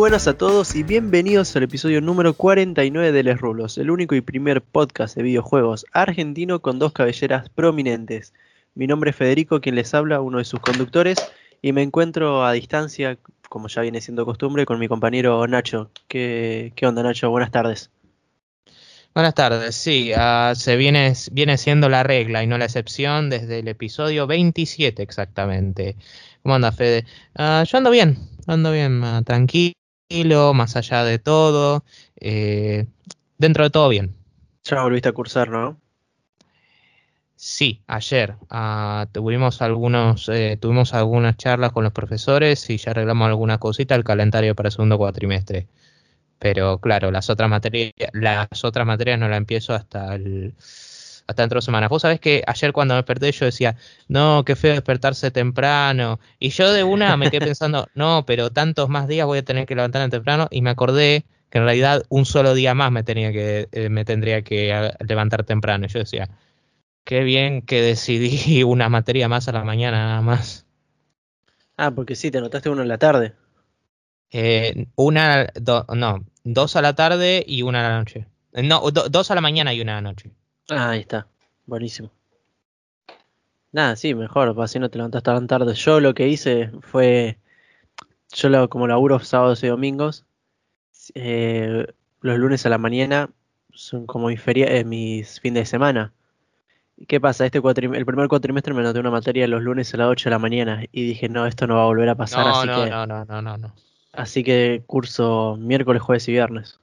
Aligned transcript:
buenas 0.00 0.26
a 0.28 0.38
todos 0.38 0.76
y 0.76 0.82
bienvenidos 0.82 1.54
al 1.56 1.64
episodio 1.64 2.00
número 2.00 2.32
49 2.32 3.12
de 3.12 3.22
Les 3.22 3.38
Rulos, 3.38 3.76
el 3.76 3.90
único 3.90 4.14
y 4.14 4.22
primer 4.22 4.62
podcast 4.62 5.14
de 5.14 5.22
videojuegos 5.22 5.84
argentino 5.92 6.62
con 6.62 6.78
dos 6.78 6.94
cabelleras 6.94 7.50
prominentes. 7.50 8.32
Mi 8.74 8.86
nombre 8.86 9.10
es 9.10 9.16
Federico, 9.16 9.60
quien 9.60 9.74
les 9.74 9.92
habla, 9.92 10.22
uno 10.22 10.38
de 10.38 10.46
sus 10.46 10.58
conductores, 10.60 11.18
y 11.60 11.74
me 11.74 11.82
encuentro 11.82 12.46
a 12.46 12.52
distancia, 12.52 13.18
como 13.50 13.68
ya 13.68 13.82
viene 13.82 14.00
siendo 14.00 14.24
costumbre, 14.24 14.64
con 14.64 14.78
mi 14.78 14.88
compañero 14.88 15.46
Nacho. 15.46 15.90
¿Qué, 16.08 16.72
qué 16.76 16.86
onda, 16.86 17.02
Nacho? 17.02 17.28
Buenas 17.28 17.50
tardes. 17.50 17.90
Buenas 19.14 19.34
tardes, 19.34 19.74
sí, 19.74 20.12
uh, 20.14 20.54
se 20.54 20.76
viene, 20.76 21.12
viene 21.30 21.58
siendo 21.58 21.90
la 21.90 22.04
regla 22.04 22.42
y 22.42 22.46
no 22.46 22.56
la 22.56 22.64
excepción 22.64 23.28
desde 23.28 23.58
el 23.58 23.68
episodio 23.68 24.26
27 24.26 25.02
exactamente. 25.02 25.96
¿Cómo 26.42 26.54
anda, 26.54 26.72
Fede? 26.72 27.04
Uh, 27.38 27.64
yo 27.64 27.76
ando 27.76 27.90
bien, 27.90 28.16
ando 28.46 28.72
bien, 28.72 29.04
uh, 29.04 29.22
tranquilo, 29.24 29.74
más 30.54 30.76
allá 30.76 31.04
de 31.04 31.18
todo, 31.18 31.84
eh, 32.20 32.86
dentro 33.38 33.64
de 33.64 33.70
todo 33.70 33.88
bien. 33.88 34.14
Ya 34.64 34.82
volviste 34.82 35.08
a 35.08 35.12
cursar, 35.12 35.48
¿no? 35.48 35.80
Sí, 37.36 37.82
ayer 37.86 38.34
tuvimos 39.12 39.62
algunos, 39.62 40.28
eh, 40.28 40.58
tuvimos 40.60 40.92
algunas 40.92 41.36
charlas 41.38 41.72
con 41.72 41.84
los 41.84 41.92
profesores 41.92 42.68
y 42.68 42.76
ya 42.76 42.90
arreglamos 42.90 43.28
alguna 43.28 43.56
cosita 43.58 43.94
el 43.94 44.04
calendario 44.04 44.54
para 44.54 44.68
el 44.68 44.72
segundo 44.72 44.98
cuatrimestre. 44.98 45.66
Pero 46.38 46.78
claro, 46.80 47.10
las 47.10 47.30
otras 47.30 47.48
materias, 47.48 47.92
las 48.12 48.64
otras 48.64 48.86
materias 48.86 49.18
no 49.18 49.28
las 49.28 49.38
empiezo 49.38 49.74
hasta 49.74 50.14
el, 50.16 50.54
hasta 51.30 51.42
dentro 51.42 51.58
de 51.58 51.64
semanas. 51.64 51.88
Vos 51.90 52.02
sabés 52.02 52.20
que 52.20 52.42
ayer 52.46 52.72
cuando 52.72 52.94
me 52.94 52.98
desperté 52.98 53.32
yo 53.32 53.46
decía, 53.46 53.76
no, 54.08 54.44
qué 54.44 54.56
feo 54.56 54.72
despertarse 54.72 55.30
temprano. 55.30 56.20
Y 56.38 56.50
yo 56.50 56.72
de 56.72 56.84
una 56.84 57.16
me 57.16 57.30
quedé 57.30 57.46
pensando, 57.46 57.88
no, 57.94 58.24
pero 58.26 58.50
tantos 58.50 58.88
más 58.88 59.08
días 59.08 59.26
voy 59.26 59.38
a 59.38 59.44
tener 59.44 59.66
que 59.66 59.74
levantarme 59.74 60.10
temprano. 60.10 60.48
Y 60.50 60.62
me 60.62 60.70
acordé 60.70 61.24
que 61.50 61.58
en 61.58 61.64
realidad 61.64 62.04
un 62.08 62.26
solo 62.26 62.54
día 62.54 62.74
más 62.74 62.92
me 62.92 63.02
tenía 63.02 63.32
que, 63.32 63.68
eh, 63.72 63.88
me 63.88 64.04
tendría 64.04 64.42
que 64.42 64.92
levantar 65.00 65.44
temprano. 65.44 65.86
Y 65.86 65.88
yo 65.88 66.00
decía, 66.00 66.28
Qué 67.04 67.24
bien 67.24 67.62
que 67.62 67.82
decidí 67.82 68.62
una 68.62 68.88
materia 68.88 69.28
más 69.28 69.48
a 69.48 69.52
la 69.52 69.64
mañana 69.64 70.06
nada 70.06 70.20
más. 70.22 70.66
Ah, 71.76 71.92
porque 71.92 72.14
sí, 72.14 72.30
te 72.30 72.38
anotaste 72.38 72.70
uno 72.70 72.82
en 72.82 72.88
la 72.88 72.98
tarde. 72.98 73.34
Eh, 74.30 74.86
una, 74.94 75.48
do, 75.54 75.86
no, 75.94 76.24
dos 76.44 76.76
a 76.76 76.82
la 76.82 76.94
tarde 76.94 77.42
y 77.46 77.62
una 77.62 77.80
a 77.80 77.88
la 77.88 77.98
noche. 77.98 78.28
Eh, 78.52 78.62
no, 78.62 78.90
do, 78.90 79.08
dos 79.08 79.30
a 79.30 79.34
la 79.34 79.40
mañana 79.40 79.72
y 79.74 79.80
una 79.80 79.92
a 79.92 79.96
la 79.96 80.02
noche. 80.02 80.30
Ah, 80.70 80.90
ahí 80.90 81.00
está, 81.00 81.26
buenísimo. 81.66 82.10
Nada, 83.72 83.96
sí, 83.96 84.14
mejor, 84.14 84.54
así 84.60 84.78
no 84.78 84.88
te 84.88 84.98
levantas 84.98 85.22
tan 85.22 85.46
tarde. 85.46 85.74
Yo 85.74 86.00
lo 86.00 86.14
que 86.14 86.28
hice 86.28 86.70
fue, 86.80 87.38
yo 88.32 88.48
lo, 88.48 88.68
como 88.68 88.86
laburo 88.86 89.18
sábados 89.20 89.62
y 89.62 89.68
domingos, 89.68 90.24
eh, 91.14 91.86
los 92.20 92.38
lunes 92.38 92.66
a 92.66 92.68
la 92.68 92.78
mañana 92.78 93.30
son 93.72 94.06
como 94.06 94.28
mis, 94.28 94.40
feria, 94.40 94.66
eh, 94.66 94.84
mis 94.84 95.40
fines 95.40 95.62
de 95.62 95.66
semana. 95.66 96.12
¿Qué 97.08 97.20
pasa? 97.20 97.46
Este 97.46 97.58
el 97.58 98.06
primer 98.06 98.28
cuatrimestre 98.28 98.74
me 98.74 98.80
anoté 98.80 99.00
una 99.00 99.10
materia 99.10 99.46
los 99.46 99.62
lunes 99.62 99.94
a 99.94 99.96
las 99.96 100.08
8 100.08 100.28
de 100.28 100.30
la 100.30 100.38
mañana 100.38 100.84
y 100.92 101.04
dije, 101.04 101.28
no, 101.28 101.46
esto 101.46 101.66
no 101.66 101.76
va 101.76 101.82
a 101.82 101.86
volver 101.86 102.08
a 102.10 102.14
pasar, 102.14 102.46
no, 102.46 102.58
así 102.58 102.66
no, 102.66 102.84
que... 102.84 102.90
No, 102.90 103.06
no, 103.06 103.24
no, 103.24 103.40
no, 103.40 103.56
no. 103.56 103.74
Así 104.12 104.42
que 104.42 104.82
curso 104.86 105.56
miércoles, 105.58 106.02
jueves 106.02 106.28
y 106.28 106.32
viernes. 106.32 106.79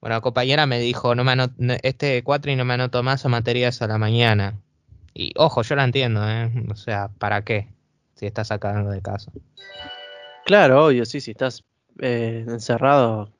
Bueno, 0.00 0.16
la 0.16 0.20
compañera 0.20 0.66
me 0.66 0.78
dijo, 0.78 1.14
no 1.14 1.24
me 1.24 1.32
anoto, 1.32 1.54
este 1.82 2.22
cuatri 2.22 2.56
no 2.56 2.64
me 2.64 2.74
anoto 2.74 3.02
más 3.02 3.24
a 3.24 3.28
materias 3.28 3.82
a 3.82 3.86
la 3.86 3.98
mañana. 3.98 4.54
Y 5.12 5.32
ojo, 5.36 5.62
yo 5.62 5.76
la 5.76 5.84
entiendo, 5.84 6.26
¿eh? 6.28 6.50
O 6.70 6.76
sea, 6.76 7.08
¿para 7.18 7.44
qué? 7.44 7.68
Si 8.14 8.26
estás 8.26 8.48
sacando 8.48 8.90
de 8.90 9.02
casa. 9.02 9.30
Claro, 10.46 10.86
obvio, 10.86 11.04
sí, 11.04 11.20
si 11.20 11.32
estás 11.32 11.64
eh, 12.00 12.44
encerrado, 12.48 13.30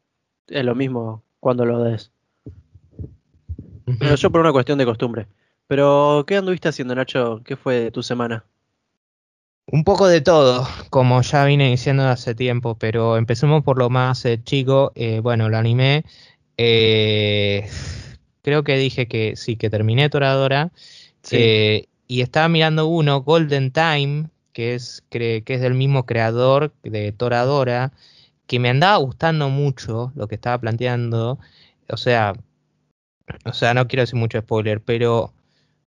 es 0.48 0.64
lo 0.64 0.74
mismo 0.74 1.22
cuando 1.40 1.64
lo 1.64 1.82
des. 1.82 2.10
Pero 3.98 4.14
yo 4.14 4.30
por 4.30 4.40
una 4.40 4.52
cuestión 4.52 4.78
de 4.78 4.84
costumbre. 4.84 5.26
Pero, 5.66 6.24
¿qué 6.26 6.36
anduviste 6.36 6.68
haciendo, 6.68 6.94
Nacho? 6.94 7.42
¿Qué 7.44 7.56
fue 7.56 7.76
de 7.76 7.90
tu 7.90 8.02
semana? 8.02 8.44
Un 9.66 9.84
poco 9.84 10.08
de 10.08 10.20
todo, 10.20 10.66
como 10.90 11.22
ya 11.22 11.44
vine 11.44 11.70
diciendo 11.70 12.06
hace 12.08 12.34
tiempo, 12.34 12.76
pero 12.76 13.16
empecemos 13.16 13.62
por 13.62 13.78
lo 13.78 13.88
más 13.88 14.24
eh, 14.24 14.42
chico. 14.42 14.90
Eh, 14.96 15.20
bueno, 15.20 15.48
lo 15.48 15.56
animé. 15.58 16.04
Eh, 16.62 17.66
creo 18.42 18.64
que 18.64 18.76
dije 18.76 19.08
que 19.08 19.34
sí, 19.36 19.56
que 19.56 19.70
terminé 19.70 20.10
Toradora. 20.10 20.72
Sí. 21.22 21.36
Eh, 21.38 21.88
y 22.06 22.20
estaba 22.20 22.48
mirando 22.48 22.86
uno, 22.86 23.22
Golden 23.22 23.70
Time, 23.70 24.28
que 24.52 24.74
es, 24.74 25.02
que 25.08 25.42
es 25.46 25.60
del 25.60 25.74
mismo 25.74 26.04
creador 26.04 26.74
de 26.82 27.12
Toradora, 27.12 27.92
que 28.46 28.58
me 28.58 28.68
andaba 28.68 28.96
gustando 28.96 29.48
mucho 29.48 30.12
lo 30.14 30.28
que 30.28 30.34
estaba 30.34 30.58
planteando. 30.58 31.38
O 31.88 31.96
sea, 31.96 32.34
o 33.44 33.52
sea, 33.52 33.72
no 33.74 33.88
quiero 33.88 34.02
decir 34.02 34.18
mucho 34.18 34.40
spoiler, 34.40 34.82
pero 34.82 35.32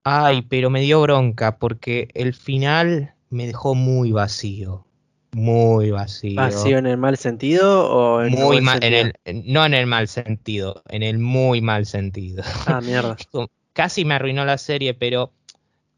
Ay, 0.05 0.41
pero 0.41 0.69
me 0.69 0.81
dio 0.81 1.01
bronca 1.01 1.57
porque 1.57 2.09
el 2.13 2.33
final 2.33 3.15
me 3.29 3.47
dejó 3.47 3.73
muy 3.73 4.11
vacío. 4.11 4.85
Muy 5.33 5.91
vacío. 5.91 6.41
¿Vacío 6.41 6.77
en 6.77 6.85
el 6.85 6.97
mal 6.97 7.17
sentido 7.17 7.89
o 7.89 8.21
en 8.21 8.33
muy 8.33 8.57
el 8.57 8.63
mal, 8.63 8.81
sentido? 8.81 9.01
en 9.25 9.37
el, 9.37 9.53
no 9.53 9.65
en 9.65 9.73
el 9.73 9.87
mal 9.87 10.07
sentido, 10.07 10.83
en 10.89 11.03
el 11.03 11.17
muy 11.19 11.61
mal 11.61 11.85
sentido. 11.85 12.43
Ah, 12.67 12.81
mierda. 12.81 13.17
Casi 13.73 14.05
me 14.05 14.13
arruinó 14.13 14.45
la 14.45 14.57
serie, 14.59 14.93
pero 14.93 15.31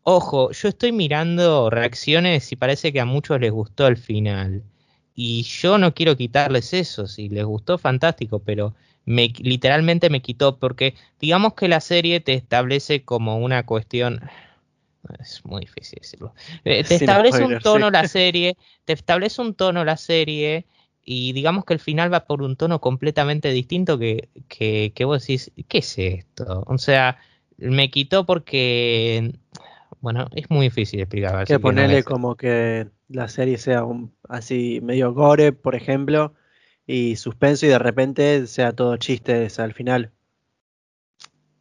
ojo, 0.04 0.52
yo 0.52 0.70
estoy 0.70 0.92
mirando 0.94 1.70
reacciones 1.70 2.52
y 2.52 2.56
parece 2.56 2.94
que 2.94 3.02
a 3.02 3.06
muchos 3.06 3.40
les 3.40 3.52
gustó 3.52 3.88
el 3.88 3.98
final. 3.98 4.64
Y 5.14 5.44
yo 5.44 5.78
no 5.78 5.94
quiero 5.94 6.16
quitarles 6.18 6.74
eso, 6.74 7.08
si 7.08 7.30
les 7.30 7.46
gustó, 7.46 7.78
fantástico, 7.78 8.40
pero 8.40 8.74
me, 9.06 9.32
literalmente 9.40 10.10
me 10.10 10.22
quitó, 10.22 10.58
porque 10.58 10.96
digamos 11.20 11.54
que 11.54 11.68
la 11.68 11.80
serie 11.80 12.20
te 12.20 12.34
establece 12.34 13.04
como 13.04 13.38
una 13.38 13.66
cuestión. 13.66 14.22
Es 15.20 15.44
muy 15.46 15.62
difícil 15.62 16.00
decirlo. 16.02 16.34
Eh, 16.66 16.84
te 16.84 16.98
Sin 16.98 17.10
establece 17.10 17.38
spoiler, 17.38 17.58
un 17.58 17.64
tono 17.64 17.88
sí. 17.88 17.94
la 17.94 18.08
serie, 18.08 18.58
te 18.86 18.94
establece 18.94 19.42
un 19.42 19.54
tono 19.54 19.86
la 19.86 19.98
serie, 19.98 20.66
y 21.06 21.34
digamos 21.34 21.66
que 21.66 21.74
el 21.74 21.80
final 21.80 22.12
va 22.12 22.26
por 22.26 22.42
un 22.42 22.56
tono 22.56 22.82
completamente 22.82 23.52
distinto 23.52 24.00
que, 24.00 24.30
que, 24.48 24.92
que 24.96 25.06
vos 25.06 25.22
decís, 25.22 25.52
¿qué 25.68 25.78
es 25.78 25.98
esto? 26.00 26.64
O 26.66 26.78
sea, 26.80 27.20
me 27.58 27.92
quitó 27.92 28.26
porque. 28.26 29.34
Bueno, 30.02 30.28
es 30.36 30.50
muy 30.50 30.68
difícil 30.68 31.00
explicar. 31.00 31.46
Que 31.46 31.60
ponerle 31.60 32.04
como 32.04 32.36
que 32.36 32.88
la 33.08 33.28
serie 33.28 33.58
sea 33.58 33.84
un, 33.84 34.14
así 34.28 34.80
medio 34.82 35.14
gore, 35.14 35.52
por 35.52 35.76
ejemplo, 35.76 36.34
y 36.88 37.16
suspenso 37.16 37.66
y 37.66 37.70
de 37.70 37.80
repente 37.80 38.48
sea 38.48 38.74
todo 38.74 38.98
chistes 38.98 39.60
al 39.60 39.74
final. 39.74 40.12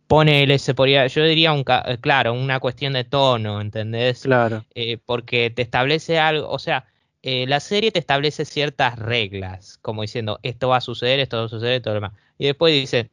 Ponele, 0.06 0.59
se 0.59 0.75
podría, 0.75 1.06
yo 1.06 1.25
diría 1.25 1.53
un, 1.53 1.65
eh, 1.87 1.98
claro, 2.00 2.34
una 2.34 2.60
cuestión 2.60 2.92
de 2.92 3.04
tono, 3.04 3.60
¿entendés? 3.60 4.22
Claro. 4.22 4.65
Eh, 4.75 4.98
porque 5.04 5.50
te 5.50 5.62
establece 5.62 6.19
algo, 6.19 6.48
o 6.50 6.59
sea, 6.59 6.84
eh, 7.22 7.47
la 7.47 7.59
serie 7.60 7.91
te 7.91 7.98
establece 8.00 8.44
ciertas 8.44 8.98
reglas, 8.98 9.78
como 9.81 10.03
diciendo, 10.03 10.38
esto 10.43 10.69
va 10.69 10.76
a 10.76 10.81
suceder, 10.82 11.20
esto 11.20 11.38
va 11.38 11.44
a 11.44 11.48
suceder, 11.48 11.81
todo 11.81 11.94
lo 11.94 12.00
demás. 12.00 12.12
Y 12.38 12.44
después 12.47 12.75
dice, 12.75 13.10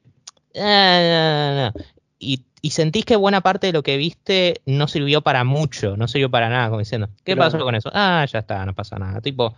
"Ah, 0.60 1.00
no, 1.02 1.56
no, 1.56 1.72
no". 1.80 1.86
Y, 2.20 2.44
y 2.62 2.72
sentís 2.72 3.06
que 3.06 3.16
buena 3.16 3.42
parte 3.42 3.68
de 3.68 3.74
lo 3.74 3.84
que 3.84 3.96
viste 3.98 4.62
no 4.66 4.88
sirvió 4.88 5.22
para 5.22 5.44
mucho, 5.46 5.96
no 5.98 6.08
sirvió 6.10 6.30
para 6.30 6.50
nada, 6.50 6.68
como 6.68 6.80
diciendo, 6.80 7.10
¿qué 7.24 7.36
Claro. 7.36 7.52
pasó 7.52 7.64
con 7.64 7.74
eso? 7.76 7.90
Ah, 7.94 8.26
ya 8.32 8.40
está, 8.40 8.66
no 8.66 8.76
pasa 8.76 9.00
nada. 9.00 9.22
Tipo, 9.22 9.56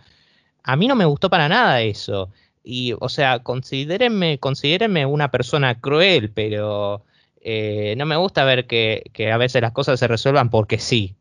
a 0.62 0.76
mí 0.76 0.86
no 0.86 0.94
me 0.94 1.04
gustó 1.04 1.28
para 1.28 1.48
nada 1.48 1.80
eso. 1.82 2.30
Y, 2.62 2.94
o 2.98 3.08
sea, 3.08 3.40
considérenme, 3.40 4.38
considérenme 4.38 5.04
una 5.04 5.30
persona 5.30 5.78
cruel, 5.80 6.30
pero 6.30 7.04
eh, 7.44 7.94
no 7.98 8.06
me 8.06 8.16
gusta 8.16 8.44
ver 8.44 8.66
que, 8.66 9.10
que 9.12 9.32
a 9.32 9.36
veces 9.38 9.62
las 9.62 9.72
cosas 9.72 10.00
se 10.00 10.08
resuelvan 10.08 10.50
porque 10.50 10.78
sí. 10.78 11.16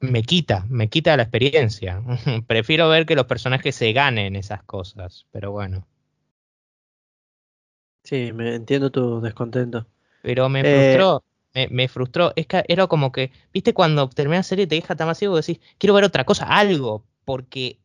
Me 0.00 0.22
quita, 0.22 0.66
me 0.68 0.90
quita 0.90 1.16
la 1.16 1.22
experiencia. 1.22 2.02
Prefiero 2.46 2.90
ver 2.90 3.06
que 3.06 3.14
los 3.14 3.24
personajes 3.24 3.74
se 3.74 3.94
ganen 3.94 4.36
esas 4.36 4.62
cosas, 4.64 5.26
pero 5.30 5.50
bueno. 5.50 5.86
Sí, 8.04 8.32
me 8.32 8.54
entiendo 8.54 8.90
tu 8.90 9.20
descontento. 9.20 9.86
Pero 10.20 10.48
me 10.48 10.64
Eh, 10.64 10.64
frustró, 10.64 11.24
me, 11.54 11.68
me 11.68 11.88
frustró. 11.88 12.32
Es 12.36 12.46
que 12.46 12.64
era 12.68 12.86
como 12.86 13.12
que, 13.12 13.32
viste, 13.52 13.74
cuando 13.74 14.08
termina 14.08 14.38
la 14.38 14.42
serie 14.42 14.66
te 14.66 14.76
deja 14.76 14.96
tan 14.96 15.08
vacío 15.08 15.32
que 15.32 15.36
decís, 15.40 15.60
quiero 15.78 15.94
ver 15.94 16.04
otra 16.04 16.24
cosa, 16.24 16.46
algo, 16.46 17.04
porque 17.24 17.80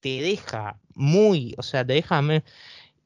te 0.00 0.20
deja 0.22 0.80
muy, 0.94 1.54
o 1.58 1.62
sea, 1.64 1.86
te 1.86 1.94
deja... 1.94 2.22
me- 2.22 2.44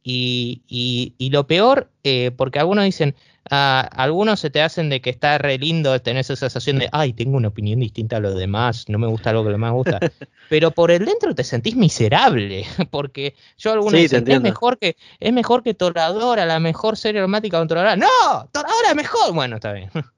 Y, 0.08 0.62
y, 0.68 1.14
y 1.18 1.30
lo 1.30 1.48
peor, 1.48 1.90
eh, 2.04 2.30
porque 2.30 2.60
algunos 2.60 2.84
dicen, 2.84 3.16
ah, 3.50 3.80
algunos 3.90 4.38
se 4.38 4.50
te 4.50 4.62
hacen 4.62 4.88
de 4.88 5.00
que 5.00 5.10
está 5.10 5.36
re 5.36 5.58
lindo 5.58 6.00
tener 6.00 6.20
esa 6.20 6.36
sensación 6.36 6.78
de, 6.78 6.88
ay, 6.92 7.12
tengo 7.12 7.36
una 7.36 7.48
opinión 7.48 7.80
distinta 7.80 8.18
a 8.18 8.20
los 8.20 8.36
demás, 8.36 8.88
no 8.88 9.00
me 9.00 9.08
gusta 9.08 9.30
algo 9.30 9.42
que 9.42 9.50
los 9.50 9.54
demás 9.54 9.72
gusta. 9.72 9.98
Pero 10.48 10.70
por 10.70 10.92
el 10.92 11.04
dentro 11.04 11.34
te 11.34 11.42
sentís 11.42 11.74
miserable, 11.74 12.64
porque 12.92 13.34
yo 13.58 13.72
algunos 13.72 13.94
Sí, 13.94 14.02
dicen, 14.02 14.30
es 14.30 14.40
mejor 14.40 14.78
que, 14.78 14.96
es 15.18 15.32
mejor 15.32 15.64
que 15.64 15.74
Toradora, 15.74 16.46
la 16.46 16.60
mejor 16.60 16.96
serie 16.96 17.20
romántica 17.20 17.58
con 17.58 17.66
Toradora. 17.66 17.96
¡No! 17.96 18.48
¡Toradora 18.52 18.90
es 18.90 18.94
mejor! 18.94 19.34
Bueno, 19.34 19.56
está 19.56 19.72
bien. 19.72 19.90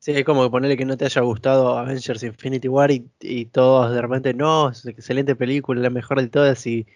Sí, 0.00 0.10
es 0.10 0.24
como 0.24 0.42
que 0.42 0.50
ponerle 0.50 0.76
que 0.76 0.84
no 0.84 0.96
te 0.96 1.04
haya 1.04 1.20
gustado 1.20 1.78
Avengers 1.78 2.24
Infinity 2.24 2.66
War 2.66 2.90
y, 2.90 3.08
y 3.20 3.44
todos 3.44 3.94
de 3.94 4.02
repente, 4.02 4.34
no, 4.34 4.70
es 4.70 4.84
excelente 4.84 5.36
película, 5.36 5.80
la 5.80 5.90
mejor 5.90 6.20
de 6.20 6.26
todas 6.26 6.66
y, 6.66 6.88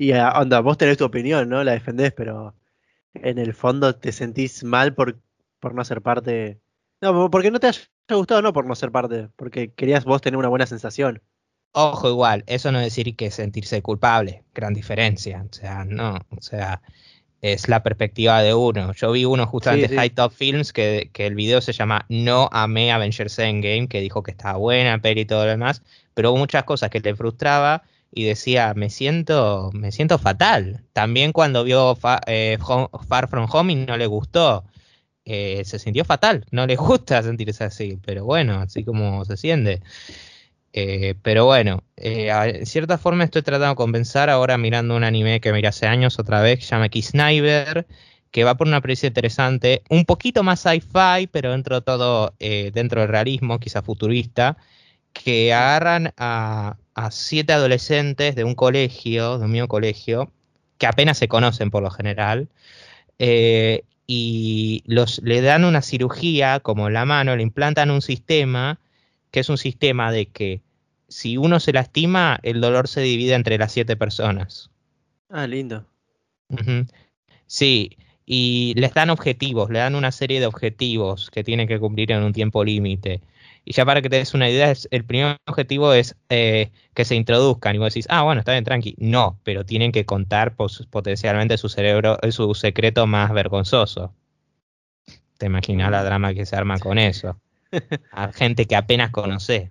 Y 0.00 0.12
ah, 0.12 0.32
onda, 0.36 0.60
vos 0.60 0.78
tenés 0.78 0.96
tu 0.96 1.04
opinión, 1.04 1.48
¿no? 1.48 1.64
La 1.64 1.72
defendés, 1.72 2.12
pero 2.12 2.54
en 3.14 3.36
el 3.36 3.52
fondo 3.52 3.96
te 3.96 4.12
sentís 4.12 4.62
mal 4.62 4.94
por, 4.94 5.18
por 5.58 5.74
no 5.74 5.84
ser 5.84 6.02
parte. 6.02 6.60
No, 7.00 7.28
porque 7.32 7.50
no 7.50 7.58
te 7.58 7.66
haya 7.66 7.80
gustado, 8.08 8.40
no 8.40 8.52
por 8.52 8.64
no 8.64 8.76
ser 8.76 8.92
parte, 8.92 9.28
porque 9.34 9.72
querías 9.72 10.04
vos 10.04 10.20
tener 10.20 10.38
una 10.38 10.46
buena 10.46 10.66
sensación. 10.66 11.20
Ojo, 11.72 12.10
igual, 12.10 12.44
eso 12.46 12.70
no 12.70 12.78
es 12.78 12.84
decir 12.84 13.16
que 13.16 13.32
sentirse 13.32 13.82
culpable, 13.82 14.44
gran 14.54 14.72
diferencia. 14.72 15.44
O 15.50 15.52
sea, 15.52 15.84
no, 15.84 16.14
o 16.30 16.40
sea, 16.40 16.80
es 17.40 17.68
la 17.68 17.82
perspectiva 17.82 18.40
de 18.40 18.54
uno. 18.54 18.92
Yo 18.92 19.10
vi 19.10 19.24
uno 19.24 19.48
justamente 19.48 19.96
High 19.96 20.10
Top 20.10 20.30
Films 20.30 20.72
que, 20.72 21.10
que, 21.12 21.26
el 21.26 21.34
video 21.34 21.60
se 21.60 21.72
llama 21.72 22.06
No 22.08 22.48
amé 22.52 22.92
Avengers 22.92 23.36
Endgame, 23.40 23.88
que 23.88 24.00
dijo 24.00 24.22
que 24.22 24.30
estaba 24.30 24.58
buena, 24.58 25.00
peli 25.00 25.22
y 25.22 25.26
todo 25.26 25.44
lo 25.44 25.50
demás, 25.50 25.82
pero 26.14 26.30
hubo 26.30 26.38
muchas 26.38 26.62
cosas 26.62 26.88
que 26.88 27.00
le 27.00 27.16
frustraba 27.16 27.82
y 28.10 28.24
decía, 28.24 28.74
me 28.74 28.90
siento, 28.90 29.70
me 29.74 29.92
siento 29.92 30.18
fatal. 30.18 30.84
También 30.92 31.32
cuando 31.32 31.64
vio 31.64 31.96
eh, 32.26 32.58
Far 33.08 33.28
From 33.28 33.48
Home 33.50 33.72
y 33.72 33.76
no 33.76 33.96
le 33.96 34.06
gustó, 34.06 34.64
eh, 35.24 35.62
se 35.64 35.78
sintió 35.78 36.04
fatal. 36.04 36.46
No 36.50 36.66
le 36.66 36.76
gusta 36.76 37.22
sentirse 37.22 37.64
así, 37.64 37.98
pero 38.04 38.24
bueno, 38.24 38.60
así 38.60 38.84
como 38.84 39.24
se 39.24 39.36
siente. 39.36 39.82
Eh, 40.72 41.16
pero 41.22 41.46
bueno, 41.46 41.82
en 41.96 42.66
cierta 42.66 42.98
forma 42.98 43.24
estoy 43.24 43.42
tratando 43.42 43.70
de 43.70 43.74
compensar 43.76 44.30
ahora 44.30 44.58
mirando 44.58 44.96
un 44.96 45.04
anime 45.04 45.40
que 45.40 45.52
miré 45.52 45.68
hace 45.68 45.86
años 45.86 46.18
otra 46.18 46.40
vez, 46.42 46.58
que 46.60 46.64
se 46.66 46.70
llama 46.70 46.88
Sniper, 46.92 47.86
que 48.30 48.44
va 48.44 48.56
por 48.56 48.68
una 48.68 48.80
premisa 48.80 49.06
interesante, 49.06 49.82
un 49.88 50.04
poquito 50.04 50.42
más 50.42 50.60
sci-fi, 50.60 51.26
pero 51.32 51.52
dentro 51.52 51.76
de 51.76 51.82
todo, 51.82 52.34
dentro 52.38 53.00
del 53.00 53.10
realismo, 53.10 53.58
quizá 53.58 53.82
futurista, 53.82 54.58
que 55.12 55.52
agarran 55.52 56.12
a, 56.16 56.76
siete 57.10 57.52
adolescentes 57.52 58.34
de 58.34 58.44
un 58.44 58.54
colegio, 58.54 59.38
de 59.38 59.44
un 59.44 59.50
mismo 59.52 59.68
colegio, 59.68 60.32
que 60.78 60.86
apenas 60.86 61.18
se 61.18 61.28
conocen 61.28 61.70
por 61.70 61.82
lo 61.82 61.90
general, 61.90 62.48
eh, 63.18 63.84
y 64.06 64.82
los, 64.86 65.20
le 65.22 65.42
dan 65.42 65.64
una 65.64 65.82
cirugía 65.82 66.60
como 66.60 66.88
la 66.88 67.04
mano, 67.04 67.36
le 67.36 67.42
implantan 67.42 67.90
un 67.90 68.00
sistema, 68.00 68.78
que 69.30 69.40
es 69.40 69.48
un 69.48 69.58
sistema 69.58 70.10
de 70.10 70.26
que 70.26 70.62
si 71.08 71.36
uno 71.36 71.60
se 71.60 71.72
lastima, 71.72 72.38
el 72.42 72.60
dolor 72.60 72.88
se 72.88 73.00
divide 73.00 73.34
entre 73.34 73.58
las 73.58 73.72
siete 73.72 73.96
personas. 73.96 74.70
Ah, 75.30 75.46
lindo. 75.46 75.84
Sí, 77.46 77.96
y 78.24 78.74
les 78.76 78.94
dan 78.94 79.10
objetivos, 79.10 79.70
le 79.70 79.78
dan 79.78 79.94
una 79.94 80.12
serie 80.12 80.40
de 80.40 80.46
objetivos 80.46 81.30
que 81.30 81.44
tienen 81.44 81.68
que 81.68 81.78
cumplir 81.78 82.12
en 82.12 82.22
un 82.22 82.32
tiempo 82.32 82.64
límite. 82.64 83.20
Y 83.68 83.74
ya 83.74 83.84
para 83.84 84.00
que 84.00 84.08
te 84.08 84.16
des 84.16 84.32
una 84.32 84.48
idea, 84.48 84.72
el 84.90 85.04
primer 85.04 85.36
objetivo 85.46 85.92
es 85.92 86.16
eh, 86.30 86.70
que 86.94 87.04
se 87.04 87.14
introduzcan. 87.14 87.74
Y 87.74 87.78
vos 87.78 87.92
decís, 87.92 88.06
ah, 88.08 88.22
bueno, 88.22 88.38
está 88.38 88.52
bien, 88.52 88.64
tranqui. 88.64 88.94
No, 88.96 89.38
pero 89.44 89.66
tienen 89.66 89.92
que 89.92 90.06
contar 90.06 90.56
potencialmente 90.56 91.58
su 91.58 91.68
cerebro, 91.68 92.16
eh, 92.22 92.32
su 92.32 92.54
secreto 92.54 93.06
más 93.06 93.30
vergonzoso. 93.30 94.14
Te 95.36 95.44
imaginas 95.44 95.90
la 95.90 96.00
mm. 96.00 96.04
drama 96.06 96.32
que 96.32 96.46
se 96.46 96.56
arma 96.56 96.78
con 96.78 96.96
eso. 96.96 97.38
A 98.10 98.32
gente 98.32 98.64
que 98.64 98.74
apenas 98.74 99.10
conoce. 99.10 99.70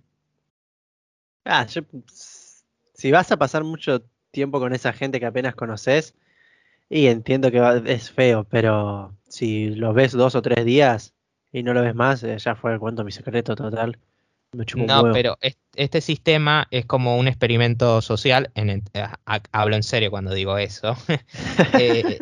Ah, 1.43 1.65
yo, 1.65 1.81
si 2.93 3.09
vas 3.09 3.31
a 3.31 3.37
pasar 3.37 3.63
mucho 3.63 4.03
tiempo 4.29 4.59
con 4.59 4.75
esa 4.75 4.93
gente 4.93 5.19
que 5.19 5.25
apenas 5.25 5.55
conoces, 5.55 6.13
y 6.87 7.07
entiendo 7.07 7.49
que 7.49 7.81
es 7.87 8.11
feo, 8.11 8.43
pero 8.43 9.17
si 9.27 9.71
los 9.71 9.95
ves 9.95 10.11
dos 10.11 10.35
o 10.35 10.43
tres 10.43 10.65
días, 10.65 11.15
y 11.51 11.63
no 11.63 11.73
lo 11.73 11.81
ves 11.81 11.95
más, 11.95 12.23
eh, 12.23 12.37
ya 12.37 12.55
fue 12.55 12.73
el 12.73 12.79
cuento 12.79 13.03
mi 13.03 13.11
secreto 13.11 13.55
total. 13.55 13.97
no, 14.75 15.11
pero 15.11 15.37
este 15.75 16.01
sistema 16.01 16.67
es 16.71 16.85
como 16.85 17.17
un 17.17 17.27
experimento 17.27 18.01
social, 18.01 18.51
en, 18.55 18.83
eh, 18.93 19.07
hablo 19.51 19.75
en 19.75 19.83
serio 19.83 20.11
cuando 20.11 20.33
digo 20.33 20.57
eso. 20.57 20.95
Eh, 21.79 22.19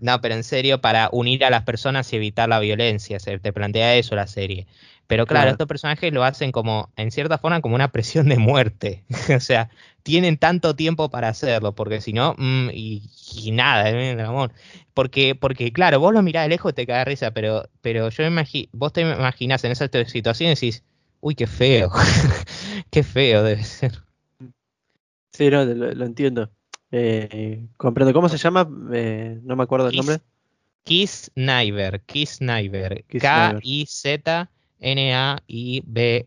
no, 0.00 0.20
pero 0.20 0.34
en 0.34 0.44
serio, 0.44 0.80
para 0.80 1.08
unir 1.12 1.44
a 1.44 1.50
las 1.50 1.62
personas 1.62 2.12
y 2.12 2.16
evitar 2.16 2.48
la 2.48 2.60
violencia, 2.60 3.18
se 3.20 3.38
te 3.38 3.52
plantea 3.52 3.96
eso 3.96 4.14
la 4.14 4.26
serie. 4.26 4.66
Pero 5.08 5.26
claro, 5.26 5.50
estos 5.50 5.66
personajes 5.66 6.12
lo 6.12 6.22
hacen 6.22 6.52
como, 6.52 6.92
en 6.96 7.10
cierta 7.10 7.38
forma, 7.38 7.62
como 7.62 7.74
una 7.74 7.90
presión 7.90 8.28
de 8.28 8.36
muerte. 8.36 9.04
o 9.34 9.40
sea, 9.40 9.70
tienen 10.02 10.36
tanto 10.36 10.76
tiempo 10.76 11.08
para 11.08 11.28
hacerlo, 11.28 11.74
porque 11.74 12.02
si 12.02 12.12
no, 12.12 12.34
mm, 12.36 12.68
y, 12.74 13.50
nada, 13.52 13.88
¿eh? 13.88 14.20
amor. 14.20 14.52
Porque, 14.92 15.34
porque, 15.34 15.72
claro, 15.72 15.98
vos 15.98 16.12
lo 16.12 16.22
mirás 16.22 16.44
de 16.44 16.50
lejos 16.50 16.72
y 16.72 16.74
te 16.74 16.86
cae 16.86 17.06
risa, 17.06 17.30
pero, 17.30 17.70
pero 17.80 18.10
yo 18.10 18.24
imagino, 18.24 18.68
vos 18.72 18.92
te 18.92 19.00
imaginás 19.00 19.64
en 19.64 19.72
esa 19.72 19.88
situación 20.06 20.48
y 20.48 20.54
decís, 20.54 20.84
uy, 21.20 21.34
qué 21.34 21.46
feo, 21.46 21.90
qué 22.90 23.02
feo 23.02 23.42
debe 23.42 23.64
ser. 23.64 23.92
Sí, 25.32 25.48
no, 25.48 25.64
lo, 25.64 26.04
entiendo. 26.04 26.50
Eh, 26.90 27.66
comprendo. 27.76 28.12
¿Cómo 28.12 28.28
se 28.28 28.38
llama? 28.38 28.68
Eh, 28.92 29.40
no 29.42 29.56
me 29.56 29.62
acuerdo 29.62 29.88
el 29.88 29.96
nombre. 29.96 30.20
Kiss 30.84 31.30
Niver, 31.34 32.00
Kiss 32.02 32.40
Niver, 32.40 33.04
K-I-Z. 33.06 34.50
N-A-I-B-E-R. 34.80 36.22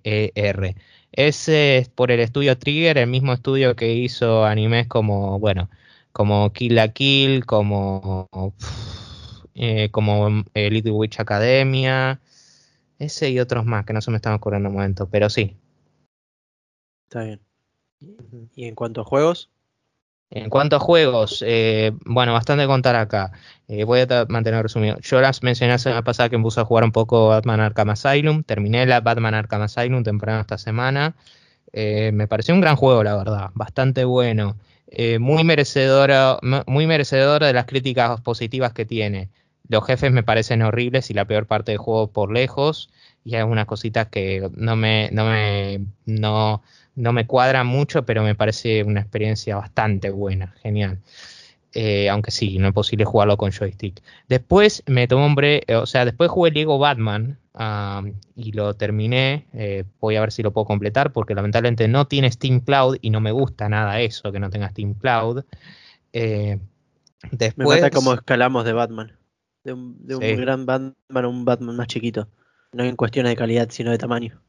Ese 1.12 1.78
es 1.78 1.90
por 1.90 2.12
el 2.12 2.20
estudio 2.20 2.58
Trigger, 2.58 2.98
el 2.98 3.08
mismo 3.08 3.34
estudio 3.34 3.76
que 3.76 3.94
hizo 3.94 4.46
animes 4.46 4.88
como, 4.88 5.40
bueno, 5.40 5.70
como 6.12 6.52
Kill 6.54 6.76
la 6.76 6.90
Kill, 6.90 7.46
como, 7.46 8.30
eh, 9.56 9.90
como 9.92 10.44
eh, 10.54 10.70
Little 10.70 10.92
Witch 10.92 11.20
Academia, 11.20 12.22
ese 13.00 13.30
y 13.30 13.40
otros 13.40 13.66
más 13.66 13.86
que 13.86 13.94
no 13.94 14.02
se 14.02 14.12
me 14.12 14.18
están 14.18 14.34
ocurriendo 14.34 14.70
en 14.70 14.74
el 14.74 14.78
momento, 14.78 15.10
pero 15.10 15.30
sí. 15.30 15.58
Está 17.10 17.24
bien. 17.24 17.42
¿Y 18.56 18.66
en 18.66 18.76
cuanto 18.76 19.02
a 19.02 19.06
juegos? 19.06 19.50
En 20.32 20.50
cuanto 20.50 20.78
a 20.78 20.80
juegos, 20.80 21.44
eh, 21.46 21.92
bueno, 22.06 22.32
bastante 22.32 22.66
contar 22.66 22.96
acá. 22.96 23.34
Eh, 23.68 23.84
voy 23.84 24.00
a 24.00 24.26
mantener 24.30 24.64
resumido. 24.64 24.98
Yo 25.02 25.20
las 25.20 25.44
mencioné 25.44 25.74
la 25.74 25.78
semana 25.78 26.04
pasada 26.04 26.30
que 26.30 26.38
me 26.38 26.44
puse 26.44 26.62
a 26.62 26.66
jugar 26.66 26.86
un 26.86 26.94
poco 26.94 27.28
Batman 27.28 27.60
Arkham 27.60 27.90
Asylum. 27.90 28.44
Terminé 28.44 28.86
la 28.86 29.02
Batman 29.02 29.34
Arkham 29.34 29.62
Asylum 29.64 30.04
temprano 30.04 30.40
esta 30.40 30.58
semana. 30.58 31.16
Eh, 31.74 32.12
me 32.14 32.28
pareció 32.30 32.54
un 32.54 32.62
gran 32.62 32.78
juego, 32.78 33.04
la 33.04 33.18
verdad. 33.18 33.50
Bastante 33.56 34.06
bueno. 34.06 34.58
muy 35.20 35.44
merecedora, 35.44 36.40
muy 36.66 36.88
merecedora 36.88 37.48
de 37.48 37.54
las 37.54 37.66
críticas 37.66 38.22
positivas 38.22 38.74
que 38.74 38.86
tiene. 38.86 39.30
Los 39.68 39.86
jefes 39.86 40.12
me 40.12 40.24
parecen 40.24 40.62
horribles 40.62 41.10
y 41.10 41.14
la 41.14 41.26
peor 41.26 41.46
parte 41.46 41.72
del 41.72 41.80
juego 41.80 42.08
por 42.12 42.32
lejos. 42.32 42.90
Y 43.26 43.36
hay 43.36 43.44
unas 43.44 43.66
cositas 43.66 44.08
que 44.08 44.50
no 44.56 44.76
me, 44.78 45.10
no 45.12 45.26
me, 45.26 45.82
no, 46.06 46.64
no 47.02 47.14
me 47.14 47.26
cuadra 47.26 47.64
mucho, 47.64 48.06
pero 48.06 48.24
me 48.24 48.36
parece 48.36 48.84
una 48.84 49.02
experiencia 49.02 49.56
bastante 49.56 50.12
buena, 50.12 50.56
genial. 50.62 51.00
Eh, 51.74 52.10
aunque 52.10 52.32
sí, 52.32 52.60
no 52.60 52.68
es 52.68 52.74
posible 52.74 53.06
jugarlo 53.06 53.38
con 53.38 53.52
joystick. 53.52 54.02
Después 54.28 54.84
me 54.86 55.08
tomó 55.08 55.26
hombre, 55.26 55.64
o 55.70 55.86
sea, 55.86 56.06
después 56.06 56.30
jugué 56.30 56.52
Lego 56.52 56.78
Batman 56.78 57.40
y 58.36 58.52
lo 58.52 58.76
terminé. 58.76 59.48
Eh, 59.54 59.84
voy 60.00 60.16
a 60.16 60.22
ver 60.22 60.32
si 60.32 60.44
lo 60.44 60.52
puedo 60.52 60.66
completar 60.66 61.12
porque 61.12 61.34
lamentablemente 61.34 61.88
no 61.88 62.06
tiene 62.06 62.32
Steam 62.32 62.60
Cloud 62.60 62.98
y 63.02 63.10
no 63.10 63.20
me 63.20 63.32
gusta 63.32 63.68
nada 63.68 64.00
eso 64.00 64.32
que 64.32 64.40
no 64.40 64.50
tenga 64.50 64.70
Steam 64.70 64.94
Cloud. 64.94 65.44
Eh, 66.14 66.60
después, 67.32 67.68
me 67.68 67.76
encanta 67.78 67.96
cómo 67.98 68.14
escalamos 68.14 68.64
de 68.64 68.74
Batman. 68.74 69.18
De 69.64 69.74
un, 69.74 69.98
gran 70.08 70.66
Batman 70.66 70.96
a 71.10 71.28
un 71.28 71.46
Batman 71.46 71.76
más 71.78 71.88
chiquito. 71.88 72.28
No 72.74 72.84
en 72.84 72.96
cuestiones 72.96 73.32
de 73.32 73.36
calidad, 73.36 73.70
sino 73.72 73.92
de 73.92 73.98
tamaño. 73.98 74.42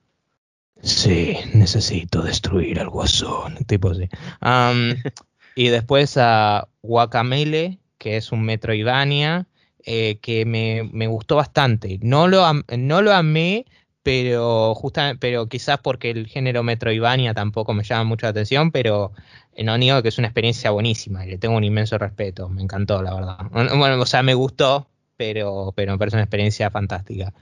Sí, 0.82 1.36
necesito 1.54 2.22
destruir 2.22 2.80
al 2.80 2.88
guasón, 2.88 3.56
tipo 3.66 3.90
así. 3.90 4.08
y 5.54 5.68
después 5.68 6.16
a 6.16 6.68
Guacamele, 6.82 7.78
que 7.98 8.16
es 8.16 8.32
un 8.32 8.42
Metroidvania, 8.44 9.46
eh, 9.84 10.18
que 10.20 10.44
me, 10.44 10.88
me, 10.92 11.06
gustó 11.06 11.36
bastante. 11.36 11.98
No 12.02 12.28
lo, 12.28 12.44
no 12.76 13.02
lo 13.02 13.12
amé, 13.12 13.64
pero, 14.02 14.74
justa, 14.74 15.16
pero 15.18 15.48
quizás 15.48 15.78
porque 15.78 16.10
el 16.10 16.26
género 16.26 16.62
Metroidvania 16.62 17.34
tampoco 17.34 17.72
me 17.74 17.84
llama 17.84 18.04
mucho 18.04 18.26
la 18.26 18.30
atención, 18.30 18.72
pero 18.72 19.12
eh, 19.54 19.64
no 19.64 19.78
niego 19.78 20.02
que 20.02 20.08
es 20.08 20.18
una 20.18 20.28
experiencia 20.28 20.70
buenísima 20.70 21.24
y 21.24 21.30
le 21.30 21.38
tengo 21.38 21.56
un 21.56 21.64
inmenso 21.64 21.98
respeto. 21.98 22.48
Me 22.48 22.62
encantó, 22.62 23.02
la 23.02 23.14
verdad. 23.14 23.38
Bueno, 23.50 24.00
o 24.00 24.06
sea, 24.06 24.22
me 24.22 24.34
gustó, 24.34 24.88
pero, 25.16 25.72
pero 25.76 25.92
me 25.92 25.98
parece 25.98 26.16
una 26.16 26.24
experiencia 26.24 26.70
fantástica. 26.70 27.32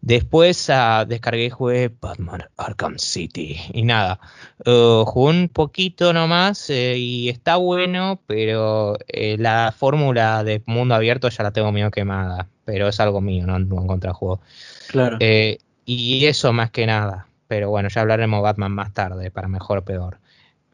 Después 0.00 0.68
uh, 0.68 1.04
descargué 1.06 1.46
y 1.46 1.50
jugué 1.50 1.88
Batman 2.00 2.44
Arkham 2.56 2.98
City. 2.98 3.58
Y 3.72 3.82
nada, 3.82 4.20
uh, 4.64 5.04
jugué 5.04 5.30
un 5.30 5.48
poquito 5.48 6.12
nomás 6.12 6.70
eh, 6.70 6.96
y 6.96 7.28
está 7.28 7.56
bueno, 7.56 8.20
pero 8.26 8.96
eh, 9.08 9.36
la 9.38 9.74
fórmula 9.76 10.44
de 10.44 10.62
mundo 10.66 10.94
abierto 10.94 11.28
ya 11.28 11.42
la 11.42 11.52
tengo 11.52 11.72
medio 11.72 11.90
quemada. 11.90 12.48
Pero 12.64 12.88
es 12.88 13.00
algo 13.00 13.20
mío, 13.20 13.46
no, 13.46 13.58
no 13.58 13.94
en 13.94 14.12
juego. 14.12 14.40
Claro. 14.88 15.16
Eh, 15.20 15.58
y 15.84 16.24
eso 16.26 16.52
más 16.52 16.70
que 16.70 16.86
nada. 16.86 17.28
Pero 17.48 17.70
bueno, 17.70 17.88
ya 17.88 18.00
hablaremos 18.00 18.42
Batman 18.42 18.72
más 18.72 18.92
tarde, 18.92 19.30
para 19.30 19.48
mejor 19.48 19.78
o 19.78 19.84
peor. 19.84 20.18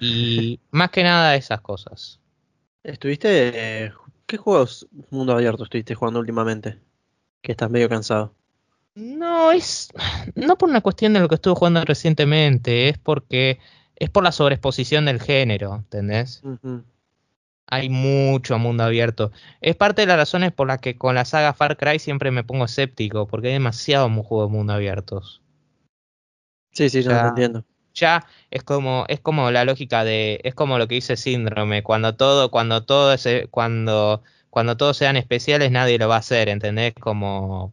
Y 0.01 0.61
más 0.71 0.91
que 0.91 1.03
nada 1.03 1.37
esas 1.37 1.61
cosas. 1.61 2.21
¿Estuviste... 2.83 3.93
¿Qué 4.27 4.39
juegos 4.39 4.89
mundo 5.11 5.35
abierto 5.35 5.65
estuviste 5.65 5.95
jugando 5.95 6.21
últimamente? 6.21 6.79
Que 7.43 7.53
estás 7.53 7.71
medio 7.71 7.91
cansado. 7.91 8.35
No, 8.95 9.53
es 9.53 9.91
no 10.35 10.59
por 10.59 10.69
una 10.69 10.83
cuestión 10.83 11.15
de 11.15 11.21
lo 11.21 11.29
que 11.29 11.37
estuve 11.37 11.55
jugando 11.55 11.83
recientemente, 11.85 12.89
es 12.89 12.99
porque 12.99 13.59
es 13.97 14.11
por 14.11 14.23
la 14.23 14.33
sobreexposición 14.33 15.07
del 15.07 15.21
género, 15.21 15.77
¿entendés? 15.77 16.43
hay 17.73 17.89
mucho 17.89 18.59
mundo 18.59 18.85
abierto. 18.85 19.33
Es 19.63 19.77
parte 19.77 20.03
de 20.03 20.07
las 20.07 20.19
razones 20.19 20.53
por 20.53 20.67
las 20.67 20.79
que 20.79 20.99
con 20.99 21.15
la 21.15 21.25
saga 21.25 21.55
Far 21.55 21.79
Cry 21.79 21.99
siempre 21.99 22.31
me 22.31 22.45
pongo 22.45 22.67
escéptico, 22.67 23.27
porque 23.27 23.47
hay 23.47 23.55
demasiado 23.55 24.09
de 24.09 24.49
mundo 24.49 24.75
abiertos. 24.75 25.41
Sí, 26.73 26.91
sí, 26.91 27.03
ya, 27.03 27.29
entiendo. 27.29 27.65
Ya 27.95 28.27
es 28.51 28.63
como, 28.63 29.07
es 29.09 29.21
como 29.21 29.51
la 29.51 29.65
lógica 29.65 30.05
de, 30.05 30.41
es 30.45 30.55
como 30.55 30.77
lo 30.77 30.87
que 30.87 30.97
dice 30.97 31.17
Síndrome, 31.17 31.83
cuando 31.83 32.15
todo, 32.15 32.51
cuando 32.51 32.85
todo 32.85 33.15
ese, 33.15 33.47
cuando, 33.49 34.23
cuando 34.51 34.77
todos 34.77 34.99
sean 34.99 35.17
especiales, 35.17 35.71
nadie 35.71 35.99
lo 35.99 36.09
va 36.09 36.17
a 36.17 36.19
hacer, 36.19 36.51
¿entendés? 36.51 36.93
Como 37.01 37.73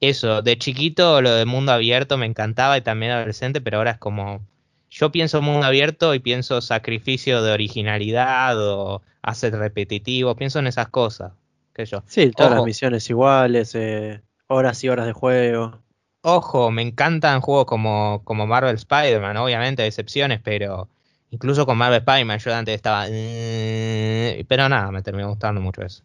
eso, 0.00 0.42
de 0.42 0.58
chiquito 0.58 1.22
lo 1.22 1.34
de 1.34 1.46
mundo 1.46 1.72
abierto 1.72 2.18
me 2.18 2.26
encantaba 2.26 2.76
y 2.76 2.82
también 2.82 3.12
adolescente, 3.12 3.60
pero 3.60 3.78
ahora 3.78 3.92
es 3.92 3.98
como 3.98 4.42
yo 4.90 5.10
pienso 5.10 5.42
mundo 5.42 5.66
abierto 5.66 6.14
y 6.14 6.20
pienso 6.20 6.60
sacrificio 6.60 7.42
de 7.42 7.52
originalidad 7.52 8.56
o 8.58 9.02
hacer 9.22 9.54
repetitivo, 9.54 10.34
pienso 10.36 10.58
en 10.58 10.68
esas 10.68 10.88
cosas. 10.88 11.32
Que 11.74 11.84
yo. 11.84 12.02
Sí, 12.06 12.30
todas 12.30 12.52
las 12.52 12.64
misiones 12.64 13.08
iguales, 13.10 13.74
eh, 13.74 14.22
horas 14.46 14.82
y 14.82 14.88
horas 14.88 15.06
de 15.06 15.12
juego. 15.12 15.78
Ojo, 16.22 16.70
me 16.70 16.82
encantan 16.82 17.40
juegos 17.40 17.66
como, 17.66 18.22
como 18.24 18.46
Marvel 18.46 18.74
Spider-Man, 18.74 19.36
obviamente 19.36 19.82
hay 19.82 19.88
excepciones, 19.88 20.40
pero 20.42 20.88
incluso 21.30 21.66
con 21.66 21.76
Marvel 21.76 21.98
Spider-Man 21.98 22.38
yo 22.38 22.54
antes 22.54 22.74
estaba... 22.74 23.06
Mm", 23.06 24.44
pero 24.48 24.68
nada, 24.68 24.90
me 24.90 25.02
terminó 25.02 25.28
gustando 25.28 25.60
mucho 25.60 25.82
eso. 25.82 26.02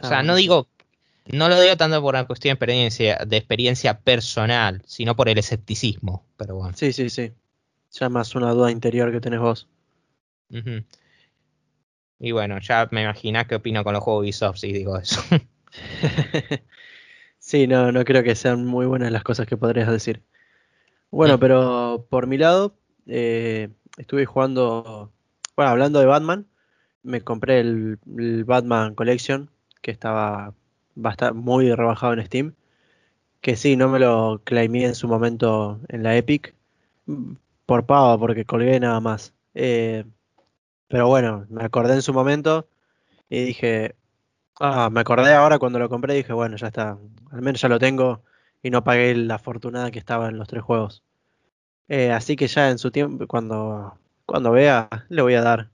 o 0.00 0.08
sea, 0.08 0.22
no 0.22 0.34
digo, 0.34 0.66
no 1.26 1.48
lo 1.48 1.60
digo 1.60 1.76
tanto 1.76 2.00
por 2.02 2.14
una 2.14 2.26
cuestión 2.26 2.50
de 2.50 2.54
experiencia, 2.54 3.18
de 3.26 3.36
experiencia 3.36 4.00
personal, 4.00 4.82
sino 4.86 5.14
por 5.16 5.28
el 5.28 5.38
escepticismo, 5.38 6.24
pero 6.36 6.56
bueno. 6.56 6.76
Sí, 6.76 6.92
sí, 6.92 7.10
sí. 7.10 7.32
Ya 7.92 8.08
más 8.08 8.34
una 8.34 8.50
duda 8.52 8.70
interior 8.70 9.12
que 9.12 9.20
tenés 9.20 9.40
vos. 9.40 9.68
Y 12.18 12.32
bueno, 12.32 12.58
ya 12.60 12.88
me 12.90 13.02
imaginás 13.02 13.46
qué 13.46 13.56
opino 13.56 13.84
con 13.84 13.94
los 13.94 14.02
juegos 14.02 14.22
Ubisoft 14.22 14.58
si 14.58 14.72
digo 14.72 14.98
eso. 14.98 15.20
sí, 17.38 17.66
no, 17.66 17.92
no 17.92 18.04
creo 18.04 18.22
que 18.22 18.34
sean 18.34 18.64
muy 18.64 18.86
buenas 18.86 19.10
las 19.12 19.24
cosas 19.24 19.46
que 19.46 19.56
podrías 19.56 19.90
decir. 19.90 20.22
Bueno, 21.10 21.38
pero 21.38 22.06
por 22.08 22.26
mi 22.26 22.38
lado, 22.38 22.74
eh, 23.06 23.68
estuve 23.98 24.24
jugando, 24.24 25.12
bueno, 25.56 25.70
hablando 25.70 26.00
de 26.00 26.06
Batman, 26.06 26.46
me 27.02 27.20
compré 27.20 27.60
el, 27.60 27.98
Batman 28.46 28.94
Collection, 28.94 29.50
que 29.82 29.90
estaba 29.90 30.54
bastante, 30.94 31.34
muy 31.38 31.72
rebajado 31.74 32.14
en 32.14 32.24
Steam, 32.26 32.54
que 33.40 33.56
sí, 33.56 33.76
no 33.76 33.88
me 33.88 33.98
lo 33.98 34.40
claimé 34.44 34.84
en 34.84 34.94
su 34.94 35.08
momento 35.08 35.80
en 35.88 36.02
la 36.02 36.16
Epic, 36.16 36.54
por 37.66 37.86
pavo, 37.86 38.18
porque 38.18 38.44
colgué 38.44 38.78
nada 38.80 39.00
más. 39.00 39.34
Eh, 39.54 40.04
pero 40.88 41.08
bueno, 41.08 41.46
me 41.50 41.64
acordé 41.64 41.94
en 41.94 42.02
su 42.02 42.12
momento 42.12 42.68
y 43.28 43.44
dije, 43.44 43.96
ah, 44.60 44.90
me 44.90 45.00
acordé 45.00 45.34
ahora 45.34 45.58
cuando 45.58 45.78
lo 45.78 45.88
compré 45.88 46.14
dije, 46.14 46.32
bueno, 46.32 46.56
ya 46.56 46.68
está, 46.68 46.98
al 47.30 47.42
menos 47.42 47.60
ya 47.60 47.68
lo 47.68 47.78
tengo 47.78 48.22
y 48.62 48.70
no 48.70 48.84
pagué 48.84 49.14
la 49.14 49.38
fortunada 49.38 49.90
que 49.90 49.98
estaba 49.98 50.28
en 50.28 50.38
los 50.38 50.48
tres 50.48 50.62
juegos. 50.62 51.02
Eh, 51.88 52.10
así 52.12 52.36
que 52.36 52.46
ya 52.48 52.70
en 52.70 52.78
su 52.78 52.90
tiempo, 52.90 53.26
cuando, 53.26 53.98
cuando 54.26 54.52
vea, 54.52 54.88
le 55.08 55.22
voy 55.22 55.34
a 55.34 55.42
dar. 55.42 55.70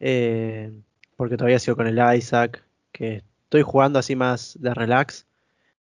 Eh, 0.00 0.72
porque 1.16 1.36
todavía 1.36 1.58
sigo 1.58 1.76
con 1.76 1.86
el 1.86 2.00
Isaac, 2.16 2.64
que 2.92 3.22
estoy 3.54 3.70
jugando 3.70 4.00
así 4.00 4.16
más 4.16 4.58
de 4.60 4.74
relax, 4.74 5.28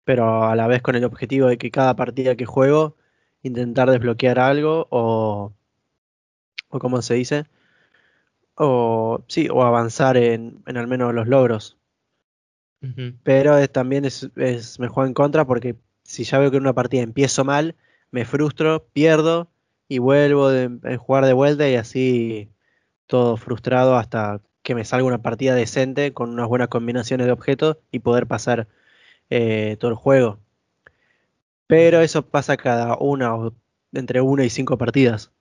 pero 0.04 0.44
a 0.44 0.56
la 0.56 0.68
vez 0.68 0.84
con 0.84 0.96
el 0.96 1.04
objetivo 1.06 1.48
de 1.48 1.58
que 1.58 1.72
cada 1.72 1.96
partida 1.96 2.36
que 2.36 2.46
juego 2.46 2.98
intentar 3.42 3.90
desbloquear 3.90 4.38
algo 4.38 4.86
o, 4.92 5.54
o 6.70 6.80
como 6.80 7.02
se 7.02 7.16
dice, 7.16 7.46
o 8.54 9.24
sí, 9.28 9.48
o 9.52 9.64
avanzar 9.64 10.18
en, 10.18 10.62
en 10.68 10.78
al 10.78 10.86
menos 10.86 11.16
los 11.16 11.28
logros. 11.28 11.78
Pero 13.24 13.68
también 13.70 14.06
es, 14.06 14.30
es, 14.36 14.80
me 14.80 14.90
juega 14.90 15.08
en 15.08 15.16
contra 15.16 15.46
porque 15.46 15.76
si 16.04 16.26
ya 16.26 16.38
veo 16.38 16.52
que 16.52 16.58
en 16.58 16.64
una 16.64 16.74
partida 16.74 17.02
empiezo 17.02 17.44
mal, 17.44 17.76
me 18.12 18.26
frustro, 18.26 18.86
pierdo 18.94 19.50
y 19.88 19.98
vuelvo 19.98 20.50
a 20.50 20.98
jugar 20.98 21.26
de 21.26 21.34
vuelta 21.34 21.68
y 21.68 21.76
así 21.76 22.52
todo 23.08 23.36
frustrado 23.36 23.96
hasta 23.96 24.42
que 24.64 24.76
me 24.76 24.86
salga 24.86 25.06
una 25.06 25.22
partida 25.22 25.54
decente 25.54 26.14
con 26.14 26.32
unas 26.32 26.48
buenas 26.48 26.70
combinaciones 26.70 27.28
de 27.28 27.34
objetos 27.34 27.78
y 27.92 28.00
poder 28.00 28.28
pasar 28.28 28.68
eh, 29.30 29.78
todo 29.80 29.92
el 29.92 29.98
juego. 29.98 30.40
Pero 31.68 32.02
eso 32.02 32.26
pasa 32.26 32.58
cada 32.58 32.98
una 32.98 33.36
o 33.36 33.54
entre 33.92 34.22
una 34.22 34.46
y 34.46 34.50
cinco 34.50 34.78
partidas. 34.78 35.32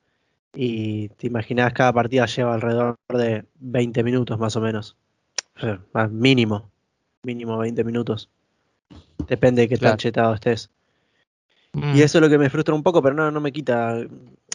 Y 0.54 1.08
te 1.10 1.28
imaginas, 1.28 1.72
cada 1.72 1.92
partida 1.92 2.26
lleva 2.26 2.54
alrededor 2.54 2.98
de 3.08 3.44
20 3.60 4.02
minutos 4.02 4.38
más 4.38 4.56
o 4.56 4.60
menos. 4.60 4.96
mínimo. 6.10 6.70
Mínimo 7.22 7.56
20 7.58 7.84
minutos. 7.84 8.28
Depende 9.28 9.62
de 9.62 9.68
qué 9.68 9.76
tan 9.78 9.96
chetado 9.96 10.34
estés. 10.34 10.68
Y 11.74 11.78
mm. 11.78 11.96
eso 11.96 12.18
es 12.18 12.22
lo 12.22 12.28
que 12.28 12.38
me 12.38 12.50
frustra 12.50 12.74
un 12.74 12.82
poco, 12.82 13.02
pero 13.02 13.14
no, 13.14 13.30
no 13.30 13.40
me 13.40 13.52
quita. 13.52 13.98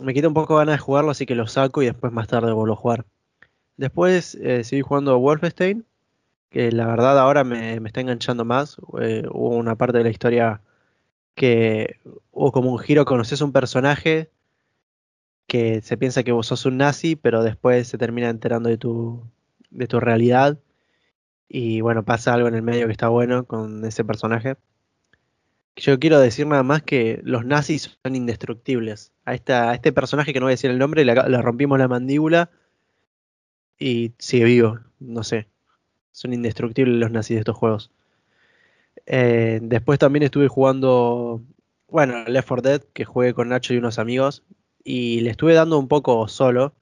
Me 0.03 0.13
quita 0.13 0.27
un 0.27 0.33
poco 0.35 0.57
ganas 0.57 0.75
de 0.75 0.79
jugarlo, 0.79 1.11
así 1.11 1.25
que 1.25 1.33
lo 1.33 1.47
saco 1.47 1.81
y 1.81 1.87
después 1.87 2.13
más 2.13 2.27
tarde 2.27 2.51
vuelvo 2.51 2.73
a 2.73 2.77
jugar. 2.77 3.05
Después 3.77 4.35
eh, 4.35 4.63
seguí 4.63 4.81
jugando 4.81 5.19
Wolfenstein, 5.19 5.85
que 6.49 6.71
la 6.71 6.87
verdad 6.87 7.19
ahora 7.19 7.43
me, 7.43 7.75
está 7.75 8.01
enganchando 8.01 8.43
más. 8.43 8.77
Eh, 8.99 9.23
hubo 9.31 9.55
una 9.55 9.75
parte 9.75 9.99
de 9.99 10.03
la 10.03 10.09
historia 10.09 10.61
que 11.35 11.99
hubo 12.31 12.51
como 12.51 12.71
un 12.71 12.79
giro, 12.79 13.05
conoces 13.05 13.41
un 13.41 13.53
personaje 13.53 14.31
que 15.45 15.81
se 15.81 15.97
piensa 15.97 16.23
que 16.23 16.31
vos 16.31 16.47
sos 16.47 16.65
un 16.65 16.77
nazi, 16.77 17.15
pero 17.15 17.43
después 17.43 17.87
se 17.87 17.97
termina 17.97 18.29
enterando 18.29 18.69
de 18.69 18.77
tu, 18.77 19.23
de 19.69 19.87
tu 19.87 19.99
realidad. 19.99 20.59
Y 21.47 21.81
bueno, 21.81 22.03
pasa 22.03 22.33
algo 22.33 22.47
en 22.47 22.55
el 22.55 22.63
medio 22.63 22.87
que 22.87 22.91
está 22.91 23.09
bueno 23.09 23.45
con 23.45 23.85
ese 23.85 24.03
personaje. 24.03 24.57
Yo 25.75 25.99
quiero 25.99 26.19
decir 26.19 26.47
nada 26.47 26.63
más 26.63 26.81
que 26.81 27.21
los 27.23 27.45
nazis 27.45 27.97
son 28.03 28.15
indestructibles. 28.15 29.13
A, 29.25 29.35
esta, 29.35 29.69
a 29.69 29.75
este 29.75 29.93
personaje 29.93 30.33
que 30.33 30.39
no 30.39 30.47
voy 30.47 30.51
a 30.51 30.55
decir 30.57 30.71
el 30.71 30.79
nombre, 30.79 31.05
le, 31.05 31.13
le 31.13 31.41
rompimos 31.41 31.77
la 31.77 31.87
mandíbula 31.87 32.49
y 33.79 34.11
sigue 34.17 34.45
vivo. 34.45 34.79
No 34.99 35.23
sé. 35.23 35.47
Son 36.11 36.33
indestructibles 36.33 36.95
los 36.97 37.11
nazis 37.11 37.35
de 37.35 37.39
estos 37.39 37.55
juegos. 37.55 37.91
Eh, 39.05 39.59
después 39.61 39.99
también 39.99 40.23
estuve 40.23 40.47
jugando, 40.47 41.41
bueno, 41.87 42.25
Left 42.25 42.47
4 42.47 42.69
Dead, 42.69 42.81
que 42.93 43.05
jugué 43.05 43.33
con 43.33 43.49
Nacho 43.49 43.73
y 43.73 43.77
unos 43.77 43.99
amigos, 43.99 44.43
y 44.83 45.21
le 45.21 45.29
estuve 45.29 45.53
dando 45.53 45.77
un 45.77 45.87
poco 45.87 46.27
solo. 46.27 46.73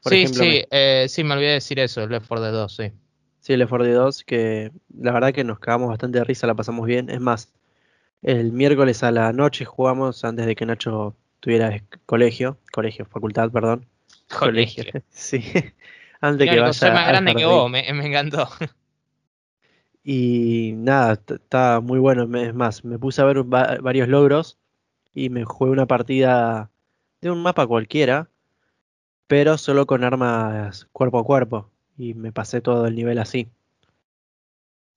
sí, 0.00 0.26
sí, 0.28 0.40
me... 0.40 0.68
Eh, 0.70 1.06
sí, 1.08 1.24
me 1.24 1.34
olvidé 1.34 1.48
de 1.48 1.54
decir 1.54 1.78
eso, 1.80 2.06
Left 2.06 2.28
4 2.28 2.44
Dead 2.44 2.52
2, 2.52 2.76
sí. 2.76 2.92
Sí, 3.40 3.56
Left 3.56 3.70
4 3.70 3.86
Dead 3.86 3.96
2, 3.96 4.24
que 4.24 4.72
la 4.98 5.12
verdad 5.12 5.32
que 5.32 5.44
nos 5.44 5.58
cagamos 5.58 5.88
bastante 5.88 6.18
de 6.18 6.24
risa, 6.24 6.46
la 6.46 6.54
pasamos 6.54 6.86
bien. 6.86 7.10
Es 7.10 7.20
más, 7.20 7.52
el 8.22 8.52
miércoles 8.52 9.02
a 9.02 9.10
la 9.10 9.32
noche 9.32 9.64
jugamos 9.64 10.24
antes 10.24 10.46
de 10.46 10.54
que 10.54 10.64
Nacho 10.64 11.16
tuviera 11.40 11.82
colegio, 12.06 12.58
colegio, 12.72 13.04
facultad, 13.04 13.50
perdón. 13.50 13.86
Colegio. 14.38 14.84
sí. 15.10 15.42
Antes 16.28 16.48
que 16.48 16.60
vaya. 16.60 16.92
Más 16.94 17.08
grande 17.08 17.34
que 17.34 17.44
vos, 17.44 17.70
me, 17.70 17.92
me 17.92 18.06
encantó. 18.06 18.48
Y 20.06 20.72
nada, 20.76 21.14
está 21.14 21.80
muy 21.80 21.98
bueno. 21.98 22.24
Es 22.38 22.54
más, 22.54 22.84
me 22.84 22.98
puse 22.98 23.22
a 23.22 23.24
ver 23.24 23.42
varios 23.42 24.06
logros 24.06 24.58
y 25.14 25.30
me 25.30 25.44
jugué 25.44 25.70
una 25.70 25.86
partida 25.86 26.70
de 27.22 27.30
un 27.30 27.42
mapa 27.42 27.66
cualquiera, 27.66 28.28
pero 29.26 29.56
solo 29.56 29.86
con 29.86 30.04
armas 30.04 30.86
cuerpo 30.92 31.18
a 31.18 31.24
cuerpo. 31.24 31.70
Y 31.96 32.12
me 32.12 32.32
pasé 32.32 32.60
todo 32.60 32.86
el 32.86 32.96
nivel 32.96 33.18
así. 33.18 33.48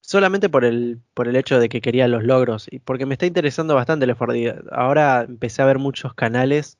Solamente 0.02 0.50
por 0.50 0.66
el, 0.66 1.00
por 1.14 1.30
el 1.30 1.38
hecho 1.38 1.58
de 1.58 1.70
que 1.70 1.80
quería 1.80 2.10
los 2.10 2.26
logros 2.26 2.68
y 2.70 2.80
porque 2.80 3.06
me 3.06 3.14
está 3.14 3.26
interesando 3.26 3.76
bastante 3.76 4.06
el 4.06 4.10
Left 4.10 4.68
Ahora 4.72 5.22
empecé 5.22 5.62
a 5.62 5.66
ver 5.66 5.80
muchos 5.80 6.14
canales 6.14 6.78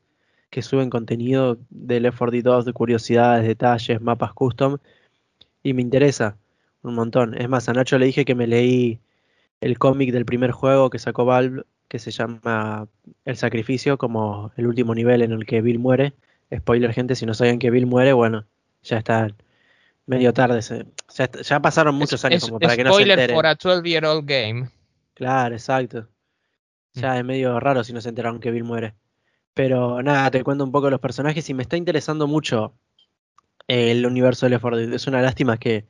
que 0.50 0.62
suben 0.62 0.90
contenido 0.90 1.58
de 1.70 2.00
Left 2.00 2.18
4 2.18 2.42
2, 2.42 2.66
de 2.66 2.74
curiosidades, 2.74 3.48
detalles, 3.48 4.02
mapas 4.02 4.34
custom 4.34 4.78
y 5.64 5.74
me 5.74 5.82
interesa 5.82 6.38
un 6.82 6.96
montón. 6.96 7.40
Es 7.40 7.50
más, 7.50 7.68
a 7.70 7.74
Nacho 7.74 7.98
le 7.98 8.06
dije 8.06 8.26
que 8.26 8.36
me 8.36 8.48
leí 8.48 9.00
el 9.62 9.78
cómic 9.78 10.12
del 10.12 10.26
primer 10.26 10.52
juego 10.52 10.90
que 10.90 11.00
sacó 11.00 11.26
Valve, 11.26 11.64
que 11.88 12.00
se 12.00 12.12
llama 12.12 12.88
El 13.26 13.38
Sacrificio, 13.38 13.98
como 13.98 14.52
el 14.56 14.68
último 14.68 14.94
nivel 14.94 15.22
en 15.22 15.32
el 15.32 15.46
que 15.46 15.62
Bill 15.62 15.80
muere. 15.80 16.14
Spoiler, 16.56 16.94
gente, 16.94 17.16
si 17.16 17.26
no 17.26 17.34
saben 17.34 17.60
que 17.60 17.72
Bill 17.72 17.86
muere, 17.86 18.14
bueno, 18.14 18.46
ya 18.84 18.98
está 18.98 19.30
medio 20.06 20.34
tarde. 20.34 20.62
ya, 21.44 21.60
pasaron 21.60 21.96
muchos 21.96 22.24
años 22.24 22.46
como 22.46 22.60
para 22.60 22.76
que 22.76 22.84
no 22.84 22.94
se 22.94 23.04
enteren. 23.04 23.36
for 23.36 23.46
a 23.46 23.58
12-year-old 23.58 24.26
game. 24.26 24.70
Claro, 25.14 25.56
exacto. 25.56 26.08
Ya 26.94 27.14
mm. 27.14 27.18
es 27.18 27.26
medio 27.26 27.60
raro 27.60 27.84
si 27.84 27.94
no 27.94 28.02
se 28.02 28.10
enteraron 28.10 28.40
que 28.40 28.52
Bill 28.52 28.64
muere. 28.64 28.94
Pero 29.58 30.04
nada, 30.04 30.30
te 30.30 30.44
cuento 30.44 30.64
un 30.64 30.72
poco 30.72 30.92
los 30.92 31.00
personajes 31.00 31.50
y 31.50 31.56
me 31.56 31.64
está 31.64 31.78
interesando 31.78 32.28
mucho 32.28 32.76
el 33.68 34.06
universo 34.06 34.46
de 34.46 34.52
Left 34.52 34.62
4 34.62 34.80
Es 34.80 35.08
una 35.08 35.20
lástima 35.20 35.58
que 35.58 35.88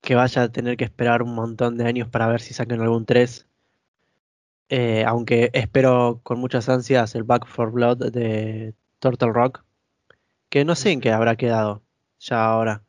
que 0.00 0.16
vaya 0.16 0.42
a 0.44 0.48
tener 0.52 0.76
que 0.76 0.84
esperar 0.84 1.22
un 1.22 1.34
montón 1.34 1.76
de 1.78 1.86
años 1.86 2.08
para 2.08 2.26
ver 2.26 2.40
si 2.40 2.54
sacan 2.54 2.80
algún 2.80 3.04
3. 3.06 3.46
Eh, 4.70 5.04
aunque 5.06 5.50
espero 5.52 6.20
con 6.24 6.40
muchas 6.40 6.68
ansias 6.68 7.14
el 7.14 7.22
Back 7.24 7.46
for 7.46 7.70
Blood 7.70 8.10
de 8.12 8.74
Turtle 8.98 9.32
Rock. 9.32 9.64
Que 10.48 10.64
no 10.64 10.74
sé 10.74 10.90
en 10.92 11.00
qué 11.00 11.12
habrá 11.12 11.36
quedado 11.36 11.82
ya 12.18 12.44
ahora. 12.44 12.82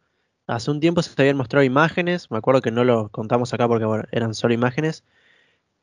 hace 0.48 0.72
un 0.72 0.80
tiempo 0.80 1.04
se 1.04 1.14
habían 1.22 1.38
mostrado 1.38 1.64
imágenes, 1.64 2.32
me 2.32 2.38
acuerdo 2.40 2.62
que 2.62 2.72
no 2.72 2.84
lo 2.84 3.10
contamos 3.10 3.54
acá 3.54 3.68
porque 3.68 3.86
eran 4.12 4.34
solo 4.34 4.54
imágenes, 4.54 5.04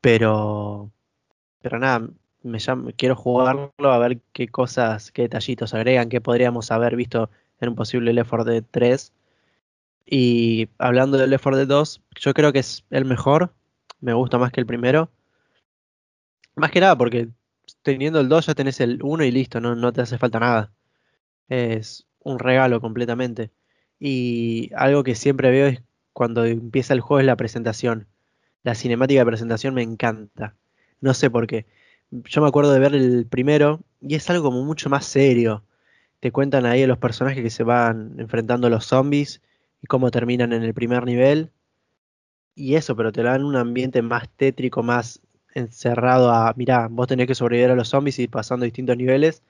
pero, 0.01 0.91
pero 1.61 1.79
nada, 1.79 2.09
quiero 2.95 3.15
jugarlo 3.15 3.71
a 3.79 3.97
ver 3.99 4.19
qué 4.33 4.47
cosas, 4.47 5.11
qué 5.11 5.23
detallitos 5.23 5.73
agregan, 5.73 6.09
qué 6.09 6.21
podríamos 6.21 6.71
haber 6.71 6.95
visto 6.95 7.29
en 7.59 7.69
un 7.69 7.75
posible 7.75 8.13
Left 8.13 8.29
4 8.29 8.45
Dead 8.45 8.63
3. 8.69 9.13
Y 10.05 10.69
hablando 10.77 11.17
del 11.17 11.29
Left 11.29 11.43
4 11.43 11.57
Dead 11.57 11.67
2, 11.67 12.01
yo 12.19 12.33
creo 12.33 12.53
que 12.53 12.59
es 12.59 12.85
el 12.89 13.05
mejor, 13.05 13.53
me 13.99 14.13
gusta 14.13 14.37
más 14.37 14.51
que 14.51 14.61
el 14.61 14.65
primero. 14.65 15.09
Más 16.55 16.71
que 16.71 16.79
nada 16.79 16.97
porque 16.97 17.29
teniendo 17.81 18.19
el 18.19 18.29
2 18.29 18.47
ya 18.47 18.55
tenés 18.55 18.79
el 18.79 18.99
1 19.03 19.23
y 19.25 19.31
listo, 19.31 19.59
no, 19.59 19.75
no 19.75 19.93
te 19.93 20.01
hace 20.01 20.17
falta 20.17 20.39
nada. 20.39 20.71
Es 21.49 22.07
un 22.19 22.39
regalo 22.39 22.81
completamente. 22.81 23.51
Y 23.99 24.71
algo 24.75 25.03
que 25.03 25.15
siempre 25.15 25.51
veo 25.51 25.67
es 25.67 25.81
cuando 26.13 26.45
empieza 26.45 26.93
el 26.93 27.01
juego 27.01 27.19
es 27.19 27.25
la 27.25 27.35
presentación. 27.35 28.07
La 28.63 28.75
cinemática 28.75 29.21
de 29.21 29.25
presentación 29.25 29.73
me 29.73 29.83
encanta. 29.83 30.55
No 30.99 31.13
sé 31.13 31.29
por 31.29 31.47
qué. 31.47 31.65
Yo 32.11 32.41
me 32.41 32.47
acuerdo 32.47 32.71
de 32.71 32.79
ver 32.79 32.95
el 32.95 33.25
primero 33.27 33.81
y 34.01 34.15
es 34.15 34.29
algo 34.29 34.43
como 34.45 34.63
mucho 34.63 34.89
más 34.89 35.05
serio. 35.05 35.63
Te 36.19 36.31
cuentan 36.31 36.65
ahí 36.65 36.83
a 36.83 36.87
los 36.87 36.97
personajes 36.97 37.43
que 37.43 37.49
se 37.49 37.63
van 37.63 38.15
enfrentando 38.19 38.67
a 38.67 38.69
los 38.69 38.85
zombies 38.85 39.41
y 39.81 39.87
cómo 39.87 40.11
terminan 40.11 40.53
en 40.53 40.63
el 40.63 40.73
primer 40.73 41.05
nivel. 41.05 41.51
Y 42.55 42.75
eso, 42.75 42.95
pero 42.95 43.11
te 43.11 43.23
dan 43.23 43.43
un 43.45 43.55
ambiente 43.55 44.01
más 44.01 44.29
tétrico, 44.35 44.83
más 44.83 45.21
encerrado 45.53 46.31
a, 46.31 46.53
mirá, 46.55 46.87
vos 46.89 47.07
tenés 47.07 47.27
que 47.27 47.35
sobrevivir 47.35 47.71
a 47.71 47.75
los 47.75 47.89
zombies 47.89 48.19
y 48.19 48.23
ir 48.23 48.29
pasando 48.29 48.63
distintos 48.65 48.97
niveles. 48.97 49.43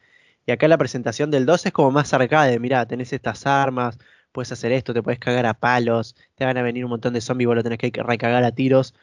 Y 0.46 0.52
acá 0.52 0.68
la 0.68 0.78
presentación 0.78 1.32
del 1.32 1.46
2 1.46 1.66
es 1.68 1.74
como 1.74 1.92
más 1.92 2.14
arcade, 2.14 2.60
mirá, 2.60 2.86
tenés 2.88 3.14
estas 3.14 3.46
armas, 3.48 3.98
puedes 4.32 4.52
hacer 4.52 4.72
esto, 4.72 4.94
te 4.94 5.04
puedes 5.04 5.20
cagar 5.20 5.46
a 5.46 5.54
palos, 5.56 6.16
te 6.36 6.46
van 6.46 6.58
a 6.58 6.62
venir 6.64 6.86
un 6.86 6.92
montón 6.92 7.14
de 7.14 7.22
zombies, 7.22 7.48
vos 7.48 7.56
lo 7.58 7.64
tenés 7.64 7.80
que 7.80 7.92
recagar 8.04 8.44
a 8.44 8.52
tiros. 8.52 8.94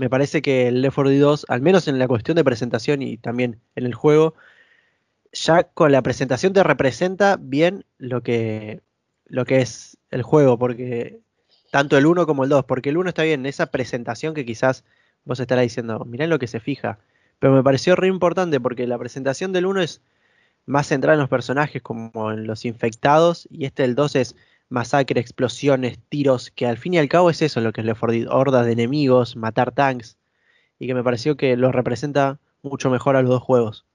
Me 0.00 0.08
parece 0.08 0.40
que 0.40 0.68
el 0.68 0.80
Left 0.80 0.94
4 0.94 1.10
Dead 1.10 1.20
2, 1.20 1.44
al 1.50 1.60
menos 1.60 1.86
en 1.86 1.98
la 1.98 2.08
cuestión 2.08 2.34
de 2.34 2.42
presentación 2.42 3.02
y 3.02 3.18
también 3.18 3.60
en 3.76 3.84
el 3.84 3.92
juego, 3.92 4.32
ya 5.30 5.64
con 5.64 5.92
la 5.92 6.00
presentación 6.00 6.54
te 6.54 6.62
representa 6.62 7.36
bien 7.38 7.84
lo 7.98 8.22
que, 8.22 8.80
lo 9.26 9.44
que 9.44 9.60
es 9.60 9.98
el 10.10 10.22
juego, 10.22 10.58
porque 10.58 11.20
tanto 11.70 11.98
el 11.98 12.06
1 12.06 12.24
como 12.24 12.44
el 12.44 12.48
2, 12.48 12.64
porque 12.64 12.88
el 12.88 12.96
1 12.96 13.10
está 13.10 13.24
bien, 13.24 13.44
esa 13.44 13.66
presentación 13.66 14.32
que 14.32 14.46
quizás 14.46 14.84
vos 15.26 15.38
estarás 15.38 15.64
diciendo, 15.64 16.02
mirá 16.06 16.24
en 16.24 16.30
lo 16.30 16.38
que 16.38 16.46
se 16.46 16.60
fija, 16.60 16.98
pero 17.38 17.52
me 17.52 17.62
pareció 17.62 17.94
re 17.94 18.08
importante 18.08 18.58
porque 18.58 18.86
la 18.86 18.96
presentación 18.96 19.52
del 19.52 19.66
1 19.66 19.82
es 19.82 20.00
más 20.64 20.86
centrada 20.86 21.16
en 21.16 21.20
los 21.20 21.28
personajes 21.28 21.82
como 21.82 22.32
en 22.32 22.46
los 22.46 22.64
infectados 22.64 23.46
y 23.50 23.66
este 23.66 23.82
del 23.82 23.96
2 23.96 24.16
es 24.16 24.36
masacre, 24.70 25.20
explosiones, 25.20 25.98
tiros, 26.08 26.50
que 26.50 26.66
al 26.66 26.78
fin 26.78 26.94
y 26.94 26.98
al 26.98 27.08
cabo 27.08 27.28
es 27.28 27.42
eso 27.42 27.60
lo 27.60 27.72
que 27.72 27.82
es 27.82 27.86
Left 27.86 28.00
4 28.00 28.12
Dead, 28.12 28.28
hordas 28.30 28.66
de 28.66 28.72
enemigos, 28.72 29.36
matar 29.36 29.72
tanks 29.72 30.16
y 30.78 30.86
que 30.86 30.94
me 30.94 31.04
pareció 31.04 31.36
que 31.36 31.56
lo 31.56 31.72
representa 31.72 32.40
mucho 32.62 32.90
mejor 32.90 33.16
a 33.16 33.22
los 33.22 33.30
dos 33.30 33.42
juegos. 33.42 33.86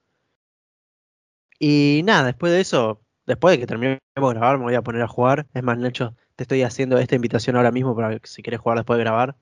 Y 1.60 2.02
nada, 2.04 2.26
después 2.26 2.52
de 2.52 2.62
eso, 2.62 3.02
después 3.26 3.54
de 3.54 3.60
que 3.60 3.68
terminemos 3.68 4.00
de 4.16 4.22
grabar, 4.22 4.58
me 4.58 4.66
voy 4.66 4.76
a 4.76 4.82
poner 4.82 5.02
a 5.02 5.08
jugar. 5.08 5.48
Es 5.54 5.64
más, 5.64 5.78
Nacho, 5.78 6.16
te 6.36 6.44
estoy 6.44 6.64
haciendo 6.64 6.98
esta 6.98 7.16
invitación 7.16 7.56
ahora 7.56 7.72
mismo 7.72 7.96
para 7.96 8.20
que 8.20 8.28
si 8.28 8.44
quieres 8.44 8.60
jugar 8.60 8.78
después 8.78 8.98
de 8.98 9.04
grabar. 9.04 9.36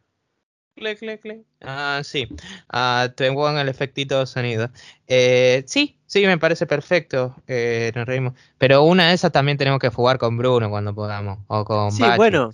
Clic, 0.75 0.99
clic, 0.99 1.21
clic. 1.21 1.45
Ah, 1.61 2.01
sí. 2.03 2.27
Ah, 2.69 3.09
te 3.15 3.27
pongo 3.27 3.57
el 3.57 3.69
efectito 3.69 4.19
de 4.19 4.25
sonido. 4.25 4.69
Eh, 5.07 5.63
sí, 5.67 5.97
sí, 6.07 6.25
me 6.25 6.37
parece 6.37 6.65
perfecto. 6.65 7.35
Eh, 7.47 7.91
nos 7.95 8.05
reímos. 8.07 8.33
Pero 8.57 8.83
una 8.83 9.09
de 9.09 9.13
esas 9.13 9.31
también 9.31 9.57
tenemos 9.57 9.79
que 9.79 9.89
jugar 9.89 10.17
con 10.17 10.37
Bruno 10.37 10.69
cuando 10.69 10.93
podamos. 10.95 11.39
O 11.47 11.63
con 11.63 11.91
Sí, 11.91 12.03
bueno. 12.17 12.51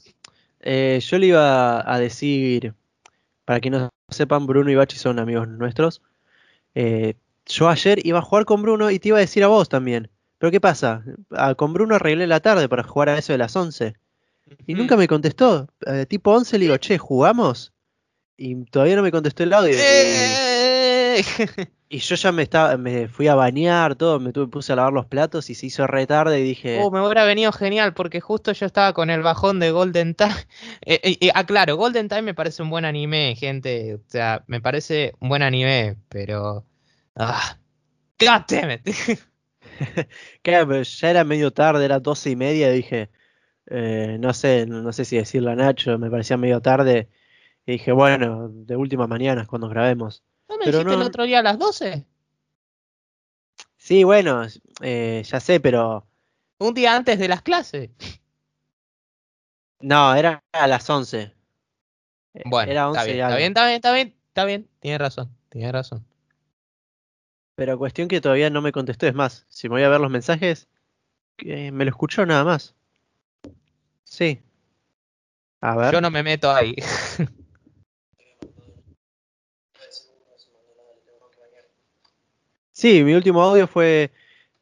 Eh, 0.61 0.99
yo 1.01 1.17
le 1.17 1.27
iba 1.27 1.91
a 1.91 1.99
decir, 1.99 2.73
para 3.45 3.61
que 3.61 3.69
no 3.69 3.89
sepan, 4.09 4.45
Bruno 4.45 4.69
y 4.69 4.75
Bachi 4.75 4.97
son 4.97 5.17
amigos 5.17 5.47
nuestros. 5.47 6.01
Eh, 6.75 7.15
yo 7.45 7.69
ayer 7.69 8.05
iba 8.05 8.19
a 8.19 8.21
jugar 8.21 8.43
con 8.45 8.61
Bruno 8.61 8.91
y 8.91 8.99
te 8.99 9.07
iba 9.07 9.17
a 9.17 9.21
decir 9.21 9.43
a 9.45 9.47
vos 9.47 9.69
también. 9.69 10.09
Pero 10.37 10.51
¿qué 10.51 10.59
pasa? 10.59 11.03
Ah, 11.31 11.55
con 11.55 11.73
Bruno 11.73 11.95
arreglé 11.95 12.27
la 12.27 12.41
tarde 12.41 12.67
para 12.67 12.83
jugar 12.83 13.09
a 13.09 13.17
eso 13.17 13.33
de 13.33 13.37
las 13.37 13.55
11. 13.55 13.95
Y 14.67 14.73
nunca 14.73 14.97
me 14.97 15.07
contestó. 15.07 15.67
Eh, 15.85 16.05
tipo 16.05 16.31
11 16.31 16.57
le 16.57 16.65
digo, 16.65 16.77
che, 16.77 16.97
¿jugamos? 16.97 17.71
Y 18.41 18.63
todavía 18.65 18.95
no 18.95 19.03
me 19.03 19.11
contestó 19.11 19.43
el 19.43 19.53
audio. 19.53 19.75
¡Eh! 19.77 21.23
Y, 21.91 21.97
yo 21.97 22.13
ya 22.15 22.31
me 22.31 22.43
estaba, 22.43 22.77
me 22.77 23.07
fui 23.07 23.27
a 23.27 23.33
bañar, 23.33 23.95
todo, 23.95 24.19
me 24.19 24.31
tuve, 24.31 24.45
puse 24.45 24.71
a 24.71 24.75
lavar 24.75 24.93
los 24.93 25.07
platos 25.07 25.49
y 25.49 25.55
se 25.55 25.65
hizo 25.65 25.87
re 25.87 26.05
tarde 26.05 26.39
y 26.39 26.43
dije. 26.43 26.79
Oh, 26.79 26.91
me 26.91 27.03
hubiera 27.03 27.25
venido 27.25 27.51
genial 27.51 27.95
porque 27.95 28.21
justo 28.21 28.51
yo 28.51 28.67
estaba 28.67 28.93
con 28.93 29.09
el 29.09 29.23
bajón 29.23 29.59
de 29.59 29.71
Golden 29.71 30.13
Time. 30.13 30.35
Eh, 30.85 31.17
eh, 31.19 31.31
ah, 31.33 31.47
claro, 31.47 31.77
Golden 31.77 32.07
Time 32.07 32.21
me 32.21 32.35
parece 32.35 32.61
un 32.61 32.69
buen 32.69 32.85
anime, 32.85 33.35
gente. 33.35 33.95
O 33.95 34.01
sea, 34.05 34.43
me 34.45 34.61
parece 34.61 35.13
un 35.19 35.29
buen 35.29 35.41
anime, 35.41 35.97
pero 36.09 36.63
Ah, 37.19 37.57
God 38.17 38.45
damn 38.47 38.71
it. 38.71 38.81
claro, 40.41 40.81
ya 40.83 41.09
era 41.09 41.23
medio 41.23 41.51
tarde, 41.51 41.83
era 41.83 41.99
doce 41.99 42.29
y 42.29 42.35
media, 42.35 42.71
dije, 42.71 43.09
eh, 43.65 44.17
no 44.19 44.33
sé, 44.33 44.65
no 44.65 44.91
sé 44.93 45.05
si 45.05 45.17
decirle 45.17 45.51
a 45.51 45.55
Nacho, 45.55 45.97
me 45.97 46.09
parecía 46.09 46.37
medio 46.37 46.61
tarde. 46.61 47.09
Y 47.69 47.73
dije, 47.73 47.91
bueno, 47.91 48.49
de 48.49 48.75
última 48.75 49.05
mañana 49.05 49.45
cuando 49.45 49.69
grabemos. 49.69 50.23
¿No 50.47 50.57
me 50.57 50.65
dijiste 50.65 50.91
el 50.91 51.03
otro 51.03 51.25
día 51.25 51.37
a 51.37 51.43
las 51.43 51.59
12? 51.59 52.03
Sí, 53.77 54.03
bueno, 54.03 54.41
eh, 54.81 55.21
ya 55.23 55.39
sé, 55.39 55.59
pero... 55.59 56.03
Un 56.57 56.73
día 56.73 56.95
antes 56.95 57.19
de 57.19 57.27
las 57.27 57.43
clases. 57.43 57.91
No, 59.81 60.15
era 60.15 60.43
a 60.51 60.65
las 60.65 60.89
11. 60.89 61.31
Bueno, 62.45 62.71
era 62.71 62.89
11 62.89 63.01
está, 63.01 63.35
bien, 63.35 63.49
está 63.49 63.67
bien, 63.67 63.75
está 63.75 63.93
bien, 63.93 64.15
está 64.29 64.45
bien, 64.45 64.61
está 64.61 64.79
tienes 64.79 64.99
razón, 64.99 65.37
tienes 65.49 65.71
razón. 65.71 66.03
Pero 67.53 67.77
cuestión 67.77 68.07
que 68.07 68.19
todavía 68.19 68.49
no 68.49 68.63
me 68.63 68.71
contestó. 68.71 69.05
Es 69.05 69.13
más, 69.13 69.45
si 69.47 69.69
me 69.69 69.75
voy 69.75 69.83
a 69.83 69.89
ver 69.89 70.01
los 70.01 70.09
mensajes, 70.09 70.67
que 71.37 71.71
me 71.71 71.85
lo 71.85 71.91
escuchó 71.91 72.25
nada 72.25 72.43
más. 72.43 72.73
Sí. 74.05 74.41
A 75.61 75.75
ver. 75.75 75.93
Yo 75.93 76.01
no 76.01 76.09
me 76.09 76.23
meto 76.23 76.51
ahí. 76.51 76.73
sí, 82.79 83.03
mi 83.03 83.13
último 83.13 83.41
audio 83.41 83.67
fue, 83.67 84.11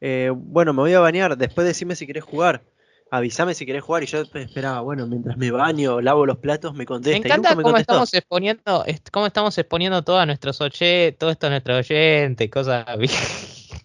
eh, 0.01 0.31
bueno, 0.35 0.73
me 0.73 0.81
voy 0.81 0.93
a 0.93 0.99
bañar, 0.99 1.37
después 1.37 1.65
decime 1.67 1.95
si 1.95 2.05
querés 2.07 2.23
jugar 2.23 2.63
avísame 3.11 3.53
si 3.53 3.65
querés 3.65 3.83
jugar 3.83 4.03
y 4.03 4.07
yo 4.07 4.21
esperaba, 4.21 4.81
bueno, 4.81 5.07
mientras 5.07 5.37
me 5.37 5.51
baño, 5.51 6.01
lavo 6.01 6.25
los 6.25 6.37
platos, 6.37 6.73
me 6.73 6.85
contesta. 6.85 7.19
Me 7.19 7.25
encanta 7.25 7.55
cómo 7.55 7.77
estamos 7.77 8.13
exponiendo, 8.13 8.85
cómo 9.11 9.25
estamos 9.25 9.57
exponiendo 9.57 10.03
todo 10.03 10.19
a 10.19 10.25
nuestros 10.25 10.59
oyentes, 10.61 11.17
todo 11.17 11.29
esto 11.29 11.47
a 11.47 11.49
nuestros 11.51 11.89
oyentes, 11.89 12.49
cosas. 12.49 12.85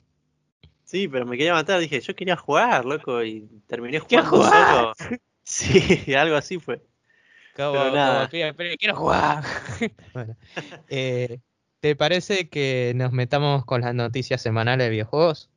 sí, 0.85 1.09
pero 1.09 1.27
me 1.27 1.37
quería 1.37 1.55
matar, 1.55 1.81
dije, 1.81 2.01
yo 2.01 2.15
quería 2.15 2.37
jugar, 2.37 2.85
loco, 2.85 3.23
y 3.23 3.49
terminé 3.67 3.99
jugando 3.99 4.31
jugar? 4.31 4.95
solo. 4.99 5.19
Sí, 5.45 6.15
algo 6.15 6.37
así 6.37 6.61
fue. 6.61 6.81
pero 7.57 7.93
nada. 7.93 8.29
quiero 8.29 8.95
jugar. 8.95 9.43
bueno, 10.15 10.37
eh, 10.89 11.41
¿te 11.83 11.97
parece 11.97 12.49
que 12.49 12.93
nos 12.95 13.11
metamos 13.11 13.65
con 13.65 13.81
las 13.81 13.93
noticias 13.93 14.41
semanales 14.41 14.87
de 14.87 14.91
videojuegos? 14.91 15.51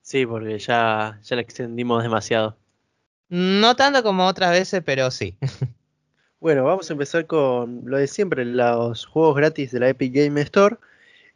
Sí, 0.00 0.24
porque 0.24 0.58
ya, 0.58 1.20
ya 1.22 1.36
la 1.36 1.42
extendimos 1.42 2.02
demasiado. 2.02 2.56
No 3.28 3.76
tanto 3.76 4.02
como 4.02 4.26
otras 4.26 4.50
veces, 4.50 4.82
pero 4.84 5.10
sí. 5.12 5.36
Bueno, 6.40 6.62
vamos 6.62 6.88
a 6.88 6.92
empezar 6.92 7.26
con 7.26 7.82
lo 7.84 7.96
de 7.96 8.06
siempre, 8.06 8.44
los 8.44 9.06
juegos 9.06 9.34
gratis 9.34 9.72
de 9.72 9.80
la 9.80 9.88
Epic 9.88 10.14
Game 10.14 10.40
Store. 10.42 10.76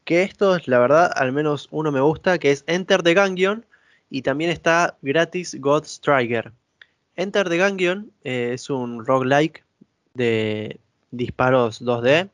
Que 0.05 0.23
estos, 0.23 0.69
la 0.69 0.79
verdad, 0.79 1.11
al 1.17 1.33
menos 1.33 1.67
uno 1.73 1.91
me 1.91 2.01
gusta, 2.01 2.39
que 2.39 2.53
es 2.53 2.63
Enter 2.69 3.03
the 3.03 3.13
Gungeon. 3.13 3.67
Y 4.11 4.23
también 4.23 4.51
está 4.51 4.97
gratis 5.03 5.57
God 5.59 5.87
Striker. 5.87 6.53
Enter 7.17 7.49
the 7.49 7.59
Gungeon 7.59 8.13
eh, 8.23 8.53
es 8.55 8.71
un 8.71 9.05
roguelike 9.05 9.65
de 10.15 10.79
disparos 11.11 11.83
2D. 11.83 12.31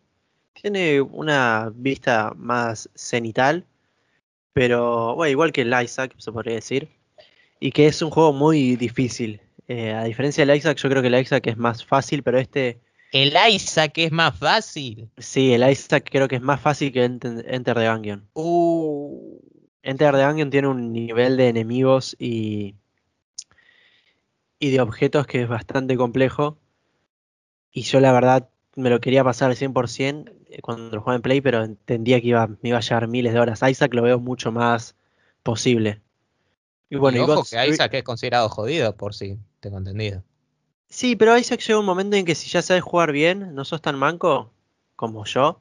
Tiene 0.61 1.01
una 1.01 1.71
vista 1.75 2.33
más 2.37 2.89
cenital. 2.95 3.65
Pero, 4.53 5.15
bueno, 5.15 5.31
igual 5.31 5.53
que 5.53 5.63
el 5.63 5.75
Isaac, 5.83 6.15
se 6.19 6.33
podría 6.33 6.55
decir. 6.55 6.89
Y 7.61 7.71
que 7.71 7.87
es 7.87 8.03
un 8.03 8.11
juego 8.11 8.33
muy 8.33 8.77
difícil. 8.77 9.41
Eh, 9.69 9.93
a 9.93 10.05
diferencia 10.05 10.45
del 10.45 10.57
Isaac, 10.57 10.79
yo 10.79 10.89
creo 10.89 11.03
que 11.03 11.09
el 11.09 11.21
Isaac 11.21 11.47
es 11.47 11.57
más 11.57 11.85
fácil, 11.85 12.23
pero 12.23 12.39
este. 12.39 12.81
El 13.13 13.35
Isaac 13.51 13.93
es 13.99 14.11
más 14.11 14.37
fácil. 14.37 15.09
Sí, 15.19 15.53
el 15.53 15.69
Isaac 15.71 16.09
creo 16.11 16.27
que 16.27 16.37
es 16.37 16.43
más 16.43 16.61
fácil 16.61 16.93
que 16.93 17.05
Enter, 17.05 17.77
the 17.77 17.89
Gungeon. 17.89 18.29
Uh. 18.35 19.39
Enter 19.83 20.15
the 20.15 20.27
Gungeon 20.27 20.51
tiene 20.51 20.69
un 20.69 20.93
nivel 20.93 21.37
de 21.37 21.49
enemigos 21.49 22.17
y. 22.19 22.75
y 24.59 24.71
de 24.71 24.81
objetos 24.81 25.27
que 25.27 25.43
es 25.43 25.49
bastante 25.49 25.97
complejo. 25.97 26.59
Y 27.71 27.83
yo 27.83 28.01
la 28.01 28.13
verdad 28.13 28.49
me 28.75 28.91
lo 28.91 29.01
quería 29.01 29.23
pasar 29.23 29.51
al 29.51 29.57
100% 29.57 30.31
eh, 30.31 30.38
cuando 30.63 30.97
lo 30.97 31.01
jugaba 31.01 31.17
en 31.17 31.23
Play, 31.23 31.41
pero 31.41 31.63
entendía 31.63 32.21
que 32.21 32.29
iba, 32.29 32.47
me 32.47 32.71
iba 32.71 32.79
a 32.79 32.83
llevar 32.83 33.09
miles 33.09 33.33
de 33.33 33.41
horas. 33.41 33.63
Isaac 33.63 33.93
lo 33.95 34.03
veo 34.03 34.19
mucho 34.19 34.53
más 34.53 34.97
posible. 35.43 36.01
Y 36.91 36.97
bueno, 36.97 37.19
y 37.19 37.21
ojo 37.21 37.45
que 37.45 37.69
Isaac 37.69 37.95
es 37.95 38.03
considerado 38.03 38.49
jodido 38.49 38.97
por 38.97 39.15
sí, 39.15 39.39
tengo 39.61 39.79
entendido. 39.79 40.23
Sí, 40.89 41.17
pero 41.17 41.37
Isaac 41.37 41.61
llega 41.61 41.79
un 41.79 41.85
momento 41.85 42.17
en 42.17 42.25
que 42.25 42.35
si 42.35 42.49
ya 42.49 42.63
sabes 42.63 42.83
jugar 42.83 43.13
bien, 43.13 43.55
no 43.55 43.65
sos 43.65 43.83
tan 43.83 43.97
manco 43.97 44.53
como 44.97 45.25
yo, 45.27 45.61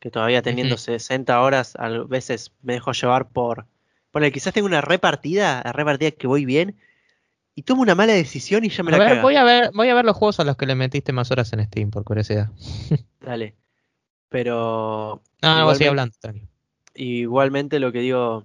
que 0.00 0.10
todavía 0.10 0.42
teniendo 0.42 0.74
Ujú. 0.74 0.84
60 0.84 1.40
horas 1.40 1.74
a 1.78 1.88
veces 1.88 2.52
me 2.62 2.74
dejo 2.74 2.92
llevar 2.92 3.28
por... 3.28 3.66
Ponle, 4.10 4.32
quizás 4.32 4.52
tengo 4.52 4.66
una 4.66 4.82
repartida, 4.82 5.62
la 5.64 5.72
repartida 5.72 6.10
que 6.10 6.26
voy 6.26 6.44
bien, 6.44 6.76
y 7.54 7.62
tomo 7.62 7.82
una 7.82 7.94
mala 7.94 8.12
decisión 8.12 8.64
y 8.64 8.68
ya 8.68 8.82
me 8.82 8.94
A 8.94 8.98
la 8.98 9.04
ver, 9.04 9.22
voy 9.22 9.36
a 9.36 9.44
ver, 9.44 9.70
voy 9.74 9.88
a 9.88 9.94
ver 9.94 10.04
los 10.04 10.16
juegos 10.16 10.38
a 10.40 10.44
los 10.44 10.56
que 10.56 10.66
le 10.66 10.74
metiste 10.74 11.12
más 11.12 11.30
horas 11.30 11.52
en 11.54 11.64
Steam, 11.64 11.90
por 11.90 12.04
curiosidad. 12.04 12.50
Dale. 13.20 13.56
Pero 14.28 15.22
No, 15.42 15.48
no, 15.60 15.74
sigue 15.74 15.86
Igualmente- 15.86 15.88
hablando, 15.88 16.16
igualmente 16.94 17.80
lo 17.80 17.92
que 17.92 18.00
digo 18.00 18.44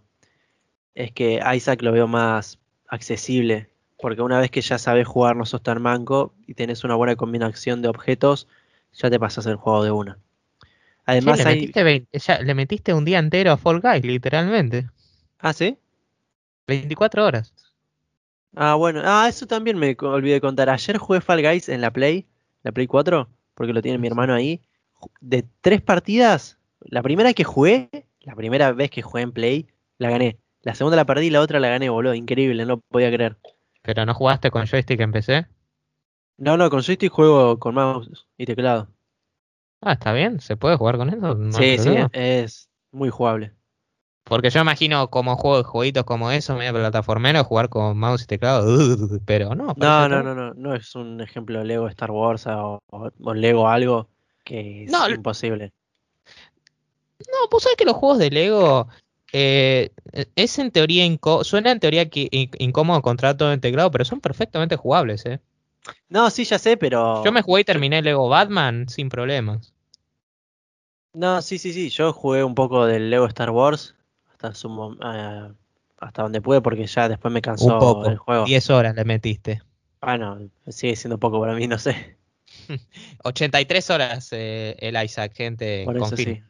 es 0.96 1.12
que 1.12 1.40
Isaac 1.56 1.82
lo 1.82 1.92
veo 1.92 2.08
más 2.08 2.60
accesible, 2.88 3.70
porque 3.98 4.22
una 4.22 4.40
vez 4.40 4.52
que 4.52 4.62
ya 4.62 4.78
sabes 4.78 5.08
jugar 5.08 5.36
no 5.36 5.46
sos 5.46 5.64
tan 5.64 5.82
manco 5.82 6.34
y 6.48 6.54
tenés 6.54 6.84
una 6.84 6.96
buena 6.96 7.16
combinación 7.16 7.82
de 7.82 7.88
objetos, 7.88 8.48
ya 8.94 9.10
te 9.10 9.20
pasas 9.20 9.46
el 9.46 9.56
juego 9.56 9.84
de 9.84 9.92
una. 9.92 10.18
Además 11.06 11.40
le, 11.40 11.46
hay... 11.46 11.56
metiste 11.72 12.08
ya- 12.20 12.42
le 12.42 12.54
metiste 12.54 12.94
un 12.94 13.06
día 13.06 13.20
entero 13.20 13.52
a 13.52 13.58
Fall 13.58 13.80
Guys, 13.82 14.04
literalmente. 14.04 14.90
Ah, 15.40 15.54
¿sí? 15.54 15.78
24 16.68 17.26
horas. 17.26 17.54
Ah, 18.56 18.76
bueno. 18.76 19.02
Ah, 19.04 19.28
eso 19.30 19.48
también 19.48 19.78
me 19.78 19.96
olvidé 20.00 20.34
de 20.36 20.42
contar. 20.42 20.70
Ayer 20.70 20.98
jugué 20.98 21.22
Fall 21.22 21.42
Guys 21.42 21.70
en 21.70 21.82
la 21.82 21.92
Play, 21.92 22.26
la 22.64 22.72
Play 22.72 22.86
4, 22.86 23.28
porque 23.56 23.74
lo 23.74 23.82
tiene 23.82 23.98
mi 23.98 24.08
hermano 24.08 24.34
ahí. 24.34 24.62
De 25.20 25.46
tres 25.62 25.82
partidas, 25.82 26.58
la 26.82 27.02
primera 27.02 27.34
que 27.34 27.44
jugué, 27.44 27.90
la 28.22 28.36
primera 28.36 28.72
vez 28.72 28.90
que 28.90 29.02
jugué 29.02 29.24
en 29.24 29.32
Play, 29.32 29.68
la 29.98 30.10
gané. 30.10 30.38
La 30.64 30.76
segunda 30.76 30.96
la 30.96 31.06
perdí 31.06 31.28
y 31.28 31.30
la 31.30 31.42
otra 31.42 31.60
la 31.60 31.70
gané, 31.70 31.90
boludo. 31.90 32.14
Increíble, 32.14 32.66
no 32.66 32.80
podía 32.80 33.12
creer. 33.12 33.38
Pero 33.82 34.06
no 34.06 34.14
jugaste 34.14 34.52
con 34.52 34.66
joystick 34.66 35.00
en 35.00 35.12
PC. 35.12 35.48
No, 36.38 36.58
no, 36.58 36.70
con 36.70 36.82
joystick 36.82 37.12
juego 37.12 37.58
con 37.60 37.76
mouse 37.76 38.28
y 38.38 38.46
teclado. 38.46 38.88
Ah, 39.82 39.94
está 39.94 40.14
bien, 40.14 40.40
se 40.40 40.58
puede 40.58 40.78
jugar 40.78 40.98
con 40.98 41.10
eso. 41.10 41.34
no 41.36 41.52
sí, 41.54 41.78
sí, 41.80 41.96
es 42.14 42.70
muy 42.92 43.10
jugable. 43.10 43.54
Porque 44.24 44.52
yo 44.52 44.62
imagino 44.62 45.10
como 45.10 45.36
juego 45.36 45.58
de 45.58 45.64
jueguitos 45.64 46.04
como 46.04 46.30
eso, 46.30 46.56
medio 46.56 46.74
plataformero, 46.74 47.44
jugar 47.44 47.70
con 47.70 47.98
mouse 47.98 48.24
y 48.24 48.28
teclado, 48.28 48.68
pero 49.26 49.56
no. 49.56 49.74
No, 49.76 50.08
no, 50.08 50.22
no, 50.22 50.36
no, 50.36 50.54
no 50.54 50.76
es 50.76 50.94
un 50.94 51.22
ejemplo 51.22 51.64
Lego 51.64 51.88
Star 51.88 52.12
Wars 52.12 52.46
o 52.46 52.80
Lego 53.34 53.68
algo 53.68 54.10
que 54.52 54.84
es 54.84 54.92
No, 54.92 55.10
imposible. 55.10 55.72
No, 57.20 57.50
pues 57.50 57.64
sabes 57.64 57.78
que 57.78 57.86
los 57.86 57.96
juegos 57.96 58.18
de 58.18 58.30
Lego 58.32 58.88
eh, 59.32 59.92
es 60.36 60.60
en 60.60 60.72
teoría 60.72 61.06
suena 61.44 61.72
en 61.72 61.80
teoría 61.80 62.10
que 62.10 62.28
in- 62.32 62.52
incómodo 62.58 63.02
contra 63.02 63.38
todo 63.38 63.54
en 63.54 63.62
teclado, 63.62 63.92
pero 63.92 64.06
son 64.06 64.20
perfectamente 64.20 64.76
jugables, 64.76 65.26
eh. 65.26 65.40
No, 66.10 66.30
sí, 66.30 66.44
ya 66.44 66.60
sé, 66.60 66.78
pero... 66.78 67.24
Yo 67.24 67.32
me 67.32 67.42
jugué 67.42 67.62
y 67.62 67.66
terminé 67.66 68.02
Lego 68.02 68.28
Batman 68.28 68.90
sin 68.90 69.10
problemas. 69.10 69.74
No, 71.14 71.42
sí, 71.42 71.58
sí, 71.58 71.74
sí. 71.74 71.90
Yo 71.90 72.14
jugué 72.14 72.44
un 72.44 72.56
poco 72.56 72.86
del 72.86 73.10
Lego 73.10 73.26
Star 73.28 73.50
Wars 73.52 73.96
hasta 74.32 74.54
su 74.54 74.98
eh, 75.04 75.54
hasta 75.98 76.24
donde 76.24 76.42
pude 76.42 76.62
porque 76.62 76.88
ya 76.88 77.10
después 77.10 77.32
me 77.32 77.40
Un 77.40 77.42
cansó 77.42 78.06
el 78.06 78.18
poco. 78.18 78.24
juego. 78.24 78.46
10 78.46 78.70
horas 78.70 78.96
le 78.96 79.06
metiste. 79.06 79.62
Bueno, 80.02 80.50
sigue 80.68 80.96
siendo 80.96 81.20
poco 81.20 81.40
para 81.40 81.54
mí, 81.54 81.68
no 81.68 81.78
sé. 81.78 82.18
83 83.24 83.90
horas 83.90 84.30
eh, 84.32 84.76
el 84.80 85.02
Isaac, 85.04 85.34
gente. 85.36 85.84
Por 85.86 85.98
eso 85.98 86.06
confirmo. 86.10 86.36
sí. 86.36 86.44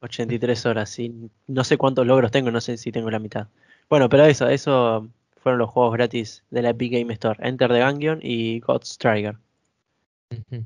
83 0.00 0.64
horas, 0.66 0.90
sí. 0.90 1.30
No 1.48 1.64
sé 1.64 1.76
cuántos 1.76 2.06
logros 2.06 2.30
tengo, 2.30 2.50
no 2.50 2.60
sé 2.60 2.76
si 2.76 2.92
tengo 2.92 3.10
la 3.10 3.18
mitad. 3.18 3.48
Bueno, 3.90 4.08
pero 4.08 4.24
eso, 4.26 4.48
eso 4.48 5.08
fueron 5.42 5.58
los 5.58 5.70
juegos 5.70 5.92
gratis 5.94 6.44
de 6.50 6.62
la 6.62 6.70
Epic 6.70 6.92
Game 6.92 7.12
Store. 7.14 7.38
Enter 7.46 7.68
the 7.70 7.82
Gungeon 7.84 8.20
y 8.22 8.60
God 8.60 8.82
Striker. 8.84 9.36
Ujú. 10.30 10.64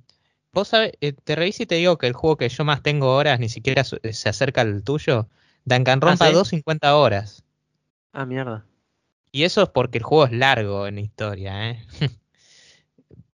Vos 0.53 0.69
sabés, 0.69 0.93
eh, 1.01 1.13
te 1.13 1.35
reviso 1.35 1.63
y 1.63 1.67
te 1.67 1.77
digo 1.77 1.97
que 1.97 2.07
el 2.09 2.13
juego 2.13 2.37
que 2.37 2.49
yo 2.51 2.65
más 2.65 2.83
tengo 2.83 3.15
horas 3.17 3.41
ni 3.41 3.49
siquiera 3.49 3.85
su- 3.85 3.99
se 4.11 4.29
acerca 4.29 4.61
al 4.61 4.83
tuyo. 4.83 5.29
Danganronpa 5.65 6.13
¿Ah, 6.27 6.29
sí? 6.29 6.35
250 6.35 6.97
horas. 6.97 7.43
Ah, 8.13 8.27
mierda. 8.27 8.67
Y 9.31 9.45
eso 9.45 9.63
es 9.63 9.69
porque 9.71 9.97
el 9.99 10.05
juego 10.05 10.27
es 10.27 10.33
largo 10.33 10.87
en 10.87 10.99
historia, 10.99 11.71
¿eh? 11.71 11.83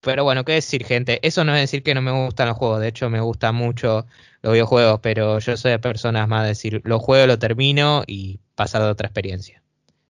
Pero 0.04 0.24
bueno, 0.24 0.44
qué 0.44 0.52
decir, 0.52 0.84
gente. 0.84 1.18
Eso 1.26 1.44
no 1.44 1.54
es 1.54 1.60
decir 1.62 1.82
que 1.82 1.94
no 1.94 2.02
me 2.02 2.10
gustan 2.12 2.48
los 2.48 2.56
juegos. 2.56 2.80
De 2.80 2.88
hecho, 2.88 3.08
me 3.10 3.20
gustan 3.20 3.54
mucho 3.54 4.06
los 4.42 4.52
videojuegos, 4.52 5.00
pero 5.00 5.38
yo 5.38 5.56
soy 5.56 5.70
de 5.72 5.78
personas 5.78 6.28
más 6.28 6.42
de 6.42 6.48
decir, 6.48 6.80
lo 6.84 6.98
juego, 6.98 7.26
lo 7.26 7.38
termino 7.38 8.04
y 8.06 8.38
pasar 8.54 8.82
de 8.82 8.88
otra 8.88 9.06
experiencia. 9.08 9.62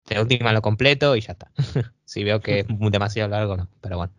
De 0.09 0.21
última 0.21 0.53
lo 0.53 0.63
completo 0.63 1.15
y 1.17 1.21
ya 1.21 1.33
está. 1.33 1.51
si 2.05 2.25
veo 2.25 2.41
que 2.41 2.61
es 2.61 2.67
demasiado 2.91 3.29
largo, 3.29 3.57
no. 3.57 3.69
Pero 3.81 3.99
bueno. 3.99 4.13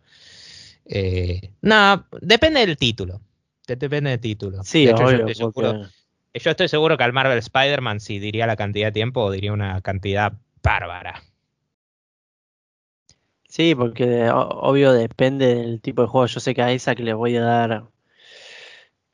Eh, 0.86 1.50
nada, 1.62 2.06
depende 2.20 2.64
del 2.66 2.76
título. 2.76 3.20
De- 3.66 3.76
Depende 3.76 4.10
del 4.10 4.20
título. 4.20 4.62
Sí, 4.62 4.84
de 4.84 4.92
hecho, 4.92 5.10
yo 5.10 5.16
estoy 5.18 5.34
seguro, 5.34 5.72
yo 6.34 6.50
estoy 6.50 6.68
seguro 6.68 6.96
que 6.98 7.04
al 7.04 7.12
Marvel 7.12 7.38
Spider-Man, 7.38 8.00
si 8.00 8.18
diría 8.18 8.46
la 8.46 8.56
cantidad 8.56 8.88
de 8.88 8.92
tiempo, 8.92 9.30
diría 9.30 9.52
una 9.52 9.80
cantidad 9.80 10.34
bárbara. 10.62 11.22
Sí, 13.54 13.76
porque 13.76 14.28
obvio 14.32 14.92
depende 14.92 15.54
del 15.54 15.80
tipo 15.80 16.02
de 16.02 16.08
juego. 16.08 16.26
Yo 16.26 16.40
sé 16.40 16.54
que 16.54 16.62
a 16.62 16.72
Isaac 16.72 16.98
le 16.98 17.14
voy 17.14 17.36
a 17.36 17.42
dar. 17.42 17.84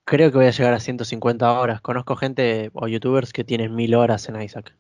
Creo 0.06 0.30
que 0.30 0.38
voy 0.38 0.46
a 0.46 0.50
llegar 0.50 0.72
a 0.72 0.80
150 0.80 1.60
horas. 1.60 1.82
Conozco 1.82 2.16
gente 2.16 2.70
o 2.72 2.88
youtubers 2.88 3.34
que 3.34 3.44
tienen 3.44 3.74
1000 3.74 3.94
horas 3.94 4.30
en 4.30 4.40
Isaac. 4.40 4.74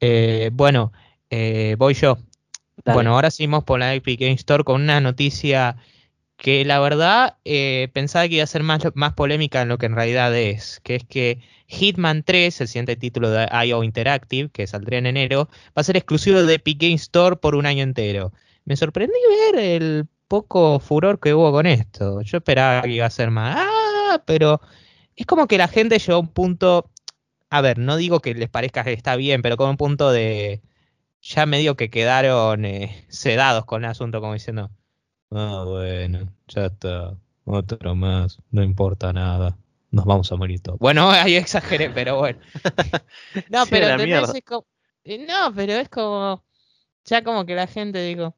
Eh, 0.00 0.50
bueno, 0.52 0.90
eh, 1.30 1.76
voy 1.78 1.94
yo. 1.94 2.18
Dale. 2.84 2.94
Bueno, 2.96 3.14
ahora 3.14 3.30
seguimos 3.30 3.62
por 3.62 3.78
la 3.78 3.94
Epic 3.94 4.18
Game 4.18 4.32
Store 4.32 4.64
con 4.64 4.82
una 4.82 5.00
noticia 5.00 5.76
que 6.40 6.64
la 6.64 6.80
verdad 6.80 7.36
eh, 7.44 7.88
pensaba 7.92 8.26
que 8.26 8.36
iba 8.36 8.44
a 8.44 8.46
ser 8.46 8.62
más, 8.62 8.82
más 8.94 9.12
polémica 9.12 9.60
en 9.60 9.68
lo 9.68 9.76
que 9.76 9.86
en 9.86 9.94
realidad 9.94 10.34
es, 10.34 10.80
que 10.80 10.96
es 10.96 11.04
que 11.04 11.40
Hitman 11.66 12.22
3, 12.22 12.62
el 12.62 12.68
siguiente 12.68 12.96
título 12.96 13.30
de 13.30 13.46
IO 13.66 13.84
Interactive, 13.84 14.48
que 14.50 14.66
saldría 14.66 15.00
en 15.00 15.06
enero, 15.06 15.50
va 15.76 15.82
a 15.82 15.84
ser 15.84 15.98
exclusivo 15.98 16.42
de 16.42 16.54
Epic 16.54 16.80
Game 16.80 16.94
Store 16.94 17.36
por 17.36 17.54
un 17.54 17.66
año 17.66 17.82
entero. 17.82 18.32
Me 18.64 18.76
sorprendí 18.76 19.12
ver 19.52 19.62
el 19.62 20.08
poco 20.28 20.80
furor 20.80 21.20
que 21.20 21.34
hubo 21.34 21.52
con 21.52 21.66
esto. 21.66 22.22
Yo 22.22 22.38
esperaba 22.38 22.82
que 22.82 22.92
iba 22.92 23.06
a 23.06 23.10
ser 23.10 23.30
más, 23.30 23.56
ah, 23.58 24.22
pero 24.26 24.62
es 25.16 25.26
como 25.26 25.46
que 25.46 25.58
la 25.58 25.68
gente 25.68 25.98
llegó 25.98 26.14
a 26.14 26.20
un 26.20 26.28
punto, 26.28 26.90
a 27.50 27.60
ver, 27.60 27.78
no 27.78 27.96
digo 27.96 28.20
que 28.20 28.34
les 28.34 28.48
parezca 28.48 28.82
que 28.84 28.94
está 28.94 29.16
bien, 29.16 29.42
pero 29.42 29.58
como 29.58 29.70
un 29.70 29.76
punto 29.76 30.10
de 30.10 30.62
ya 31.20 31.44
medio 31.46 31.76
que 31.76 31.90
quedaron 31.90 32.64
eh, 32.64 33.04
sedados 33.10 33.66
con 33.66 33.84
el 33.84 33.90
asunto, 33.90 34.20
como 34.22 34.34
diciendo, 34.34 34.70
ah, 35.30 35.64
bueno, 35.66 36.28
ya 36.48 36.66
está, 36.66 37.16
otro 37.44 37.94
más, 37.94 38.38
no 38.50 38.62
importa 38.62 39.12
nada, 39.12 39.56
nos 39.90 40.04
vamos 40.04 40.30
a 40.32 40.36
morir 40.36 40.60
todos. 40.60 40.78
Bueno, 40.78 41.10
ahí 41.10 41.36
exageré, 41.36 41.90
pero 41.90 42.18
bueno. 42.18 42.38
No, 43.48 43.64
Sí, 43.64 43.70
pero. 43.70 44.32
Es 44.34 44.44
como- 44.44 44.66
eh, 45.04 45.18
no, 45.26 45.52
pero 45.54 45.72
es 45.74 45.88
como, 45.88 46.44
ya 47.04 47.22
como 47.24 47.46
que 47.46 47.54
la 47.54 47.66
gente, 47.66 48.02
digo, 48.02 48.36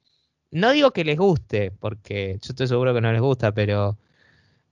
no 0.51 0.73
digo 0.73 0.93
que 0.93 1.05
les 1.05 1.19
guste, 1.19 1.71
porque 1.73 2.39
yo 2.43 2.51
estoy 2.53 2.69
seguro 2.69 2.95
que 2.95 3.01
no 3.01 3.13
les 3.13 3.21
gusta, 3.23 3.53
pero 3.53 3.99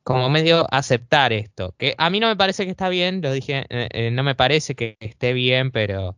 como 0.04 0.30
medio 0.30 0.66
aceptar 0.72 1.32
esto, 1.32 1.74
que 1.78 1.94
a 1.98 2.10
mí 2.10 2.20
no 2.20 2.28
me 2.28 2.36
parece 2.36 2.64
que 2.64 2.70
está 2.72 2.88
bien, 2.88 3.22
lo 3.22 3.32
dije, 3.32 3.66
eh, 3.70 3.88
eh, 3.92 4.10
no 4.10 4.22
me 4.24 4.34
parece 4.34 4.74
que 4.74 4.96
esté 5.00 5.32
bien, 5.34 5.70
pero 5.72 6.16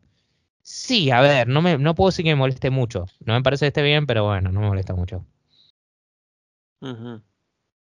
sí, 0.63 1.11
a 1.13 1.21
ver, 1.23 1.49
no 1.49 1.63
me, 1.63 1.79
no 1.79 1.95
puedo 1.95 2.11
decir 2.11 2.25
que 2.25 2.33
me 2.33 2.37
moleste 2.37 2.71
mucho, 2.71 3.07
no 3.25 3.35
me 3.35 3.43
parece 3.43 3.65
que 3.67 3.69
esté 3.69 3.83
bien, 3.83 4.07
pero 4.07 4.25
bueno, 4.27 4.53
no 4.53 4.61
me 4.61 4.69
molesta 4.69 4.95
mucho. 4.95 5.25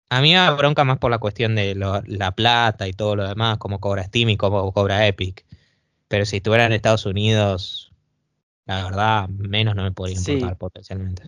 A 0.09 0.21
mí 0.21 0.29
me 0.31 0.35
da 0.35 0.51
bronca 0.51 0.83
más 0.83 0.97
por 0.97 1.11
la 1.11 1.19
cuestión 1.19 1.55
de 1.55 1.75
lo- 1.75 2.01
la 2.05 2.31
plata 2.31 2.87
y 2.87 2.93
todo 2.93 3.15
lo 3.15 3.27
demás, 3.27 3.57
como 3.57 3.79
cobra 3.79 4.03
Steam 4.03 4.29
y 4.29 4.37
como 4.37 4.71
cobra 4.73 5.05
Epic. 5.07 5.45
Pero 6.07 6.25
si 6.25 6.37
estuviera 6.37 6.65
en 6.65 6.73
Estados 6.73 7.05
Unidos, 7.05 7.93
la 8.65 8.83
verdad, 8.85 9.29
menos 9.29 9.75
no 9.75 9.83
me 9.83 9.91
podría 9.91 10.17
Sí. 10.17 10.33
importar 10.33 10.57
potencialmente. 10.57 11.23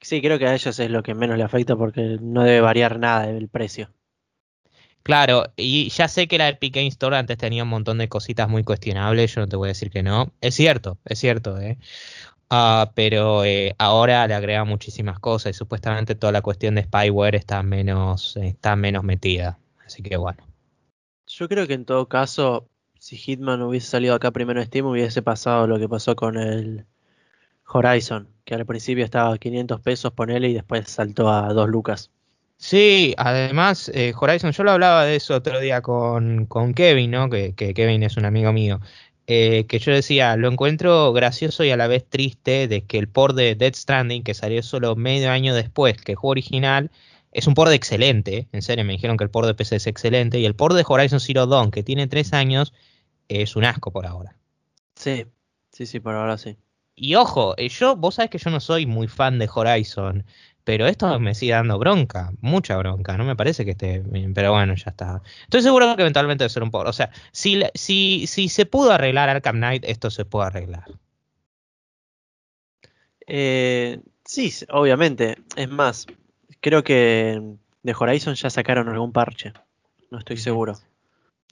Sí, 0.00 0.22
creo 0.22 0.38
que 0.38 0.46
a 0.46 0.54
ellos 0.54 0.78
es 0.78 0.90
lo 0.90 1.02
que 1.02 1.14
menos 1.14 1.36
le 1.36 1.44
afecta 1.44 1.76
porque 1.76 2.18
no 2.20 2.44
debe 2.44 2.60
variar 2.60 2.98
nada 2.98 3.28
el 3.28 3.48
precio. 3.48 3.92
Claro, 5.02 5.44
y 5.56 5.88
ya 5.90 6.08
sé 6.08 6.26
que 6.26 6.36
la 6.36 6.48
Epic 6.48 6.74
Game 6.74 6.88
Store 6.88 7.16
antes 7.16 7.38
tenía 7.38 7.62
un 7.62 7.68
montón 7.68 7.98
de 7.98 8.08
cositas 8.08 8.48
muy 8.48 8.64
cuestionables, 8.64 9.32
yo 9.34 9.40
no 9.42 9.46
te 9.48 9.54
voy 9.54 9.68
a 9.68 9.70
decir 9.70 9.90
que 9.90 10.02
no. 10.02 10.32
Es 10.40 10.56
cierto, 10.56 10.98
es 11.04 11.20
cierto, 11.20 11.58
¿eh? 11.60 11.78
Ah, 12.48 12.92
pero 12.94 13.44
eh, 13.44 13.74
ahora 13.78 14.26
le 14.28 14.34
agrega 14.34 14.64
muchísimas 14.64 15.18
cosas 15.18 15.50
y 15.50 15.54
supuestamente 15.54 16.14
toda 16.14 16.32
la 16.32 16.42
cuestión 16.42 16.76
de 16.76 16.84
spyware 16.84 17.34
está 17.34 17.62
menos, 17.62 18.36
está 18.36 18.76
menos 18.76 19.02
metida. 19.02 19.58
Así 19.84 20.02
que 20.02 20.16
bueno. 20.16 20.46
Yo 21.26 21.48
creo 21.48 21.66
que 21.66 21.74
en 21.74 21.84
todo 21.84 22.08
caso, 22.08 22.68
si 22.98 23.16
Hitman 23.16 23.62
hubiese 23.62 23.88
salido 23.88 24.14
acá 24.14 24.30
primero 24.30 24.60
en 24.60 24.66
Steam, 24.66 24.86
hubiese 24.86 25.22
pasado 25.22 25.66
lo 25.66 25.78
que 25.78 25.88
pasó 25.88 26.14
con 26.14 26.36
el 26.36 26.86
Horizon, 27.66 28.28
que 28.44 28.54
al 28.54 28.64
principio 28.64 29.04
estaba 29.04 29.34
a 29.34 29.38
500 29.38 29.80
pesos, 29.80 30.12
ponele, 30.12 30.48
y 30.48 30.54
después 30.54 30.88
saltó 30.88 31.28
a 31.28 31.52
2 31.52 31.68
lucas. 31.68 32.10
Sí, 32.58 33.14
además, 33.18 33.90
eh, 33.92 34.14
Horizon, 34.18 34.52
yo 34.52 34.64
lo 34.64 34.70
hablaba 34.70 35.04
de 35.04 35.16
eso 35.16 35.34
otro 35.34 35.60
día 35.60 35.82
con, 35.82 36.46
con 36.46 36.72
Kevin, 36.72 37.10
¿no? 37.10 37.28
Que, 37.28 37.54
que 37.54 37.74
Kevin 37.74 38.02
es 38.02 38.16
un 38.16 38.24
amigo 38.24 38.52
mío. 38.52 38.80
Eh, 39.26 39.66
que 39.66 39.78
yo 39.78 39.92
decía, 39.92 40.36
lo 40.36 40.48
encuentro 40.48 41.12
gracioso 41.12 41.64
y 41.64 41.70
a 41.70 41.76
la 41.76 41.88
vez 41.88 42.08
triste 42.08 42.68
de 42.68 42.84
que 42.84 42.98
el 42.98 43.08
port 43.08 43.34
de 43.34 43.54
Dead 43.54 43.74
Stranding, 43.74 44.22
que 44.22 44.34
salió 44.34 44.62
solo 44.62 44.94
medio 44.96 45.30
año 45.30 45.54
después 45.54 45.96
que 45.96 46.12
el 46.12 46.16
juego 46.16 46.32
original, 46.32 46.90
es 47.32 47.46
un 47.46 47.54
port 47.54 47.72
excelente, 47.72 48.48
en 48.52 48.62
serio, 48.62 48.84
me 48.84 48.92
dijeron 48.92 49.16
que 49.16 49.24
el 49.24 49.30
port 49.30 49.46
de 49.46 49.54
PC 49.54 49.76
es 49.76 49.86
excelente, 49.86 50.38
y 50.38 50.46
el 50.46 50.54
port 50.54 50.74
de 50.74 50.84
Horizon 50.86 51.20
Zero 51.20 51.46
Dawn, 51.46 51.70
que 51.70 51.82
tiene 51.82 52.06
tres 52.06 52.32
años, 52.32 52.72
es 53.28 53.56
un 53.56 53.64
asco 53.64 53.90
por 53.90 54.06
ahora. 54.06 54.36
Sí, 54.94 55.26
sí, 55.70 55.86
sí, 55.86 56.00
por 56.00 56.14
ahora 56.14 56.38
sí. 56.38 56.56
Y 56.94 57.14
ojo, 57.16 57.54
eh, 57.58 57.68
yo, 57.68 57.94
vos 57.96 58.14
sabés 58.14 58.30
que 58.30 58.38
yo 58.38 58.50
no 58.50 58.60
soy 58.60 58.86
muy 58.86 59.06
fan 59.06 59.38
de 59.38 59.50
Horizon, 59.52 60.24
pero 60.66 60.88
esto 60.88 61.20
me 61.20 61.36
sigue 61.36 61.52
dando 61.52 61.78
bronca, 61.78 62.32
mucha 62.40 62.76
bronca, 62.76 63.16
no 63.16 63.24
me 63.24 63.36
parece 63.36 63.64
que 63.64 63.70
esté 63.70 64.00
bien, 64.00 64.34
pero 64.34 64.50
bueno, 64.50 64.74
ya 64.74 64.90
está. 64.90 65.22
Estoy 65.44 65.62
seguro 65.62 65.94
que 65.94 66.02
eventualmente 66.02 66.42
debe 66.42 66.50
ser 66.50 66.64
un 66.64 66.72
poco, 66.72 66.90
o 66.90 66.92
sea, 66.92 67.12
si, 67.30 67.62
si, 67.74 68.26
si 68.26 68.48
se 68.48 68.66
pudo 68.66 68.90
arreglar 68.90 69.28
Arkham 69.28 69.58
Knight, 69.58 69.84
esto 69.86 70.10
se 70.10 70.24
puede 70.24 70.48
arreglar. 70.48 70.86
Eh, 73.28 74.00
sí, 74.24 74.52
obviamente, 74.70 75.38
es 75.54 75.68
más, 75.68 76.08
creo 76.60 76.82
que 76.82 77.40
de 77.84 77.94
Horizon 77.96 78.34
ya 78.34 78.50
sacaron 78.50 78.88
algún 78.88 79.12
parche, 79.12 79.52
no 80.10 80.18
estoy 80.18 80.36
seguro. 80.36 80.74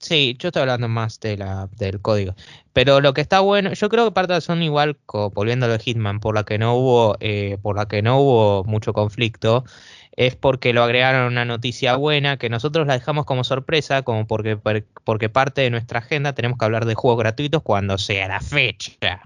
Sí, 0.01 0.37
yo 0.39 0.49
estoy 0.49 0.61
hablando 0.61 0.89
más 0.89 1.19
de 1.21 1.37
la, 1.37 1.69
del 1.79 2.01
código. 2.01 2.35
Pero 2.73 3.01
lo 3.01 3.15
que 3.15 3.21
está 3.21 3.41
bueno, 3.41 3.73
yo 3.73 3.89
creo 3.89 4.05
que 4.05 4.13
parte 4.13 4.39
son 4.41 4.63
igual, 4.63 4.99
volviendo 5.33 5.67
a 5.67 5.69
lo 5.69 5.79
de 5.79 5.83
Hitman, 5.83 6.21
por 6.21 6.35
la 6.35 6.45
que 6.45 6.59
no 6.59 6.75
hubo, 6.75 7.17
eh, 7.21 7.59
por 7.63 7.77
la 7.77 7.87
que 7.87 8.03
no 8.03 8.19
hubo 8.19 8.65
mucho 8.65 8.93
conflicto, 8.93 9.65
es 10.17 10.37
porque 10.37 10.73
lo 10.73 10.83
agregaron 10.83 11.33
una 11.33 11.45
noticia 11.45 11.97
buena 11.97 12.37
que 12.37 12.51
nosotros 12.51 12.87
la 12.87 12.95
dejamos 12.95 13.25
como 13.25 13.45
sorpresa, 13.45 14.03
como 14.03 14.27
porque, 14.27 14.57
porque 15.05 15.29
parte 15.29 15.63
de 15.63 15.71
nuestra 15.71 16.01
agenda 16.01 16.35
tenemos 16.35 16.59
que 16.59 16.65
hablar 16.65 16.85
de 16.85 16.95
juegos 16.95 17.19
gratuitos 17.21 17.63
cuando 17.63 17.97
sea 17.97 18.29
la 18.29 18.41
fecha. 18.41 19.23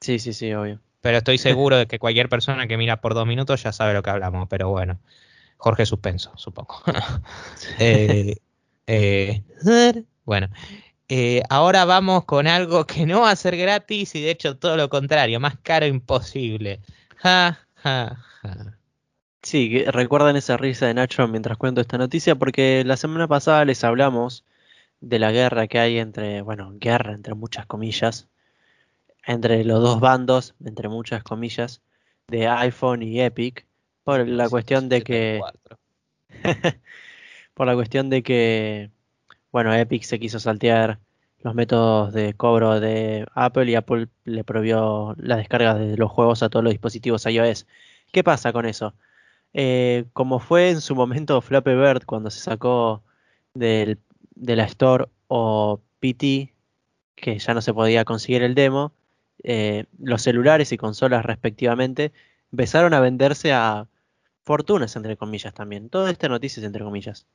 Sí, 0.00 0.18
sí, 0.18 0.32
sí, 0.32 0.52
obvio. 0.52 0.80
Pero 1.00 1.18
estoy 1.18 1.38
seguro 1.38 1.76
de 1.76 1.86
que 1.86 1.98
cualquier 1.98 2.28
persona 2.28 2.66
que 2.66 2.76
mira 2.76 3.00
por 3.00 3.14
dos 3.14 3.26
minutos 3.26 3.62
ya 3.62 3.72
sabe 3.72 3.94
lo 3.94 4.02
que 4.02 4.10
hablamos, 4.10 4.48
pero 4.48 4.68
bueno. 4.68 4.98
Jorge 5.56 5.86
Suspenso, 5.86 6.32
supongo. 6.36 6.82
eh, 7.80 8.36
eh, 8.88 9.42
bueno, 10.24 10.48
eh, 11.08 11.42
ahora 11.50 11.84
vamos 11.84 12.24
con 12.24 12.46
algo 12.46 12.86
que 12.86 13.06
no 13.06 13.20
va 13.22 13.30
a 13.30 13.36
ser 13.36 13.56
gratis 13.56 14.14
y 14.14 14.22
de 14.22 14.30
hecho 14.30 14.56
todo 14.58 14.76
lo 14.76 14.88
contrario, 14.88 15.40
más 15.40 15.58
caro 15.62 15.86
imposible. 15.86 16.80
Ja, 17.16 17.60
ja, 17.76 18.16
ja. 18.42 18.78
Sí, 19.42 19.84
recuerdan 19.84 20.36
esa 20.36 20.56
risa 20.56 20.86
de 20.86 20.94
Nacho 20.94 21.26
mientras 21.28 21.56
cuento 21.58 21.80
esta 21.80 21.98
noticia 21.98 22.34
porque 22.34 22.82
la 22.84 22.96
semana 22.96 23.28
pasada 23.28 23.64
les 23.64 23.84
hablamos 23.84 24.44
de 25.00 25.18
la 25.18 25.32
guerra 25.32 25.68
que 25.68 25.78
hay 25.78 25.98
entre, 25.98 26.42
bueno, 26.42 26.72
guerra 26.74 27.12
entre 27.12 27.34
muchas 27.34 27.66
comillas, 27.66 28.28
entre 29.26 29.64
los 29.64 29.80
dos 29.80 30.00
bandos, 30.00 30.54
entre 30.64 30.88
muchas 30.88 31.22
comillas, 31.22 31.82
de 32.28 32.48
iPhone 32.48 33.02
y 33.02 33.20
Epic, 33.20 33.66
por 34.04 34.26
la 34.26 34.48
cuestión 34.48 34.88
de 34.88 35.02
que... 35.02 35.40
por 37.58 37.66
la 37.66 37.74
cuestión 37.74 38.08
de 38.08 38.22
que, 38.22 38.92
bueno, 39.50 39.74
Epic 39.74 40.04
se 40.04 40.20
quiso 40.20 40.38
saltear 40.38 41.00
los 41.40 41.56
métodos 41.56 42.12
de 42.12 42.34
cobro 42.34 42.78
de 42.78 43.26
Apple 43.34 43.68
y 43.68 43.74
Apple 43.74 44.08
le 44.24 44.44
prohibió 44.44 45.16
la 45.18 45.36
descarga 45.36 45.74
de 45.74 45.96
los 45.96 46.08
juegos 46.08 46.44
a 46.44 46.50
todos 46.50 46.62
los 46.64 46.72
dispositivos 46.72 47.26
iOS. 47.26 47.66
¿Qué 48.12 48.22
pasa 48.22 48.52
con 48.52 48.64
eso? 48.64 48.94
Eh, 49.54 50.04
como 50.12 50.38
fue 50.38 50.70
en 50.70 50.80
su 50.80 50.94
momento 50.94 51.40
Flappy 51.40 51.72
Bird 51.74 52.04
cuando 52.06 52.30
se 52.30 52.40
sacó 52.40 53.02
del, 53.54 53.98
de 54.36 54.56
la 54.56 54.64
Store 54.64 55.06
o 55.26 55.80
PT, 55.98 56.54
que 57.16 57.38
ya 57.40 57.54
no 57.54 57.60
se 57.60 57.74
podía 57.74 58.04
conseguir 58.04 58.42
el 58.44 58.54
demo, 58.54 58.92
eh, 59.42 59.86
los 59.98 60.22
celulares 60.22 60.70
y 60.70 60.76
consolas 60.76 61.24
respectivamente 61.24 62.12
empezaron 62.52 62.94
a 62.94 63.00
venderse 63.00 63.52
a 63.52 63.88
fortunas, 64.44 64.94
entre 64.96 65.16
comillas 65.16 65.54
también. 65.54 65.90
Toda 65.90 66.10
esta 66.12 66.28
noticia 66.28 66.60
es 66.60 66.66
entre 66.66 66.84
comillas. 66.84 67.26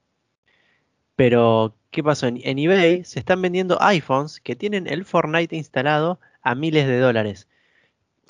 Pero, 1.16 1.76
¿qué 1.92 2.04
pasó? 2.04 2.28
En, 2.28 2.60
eBay 2.60 3.04
se 3.04 3.20
están 3.20 3.42
vendiendo 3.42 3.82
iPhones 3.82 4.40
que 4.40 4.56
tienen 4.56 4.88
el 4.88 5.06
Fortnite 5.06 5.56
instalado 5.56 6.20
a 6.42 6.56
miles 6.56 6.88
de 6.88 7.00
dólares. 7.00 7.48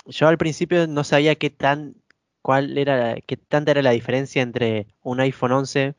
Yo 0.05 0.27
al 0.27 0.37
principio 0.37 0.87
no 0.87 1.03
sabía 1.03 1.35
qué 1.35 1.49
tan 1.49 1.95
cuál 2.41 2.77
era 2.77 3.15
qué 3.21 3.37
tanta 3.37 3.71
era 3.71 3.81
la 3.81 3.91
diferencia 3.91 4.41
entre 4.41 4.87
un 5.01 5.21
iPhone 5.21 5.53
11 5.53 5.95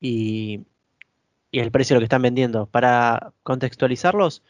y, 0.00 0.62
y 1.52 1.60
el 1.60 1.70
precio 1.70 1.94
de 1.94 1.98
lo 1.98 2.00
que 2.02 2.06
están 2.06 2.22
vendiendo. 2.22 2.66
Para 2.66 3.32
contextualizarlos, 3.44 4.42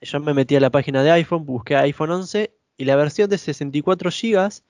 yo 0.00 0.20
me 0.20 0.34
metí 0.34 0.56
a 0.56 0.60
la 0.60 0.70
página 0.70 1.02
de 1.02 1.10
iPhone, 1.12 1.44
busqué 1.46 1.76
iPhone 1.76 2.10
11 2.10 2.52
y 2.78 2.84
la 2.86 2.96
versión 2.96 3.28
de 3.30 3.38
64 3.38 4.10
GB 4.10 4.62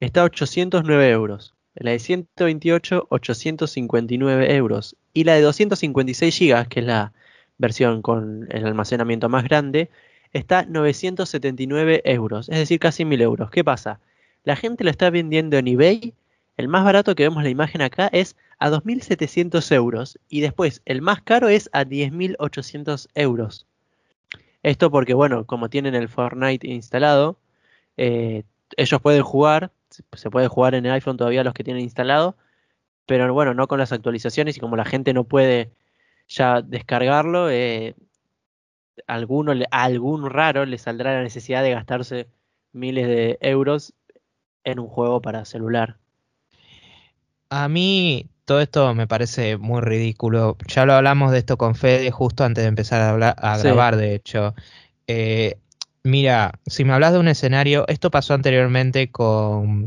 está 0.00 0.22
a 0.22 0.24
809 0.24 1.10
euros. 1.10 1.54
La 1.74 1.92
de 1.92 1.98
128, 1.98 3.06
859 3.10 4.56
euros. 4.56 4.96
Y 5.12 5.24
la 5.24 5.34
de 5.34 5.42
256 5.42 6.38
GB, 6.38 6.68
que 6.68 6.80
es 6.80 6.86
la 6.86 7.12
versión 7.58 8.02
con 8.02 8.46
el 8.50 8.66
almacenamiento 8.66 9.28
más 9.28 9.44
grande, 9.44 9.90
está 10.32 10.64
979 10.64 12.02
euros. 12.04 12.48
Es 12.48 12.58
decir, 12.58 12.78
casi 12.78 13.04
1000 13.04 13.20
euros. 13.22 13.50
¿Qué 13.50 13.64
pasa? 13.64 14.00
La 14.44 14.56
gente 14.56 14.84
lo 14.84 14.90
está 14.90 15.10
vendiendo 15.10 15.56
en 15.56 15.68
eBay. 15.68 16.14
El 16.56 16.68
más 16.68 16.84
barato 16.84 17.14
que 17.14 17.24
vemos 17.24 17.42
la 17.42 17.48
imagen 17.48 17.82
acá 17.82 18.08
es 18.12 18.36
a 18.58 18.70
2.700 18.70 19.74
euros. 19.74 20.18
Y 20.28 20.40
después, 20.40 20.82
el 20.84 21.02
más 21.02 21.22
caro 21.22 21.48
es 21.48 21.68
a 21.72 21.84
10.800 21.84 23.08
euros. 23.14 23.66
Esto 24.62 24.90
porque, 24.90 25.14
bueno, 25.14 25.46
como 25.46 25.70
tienen 25.70 25.94
el 25.94 26.08
Fortnite 26.08 26.68
instalado, 26.68 27.38
eh, 27.96 28.44
ellos 28.76 29.00
pueden 29.00 29.22
jugar 29.22 29.72
se 29.90 30.30
puede 30.30 30.48
jugar 30.48 30.74
en 30.74 30.86
el 30.86 30.92
iPhone 30.92 31.16
todavía 31.16 31.44
los 31.44 31.54
que 31.54 31.64
tienen 31.64 31.82
instalado, 31.82 32.36
pero 33.06 33.32
bueno, 33.32 33.54
no 33.54 33.66
con 33.66 33.78
las 33.78 33.92
actualizaciones 33.92 34.56
y 34.56 34.60
como 34.60 34.76
la 34.76 34.84
gente 34.84 35.12
no 35.12 35.24
puede 35.24 35.70
ya 36.28 36.62
descargarlo, 36.62 37.50
eh, 37.50 37.94
alguno, 39.06 39.52
a 39.70 39.82
algún 39.82 40.30
raro 40.30 40.64
le 40.64 40.78
saldrá 40.78 41.14
la 41.14 41.22
necesidad 41.22 41.62
de 41.62 41.72
gastarse 41.72 42.28
miles 42.72 43.08
de 43.08 43.38
euros 43.40 43.94
en 44.64 44.78
un 44.78 44.88
juego 44.88 45.20
para 45.20 45.44
celular. 45.44 45.96
A 47.48 47.68
mí 47.68 48.26
todo 48.44 48.60
esto 48.60 48.94
me 48.94 49.06
parece 49.06 49.56
muy 49.56 49.80
ridículo. 49.80 50.56
Ya 50.68 50.86
lo 50.86 50.92
hablamos 50.92 51.32
de 51.32 51.38
esto 51.38 51.56
con 51.56 51.74
Fede 51.74 52.10
justo 52.10 52.44
antes 52.44 52.62
de 52.62 52.68
empezar 52.68 53.00
a, 53.00 53.10
hablar, 53.10 53.34
a 53.38 53.58
grabar, 53.58 53.96
de 53.96 54.14
hecho. 54.14 54.54
Eh, 55.06 55.58
Mira, 56.02 56.52
si 56.66 56.84
me 56.84 56.94
hablas 56.94 57.12
de 57.12 57.18
un 57.18 57.28
escenario, 57.28 57.86
esto 57.88 58.10
pasó 58.10 58.32
anteriormente 58.32 59.10
con, 59.10 59.86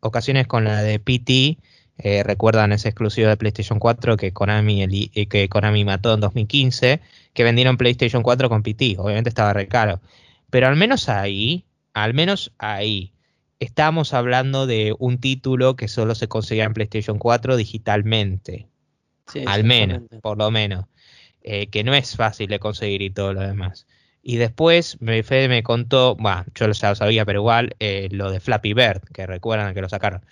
ocasiones 0.00 0.46
con 0.46 0.64
la 0.64 0.82
de 0.82 0.98
PT, 0.98 1.58
eh, 2.02 2.22
recuerdan 2.22 2.72
ese 2.72 2.88
exclusivo 2.88 3.28
de 3.28 3.36
PlayStation 3.36 3.78
4 3.78 4.16
que 4.16 4.32
Konami, 4.32 4.82
el, 4.82 5.10
eh, 5.14 5.26
que 5.26 5.48
Konami 5.48 5.84
mató 5.84 6.14
en 6.14 6.20
2015, 6.20 7.00
que 7.34 7.44
vendieron 7.44 7.76
PlayStation 7.76 8.22
4 8.22 8.48
con 8.48 8.62
PT, 8.62 8.96
obviamente 8.98 9.28
estaba 9.28 9.52
re 9.52 9.68
caro. 9.68 10.00
Pero 10.50 10.66
al 10.66 10.76
menos 10.76 11.08
ahí, 11.08 11.64
al 11.92 12.14
menos 12.14 12.52
ahí, 12.58 13.12
estamos 13.58 14.14
hablando 14.14 14.66
de 14.66 14.94
un 14.98 15.18
título 15.18 15.76
que 15.76 15.88
solo 15.88 16.14
se 16.14 16.28
conseguía 16.28 16.64
en 16.64 16.74
PlayStation 16.74 17.18
4 17.18 17.56
digitalmente. 17.56 18.66
al 19.46 19.64
menos, 19.64 20.02
por 20.22 20.38
lo 20.38 20.50
menos. 20.50 20.86
Eh, 21.42 21.68
que 21.68 21.84
no 21.84 21.94
es 21.94 22.16
fácil 22.16 22.48
de 22.48 22.58
conseguir 22.58 23.02
y 23.02 23.10
todo 23.10 23.32
lo 23.32 23.40
demás. 23.40 23.86
Y 24.22 24.36
después 24.36 24.98
Fede 25.00 25.48
me 25.48 25.62
contó, 25.62 26.14
bueno, 26.16 26.44
yo 26.54 26.70
ya 26.70 26.88
lo 26.90 26.94
sabía, 26.94 27.24
pero 27.24 27.40
igual, 27.40 27.76
eh, 27.80 28.08
lo 28.10 28.30
de 28.30 28.40
Flappy 28.40 28.74
Bird, 28.74 29.02
que 29.14 29.26
recuerdan 29.26 29.72
que 29.72 29.80
lo 29.80 29.88
sacaron. 29.88 30.22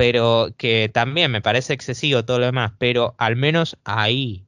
Pero 0.00 0.54
que 0.56 0.90
también 0.90 1.30
me 1.30 1.42
parece 1.42 1.74
excesivo 1.74 2.24
todo 2.24 2.38
lo 2.38 2.46
demás, 2.46 2.72
pero 2.78 3.14
al 3.18 3.36
menos 3.36 3.76
ahí 3.84 4.46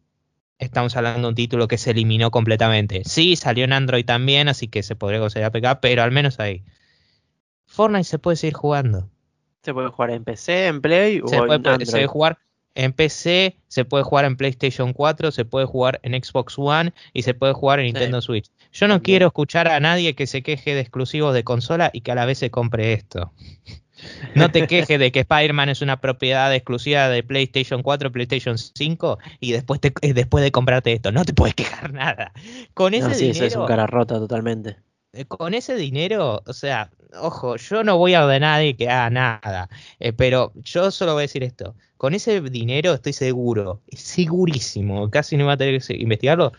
estamos 0.59 0.97
hablando 0.97 1.21
de 1.21 1.29
un 1.29 1.35
título 1.35 1.69
que 1.69 1.77
se 1.77 1.91
eliminó 1.91 2.31
completamente. 2.31 3.03
Sí, 3.05 3.37
salió 3.37 3.65
en 3.65 3.75
Android 3.75 4.07
también, 4.07 4.49
así 4.49 4.69
que 4.69 4.83
se 4.83 4.97
podría 4.97 5.21
considerar 5.21 5.55
APK, 5.55 5.81
pero 5.83 6.03
al 6.05 6.11
menos 6.11 6.41
ahí. 6.41 6.65
Fortnite 7.67 8.05
se 8.05 8.19
puede 8.19 8.39
seguir 8.39 8.55
jugando. 8.55 9.11
Se 9.63 9.75
puede 9.75 9.89
jugar 9.89 10.13
en 10.13 10.25
PC, 10.25 10.69
en 10.69 10.81
Play 10.81 11.21
o 11.23 11.29
se 11.29 11.37
en 11.37 11.45
puede, 11.45 11.57
Android. 11.57 11.85
Se 11.85 11.93
puede 11.93 12.07
jugar 12.07 12.39
en 12.75 12.95
PC, 12.95 13.59
se 13.69 13.85
puede 13.85 14.05
jugar 14.05 14.25
en 14.25 14.39
PlayStation 14.39 14.95
4, 14.95 15.33
se 15.33 15.45
puede 15.45 15.67
jugar 15.67 16.01
en 16.03 16.15
Xbox 16.15 16.59
One 16.59 16.95
y 17.13 17.25
se 17.25 17.35
puede 17.35 17.53
jugar 17.53 17.79
en 17.79 17.85
Nintendo 17.89 18.23
Switch. 18.23 18.51
Yo 18.73 18.89
no 18.89 19.03
quiero 19.03 19.27
escuchar 19.27 19.69
a 19.69 19.81
nadie 19.81 20.15
que 20.15 20.27
se 20.27 20.43
queje 20.43 20.75
de 20.75 20.81
exclusivos 20.81 21.35
de 21.35 21.45
consola 21.45 21.91
y 21.93 22.01
que 22.01 22.13
a 22.13 22.15
la 22.15 22.25
vez 22.25 22.39
se 22.39 22.51
compre 22.51 22.95
esto. 22.95 23.35
No 24.35 24.51
te 24.51 24.67
quejes 24.67 24.99
de 24.99 25.13
que 25.13 25.21
Spider-Man 25.21 25.69
es 25.69 25.83
una 25.83 26.01
propiedad 26.01 26.55
exclusiva 26.55 27.09
de 27.09 27.23
PlayStation 27.23 27.83
4, 27.83 28.13
PlayStation 28.13 28.57
5 28.59 29.19
y 29.41 29.53
después, 29.53 29.81
eh, 30.01 30.13
después 30.15 30.43
de 30.43 30.53
comprarte 30.53 30.93
esto. 30.93 31.13
No 31.13 31.25
te 31.25 31.33
puedes 31.33 31.55
quejar 31.55 31.93
nada. 31.93 32.33
Con 32.75 32.95
ese 32.95 33.15
dinero. 33.15 33.47
es 33.47 33.57
un 33.57 33.67
cara 33.67 33.87
rota 33.87 34.17
totalmente. 34.19 34.77
Eh, 35.13 35.27
con 35.27 35.53
ese 35.53 35.75
dinero, 35.75 36.43
o 36.47 36.53
sea, 36.53 36.91
ojo, 37.21 37.57
yo 37.57 37.85
no 37.85 37.99
voy 37.99 38.15
a 38.15 38.25
ordenar 38.25 38.55
a 38.55 38.57
nadie 38.57 38.77
que 38.77 38.89
haga 38.89 39.11
nada, 39.11 39.69
eh, 40.01 40.13
pero 40.13 40.53
yo 40.57 40.91
solo 40.91 41.13
voy 41.13 41.21
a 41.21 41.23
decir 41.23 41.43
esto. 41.43 41.75
Con 41.97 42.15
ese 42.15 42.41
dinero 42.41 42.95
estoy 42.95 43.13
seguro, 43.13 43.81
segurísimo, 43.93 45.11
casi 45.11 45.37
no 45.37 45.45
voy 45.45 45.55
a 45.55 45.57
tener 45.57 45.81
que 45.83 45.95
investigarlo, 45.95 46.53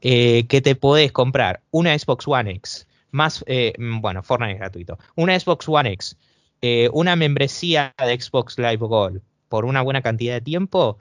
eh, 0.00 0.46
que 0.48 0.60
te 0.60 0.74
podés 0.74 1.12
comprar 1.12 1.62
una 1.70 1.96
Xbox 1.96 2.26
One 2.26 2.50
X, 2.50 2.86
más, 3.10 3.44
eh, 3.46 3.72
mm, 3.78 4.00
bueno, 4.00 4.22
Fortnite 4.22 4.54
es 4.54 4.58
gratuito, 4.58 4.98
una 5.14 5.38
Xbox 5.38 5.68
One 5.68 5.92
X, 5.92 6.16
eh, 6.62 6.88
una 6.92 7.16
membresía 7.16 7.94
de 7.98 8.20
Xbox 8.20 8.58
Live 8.58 8.76
Gold 8.76 9.20
por 9.48 9.64
una 9.66 9.82
buena 9.82 10.00
cantidad 10.00 10.34
de 10.34 10.40
tiempo, 10.40 10.98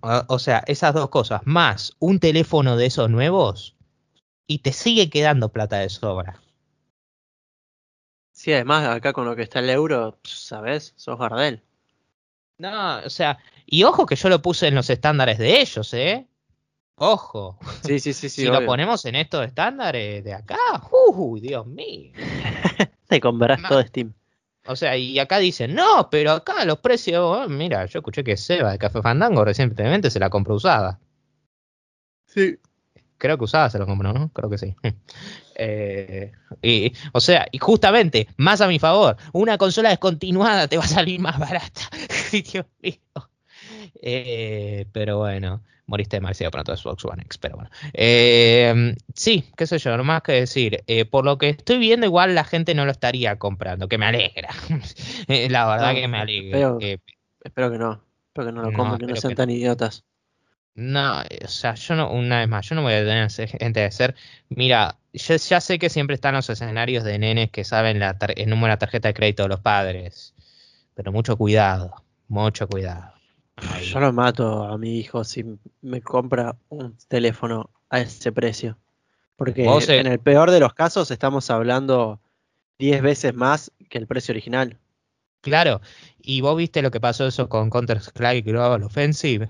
o, 0.00 0.24
o 0.28 0.38
sea, 0.38 0.62
esas 0.66 0.94
dos 0.94 1.10
cosas, 1.10 1.42
más 1.44 1.94
un 1.98 2.20
teléfono 2.20 2.76
de 2.76 2.86
esos 2.86 3.10
nuevos, 3.10 3.76
y 4.46 4.60
te 4.60 4.72
sigue 4.72 5.10
quedando 5.10 5.50
plata 5.50 5.78
de 5.78 5.90
sobra. 5.90 6.40
Sí, 8.32 8.52
además 8.52 8.86
acá 8.86 9.12
con 9.12 9.24
lo 9.26 9.34
que 9.34 9.42
está 9.42 9.58
el 9.58 9.68
euro, 9.68 10.18
¿sabes? 10.22 10.94
Sos 10.96 11.18
Gardel. 11.18 11.60
No, 12.58 12.98
o 12.98 13.10
sea, 13.10 13.38
y 13.66 13.82
ojo 13.82 14.06
que 14.06 14.16
yo 14.16 14.28
lo 14.28 14.40
puse 14.40 14.68
en 14.68 14.76
los 14.76 14.88
estándares 14.90 15.38
de 15.38 15.60
ellos, 15.60 15.92
¿eh? 15.92 16.26
Ojo. 16.94 17.58
Sí, 17.84 17.98
sí, 17.98 18.12
sí, 18.12 18.28
sí. 18.28 18.42
si 18.42 18.46
lo 18.46 18.64
ponemos 18.64 19.04
en 19.04 19.16
estos 19.16 19.44
estándares 19.44 20.24
de 20.24 20.34
acá, 20.34 20.56
¡Uy, 20.90 21.40
Dios 21.40 21.66
mío! 21.66 22.12
Te 23.08 23.20
comprarás 23.20 23.60
todo 23.68 23.82
Steam. 23.82 24.14
O 24.66 24.76
sea, 24.76 24.96
y 24.98 25.18
acá 25.18 25.38
dicen, 25.38 25.74
no, 25.74 26.10
pero 26.10 26.32
acá 26.32 26.64
los 26.66 26.78
precios, 26.78 27.20
oh, 27.22 27.48
mira, 27.48 27.86
yo 27.86 28.00
escuché 28.00 28.22
que 28.22 28.36
Seba 28.36 28.72
de 28.72 28.78
Café 28.78 29.00
Fandango 29.00 29.44
recientemente 29.44 30.10
se 30.10 30.20
la 30.20 30.28
compró 30.28 30.54
usada. 30.56 31.00
Sí. 32.26 32.58
Creo 33.16 33.38
que 33.38 33.44
usada 33.44 33.70
se 33.70 33.78
lo 33.78 33.86
compró, 33.86 34.12
¿no? 34.12 34.30
Creo 34.32 34.50
que 34.50 34.58
sí. 34.58 34.76
Eh, 35.60 36.30
y, 36.62 36.92
o 37.12 37.18
sea, 37.18 37.48
y 37.50 37.58
justamente, 37.58 38.28
más 38.36 38.60
a 38.60 38.68
mi 38.68 38.78
favor, 38.78 39.16
una 39.32 39.58
consola 39.58 39.88
descontinuada 39.88 40.68
te 40.68 40.76
va 40.76 40.84
a 40.84 40.86
salir 40.86 41.18
más 41.18 41.36
barata. 41.36 41.80
Dios 42.30 42.64
mío. 42.80 43.00
Eh, 44.00 44.86
pero 44.92 45.18
bueno, 45.18 45.64
moriste 45.88 46.16
demasiado 46.16 46.50
pronto 46.52 46.70
de 46.70 46.78
Xbox 46.78 47.04
One 47.04 47.22
X, 47.22 47.38
pero 47.38 47.56
bueno. 47.56 47.70
Eh, 47.94 48.94
sí, 49.14 49.44
qué 49.56 49.66
sé 49.66 49.78
yo, 49.78 49.96
no 49.96 50.04
más 50.04 50.22
que 50.22 50.32
decir. 50.32 50.84
Eh, 50.86 51.06
por 51.06 51.24
lo 51.24 51.38
que 51.38 51.48
estoy 51.48 51.78
viendo, 51.78 52.06
igual 52.06 52.34
la 52.34 52.44
gente 52.44 52.74
no 52.74 52.84
lo 52.84 52.92
estaría 52.92 53.36
comprando, 53.36 53.88
que 53.88 53.98
me 53.98 54.06
alegra. 54.06 54.50
la 55.28 55.66
verdad 55.66 55.94
que 55.94 56.06
me 56.06 56.18
alegra. 56.18 56.58
Espero, 56.58 56.78
espero 57.42 57.72
que 57.72 57.78
no. 57.78 58.02
Espero 58.28 58.46
que 58.46 58.52
no 58.52 58.62
lo 58.62 58.72
compren, 58.72 59.08
que 59.08 59.14
no 59.14 59.20
sean 59.20 59.34
tan 59.34 59.50
idiotas. 59.50 60.04
No, 60.74 61.22
o 61.22 61.48
sea, 61.48 61.74
yo 61.74 61.96
no, 61.96 62.12
una 62.12 62.38
vez 62.38 62.48
más, 62.48 62.68
yo 62.68 62.76
no 62.76 62.82
voy 62.82 62.92
a 62.92 63.04
tener 63.04 63.28
gente 63.30 63.80
de 63.80 63.90
ser. 63.90 64.14
Mira, 64.48 64.96
yo 65.12 65.34
ya 65.34 65.60
sé 65.60 65.78
que 65.78 65.90
siempre 65.90 66.14
están 66.14 66.34
los 66.34 66.48
escenarios 66.50 67.02
de 67.02 67.18
nenes 67.18 67.50
que 67.50 67.64
saben 67.64 67.98
la 67.98 68.16
el 68.36 68.48
número 68.48 68.66
de 68.66 68.72
la 68.74 68.78
tarjeta 68.78 69.08
de 69.08 69.14
crédito 69.14 69.42
de 69.42 69.48
los 69.48 69.60
padres. 69.60 70.34
Pero 70.94 71.10
mucho 71.10 71.36
cuidado, 71.36 72.04
mucho 72.28 72.68
cuidado. 72.68 73.17
Yo 73.82 74.00
lo 74.00 74.12
mato 74.12 74.64
a 74.64 74.78
mi 74.78 74.98
hijo 74.98 75.24
si 75.24 75.44
me 75.82 76.00
compra 76.00 76.56
un 76.68 76.96
teléfono 77.08 77.70
a 77.90 78.00
ese 78.00 78.32
precio. 78.32 78.76
Porque 79.36 79.64
en 79.64 80.06
el 80.06 80.18
peor 80.18 80.50
de 80.50 80.60
los 80.60 80.74
casos 80.74 81.10
estamos 81.10 81.48
hablando 81.50 82.20
10 82.78 83.02
veces 83.02 83.34
más 83.34 83.72
que 83.88 83.98
el 83.98 84.06
precio 84.06 84.32
original. 84.32 84.76
Claro, 85.40 85.80
y 86.20 86.40
vos 86.40 86.56
viste 86.56 86.82
lo 86.82 86.90
que 86.90 87.00
pasó 87.00 87.26
eso 87.26 87.48
con 87.48 87.70
Counter-Strike 87.70 88.44
Global 88.44 88.82
Offensive. 88.82 89.48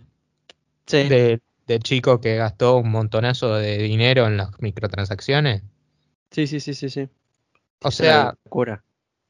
Sí. 0.87 1.09
De, 1.09 1.41
chico 1.81 2.21
que 2.21 2.37
gastó 2.37 2.79
un 2.79 2.91
montonazo 2.91 3.57
de 3.57 3.79
dinero 3.79 4.27
en 4.27 4.39
las 4.39 4.59
microtransacciones. 4.61 5.63
Sí, 6.31 6.47
sí, 6.47 6.61
sí, 6.61 6.75
sí, 6.75 6.89
sí. 6.89 7.09
O 7.83 7.91
sea, 7.91 8.35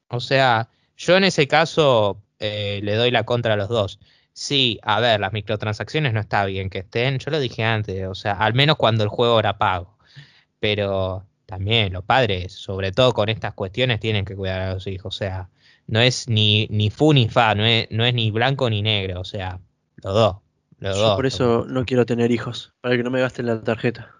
o 0.09 0.19
sea, 0.19 0.69
yo 0.97 1.17
en 1.17 1.25
ese 1.25 1.47
caso 1.47 2.21
eh, 2.39 2.79
le 2.83 2.95
doy 2.95 3.11
la 3.11 3.25
contra 3.25 3.53
a 3.53 3.57
los 3.57 3.69
dos. 3.69 3.99
Sí, 4.41 4.79
a 4.83 5.01
ver, 5.01 5.19
las 5.19 5.33
microtransacciones 5.33 6.13
no 6.13 6.21
está 6.21 6.45
bien 6.45 6.69
que 6.69 6.79
estén, 6.79 7.19
yo 7.19 7.29
lo 7.29 7.41
dije 7.41 7.65
antes, 7.65 8.07
o 8.07 8.15
sea, 8.15 8.31
al 8.31 8.53
menos 8.53 8.77
cuando 8.77 9.03
el 9.03 9.09
juego 9.09 9.37
era 9.37 9.57
pago. 9.57 9.97
Pero 10.61 11.25
también 11.45 11.91
los 11.91 12.05
padres, 12.05 12.53
sobre 12.53 12.93
todo 12.93 13.11
con 13.11 13.27
estas 13.27 13.53
cuestiones, 13.53 13.99
tienen 13.99 14.23
que 14.23 14.37
cuidar 14.37 14.61
a 14.61 14.73
los 14.75 14.87
hijos. 14.87 15.13
O 15.13 15.17
sea, 15.17 15.49
no 15.87 15.99
es 15.99 16.29
ni, 16.29 16.67
ni 16.69 16.89
fu 16.89 17.11
ni 17.11 17.27
fa, 17.27 17.53
no 17.53 17.65
es, 17.65 17.87
no 17.91 18.05
es 18.05 18.13
ni 18.13 18.31
blanco 18.31 18.69
ni 18.69 18.81
negro, 18.81 19.19
o 19.19 19.25
sea, 19.25 19.59
los 19.97 20.13
dos. 20.13 20.37
Yo 20.79 21.17
por 21.17 21.25
eso 21.25 21.65
no 21.67 21.83
quiero 21.83 22.05
tener 22.05 22.31
hijos, 22.31 22.71
para 22.79 22.95
que 22.95 23.03
no 23.03 23.11
me 23.11 23.19
gasten 23.19 23.45
la 23.45 23.61
tarjeta. 23.61 24.15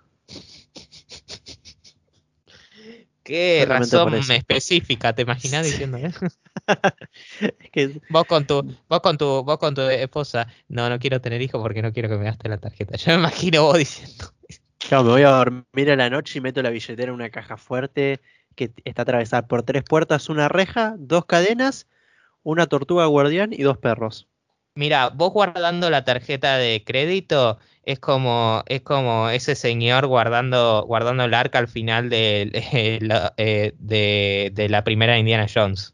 Qué 3.30 3.64
razón 3.68 4.12
específica, 4.16 5.14
¿te 5.14 5.22
imaginas 5.22 5.64
diciendo 5.64 5.98
eso? 5.98 6.26
vos 8.10 8.26
con 8.26 8.48
tu, 8.48 8.76
vos 8.88 9.02
con 9.02 9.20
tu, 9.20 9.44
vos 9.44 9.60
con 9.60 9.76
tu 9.76 9.82
esposa, 9.82 10.48
no, 10.68 10.90
no 10.90 10.98
quiero 10.98 11.22
tener 11.22 11.40
hijos 11.40 11.62
porque 11.62 11.84
no 11.84 11.94
quiero 11.94 12.10
que 12.10 12.18
me 12.18 12.24
gaste 12.24 12.50
la 12.50 12.58
tarjeta. 12.58 12.98
Yo 12.98 13.12
me 13.12 13.20
imagino 13.20 13.62
vos 13.62 13.78
diciendo. 13.78 14.34
Claro, 14.80 15.04
me 15.04 15.12
voy 15.12 15.22
a 15.22 15.30
dormir 15.30 15.92
a 15.92 15.96
la 15.96 16.10
noche 16.10 16.40
y 16.40 16.42
meto 16.42 16.64
la 16.64 16.72
billetera 16.72 17.10
en 17.10 17.14
una 17.14 17.30
caja 17.30 17.56
fuerte 17.58 18.20
que 18.56 18.72
está 18.84 19.04
atravesada 19.04 19.48
por 19.48 19.62
tres 19.62 19.84
puertas, 19.84 20.28
una 20.30 20.48
reja, 20.48 20.96
dos 20.98 21.26
cadenas, 21.26 21.86
una 22.42 22.66
tortuga 22.66 23.06
guardián 23.06 23.54
y 23.54 23.62
dos 23.62 23.78
perros. 23.78 24.28
Mira, 24.74 25.10
vos 25.10 25.34
guardando 25.34 25.92
la 25.92 26.04
tarjeta 26.04 26.58
de 26.58 26.84
crédito 26.84 27.60
es 27.84 28.00
como, 28.00 28.64
es 28.68 28.82
como 28.82 29.30
ese 29.30 29.56
señor 29.56 30.08
guardando, 30.08 30.84
guardando 30.86 31.24
el 31.24 31.34
arca 31.34 31.60
al 31.60 31.68
final 31.68 32.10
de, 32.10 32.52
eh, 33.38 33.74
de, 33.78 34.52
de, 34.54 34.70
la 34.70 34.84
primera 34.84 35.18
Indiana 35.18 35.48
Jones. 35.54 35.94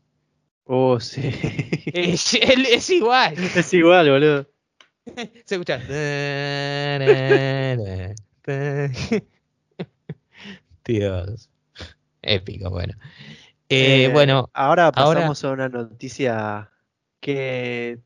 Oh, 0.65 0.99
sí. 0.99 1.21
Es, 1.93 2.33
es 2.33 2.89
igual. 2.89 3.35
Es 3.37 3.73
igual, 3.73 4.09
boludo. 4.09 4.47
Se 5.45 5.55
escucha. 5.55 5.77
Dios. 10.85 11.49
Épico, 12.21 12.69
bueno. 12.69 12.95
Eh, 13.69 14.09
bueno. 14.11 14.49
Ahora 14.53 14.91
pasamos 14.91 15.43
a 15.43 15.51
una 15.51 15.69
noticia 15.69 16.71
que 17.19 17.99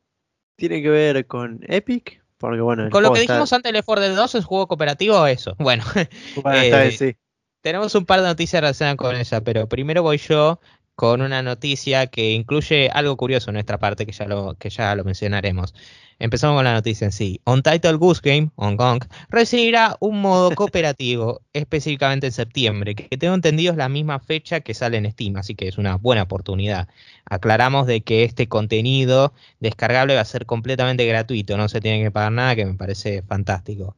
tiene 0.55 0.81
que 0.81 0.89
ver 0.89 1.25
con 1.25 1.61
Epic. 1.67 2.21
Porque, 2.39 2.61
bueno, 2.61 2.89
con 2.89 3.03
lo 3.03 3.11
que 3.11 3.19
dijimos 3.19 3.51
antes, 3.51 3.73
el 3.73 3.83
4 3.83 4.01
Dead 4.01 4.15
2 4.15 4.35
es 4.35 4.45
juego 4.45 4.67
cooperativo, 4.67 5.27
eso. 5.27 5.55
Bueno, 5.59 5.83
eh, 6.53 7.15
tenemos 7.61 7.93
un 7.95 8.05
par 8.05 8.21
de 8.21 8.27
noticias 8.27 8.61
relacionadas 8.61 8.97
con 8.97 9.15
esa, 9.17 9.41
pero 9.41 9.67
primero 9.67 10.03
voy 10.03 10.17
yo 10.17 10.61
con 10.99 11.21
una 11.21 11.41
noticia 11.41 12.07
que 12.07 12.33
incluye 12.33 12.89
algo 12.89 13.15
curioso 13.15 13.51
en 13.51 13.53
nuestra 13.53 13.77
parte, 13.77 14.05
que 14.05 14.11
ya 14.11 14.25
lo, 14.25 14.55
que 14.55 14.69
ya 14.69 14.93
lo 14.95 15.05
mencionaremos. 15.05 15.73
Empezamos 16.19 16.57
con 16.57 16.65
la 16.65 16.73
noticia 16.73 17.05
en 17.05 17.13
sí. 17.13 17.39
Untitled 17.45 17.95
Goose 17.95 18.19
Game, 18.21 18.51
Hong 18.57 18.75
Kong, 18.75 19.05
recibirá 19.29 19.95
un 20.01 20.19
modo 20.19 20.51
cooperativo 20.55 21.39
específicamente 21.53 22.27
en 22.27 22.33
septiembre, 22.33 22.95
que 22.95 23.15
tengo 23.15 23.33
entendido 23.33 23.71
es 23.71 23.77
la 23.77 23.87
misma 23.87 24.19
fecha 24.19 24.59
que 24.59 24.73
sale 24.73 24.97
en 24.97 25.09
Steam, 25.09 25.37
así 25.37 25.55
que 25.55 25.69
es 25.69 25.77
una 25.77 25.95
buena 25.95 26.23
oportunidad. 26.23 26.89
Aclaramos 27.23 27.87
de 27.87 28.01
que 28.01 28.25
este 28.25 28.49
contenido 28.49 29.31
descargable 29.61 30.15
va 30.15 30.21
a 30.21 30.25
ser 30.25 30.45
completamente 30.45 31.05
gratuito, 31.05 31.55
no 31.55 31.69
se 31.69 31.79
tiene 31.79 32.03
que 32.03 32.11
pagar 32.11 32.33
nada, 32.33 32.57
que 32.57 32.65
me 32.65 32.73
parece 32.73 33.21
fantástico. 33.21 33.95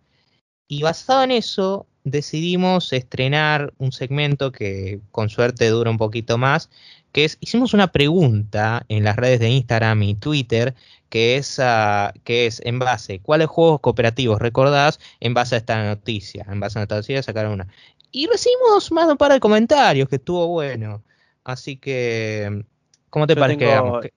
Y 0.68 0.84
basado 0.84 1.24
en 1.24 1.32
eso, 1.32 1.88
decidimos 2.04 2.94
estrenar 2.94 3.74
un 3.78 3.92
segmento 3.92 4.52
que 4.52 5.02
con 5.12 5.30
suerte 5.30 5.70
dura 5.70 5.92
un 5.92 5.98
poquito 5.98 6.38
más, 6.38 6.70
que 7.12 7.26
es, 7.26 7.38
hicimos 7.42 7.74
una 7.74 7.92
pregunta 7.92 8.86
en 8.88 9.04
las 9.04 9.16
redes 9.16 9.40
de 9.40 9.50
Instagram 9.50 10.02
y 10.04 10.16
Twitter, 10.16 10.76
que 11.10 11.36
es, 11.36 11.60
uh, 11.60 12.12
que 12.24 12.46
es 12.46 12.62
en 12.66 12.80
base, 12.80 13.20
¿cuáles 13.20 13.48
juegos 13.48 13.82
cooperativos 13.82 14.40
recordás 14.40 15.00
en 15.20 15.34
base 15.34 15.56
a 15.56 15.58
esta 15.58 15.84
noticia? 15.84 16.46
En 16.50 16.60
base 16.60 16.80
a 16.80 16.84
esta 16.84 16.96
noticia 16.96 17.22
sacaron 17.22 17.54
una. 17.54 17.68
Y 18.12 18.28
recibimos 18.28 18.91
más 18.91 19.08
de 19.08 19.14
un 19.14 19.18
par 19.18 19.32
de 19.32 19.39
comentarios, 19.39 20.08
que 20.10 20.18
estuvo 20.18 20.47
bueno. 20.47 21.04
Así 21.43 21.78
que, 21.78 22.66
¿cómo 23.10 23.28
te 23.28 23.36
parece 23.36 23.58
que 23.58 24.14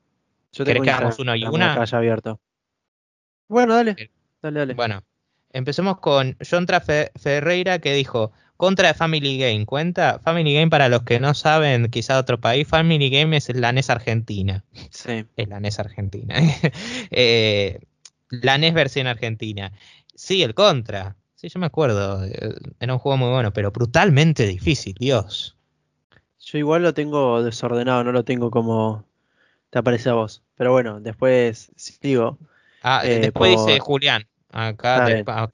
Yo 0.52 0.64
tengo 0.64 0.82
que 0.82 0.90
hagamos 0.90 1.18
una 1.18 1.36
y 1.36 1.44
una? 1.44 1.74
abierto. 1.74 2.40
Bueno, 3.48 3.74
dale. 3.74 4.10
Dale, 4.42 4.60
dale. 4.60 4.74
Bueno, 4.74 5.02
empecemos 5.54 5.98
con 5.98 6.36
Jontra 6.48 6.80
Ferreira 6.80 7.78
que 7.78 7.94
dijo, 7.94 8.32
contra 8.56 8.88
de 8.88 8.94
Family 8.94 9.38
Game, 9.38 9.64
¿cuenta? 9.64 10.18
Family 10.18 10.52
Game, 10.52 10.68
para 10.68 10.88
los 10.88 11.02
que 11.04 11.20
no 11.20 11.32
saben, 11.32 11.88
quizá 11.90 12.14
de 12.14 12.20
otro 12.20 12.40
país, 12.40 12.68
Family 12.68 13.08
Game 13.08 13.36
es 13.36 13.48
la 13.54 13.72
NES 13.72 13.88
Argentina. 13.88 14.64
Sí. 14.90 15.24
Es 15.36 15.48
la 15.48 15.60
NES 15.60 15.78
Argentina. 15.78 16.34
eh, 17.10 17.80
la 18.30 18.58
NES 18.58 18.74
versión 18.74 19.06
Argentina. 19.06 19.72
Sí, 20.14 20.42
el 20.42 20.54
Contra. 20.54 21.16
Sí, 21.36 21.48
yo 21.48 21.60
me 21.60 21.66
acuerdo. 21.66 22.24
Eh, 22.24 22.54
era 22.80 22.92
un 22.92 22.98
juego 22.98 23.16
muy 23.16 23.30
bueno, 23.30 23.52
pero 23.52 23.70
brutalmente 23.70 24.46
difícil, 24.46 24.94
Dios. 24.98 25.56
Yo 26.40 26.58
igual 26.58 26.82
lo 26.82 26.94
tengo 26.94 27.42
desordenado, 27.42 28.04
no 28.04 28.12
lo 28.12 28.24
tengo 28.24 28.50
como 28.50 29.04
te 29.70 29.78
aparece 29.78 30.10
a 30.10 30.14
vos. 30.14 30.42
Pero 30.56 30.72
bueno, 30.72 31.00
después 31.00 31.70
sigo. 31.76 32.38
Ah, 32.82 33.02
eh, 33.04 33.20
después 33.20 33.50
dice 33.52 33.78
Julián. 33.80 34.26
Acá, 34.54 35.06
acá, 35.06 35.48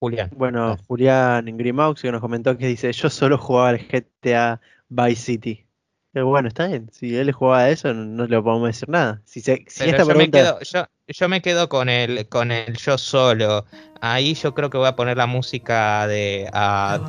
Julián. 0.00 0.30
Bueno, 0.34 0.76
Julián 0.88 1.44
Grimaux 1.56 2.00
que 2.00 2.10
nos 2.10 2.20
comentó 2.20 2.56
que 2.56 2.66
dice, 2.66 2.92
yo 2.92 3.10
solo 3.10 3.36
jugaba 3.38 3.72
el 3.72 3.78
GTA 3.88 4.60
Vice 4.88 5.22
City. 5.22 5.66
Pero 6.12 6.26
bueno, 6.26 6.48
está 6.48 6.66
bien. 6.66 6.88
Si 6.92 7.14
él 7.16 7.32
jugaba 7.32 7.60
a 7.60 7.70
eso, 7.70 7.92
no, 7.94 8.04
no 8.04 8.26
le 8.26 8.40
podemos 8.42 8.68
decir 8.68 8.88
nada. 8.88 9.22
Si, 9.24 9.40
se, 9.40 9.64
si 9.68 9.84
esta 9.84 9.98
yo, 9.98 10.06
me 10.06 10.30
pregunta. 10.30 10.38
quedo, 10.38 10.60
yo, 10.60 10.84
yo 11.08 11.28
me 11.28 11.40
quedo 11.42 11.68
con 11.68 11.88
el, 11.88 12.28
con 12.28 12.52
el 12.52 12.76
yo 12.76 12.98
solo. 12.98 13.64
Ahí 14.00 14.34
yo 14.34 14.54
creo 14.54 14.68
que 14.70 14.78
voy 14.78 14.88
a 14.88 14.96
poner 14.96 15.16
la 15.16 15.26
música 15.26 16.06
de 16.06 16.48
ah, 16.52 17.00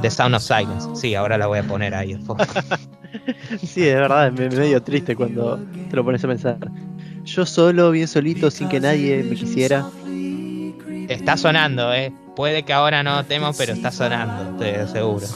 The 0.00 0.10
Sound 0.10 0.34
of 0.34 0.42
Silence. 0.42 0.90
Sí, 0.92 1.14
ahora 1.14 1.38
la 1.38 1.46
voy 1.46 1.58
a 1.58 1.66
poner 1.66 1.94
ahí. 1.94 2.14
de. 2.16 3.66
Sí, 3.66 3.82
de 3.82 3.94
verdad, 3.94 4.28
es 4.28 4.32
me- 4.32 4.50
medio 4.50 4.82
triste 4.82 5.16
cuando 5.16 5.64
te 5.88 5.96
lo 5.96 6.04
pones 6.04 6.24
a 6.24 6.28
pensar. 6.28 6.72
Yo 7.24 7.46
solo, 7.46 7.90
bien 7.90 8.08
solito, 8.08 8.50
sin 8.50 8.68
que 8.68 8.80
nadie 8.80 9.24
me 9.24 9.36
quisiera. 9.36 9.90
Está 11.10 11.36
sonando, 11.36 11.92
¿eh? 11.92 12.12
Puede 12.36 12.62
que 12.62 12.72
ahora 12.72 13.02
no 13.02 13.16
notemos, 13.16 13.56
pero 13.58 13.72
está 13.72 13.90
sonando, 13.90 14.56
te 14.58 14.76
aseguro. 14.76 15.26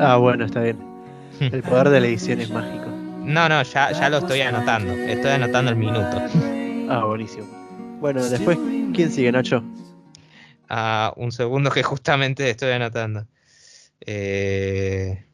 Ah, 0.00 0.16
bueno, 0.16 0.44
está 0.44 0.62
bien. 0.62 0.78
El 1.40 1.62
poder 1.62 1.90
de 1.90 2.00
la 2.00 2.08
edición 2.08 2.40
es 2.40 2.50
mágico. 2.50 2.86
No, 3.20 3.48
no, 3.48 3.62
ya, 3.62 3.92
ya 3.92 4.10
lo 4.10 4.18
estoy 4.18 4.40
anotando. 4.40 4.92
Estoy 4.92 5.30
anotando 5.30 5.70
el 5.70 5.76
minuto. 5.76 6.20
Ah, 6.88 7.04
buenísimo. 7.04 7.48
Bueno, 8.00 8.24
después, 8.24 8.56
¿quién 8.94 9.10
sigue, 9.10 9.32
Nacho? 9.32 9.64
Ah, 10.68 11.12
un 11.16 11.32
segundo 11.32 11.68
que 11.70 11.82
justamente 11.82 12.48
estoy 12.48 12.70
anotando. 12.70 13.26
Eh... 14.00 15.24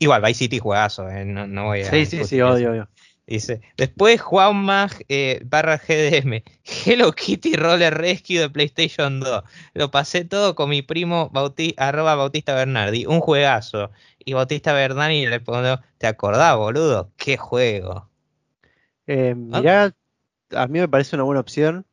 Igual, 0.00 0.20
Vice 0.22 0.34
City 0.34 0.58
juegazo, 0.58 1.08
eh, 1.08 1.24
no, 1.24 1.46
no 1.46 1.66
voy 1.66 1.82
a 1.82 1.90
Sí, 1.90 2.06
sí, 2.06 2.24
sí, 2.24 2.40
odio, 2.40 2.72
odio. 2.72 2.88
Dice, 3.28 3.60
después 3.76 4.22
Juanma 4.22 4.88
eh, 5.10 5.42
barra 5.44 5.76
GDM, 5.76 6.42
Hello 6.86 7.12
Kitty 7.12 7.56
Roller 7.56 7.92
Rescue 7.92 8.38
de 8.38 8.48
PlayStation 8.48 9.20
2. 9.20 9.42
Lo 9.74 9.90
pasé 9.90 10.24
todo 10.24 10.54
con 10.54 10.70
mi 10.70 10.80
primo 10.80 11.30
Bauti- 11.30 11.74
arroba 11.76 12.14
Bautista 12.14 12.54
Bernardi, 12.54 13.04
un 13.04 13.20
juegazo. 13.20 13.90
Y 14.18 14.32
Bautista 14.32 14.72
Bernardi 14.72 15.26
le 15.26 15.40
pongo, 15.40 15.78
¿te 15.98 16.06
acordás, 16.06 16.56
boludo? 16.56 17.12
¿Qué 17.18 17.36
juego? 17.36 18.08
Eh, 19.06 19.34
mirá, 19.34 19.94
a 20.52 20.66
mí 20.66 20.78
me 20.78 20.88
parece 20.88 21.14
una 21.14 21.24
buena 21.24 21.40
opción 21.40 21.84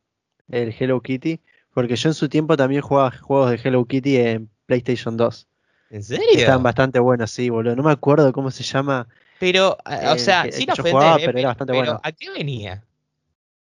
el 0.49 0.73
Hello 0.77 1.01
Kitty, 1.01 1.41
porque 1.73 1.97
yo 1.97 2.09
en 2.09 2.13
su 2.13 2.29
tiempo 2.29 2.55
también 2.55 2.81
jugaba 2.81 3.11
juegos 3.11 3.51
de 3.51 3.59
Hello 3.61 3.83
Kitty 3.83 4.17
en 4.17 4.49
PlayStation 4.67 5.17
2. 5.17 5.47
¿En 5.89 6.01
serio? 6.01 6.25
Estaban 6.33 6.63
bastante 6.63 6.99
buenos, 6.99 7.29
sí, 7.29 7.49
boludo. 7.49 7.75
No 7.75 7.83
me 7.83 7.91
acuerdo 7.91 8.31
cómo 8.31 8.51
se 8.51 8.63
llama. 8.63 9.07
Pero, 9.39 9.77
eh, 9.89 10.07
o 10.07 10.13
el 10.13 10.19
sea, 10.19 10.45
yo 10.49 10.73
ofender, 10.73 10.91
jugaba, 10.91 11.17
eh, 11.17 11.23
pero 11.25 11.39
era 11.39 11.47
bastante 11.49 11.73
pero 11.73 11.83
bueno. 11.83 11.99
¿a 12.03 12.11
qué 12.11 12.29
venía? 12.31 12.83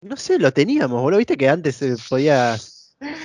No 0.01 0.15
sé, 0.17 0.37
lo 0.37 0.51
teníamos, 0.51 1.01
boludo. 1.01 1.17
¿Viste 1.17 1.37
que 1.37 1.49
antes 1.49 1.77
se 1.77 1.95
podía 2.09 2.55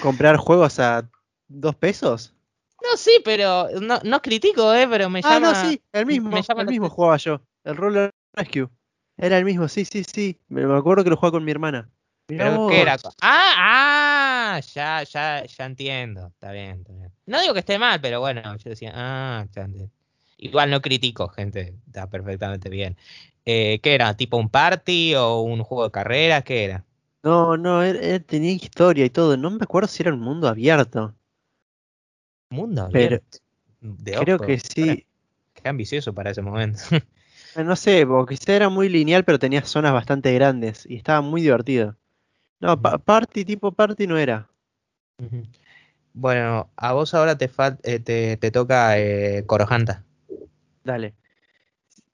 comprar 0.00 0.36
juegos 0.36 0.78
a 0.78 1.08
dos 1.48 1.74
pesos? 1.74 2.34
No, 2.82 2.96
sí, 2.96 3.20
pero 3.24 3.68
no, 3.80 4.00
no 4.04 4.22
critico, 4.22 4.72
eh, 4.72 4.88
pero 4.88 5.10
me 5.10 5.20
Ah, 5.22 5.34
llama... 5.34 5.52
no, 5.52 5.54
sí, 5.54 5.82
el 5.92 6.06
mismo, 6.06 6.30
el 6.56 6.66
mismo 6.66 6.88
jugaba 6.88 7.18
yo. 7.18 7.40
El 7.64 7.76
Roller 7.76 8.10
Rescue. 8.32 8.68
Era 9.18 9.36
el 9.36 9.44
mismo, 9.44 9.68
sí, 9.68 9.84
sí, 9.84 10.02
sí. 10.02 10.40
Me 10.48 10.66
me 10.66 10.78
acuerdo 10.78 11.04
que 11.04 11.10
lo 11.10 11.16
jugaba 11.16 11.32
con 11.32 11.44
mi 11.44 11.50
hermana. 11.50 11.90
¿Pero 12.24 12.68
qué 12.68 12.80
era? 12.80 12.96
Ah, 13.20 14.54
ah, 14.54 14.60
ya, 14.72 15.02
ya, 15.02 15.44
ya 15.44 15.66
entiendo. 15.66 16.28
Está 16.28 16.52
bien, 16.52 16.78
está 16.78 16.92
bien. 16.92 17.12
No 17.26 17.40
digo 17.40 17.52
que 17.52 17.60
esté 17.60 17.78
mal, 17.78 18.00
pero 18.00 18.20
bueno, 18.20 18.40
yo 18.56 18.70
decía, 18.70 18.92
ah, 18.94 19.44
ya 19.50 19.62
entiendo. 19.62 19.92
Igual 20.42 20.70
no 20.70 20.80
critico, 20.80 21.28
gente, 21.28 21.74
está 21.86 22.08
perfectamente 22.08 22.68
bien. 22.70 22.96
Eh, 23.44 23.78
¿Qué 23.82 23.94
era? 23.94 24.16
¿Tipo 24.16 24.38
un 24.38 24.48
party 24.48 25.14
o 25.14 25.40
un 25.40 25.62
juego 25.62 25.84
de 25.84 25.90
carreras? 25.90 26.44
¿Qué 26.44 26.64
era? 26.64 26.84
No, 27.22 27.56
no, 27.56 27.82
él, 27.82 27.96
él 27.96 28.24
tenía 28.24 28.52
historia 28.52 29.04
y 29.04 29.10
todo. 29.10 29.36
No 29.36 29.50
me 29.50 29.58
acuerdo 29.62 29.88
si 29.88 30.02
era 30.02 30.12
un 30.12 30.20
mundo 30.20 30.48
abierto. 30.48 31.14
Mundo 32.50 32.88
Pero 32.90 33.16
abierto. 33.16 33.38
De 33.80 34.12
Creo 34.16 34.38
que 34.38 34.58
sí. 34.58 35.06
Qué 35.54 35.68
ambicioso 35.68 36.14
para 36.14 36.30
ese 36.30 36.42
momento. 36.42 36.80
Eh, 37.54 37.64
No 37.64 37.76
sé, 37.76 38.06
porque 38.06 38.36
quizá 38.36 38.54
era 38.54 38.68
muy 38.68 38.88
lineal, 38.88 39.24
pero 39.24 39.38
tenía 39.38 39.62
zonas 39.64 39.92
bastante 39.92 40.32
grandes 40.34 40.86
y 40.86 40.96
estaba 40.96 41.20
muy 41.20 41.42
divertido. 41.42 41.96
No, 42.60 42.80
pa- 42.80 42.98
party 42.98 43.44
tipo 43.44 43.72
party 43.72 44.06
no 44.06 44.18
era. 44.18 44.48
Bueno, 46.12 46.70
a 46.76 46.92
vos 46.92 47.14
ahora 47.14 47.36
eh, 47.82 48.00
te, 48.00 48.36
te 48.36 48.50
toca 48.50 48.98
eh, 48.98 49.44
Corohanta. 49.46 50.04
Dale. 50.84 51.14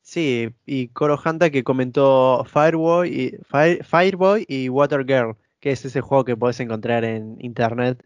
Sí, 0.02 0.50
y 0.66 0.88
Koro 0.88 1.18
Hanta 1.22 1.50
que 1.50 1.64
comentó 1.64 2.44
Fireboy 2.44 3.08
y, 3.08 3.30
Fire- 3.50 3.82
Fireboy 3.84 4.44
y 4.48 4.68
Water 4.68 5.04
Girl, 5.04 5.34
que 5.60 5.72
es 5.72 5.84
ese 5.84 6.00
juego 6.00 6.24
que 6.24 6.36
podés 6.36 6.60
encontrar 6.60 7.04
en 7.04 7.36
internet, 7.40 8.04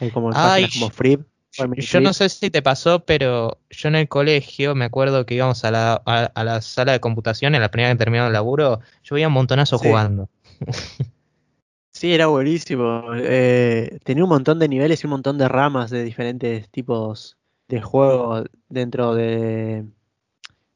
eh, 0.00 0.10
como 0.12 0.28
en 0.30 0.36
Ay, 0.36 0.62
páginas 0.64 0.72
como 0.74 0.90
Free. 0.90 1.18
Family 1.52 1.82
Yo 1.82 2.00
no 2.00 2.12
sé 2.12 2.28
si 2.28 2.50
te 2.50 2.60
pasó, 2.62 3.04
pero 3.04 3.58
yo 3.70 3.88
en 3.88 3.94
el 3.96 4.08
colegio 4.08 4.74
me 4.74 4.84
acuerdo 4.84 5.24
que 5.26 5.34
íbamos 5.34 5.64
a 5.64 5.70
la, 5.70 6.02
a, 6.04 6.24
a 6.26 6.44
la 6.44 6.60
sala 6.60 6.92
de 6.92 7.00
computación 7.00 7.54
en 7.54 7.62
la 7.62 7.70
primera 7.70 7.92
que 7.92 7.98
terminaba 7.98 8.26
el 8.28 8.34
laburo, 8.34 8.80
yo 9.02 9.14
veía 9.14 9.28
un 9.28 9.32
montonazo 9.34 9.78
Sí. 9.78 9.86
jugando. 9.88 10.28
Sí, 11.92 12.12
era 12.12 12.26
buenísimo. 12.26 13.04
eh, 13.16 13.98
tenía 14.04 14.22
un 14.24 14.28
montón 14.28 14.58
de 14.58 14.68
niveles 14.68 15.02
y 15.02 15.06
un 15.06 15.12
montón 15.12 15.38
de 15.38 15.48
ramas 15.48 15.90
de 15.90 16.04
diferentes 16.04 16.68
tipos 16.68 17.38
de 17.68 17.80
juegos 17.80 18.46
dentro 18.68 19.14
de, 19.14 19.84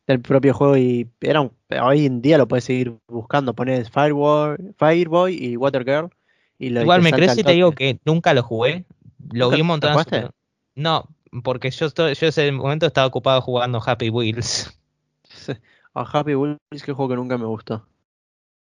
del 0.06 0.20
propio 0.20 0.54
juego 0.54 0.76
y 0.76 1.08
era 1.20 1.40
un- 1.42 1.52
hoy 1.82 2.06
en 2.06 2.20
día 2.22 2.38
lo 2.38 2.48
puedes 2.48 2.64
seguir 2.64 2.94
buscando. 3.08 3.54
Pones 3.54 3.90
Fireboy, 3.90 4.74
Fireboy 4.76 5.34
y 5.34 5.56
Water 5.56 5.84
Girl 5.84 6.10
y 6.58 6.70
lo 6.70 6.82
Igual 6.82 7.02
me 7.02 7.12
crees 7.12 7.34
si 7.34 7.42
te 7.42 7.52
digo 7.52 7.72
que 7.72 7.98
nunca 8.04 8.34
lo 8.34 8.42
jugué, 8.42 8.84
lo 9.32 9.46
¿Nunca 9.46 9.56
vi 9.56 9.62
un 9.62 9.68
pero- 10.10 10.30
No, 10.74 11.08
porque 11.42 11.70
yo 11.70 11.86
estoy, 11.86 12.14
yo 12.14 12.26
ese 12.26 12.50
momento 12.52 12.86
estaba 12.86 13.06
ocupado 13.06 13.40
jugando 13.40 13.80
Happy 13.84 14.10
Wheels. 14.10 14.76
A 15.94 16.02
Happy 16.02 16.34
Wheels, 16.34 16.58
que 16.84 16.92
juego 16.92 17.08
que 17.08 17.16
nunca 17.16 17.36
me 17.38 17.46
gustó. 17.46 17.86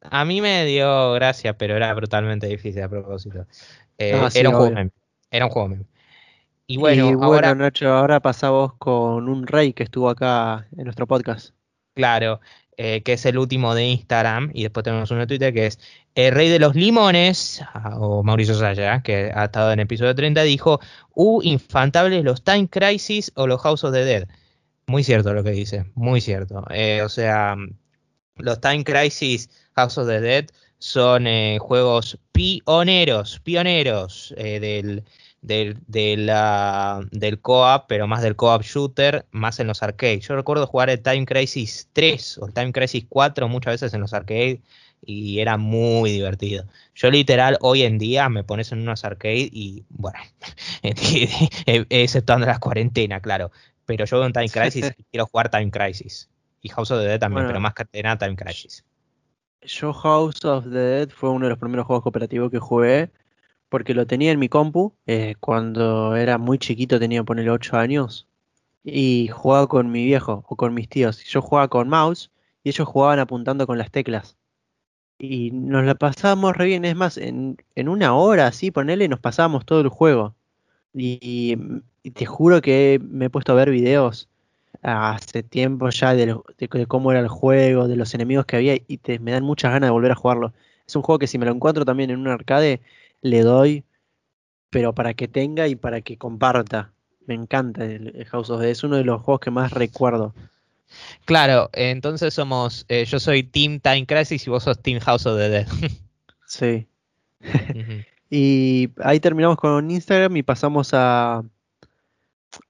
A 0.04 0.26
mí 0.26 0.42
me 0.42 0.66
dio 0.66 1.14
gracia, 1.14 1.56
pero 1.58 1.76
era 1.76 1.94
brutalmente 1.94 2.48
difícil 2.48 2.82
a 2.82 2.90
propósito. 2.90 3.46
Eh, 4.00 4.14
Ah, 4.20 4.32
sí, 4.32 4.40
era 4.40 4.50
un 4.50 4.56
juego. 4.56 4.92
Era 5.30 5.46
un 5.46 5.52
juego 5.52 5.68
meme. 5.70 5.86
Y 6.72 6.78
bueno, 6.78 7.10
y 7.10 7.16
bueno, 7.16 7.34
ahora, 7.34 7.54
Nacho, 7.54 7.92
ahora 7.92 8.22
pasamos 8.22 8.76
con 8.76 9.28
un 9.28 9.46
rey 9.46 9.74
que 9.74 9.84
estuvo 9.84 10.10
acá 10.10 10.68
en 10.78 10.86
nuestro 10.86 11.06
podcast. 11.06 11.54
claro, 11.94 12.40
eh, 12.78 13.04
que 13.04 13.14
es 13.14 13.26
el 13.26 13.38
último 13.38 13.76
de 13.76 13.90
Instagram, 13.90 14.52
y 14.54 14.64
después 14.64 14.86
tenemos 14.86 15.12
uno 15.12 15.20
de 15.20 15.28
Twitter 15.28 15.54
que 15.54 15.66
es 15.66 15.80
el 16.16 16.34
rey 16.34 16.48
de 16.48 16.60
los 16.60 16.74
limones, 16.74 17.62
ah, 17.74 17.98
o 18.00 18.24
Mauricio 18.24 18.56
Saya, 18.56 19.04
que 19.04 19.34
ha 19.36 19.44
estado 19.44 19.74
en 19.74 19.80
el 19.80 19.84
episodio 19.84 20.16
30, 20.16 20.44
dijo, 20.44 20.80
uh, 21.14 21.42
infantables 21.42 22.24
los 22.24 22.42
Time 22.42 22.70
Crisis 22.70 23.34
o 23.36 23.48
los 23.48 23.62
House 23.62 23.84
of 23.84 23.92
the 23.92 24.06
Dead. 24.06 24.30
Muy 24.88 25.04
cierto 25.04 25.34
lo 25.34 25.44
que 25.44 25.52
dice, 25.52 25.92
muy 25.94 26.22
cierto. 26.22 26.64
Eh, 26.70 27.02
o 27.04 27.10
sea, 27.10 27.58
los 28.38 28.62
Time 28.62 28.86
Crisis, 28.86 29.50
House 29.76 29.98
of 29.98 30.08
the 30.08 30.22
Dead 30.22 30.46
son 30.80 31.28
eh, 31.28 31.58
juegos 31.60 32.18
pioneros, 32.32 33.42
pioneros 33.42 34.34
eh, 34.38 34.62
del, 34.62 35.04
del, 35.42 35.78
de 35.88 36.18
la- 36.18 37.02
del 37.12 37.40
co-op, 37.42 37.86
pero 37.88 38.08
más 38.08 38.22
del 38.22 38.36
co-op 38.36 38.62
shooter, 38.64 39.26
más 39.32 39.60
en 39.60 39.68
los 39.68 39.82
arcades. 39.84 40.28
Yo 40.28 40.36
recuerdo 40.36 40.68
jugar 40.68 40.90
el 40.90 41.02
Time 41.02 41.26
Crisis 41.26 41.90
3 41.94 42.38
o 42.38 42.46
el 42.48 42.54
Time 42.54 42.72
Crisis 42.72 43.06
4 43.10 43.48
muchas 43.48 43.74
veces 43.74 43.94
en 43.94 44.02
los 44.02 44.14
arcades 44.14 44.60
y 45.04 45.40
era 45.40 45.58
muy 45.58 46.12
divertido. 46.12 46.66
Yo 46.94 47.10
literal 47.10 47.58
hoy 47.62 47.82
en 47.84 47.98
día 47.98 48.30
me 48.30 48.44
pones 48.44 48.72
en 48.72 48.82
unos 48.82 49.04
arcades 49.04 49.50
y 49.52 49.84
bueno, 49.90 50.20
exceptuando 51.66 52.46
las 52.48 52.60
cuarentenas, 52.60 53.22
claro. 53.22 53.52
Pero 53.86 54.06
yo 54.06 54.18
veo 54.18 54.28
un 54.28 54.34
Time 54.34 54.50
Crisis 54.50 54.94
y 54.98 55.04
quiero 55.06 55.26
jugar 55.26 55.50
Time 55.50 55.72
Crisis. 55.72 56.30
Y 56.62 56.70
House 56.70 56.92
of 56.92 57.00
the 57.00 57.06
Dead 57.08 57.20
también, 57.20 57.46
Bueno. 57.46 57.50
pero 57.50 57.60
más 57.60 57.74
que 57.74 58.04
nada 58.04 58.18
Time 58.18 58.36
Crisis. 58.36 58.86
Yo 59.64 59.92
House 59.94 60.46
of 60.46 60.66
the 60.66 60.70
Dead 60.70 61.10
fue 61.10 61.30
uno 61.30 61.46
de 61.46 61.50
los 61.50 61.60
primeros 61.60 61.86
juegos 61.88 62.04
cooperativos 62.04 62.52
que 62.52 62.60
jugué 62.60 63.10
porque 63.72 63.96
lo 63.96 64.08
tenía 64.08 64.32
en 64.34 64.40
mi 64.40 64.50
compu 64.50 64.96
eh, 65.08 65.36
cuando 65.42 66.16
era 66.18 66.40
muy 66.40 66.60
chiquito, 66.60 67.00
tenía 67.00 67.24
ponerle 67.26 67.52
8 67.52 67.78
años 67.78 68.30
y 68.84 69.30
jugaba 69.30 69.68
con 69.68 69.92
mi 69.92 70.06
viejo 70.06 70.46
o 70.50 70.56
con 70.58 70.74
mis 70.76 70.90
tíos. 70.90 71.24
Yo 71.26 71.42
jugaba 71.42 71.70
con 71.70 71.90
mouse 71.90 72.32
y 72.64 72.70
ellos 72.72 72.88
jugaban 72.88 73.20
apuntando 73.20 73.68
con 73.68 73.78
las 73.80 73.92
teclas. 73.92 74.38
Y 75.20 75.52
nos 75.52 75.86
la 75.86 75.96
pasábamos 75.96 76.58
re 76.58 76.66
bien, 76.66 76.86
es 76.86 76.96
más, 76.96 77.18
en, 77.18 77.58
en 77.76 77.90
una 77.90 78.16
hora 78.16 78.48
así, 78.48 78.72
ponele, 78.72 79.08
nos 79.08 79.20
pasábamos 79.20 79.66
todo 79.66 79.82
el 79.82 79.90
juego. 79.90 80.36
Y 82.04 82.12
te 82.14 82.26
juro 82.26 82.62
que 82.62 83.00
me 83.04 83.26
he 83.26 83.30
puesto 83.30 83.52
a 83.54 83.56
ver 83.56 83.70
videos 83.72 84.30
hace 84.84 85.44
tiempo 85.44 85.90
ya 85.90 86.16
de, 86.16 86.28
lo- 86.28 86.46
de- 86.58 86.68
de 86.72 86.88
cómo 86.88 87.12
era 87.12 87.22
el 87.22 87.28
juego, 87.30 87.88
de 87.88 87.96
los 87.98 88.14
enemigos 88.16 88.46
que 88.46 88.58
había, 88.58 88.76
y 88.88 88.98
te, 89.00 89.20
me 89.20 89.32
dan 89.32 89.44
muchas 89.44 89.72
ganas 89.74 89.88
de 89.90 89.92
volver 89.92 90.12
a 90.12 90.16
jugarlo. 90.16 90.54
Es 90.88 90.96
un 90.96 91.04
juego 91.04 91.20
que 91.20 91.28
si 91.28 91.38
me 91.40 91.46
lo 91.46 91.54
encuentro 91.54 91.86
también 91.86 92.10
en 92.12 92.20
un 92.20 92.28
arcade, 92.30 92.82
le 93.22 93.42
doy, 93.42 93.84
pero 94.70 94.94
para 94.94 95.14
que 95.14 95.28
tenga 95.28 95.68
y 95.68 95.76
para 95.76 96.02
que 96.02 96.18
comparta. 96.18 96.92
Me 97.28 97.36
encanta 97.36 97.86
el, 97.86 98.26
House 98.26 98.50
of 98.50 98.60
the 98.60 98.66
Dead, 98.66 98.72
es 98.72 98.84
uno 98.84 98.98
de 98.98 99.04
los 99.04 99.22
juegos 99.22 99.42
que 99.42 99.52
más 99.52 99.72
recuerdo. 99.72 100.34
Claro, 101.26 101.70
entonces 101.74 102.34
somos, 102.34 102.86
eh, 102.90 103.06
yo 103.06 103.20
soy 103.20 103.44
Team 103.44 103.80
Time 103.80 104.06
Crisis 104.06 104.46
y 104.46 104.50
vos 104.50 104.64
sos 104.64 104.82
Team 104.82 105.00
House 105.00 105.26
of 105.26 105.38
the 105.38 105.50
Dead. 105.50 105.68
Sí. 106.46 106.86
Y 108.34 108.90
ahí 109.04 109.20
terminamos 109.20 109.58
con 109.58 109.92
Instagram 109.92 110.38
y 110.38 110.44
pasamos 110.44 110.94
a, 110.94 111.44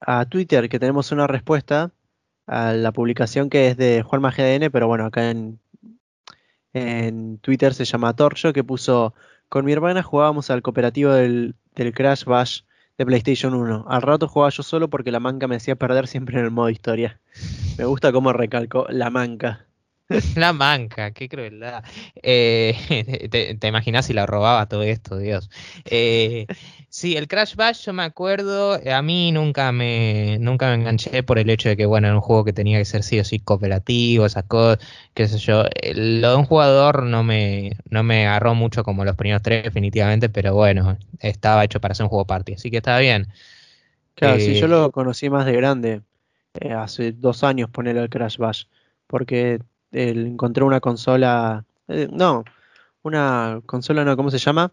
a 0.00 0.24
Twitter, 0.26 0.68
que 0.68 0.80
tenemos 0.80 1.12
una 1.12 1.28
respuesta 1.28 1.92
a 2.48 2.72
la 2.72 2.90
publicación 2.90 3.48
que 3.48 3.68
es 3.68 3.76
de 3.76 4.02
Juan 4.02 4.22
GDN, 4.22 4.72
pero 4.72 4.88
bueno, 4.88 5.06
acá 5.06 5.30
en, 5.30 5.60
en 6.72 7.38
Twitter 7.38 7.74
se 7.74 7.84
llama 7.84 8.16
Torcho, 8.16 8.52
que 8.52 8.64
puso, 8.64 9.14
con 9.52 9.66
mi 9.66 9.72
hermana 9.72 10.02
jugábamos 10.02 10.48
al 10.48 10.62
cooperativo 10.62 11.12
del, 11.12 11.54
Crash 11.74 12.24
Bash 12.24 12.62
de 12.96 13.04
PlayStation 13.04 13.52
1. 13.52 13.84
Al 13.86 14.00
rato 14.00 14.26
jugaba 14.26 14.48
yo 14.48 14.62
solo 14.62 14.88
porque 14.88 15.12
la 15.12 15.20
manca 15.20 15.46
me 15.46 15.56
hacía 15.56 15.76
perder 15.76 16.06
siempre 16.06 16.38
en 16.38 16.46
el 16.46 16.50
modo 16.50 16.70
historia. 16.70 17.20
Me 17.76 17.84
gusta 17.84 18.12
cómo 18.12 18.32
recalco 18.32 18.86
la 18.88 19.10
manca. 19.10 19.66
La 20.36 20.52
manca, 20.52 21.12
qué 21.12 21.28
crueldad. 21.28 21.84
Eh, 22.22 23.28
te, 23.30 23.54
te, 23.54 23.66
imaginas 23.68 24.06
si 24.06 24.12
la 24.12 24.26
robaba 24.26 24.66
todo 24.66 24.82
esto, 24.82 25.18
Dios. 25.18 25.50
Eh, 25.84 26.46
sí, 26.88 27.16
el 27.16 27.28
Crash 27.28 27.54
Bash, 27.54 27.86
yo 27.86 27.92
me 27.92 28.02
acuerdo, 28.02 28.80
a 28.90 29.02
mí 29.02 29.32
nunca 29.32 29.72
me, 29.72 30.38
nunca 30.40 30.68
me 30.68 30.74
enganché 30.74 31.22
por 31.22 31.38
el 31.38 31.50
hecho 31.50 31.68
de 31.68 31.76
que, 31.76 31.86
bueno, 31.86 32.08
era 32.08 32.16
un 32.16 32.22
juego 32.22 32.44
que 32.44 32.52
tenía 32.52 32.78
que 32.78 32.84
ser 32.84 33.02
sí 33.02 33.18
o 33.20 33.24
sí 33.24 33.38
cooperativo, 33.40 34.26
esas 34.26 34.44
cosas, 34.44 34.84
qué 35.14 35.28
sé 35.28 35.38
yo. 35.38 35.64
Lo 35.94 36.30
de 36.30 36.36
un 36.36 36.44
jugador 36.44 37.04
no 37.04 37.22
me, 37.24 37.76
no 37.88 38.02
me 38.02 38.26
agarró 38.26 38.54
mucho 38.54 38.84
como 38.84 39.04
los 39.04 39.16
primeros 39.16 39.42
tres, 39.42 39.64
definitivamente, 39.64 40.28
pero 40.28 40.54
bueno, 40.54 40.98
estaba 41.20 41.64
hecho 41.64 41.80
para 41.80 41.94
ser 41.94 42.04
un 42.04 42.10
juego 42.10 42.26
party, 42.26 42.54
así 42.54 42.70
que 42.70 42.78
estaba 42.78 42.98
bien. 42.98 43.28
Claro, 44.14 44.36
eh, 44.36 44.40
sí, 44.40 44.54
yo 44.60 44.68
lo 44.68 44.90
conocí 44.90 45.30
más 45.30 45.46
de 45.46 45.52
grande, 45.52 46.02
eh, 46.60 46.72
hace 46.72 47.12
dos 47.12 47.44
años 47.44 47.70
poner 47.70 47.96
el 47.96 48.10
Crash 48.10 48.36
Bash, 48.36 48.64
porque 49.06 49.60
el, 49.92 50.26
encontré 50.26 50.64
una 50.64 50.80
consola, 50.80 51.64
eh, 51.88 52.08
no, 52.10 52.44
una 53.02 53.60
consola 53.66 54.04
no, 54.04 54.16
¿cómo 54.16 54.30
se 54.30 54.38
llama? 54.38 54.72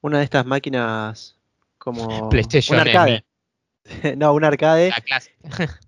Una 0.00 0.18
de 0.18 0.24
estas 0.24 0.46
máquinas 0.46 1.36
como 1.78 2.28
PlayStation 2.28 2.78
un 2.78 2.86
arcade. 2.86 3.24
no, 4.16 4.32
un 4.32 4.44
arcade. 4.44 4.90
La 4.90 5.00
clase. 5.00 5.34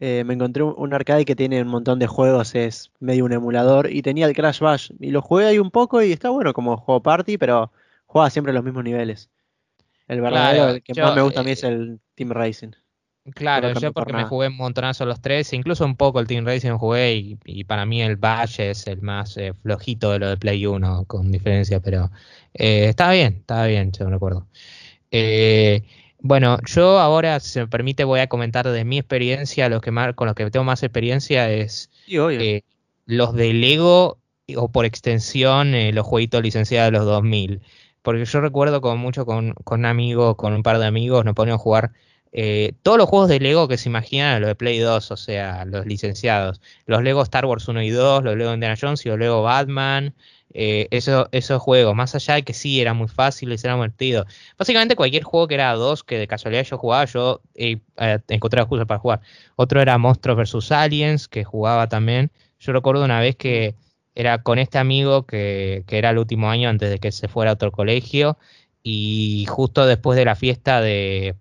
eh, 0.00 0.22
me 0.24 0.34
encontré 0.34 0.62
un, 0.62 0.94
arcade 0.94 1.24
que 1.24 1.36
tiene 1.36 1.62
un 1.62 1.68
montón 1.68 1.98
de 1.98 2.06
juegos, 2.06 2.54
es 2.54 2.92
medio 3.00 3.24
un 3.24 3.32
emulador 3.32 3.90
y 3.90 4.02
tenía 4.02 4.26
el 4.26 4.34
Crash 4.34 4.60
Bash 4.60 4.90
y 5.00 5.10
lo 5.10 5.22
jugué 5.22 5.46
ahí 5.46 5.58
un 5.58 5.70
poco 5.70 6.02
y 6.02 6.12
está 6.12 6.30
bueno 6.30 6.52
como 6.52 6.76
juego 6.76 7.02
party, 7.02 7.38
pero 7.38 7.72
juega 8.06 8.30
siempre 8.30 8.52
los 8.52 8.64
mismos 8.64 8.84
niveles. 8.84 9.30
El 10.06 10.20
verdadero 10.20 10.56
Claro, 10.56 10.74
el 10.74 10.82
que 10.82 10.92
yo, 10.94 11.04
más 11.04 11.14
me 11.14 11.22
gusta 11.22 11.40
a 11.40 11.42
mí 11.42 11.50
eh, 11.50 11.54
es 11.54 11.64
el 11.64 12.00
Team 12.14 12.30
Racing. 12.30 12.72
Claro, 13.34 13.72
yo 13.72 13.92
por 13.92 14.04
porque 14.04 14.12
me 14.12 14.24
jugué 14.24 14.48
un 14.48 14.56
montonazo 14.56 15.06
los 15.06 15.20
tres, 15.20 15.52
incluso 15.52 15.84
un 15.84 15.96
poco 15.96 16.20
el 16.20 16.26
Team 16.26 16.44
Racing 16.44 16.72
jugué 16.72 17.16
y, 17.16 17.38
y 17.44 17.64
para 17.64 17.86
mí 17.86 18.02
el 18.02 18.16
Bash 18.16 18.60
es 18.60 18.86
el 18.86 19.02
más 19.02 19.36
eh, 19.36 19.52
flojito 19.62 20.12
de 20.12 20.18
lo 20.18 20.28
de 20.28 20.36
Play 20.36 20.66
1, 20.66 21.04
con 21.06 21.30
diferencia, 21.30 21.80
pero 21.80 22.10
eh, 22.54 22.86
estaba 22.88 23.12
bien, 23.12 23.36
estaba 23.40 23.66
bien, 23.66 23.92
yo 23.92 24.08
me 24.08 24.16
acuerdo. 24.16 24.46
Eh, 25.10 25.82
bueno, 26.20 26.58
yo 26.66 26.98
ahora, 26.98 27.38
si 27.40 27.50
se 27.50 27.60
me 27.60 27.68
permite, 27.68 28.04
voy 28.04 28.20
a 28.20 28.26
comentar 28.28 28.68
de 28.68 28.84
mi 28.84 28.98
experiencia, 28.98 29.68
los 29.68 29.80
que 29.80 29.90
más, 29.92 30.14
con 30.14 30.26
los 30.26 30.34
que 30.34 30.50
tengo 30.50 30.64
más 30.64 30.82
experiencia 30.82 31.50
es 31.50 31.90
Sí, 32.06 32.16
eh, 32.16 32.62
los 33.06 33.34
de 33.34 33.52
Lego 33.52 34.18
o 34.56 34.70
por 34.70 34.84
extensión 34.84 35.74
eh, 35.74 35.92
los 35.92 36.06
jueguitos 36.06 36.42
licenciados 36.42 36.92
de 36.92 36.98
los 36.98 37.06
2000. 37.06 37.62
Porque 38.02 38.24
yo 38.24 38.40
recuerdo 38.40 38.80
con 38.80 38.98
mucho 38.98 39.26
con, 39.26 39.54
con 39.64 39.80
un 39.80 39.86
amigo, 39.86 40.36
con 40.36 40.54
un 40.54 40.62
par 40.62 40.78
de 40.78 40.86
amigos, 40.86 41.24
nos 41.24 41.34
poníamos 41.34 41.60
a 41.60 41.62
jugar 41.62 41.92
eh, 42.32 42.72
todos 42.82 42.98
los 42.98 43.08
juegos 43.08 43.28
de 43.28 43.40
Lego 43.40 43.68
que 43.68 43.78
se 43.78 43.88
imaginan, 43.88 44.40
los 44.40 44.48
de 44.48 44.54
Play 44.54 44.78
2, 44.78 45.10
o 45.10 45.16
sea, 45.16 45.64
los 45.64 45.86
licenciados. 45.86 46.60
Los 46.86 47.02
Lego 47.02 47.22
Star 47.22 47.46
Wars 47.46 47.66
1 47.68 47.82
y 47.82 47.90
2, 47.90 48.22
los 48.24 48.36
Lego 48.36 48.52
Indiana 48.54 48.76
Jones 48.80 49.04
y 49.06 49.08
los 49.08 49.18
Lego 49.18 49.42
Batman. 49.42 50.14
eh, 50.54 50.88
eso- 50.90 51.28
esos 51.32 51.60
juegos, 51.60 51.94
más 51.94 52.14
allá 52.14 52.34
de 52.36 52.42
que 52.42 52.54
sí, 52.54 52.80
eran 52.80 52.96
muy 52.96 53.08
fáciles, 53.08 53.62
eran 53.64 53.76
divertidos. 53.76 54.26
Básicamente 54.58 54.96
cualquier 54.96 55.22
juego 55.22 55.46
que 55.46 55.54
era 55.54 55.74
2, 55.74 56.02
que 56.04 56.16
de 56.18 56.26
casualidad 56.26 56.64
yo 56.64 56.78
jugaba, 56.78 57.04
yo 57.04 57.42
eh, 57.54 57.78
eh, 57.98 58.18
encontraba 58.28 58.62
excusas 58.64 58.86
para 58.86 58.98
jugar. 58.98 59.20
Otro 59.56 59.80
era 59.82 59.98
Monstruos 59.98 60.38
vs. 60.38 60.72
Aliens, 60.72 61.28
que 61.28 61.44
jugaba 61.44 61.88
también. 61.90 62.30
Yo 62.58 62.72
recuerdo 62.72 63.04
una 63.04 63.20
vez 63.20 63.36
que 63.36 63.74
era 64.14 64.42
con 64.42 64.58
este 64.58 64.78
amigo 64.78 65.26
que, 65.26 65.84
que 65.86 65.98
era 65.98 66.10
el 66.10 66.18
último 66.18 66.48
año 66.50 66.70
antes 66.70 66.88
de 66.90 66.98
que 66.98 67.12
se 67.12 67.28
fuera 67.28 67.50
a 67.50 67.54
otro 67.54 67.70
colegio 67.70 68.38
y 68.82 69.44
justo 69.48 69.86
después 69.86 70.16
de 70.18 70.24
la 70.24 70.34
fiesta 70.34 70.80
de, 70.80 71.34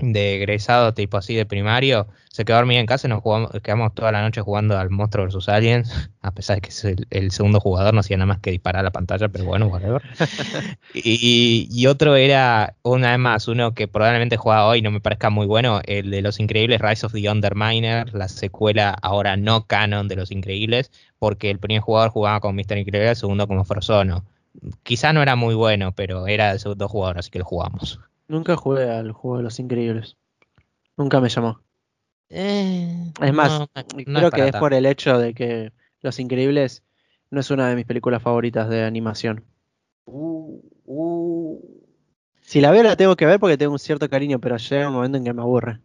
de 0.00 0.36
egresado 0.36 0.94
tipo 0.94 1.16
así 1.16 1.34
de 1.34 1.46
primario, 1.46 2.08
se 2.30 2.44
quedó 2.44 2.56
dormido 2.56 2.80
en 2.80 2.86
casa 2.86 3.06
y 3.06 3.10
nos 3.10 3.22
jugamos, 3.22 3.50
quedamos 3.62 3.94
toda 3.94 4.12
la 4.12 4.22
noche 4.22 4.40
jugando 4.40 4.78
al 4.78 4.90
Monstruo 4.90 5.26
vs. 5.26 5.48
Aliens, 5.48 6.10
a 6.22 6.32
pesar 6.32 6.56
de 6.56 6.60
que 6.62 6.68
es 6.68 6.84
el, 6.84 7.06
el 7.10 7.30
segundo 7.30 7.60
jugador, 7.60 7.92
no 7.92 8.00
hacía 8.00 8.16
nada 8.16 8.26
más 8.26 8.38
que 8.38 8.50
disparar 8.50 8.80
a 8.80 8.84
la 8.84 8.90
pantalla, 8.90 9.28
pero 9.28 9.44
bueno, 9.44 9.66
whatever. 9.66 10.02
y, 10.94 11.68
y 11.70 11.86
otro 11.86 12.16
era, 12.16 12.76
una 12.82 13.10
vez 13.10 13.18
más, 13.18 13.48
uno 13.48 13.74
que 13.74 13.88
probablemente 13.88 14.36
juega 14.36 14.66
hoy, 14.66 14.82
no 14.82 14.90
me 14.90 15.00
parezca 15.00 15.30
muy 15.30 15.46
bueno, 15.46 15.80
el 15.84 16.10
de 16.10 16.22
Los 16.22 16.40
Increíbles, 16.40 16.80
Rise 16.80 17.06
of 17.06 17.12
the 17.12 17.30
Underminer, 17.30 18.14
la 18.14 18.28
secuela 18.28 18.90
ahora 19.02 19.36
no 19.36 19.66
canon 19.66 20.08
de 20.08 20.16
Los 20.16 20.30
Increíbles, 20.30 20.90
porque 21.18 21.50
el 21.50 21.58
primer 21.58 21.82
jugador 21.82 22.10
jugaba 22.10 22.40
como 22.40 22.54
Mr. 22.54 22.78
Increíble, 22.78 23.10
el 23.10 23.16
segundo 23.16 23.46
como 23.46 23.64
Frozono. 23.64 24.24
Quizá 24.82 25.12
no 25.12 25.22
era 25.22 25.36
muy 25.36 25.54
bueno, 25.54 25.92
pero 25.92 26.26
era 26.26 26.52
el 26.52 26.58
segundo 26.58 26.88
jugador, 26.88 27.18
así 27.18 27.30
que 27.30 27.38
lo 27.38 27.44
jugamos. 27.44 28.00
Nunca 28.30 28.54
jugué 28.56 28.88
al 28.88 29.10
juego 29.10 29.38
de 29.38 29.42
los 29.42 29.58
increíbles. 29.58 30.16
Nunca 30.96 31.20
me 31.20 31.28
llamó. 31.28 31.60
Eh, 32.28 33.12
Es 33.20 33.32
más, 33.32 33.50
no, 33.50 33.68
no 34.06 34.18
creo 34.20 34.30
que 34.30 34.46
es 34.46 34.52
por 34.54 34.72
el 34.72 34.86
hecho 34.86 35.18
de 35.18 35.34
que 35.34 35.72
Los 36.00 36.20
Increíbles 36.20 36.84
no 37.30 37.40
es 37.40 37.50
una 37.50 37.68
de 37.68 37.74
mis 37.74 37.86
películas 37.86 38.22
favoritas 38.22 38.68
de 38.68 38.84
animación. 38.84 39.44
Si 42.42 42.60
la 42.60 42.70
veo 42.70 42.84
la 42.84 42.94
tengo 42.96 43.16
que 43.16 43.26
ver 43.26 43.40
porque 43.40 43.58
tengo 43.58 43.72
un 43.72 43.78
cierto 43.80 44.08
cariño, 44.08 44.38
pero 44.40 44.56
llega 44.58 44.86
un 44.88 44.94
momento 44.94 45.18
en 45.18 45.24
que 45.24 45.32
me 45.32 45.42
aburre. 45.42 45.80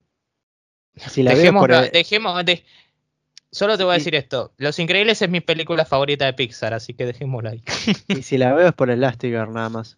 Si 0.95 1.23
la 1.23 1.31
veo 1.31 1.39
Dejemos, 1.39 1.61
por 1.61 1.71
el- 1.71 1.91
dejemos 1.91 2.45
de- 2.45 2.63
Solo 3.51 3.75
te 3.77 3.83
voy 3.85 3.93
a 3.93 3.95
Y- 3.95 3.99
decir 3.99 4.13
esto. 4.15 4.53
Los 4.57 4.77
Increíbles 4.79 5.19
es 5.21 5.29
mi 5.29 5.39
película 5.41 5.85
favorita 5.85 6.25
de 6.25 6.33
Pixar, 6.33 6.73
así 6.75 6.93
que 6.93 7.05
dejémoslo 7.07 7.49
ahí. 7.49 7.63
y 8.19 8.21
si 8.21 8.37
la 8.37 8.53
veo 8.53 8.67
es 8.67 8.73
por 8.73 8.89
el 8.91 8.99
Elastigirl 8.99 9.51
nada 9.51 9.69
más. 9.69 9.97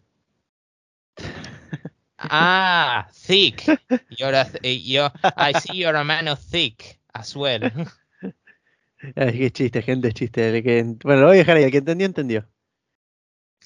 Ah, 2.17 3.07
thick. 3.13 3.63
You're 4.09 4.35
a 4.37 4.45
th- 4.45 4.59
eh, 4.63 4.79
yo- 4.83 5.11
I 5.37 5.53
see 5.59 5.77
you're 5.79 5.97
a 5.97 6.03
man 6.03 6.27
of 6.27 6.39
thick 6.39 6.99
as 7.13 7.35
well. 7.35 7.61
Ay, 9.15 9.37
qué 9.37 9.51
chiste, 9.51 9.81
gente, 9.81 10.11
chiste. 10.11 10.49
El 10.57 10.63
que, 10.63 10.83
bueno, 11.03 11.21
lo 11.21 11.27
voy 11.27 11.35
a 11.37 11.39
dejar 11.39 11.57
ahí. 11.57 11.63
El 11.63 11.71
que 11.71 11.77
entendió, 11.77 12.05
entendió. 12.07 12.47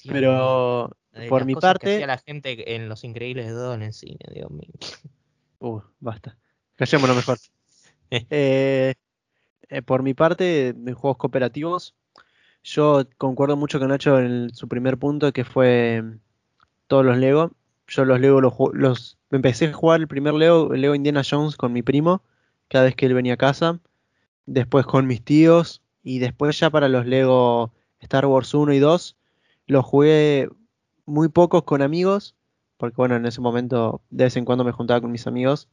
Pero 0.08 0.90
Eh, 1.14 1.28
por 1.28 1.40
las 1.42 1.46
mi 1.46 1.54
cosas 1.54 1.72
que 1.74 1.78
parte- 1.78 1.94
hacía 1.94 2.06
la 2.06 2.18
gente 2.18 2.74
en 2.74 2.88
Los 2.88 3.04
Increíbles 3.04 3.50
2 3.52 3.74
en 3.74 3.82
el 3.82 3.92
cine, 3.92 4.18
Dios 4.32 4.50
mío. 4.50 4.70
Uh, 5.58 5.80
basta. 6.00 6.36
Callémonos 6.76 7.16
mejor. 7.16 7.38
Eh, 8.28 8.92
eh, 9.70 9.80
por 9.80 10.02
mi 10.02 10.12
parte, 10.12 10.68
en 10.68 10.92
juegos 10.92 11.16
cooperativos, 11.16 11.94
yo 12.62 13.06
concuerdo 13.16 13.56
mucho 13.56 13.78
con 13.78 13.88
Nacho 13.88 14.18
en 14.18 14.24
el- 14.26 14.54
su 14.54 14.68
primer 14.68 14.98
punto, 14.98 15.32
que 15.32 15.44
fue 15.44 16.02
mm, 16.02 16.18
todos 16.88 17.06
los 17.06 17.16
Lego. 17.16 17.52
Yo 17.94 18.04
los 18.04 18.20
Lego 18.20 18.40
los, 18.40 18.54
los 18.72 19.18
empecé 19.30 19.66
a 19.66 19.72
jugar 19.72 20.00
el 20.00 20.08
primer 20.08 20.34
Lego, 20.34 20.72
Lego 20.74 20.94
Indiana 20.94 21.22
Jones 21.28 21.56
con 21.56 21.72
mi 21.72 21.82
primo, 21.82 22.22
cada 22.68 22.84
vez 22.84 22.96
que 22.96 23.06
él 23.06 23.14
venía 23.14 23.34
a 23.34 23.36
casa. 23.36 23.80
Después 24.46 24.86
con 24.86 25.06
mis 25.06 25.22
tíos. 25.22 25.82
Y 26.02 26.18
después 26.18 26.58
ya 26.58 26.70
para 26.70 26.88
los 26.88 27.06
Lego 27.06 27.72
Star 28.00 28.26
Wars 28.26 28.52
1 28.54 28.72
y 28.72 28.78
2, 28.78 29.16
los 29.66 29.84
jugué 29.84 30.48
muy 31.06 31.28
pocos 31.28 31.62
con 31.64 31.82
amigos. 31.82 32.34
Porque 32.76 32.96
bueno, 32.96 33.16
en 33.16 33.26
ese 33.26 33.40
momento 33.40 34.02
de 34.10 34.24
vez 34.24 34.36
en 34.36 34.44
cuando 34.44 34.64
me 34.64 34.72
juntaba 34.72 35.00
con 35.00 35.12
mis 35.12 35.26
amigos 35.26 35.68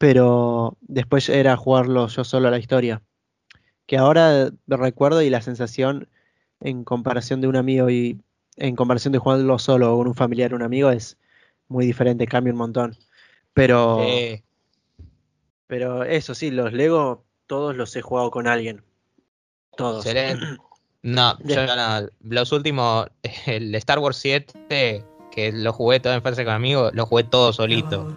pero 0.00 0.78
después 0.80 1.28
era 1.28 1.58
jugarlo 1.58 2.08
yo 2.08 2.24
solo 2.24 2.48
a 2.48 2.50
la 2.50 2.58
historia. 2.58 3.02
Que 3.84 3.98
ahora 3.98 4.50
recuerdo 4.66 5.20
y 5.20 5.28
la 5.28 5.42
sensación 5.42 6.08
en 6.60 6.84
comparación 6.84 7.42
de 7.42 7.48
un 7.48 7.56
amigo 7.56 7.90
y 7.90 8.18
en 8.56 8.76
comparación 8.76 9.12
de 9.12 9.18
jugarlo 9.18 9.58
solo 9.58 9.94
con 9.98 10.06
un 10.06 10.14
familiar 10.14 10.54
o 10.54 10.56
un 10.56 10.62
amigo 10.62 10.90
es 10.90 11.18
muy 11.70 11.86
diferente, 11.86 12.26
cambia 12.26 12.52
un 12.52 12.58
montón. 12.58 12.96
Pero, 13.54 14.00
Eh, 14.02 14.42
pero 15.66 16.04
eso 16.04 16.34
sí, 16.34 16.50
los 16.50 16.72
Lego 16.72 17.24
todos 17.46 17.74
los 17.74 17.94
he 17.96 18.02
jugado 18.02 18.30
con 18.30 18.46
alguien. 18.46 18.84
Todos. 19.76 20.04
excelente. 20.04 20.44
No, 21.02 21.38
yo 21.44 21.64
no. 21.64 22.06
Los 22.20 22.52
últimos, 22.52 23.06
el 23.46 23.74
Star 23.76 24.00
Wars 24.00 24.18
7, 24.18 25.02
que 25.32 25.50
lo 25.50 25.72
jugué 25.72 25.98
todo 25.98 26.12
en 26.12 26.20
fase 26.20 26.44
con 26.44 26.52
amigos, 26.52 26.92
lo 26.94 27.06
jugué 27.06 27.24
todo 27.24 27.54
solito. 27.54 28.14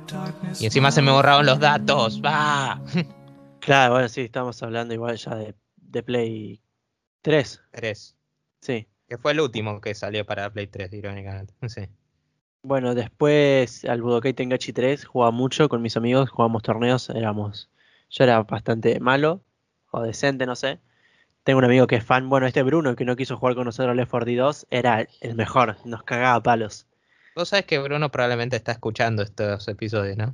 Y 0.59 0.65
encima 0.65 0.91
se 0.91 1.01
me 1.01 1.09
borraron 1.09 1.45
los 1.45 1.59
datos. 1.59 2.21
¡Va! 2.21 2.81
Claro, 3.61 3.93
bueno, 3.93 4.09
sí, 4.09 4.19
estamos 4.19 4.61
hablando 4.61 4.93
igual 4.93 5.15
ya 5.15 5.35
de, 5.35 5.55
de 5.77 6.03
Play 6.03 6.61
3. 7.21 7.61
3. 7.71 8.15
Sí. 8.59 8.87
Que 9.07 9.17
fue 9.17 9.31
el 9.31 9.39
último 9.39 9.79
que 9.79 9.95
salió 9.95 10.25
para 10.25 10.51
Play 10.51 10.67
3, 10.67 10.91
irónicamente. 10.91 11.53
Sí. 11.69 11.83
Bueno, 12.65 12.95
después 12.95 13.83
al 13.83 14.01
Budokai 14.01 14.33
Tengachi 14.33 14.71
3 14.71 15.03
jugaba 15.03 15.31
mucho 15.31 15.67
con 15.67 15.81
mis 15.81 15.97
amigos, 15.97 16.29
jugábamos 16.29 16.63
torneos, 16.63 17.09
éramos, 17.09 17.69
yo 18.09 18.23
era 18.23 18.41
bastante 18.43 19.01
malo 19.01 19.43
o 19.91 20.01
decente, 20.01 20.45
no 20.45 20.55
sé. 20.55 20.79
Tengo 21.43 21.59
un 21.59 21.65
amigo 21.65 21.87
que 21.87 21.97
es 21.97 22.05
fan, 22.05 22.29
bueno, 22.29 22.47
este 22.47 22.63
Bruno 22.63 22.95
que 22.95 23.03
no 23.03 23.17
quiso 23.17 23.35
jugar 23.35 23.55
con 23.55 23.65
nosotros 23.65 23.93
Left 23.97 24.11
4 24.11 24.25
Dead 24.25 24.37
2 24.37 24.67
era 24.69 25.05
el 25.19 25.35
mejor, 25.35 25.75
nos 25.83 26.03
cagaba 26.03 26.35
a 26.35 26.43
palos. 26.43 26.87
Vos 27.35 27.49
sabés 27.49 27.65
que 27.65 27.79
Bruno 27.79 28.09
probablemente 28.09 28.55
está 28.55 28.71
escuchando 28.71 29.23
estos 29.23 29.67
episodios, 29.67 30.15
¿no? 30.15 30.33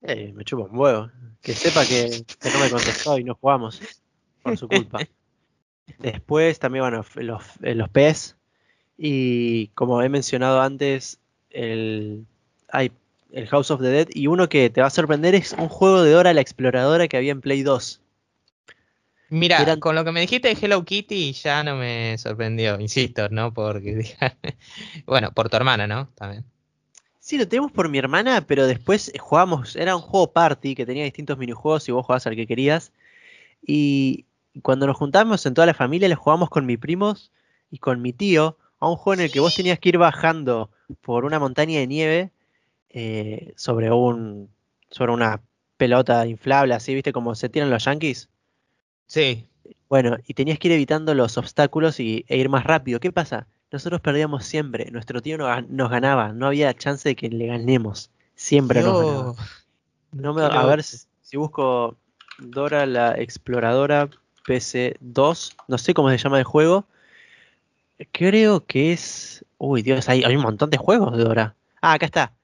Eh, 0.00 0.32
me 0.32 0.44
chupa 0.44 0.64
un 0.64 0.78
huevo. 0.78 1.10
Que 1.42 1.52
sepa 1.52 1.84
que, 1.84 2.24
que 2.40 2.50
no 2.50 2.60
me 2.60 2.70
contestó 2.70 3.18
y 3.18 3.24
no 3.24 3.34
jugamos 3.34 3.82
por 4.42 4.56
su 4.56 4.68
culpa. 4.68 5.00
Después 5.98 6.58
también, 6.58 6.84
bueno, 6.84 7.04
los, 7.16 7.44
los 7.60 7.88
PES. 7.90 8.36
Y 8.96 9.68
como 9.68 10.00
he 10.02 10.08
mencionado 10.08 10.62
antes, 10.62 11.20
el, 11.52 12.26
hay 12.68 12.92
el 13.32 13.46
House 13.48 13.70
of 13.70 13.80
the 13.80 13.88
Dead. 13.88 14.08
Y 14.12 14.26
uno 14.26 14.48
que 14.48 14.70
te 14.70 14.80
va 14.80 14.88
a 14.88 14.90
sorprender 14.90 15.34
es 15.34 15.52
un 15.52 15.68
juego 15.68 16.02
de 16.02 16.10
Dora 16.12 16.32
la 16.34 16.40
Exploradora 16.40 17.08
que 17.08 17.16
había 17.16 17.32
en 17.32 17.40
Play 17.40 17.62
2. 17.62 18.00
Mira, 19.30 19.62
Eran- 19.62 19.80
con 19.80 19.94
lo 19.94 20.04
que 20.04 20.12
me 20.12 20.20
dijiste 20.20 20.48
de 20.54 20.58
Hello 20.60 20.84
Kitty 20.84 21.32
ya 21.32 21.64
no 21.64 21.76
me 21.76 22.18
sorprendió, 22.18 22.78
insisto, 22.78 23.28
¿no? 23.30 23.54
Porque, 23.54 24.14
bueno, 25.06 25.32
por 25.32 25.48
tu 25.48 25.56
hermana, 25.56 25.86
¿no? 25.86 26.08
También. 26.14 26.44
Sí, 27.18 27.38
lo 27.38 27.48
tenemos 27.48 27.72
por 27.72 27.88
mi 27.88 27.98
hermana, 27.98 28.44
pero 28.46 28.66
después 28.66 29.10
jugábamos, 29.18 29.76
era 29.76 29.96
un 29.96 30.02
juego 30.02 30.32
party 30.32 30.74
que 30.74 30.84
tenía 30.84 31.04
distintos 31.04 31.38
minijuegos 31.38 31.88
y 31.88 31.92
vos 31.92 32.04
jugabas 32.04 32.26
al 32.26 32.36
que 32.36 32.46
querías. 32.46 32.92
Y 33.66 34.26
cuando 34.60 34.86
nos 34.86 34.96
juntamos 34.96 35.46
en 35.46 35.54
toda 35.54 35.66
la 35.66 35.72
familia, 35.74 36.08
le 36.08 36.14
jugamos 36.16 36.50
con 36.50 36.66
mis 36.66 36.78
primos 36.78 37.30
y 37.70 37.78
con 37.78 38.02
mi 38.02 38.12
tío 38.12 38.58
a 38.82 38.88
un 38.90 38.96
juego 38.96 39.14
en 39.14 39.20
el 39.26 39.30
que 39.30 39.38
vos 39.38 39.54
tenías 39.54 39.78
que 39.78 39.90
ir 39.90 39.98
bajando 39.98 40.68
por 41.02 41.24
una 41.24 41.38
montaña 41.38 41.78
de 41.78 41.86
nieve 41.86 42.30
eh, 42.90 43.52
sobre 43.56 43.92
un 43.92 44.50
sobre 44.90 45.12
una 45.12 45.40
pelota 45.76 46.26
inflable, 46.26 46.74
así, 46.74 46.92
¿viste? 46.92 47.12
Como 47.12 47.34
se 47.36 47.48
tiran 47.48 47.70
los 47.70 47.84
yankees. 47.84 48.28
Sí, 49.06 49.46
Bueno, 49.88 50.16
y 50.26 50.34
tenías 50.34 50.58
que 50.58 50.66
ir 50.68 50.72
evitando 50.72 51.14
los 51.14 51.38
obstáculos 51.38 52.00
y, 52.00 52.24
e 52.26 52.36
ir 52.36 52.48
más 52.48 52.64
rápido. 52.64 52.98
¿Qué 52.98 53.12
pasa? 53.12 53.46
Nosotros 53.70 54.00
perdíamos 54.00 54.44
siempre. 54.44 54.90
Nuestro 54.90 55.22
tío 55.22 55.38
no 55.38 55.60
nos 55.62 55.88
ganaba. 55.88 56.32
No 56.32 56.48
había 56.48 56.74
chance 56.74 57.08
de 57.08 57.14
que 57.14 57.28
le 57.30 57.46
ganemos. 57.46 58.10
Siempre 58.34 58.82
nos 58.82 58.98
ganaba. 58.98 59.34
No 60.10 60.34
me- 60.34 60.42
a 60.42 60.66
ver 60.66 60.82
si, 60.82 60.96
si 61.22 61.36
busco 61.36 61.96
Dora 62.38 62.84
la 62.86 63.12
Exploradora 63.12 64.10
PC2. 64.44 65.56
No 65.68 65.78
sé 65.78 65.94
cómo 65.94 66.10
se 66.10 66.18
llama 66.18 66.38
el 66.38 66.44
juego. 66.44 66.84
Creo 68.12 68.64
que 68.66 68.92
es. 68.92 69.44
Uy, 69.58 69.82
Dios, 69.82 70.08
hay, 70.08 70.24
hay 70.24 70.34
un 70.36 70.42
montón 70.42 70.70
de 70.70 70.76
juegos 70.78 71.16
de 71.16 71.24
Dora. 71.24 71.56
Ah, 71.80 71.94
acá 71.94 72.06
está. 72.06 72.34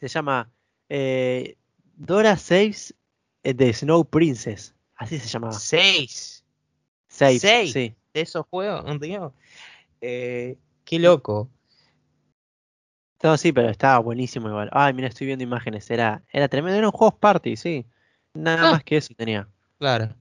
Se 0.00 0.08
llama 0.08 0.50
eh, 0.88 1.56
Dora 1.94 2.36
Saves 2.36 2.94
the 3.42 3.72
Snow 3.72 4.04
Princess. 4.04 4.74
Así 4.96 5.18
se 5.18 5.28
llamaba. 5.28 5.52
seis 5.52 6.44
Saves, 7.08 7.40
seis. 7.40 7.72
sí. 7.72 7.94
de 8.14 8.20
esos 8.20 8.44
juegos, 8.46 8.84
Dios. 9.00 9.32
Eh, 10.00 10.56
qué 10.84 10.98
loco. 10.98 11.48
No, 13.22 13.36
sí, 13.36 13.52
pero 13.52 13.70
estaba 13.70 13.98
buenísimo 14.00 14.48
igual. 14.48 14.68
Ay, 14.72 14.92
mira, 14.92 15.08
estoy 15.08 15.26
viendo 15.26 15.42
imágenes. 15.42 15.90
Era, 15.90 16.22
era 16.32 16.48
tremendo. 16.48 16.78
Eran 16.78 16.90
juegos 16.90 17.18
party, 17.18 17.56
sí. 17.56 17.86
Nada 18.34 18.68
Ah. 18.68 18.72
más 18.72 18.84
que 18.84 18.98
eso 18.98 19.14
tenía. 19.14 19.48
Claro. 19.78 20.14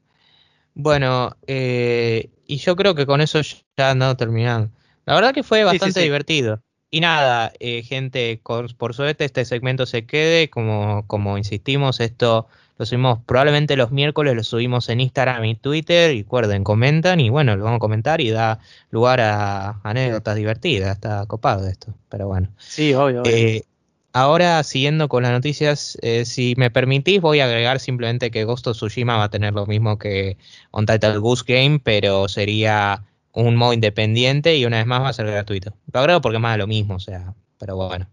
Bueno, 0.73 1.35
eh, 1.47 2.29
y 2.47 2.57
yo 2.57 2.75
creo 2.75 2.95
que 2.95 3.05
con 3.05 3.21
eso 3.21 3.39
ya 3.77 3.91
ando 3.91 4.15
terminando. 4.15 4.69
La 5.05 5.15
verdad 5.15 5.33
que 5.33 5.43
fue 5.43 5.59
Sí, 5.59 5.63
sí, 5.63 5.67
bastante 5.67 5.99
sí. 5.99 6.03
divertido. 6.05 6.61
Y 6.91 6.99
nada, 7.01 7.51
eh, 7.59 7.83
gente, 7.83 8.39
con- 8.41 8.67
por 8.77 8.93
suerte 8.93 9.25
este 9.25 9.43
segmento 9.45 9.85
se 9.85 10.05
quede, 10.05 10.49
como, 10.49 11.05
como 11.07 11.37
insistimos, 11.37 11.99
esto 11.99 12.47
lo 12.77 12.85
subimos 12.85 13.19
probablemente 13.25 13.75
los 13.75 13.91
miércoles, 13.91 14.35
lo 14.35 14.43
subimos 14.43 14.89
en 14.89 14.99
Instagram 15.01 15.45
y 15.45 15.55
Twitter, 15.55 16.13
y 16.13 16.23
recuerden, 16.23 16.63
comentan 16.63 17.19
y 17.19 17.29
bueno, 17.29 17.55
lo 17.55 17.63
vamos 17.63 17.77
a 17.77 17.79
comentar 17.79 18.19
y 18.21 18.29
da 18.31 18.59
lugar 18.91 19.21
a 19.21 19.79
anécdotas 19.83 20.35
divertidas, 20.35 20.95
está 20.95 21.25
copado 21.25 21.67
esto, 21.67 21.93
pero 22.09 22.27
bueno. 22.27 22.49
Sí, 22.57 22.93
obvio, 22.93 23.21
obvio. 23.23 23.33
Eh, 23.33 23.63
ahora, 24.15 24.63
siguiendo 24.63 25.09
con 25.09 25.23
las 25.23 25.31
noticias, 25.31 25.97
eh, 26.01 26.25
si 26.25 26.55
me 26.57 26.71
permitís, 26.71 27.21
voy 27.21 27.41
a 27.41 27.45
agregar 27.45 27.79
simplemente 27.79 28.31
que 28.31 28.45
Ghost 28.45 28.65
of 28.67 28.77
Tsushima 28.77 29.17
va 29.17 29.25
a 29.25 29.29
tener 29.29 29.53
lo 29.53 29.65
mismo 29.65 29.97
que 29.97 30.37
Untitled 30.71 31.19
Goose 31.19 31.43
Game, 31.45 31.79
pero 31.79 32.27
sería 32.27 33.03
un 33.33 33.55
modo 33.57 33.73
independiente 33.73 34.55
y 34.57 34.65
una 34.65 34.77
vez 34.77 34.85
más 34.85 35.01
va 35.01 35.09
a 35.09 35.13
ser 35.13 35.27
gratuito. 35.27 35.73
Lo 35.91 35.99
agrego 35.99 36.21
porque 36.21 36.37
es 36.37 36.41
más 36.41 36.53
de 36.53 36.59
lo 36.59 36.67
mismo, 36.67 36.95
o 36.95 36.99
sea, 36.99 37.33
pero 37.59 37.75
bueno. 37.75 38.07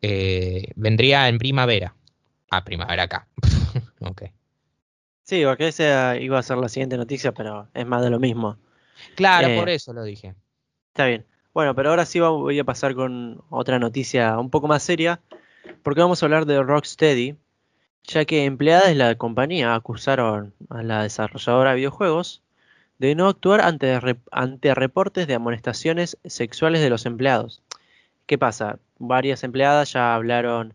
Eh, 0.00 0.70
vendría 0.76 1.28
en 1.28 1.38
primavera. 1.38 1.94
Ah, 2.50 2.64
primavera 2.64 3.02
acá. 3.02 3.26
ok. 4.00 4.22
Sí, 5.24 5.42
porque 5.44 5.68
esa 5.68 6.16
iba 6.16 6.38
a 6.38 6.42
ser 6.44 6.58
la 6.58 6.68
siguiente 6.68 6.96
noticia, 6.96 7.32
pero 7.32 7.68
es 7.74 7.84
más 7.84 8.02
de 8.02 8.10
lo 8.10 8.20
mismo. 8.20 8.58
Claro, 9.16 9.48
Eh, 9.48 9.58
por 9.58 9.68
eso 9.68 9.92
lo 9.92 10.04
dije. 10.04 10.34
Está 10.92 11.06
bien. 11.06 11.26
Bueno, 11.56 11.74
pero 11.74 11.88
ahora 11.88 12.04
sí 12.04 12.20
voy 12.20 12.58
a 12.58 12.64
pasar 12.64 12.94
con 12.94 13.42
otra 13.48 13.78
noticia 13.78 14.38
un 14.38 14.50
poco 14.50 14.68
más 14.68 14.82
seria, 14.82 15.22
porque 15.82 16.02
vamos 16.02 16.22
a 16.22 16.26
hablar 16.26 16.44
de 16.44 16.62
Rocksteady, 16.62 17.34
ya 18.04 18.26
que 18.26 18.44
empleadas 18.44 18.88
de 18.88 18.94
la 18.94 19.14
compañía 19.14 19.74
acusaron 19.74 20.52
a 20.68 20.82
la 20.82 21.04
desarrolladora 21.04 21.70
de 21.70 21.76
videojuegos 21.76 22.42
de 22.98 23.14
no 23.14 23.26
actuar 23.26 23.62
ante, 23.62 23.98
ante 24.32 24.74
reportes 24.74 25.26
de 25.26 25.32
amonestaciones 25.32 26.18
sexuales 26.26 26.82
de 26.82 26.90
los 26.90 27.06
empleados. 27.06 27.62
¿Qué 28.26 28.36
pasa? 28.36 28.78
Varias 28.98 29.42
empleadas 29.42 29.94
ya 29.94 30.14
hablaron 30.14 30.74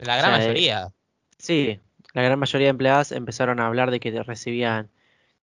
La 0.00 0.16
gran 0.16 0.32
o 0.32 0.36
sea, 0.38 0.44
mayoría. 0.48 0.92
Sí, 1.38 1.78
la 2.14 2.22
gran 2.22 2.40
mayoría 2.40 2.66
de 2.66 2.70
empleadas 2.70 3.12
empezaron 3.12 3.60
a 3.60 3.68
hablar 3.68 3.92
de 3.92 4.00
que 4.00 4.10
recibían 4.24 4.90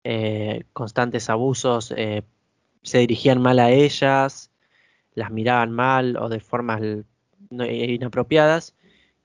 eh, 0.05 0.65
constantes 0.75 1.31
abusos, 1.31 1.95
eh, 1.97 2.25
se 2.83 2.99
dirigían 2.99 3.41
mal 3.41 3.59
a 3.59 3.71
ellas, 3.71 4.51
las 5.17 5.33
miraban 5.33 5.73
mal 5.73 6.19
o 6.19 6.31
de 6.31 6.41
formas 6.41 6.83
no- 7.51 7.67
inapropiadas 7.67 8.77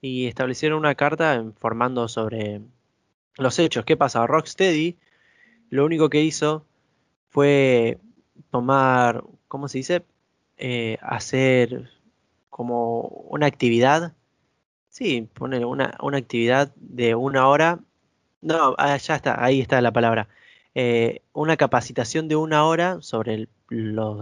y 0.01 0.27
establecieron 0.27 0.79
una 0.79 0.95
carta 0.95 1.35
informando 1.35 2.09
sobre 2.09 2.61
los 3.37 3.59
hechos. 3.59 3.85
¿Qué 3.85 3.97
pasa? 3.97 4.27
Rocksteady 4.27 4.97
lo 5.69 5.85
único 5.85 6.09
que 6.09 6.21
hizo 6.23 6.65
fue 7.29 7.99
tomar, 8.51 9.23
¿cómo 9.47 9.67
se 9.67 9.79
dice? 9.79 10.05
Eh, 10.57 10.97
hacer 11.01 11.89
como 12.49 13.01
una 13.01 13.47
actividad 13.47 14.13
Sí, 14.89 15.29
poner 15.33 15.65
una, 15.65 15.97
una 16.01 16.17
actividad 16.17 16.73
de 16.75 17.15
una 17.15 17.47
hora. 17.47 17.79
No, 18.41 18.75
ah, 18.77 18.97
ya 18.97 19.15
está, 19.15 19.43
ahí 19.43 19.61
está 19.61 19.81
la 19.81 19.91
palabra. 19.93 20.29
Eh, 20.73 21.21
una 21.33 21.57
capacitación 21.57 22.27
de 22.29 22.37
una 22.37 22.65
hora 22.65 23.01
sobre, 23.01 23.49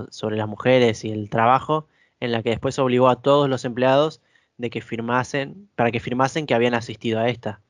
sobre 0.10 0.38
las 0.38 0.48
mujeres 0.48 1.06
y 1.06 1.12
el 1.12 1.30
trabajo, 1.30 1.88
en 2.20 2.32
la 2.32 2.42
que 2.44 2.50
después 2.50 2.80
obligó 2.80 3.08
a 3.10 3.22
todos 3.22 3.50
los 3.50 3.66
empleados 3.66 4.22
de 4.58 4.70
que 4.70 4.82
firmasen, 4.82 5.70
para 5.76 5.92
que 5.92 6.00
firmasen 6.00 6.48
que 6.48 6.56
habían 6.56 6.74
asistido 6.74 7.20
a 7.20 7.30
esta. 7.30 7.62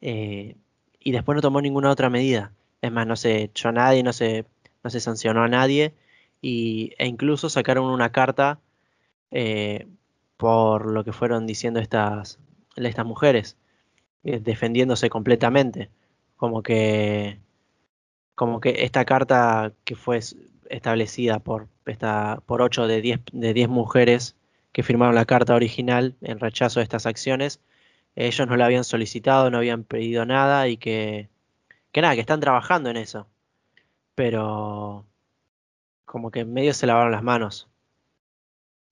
Eh, 0.00 0.56
y 0.98 1.12
después 1.12 1.36
no 1.36 1.42
tomó 1.42 1.60
ninguna 1.60 1.90
otra 1.90 2.10
medida. 2.10 2.52
Es 2.82 2.92
más, 2.92 3.06
no 3.06 3.16
se 3.16 3.42
echó 3.44 3.68
a 3.68 3.72
nadie, 3.72 4.02
no 4.02 4.12
se, 4.12 4.44
no 4.82 4.90
se 4.90 5.00
sancionó 5.00 5.42
a 5.44 5.48
nadie, 5.48 5.94
y, 6.42 6.92
e 6.98 7.06
incluso 7.06 7.48
sacaron 7.48 7.86
una 7.86 8.12
carta 8.12 8.60
eh, 9.30 9.86
por 10.36 10.86
lo 10.90 11.04
que 11.04 11.12
fueron 11.12 11.46
diciendo 11.46 11.80
estas, 11.80 12.38
estas 12.76 13.06
mujeres, 13.06 13.56
defendiéndose 14.22 15.10
completamente. 15.10 15.90
Como 16.36 16.62
que, 16.62 17.38
como 18.40 18.58
que 18.58 18.84
esta 18.84 19.04
carta 19.04 19.74
que 19.84 19.96
fue 19.96 20.18
establecida 20.70 21.40
por, 21.40 21.68
esta, 21.84 22.40
por 22.46 22.62
8 22.62 22.86
de 22.86 23.02
10, 23.02 23.20
de 23.32 23.52
10 23.52 23.68
mujeres 23.68 24.34
que 24.72 24.82
firmaron 24.82 25.14
la 25.14 25.26
carta 25.26 25.54
original 25.54 26.16
en 26.22 26.40
rechazo 26.40 26.80
de 26.80 26.84
estas 26.84 27.04
acciones, 27.04 27.60
ellos 28.16 28.48
no 28.48 28.56
la 28.56 28.64
habían 28.64 28.84
solicitado, 28.84 29.50
no 29.50 29.58
habían 29.58 29.84
pedido 29.84 30.24
nada 30.24 30.68
y 30.68 30.78
que, 30.78 31.28
que 31.92 32.00
nada, 32.00 32.14
que 32.14 32.22
están 32.22 32.40
trabajando 32.40 32.88
en 32.88 32.96
eso. 32.96 33.26
Pero 34.14 35.04
como 36.06 36.30
que 36.30 36.40
en 36.40 36.54
medio 36.54 36.72
se 36.72 36.86
lavaron 36.86 37.12
las 37.12 37.22
manos. 37.22 37.68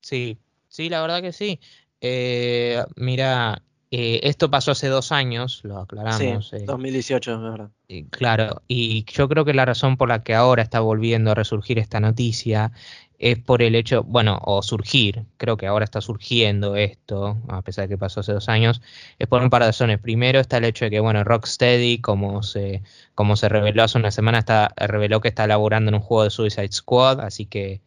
Sí, 0.03 0.37
sí, 0.69 0.91
la 0.91 1.01
verdad 1.01 1.23
que 1.23 1.33
sí. 1.33 1.59
Eh, 2.03 2.85
mira, 2.97 3.63
eh, 3.91 4.21
esto 4.25 4.51
pasó 4.51 4.73
hace 4.73 4.89
dos 4.89 5.13
años, 5.13 5.61
lo 5.65 5.79
aclaramos. 5.79 6.49
sí, 6.49 6.57
eh, 6.57 6.65
2018, 6.67 7.33
es 7.33 7.41
verdad. 7.41 7.71
claro, 8.11 8.63
y 8.69 9.05
yo 9.05 9.29
creo 9.29 9.45
que 9.45 9.55
la 9.55 9.65
razón 9.65 9.97
por 9.97 10.09
la 10.09 10.23
que 10.23 10.35
ahora 10.35 10.63
está 10.63 10.81
volviendo 10.81 11.31
a 11.31 11.35
resurgir 11.35 11.79
esta 11.79 11.99
noticia 11.99 12.73
es 13.19 13.39
por 13.39 13.63
el 13.63 13.75
hecho, 13.75 14.05
bueno, 14.05 14.41
o 14.45 14.63
surgir, 14.63 15.25
creo 15.39 15.57
que 15.57 15.67
ahora 15.67 15.85
está 15.85 16.01
surgiendo 16.01 16.77
esto, 16.77 17.39
a 17.49 17.63
pesar 17.63 17.85
de 17.85 17.95
que 17.95 17.99
pasó 17.99 18.21
hace 18.21 18.33
dos 18.33 18.49
años, 18.49 18.81
es 19.19 19.27
por 19.27 19.43
un 19.43 19.51
par 19.51 19.63
de 19.63 19.69
razones. 19.69 19.99
Primero 20.01 20.39
está 20.39 20.59
el 20.59 20.65
hecho 20.65 20.85
de 20.85 20.93
que, 20.93 21.01
bueno, 21.01 21.25
Rocksteady, 21.25 21.99
como 22.01 22.43
se, 22.43 22.83
como 23.15 23.37
se 23.37 23.49
reveló 23.49 23.83
hace 23.83 23.99
una 23.99 24.13
semana, 24.13 24.39
está, 24.39 24.73
reveló 24.77 25.21
que 25.21 25.29
está 25.29 25.45
elaborando 25.45 25.89
en 25.89 25.97
un 25.97 26.01
juego 26.01 26.25
de 26.25 26.31
Suicide 26.31 26.73
Squad, 26.73 27.21
así 27.21 27.47
que 27.47 27.81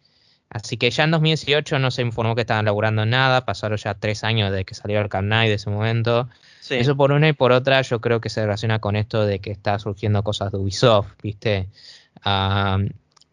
Así 0.53 0.75
que 0.75 0.91
ya 0.91 1.05
en 1.05 1.11
2018 1.11 1.79
no 1.79 1.91
se 1.91 2.01
informó 2.01 2.35
que 2.35 2.41
estaban 2.41 2.65
laburando 2.65 3.03
en 3.03 3.11
nada, 3.11 3.45
pasaron 3.45 3.77
ya 3.77 3.93
tres 3.93 4.25
años 4.25 4.51
desde 4.51 4.65
que 4.65 4.75
salió 4.75 4.99
el 4.99 5.07
Camp 5.07 5.31
de 5.31 5.53
ese 5.53 5.69
momento. 5.69 6.27
Sí. 6.59 6.75
Eso 6.75 6.97
por 6.97 7.13
una 7.13 7.29
y 7.29 7.33
por 7.33 7.53
otra 7.53 7.81
yo 7.83 8.01
creo 8.01 8.19
que 8.19 8.27
se 8.27 8.41
relaciona 8.41 8.79
con 8.79 8.97
esto 8.97 9.25
de 9.25 9.39
que 9.39 9.49
está 9.49 9.79
surgiendo 9.79 10.23
cosas 10.23 10.51
de 10.51 10.57
Ubisoft, 10.57 11.13
¿viste? 11.23 11.69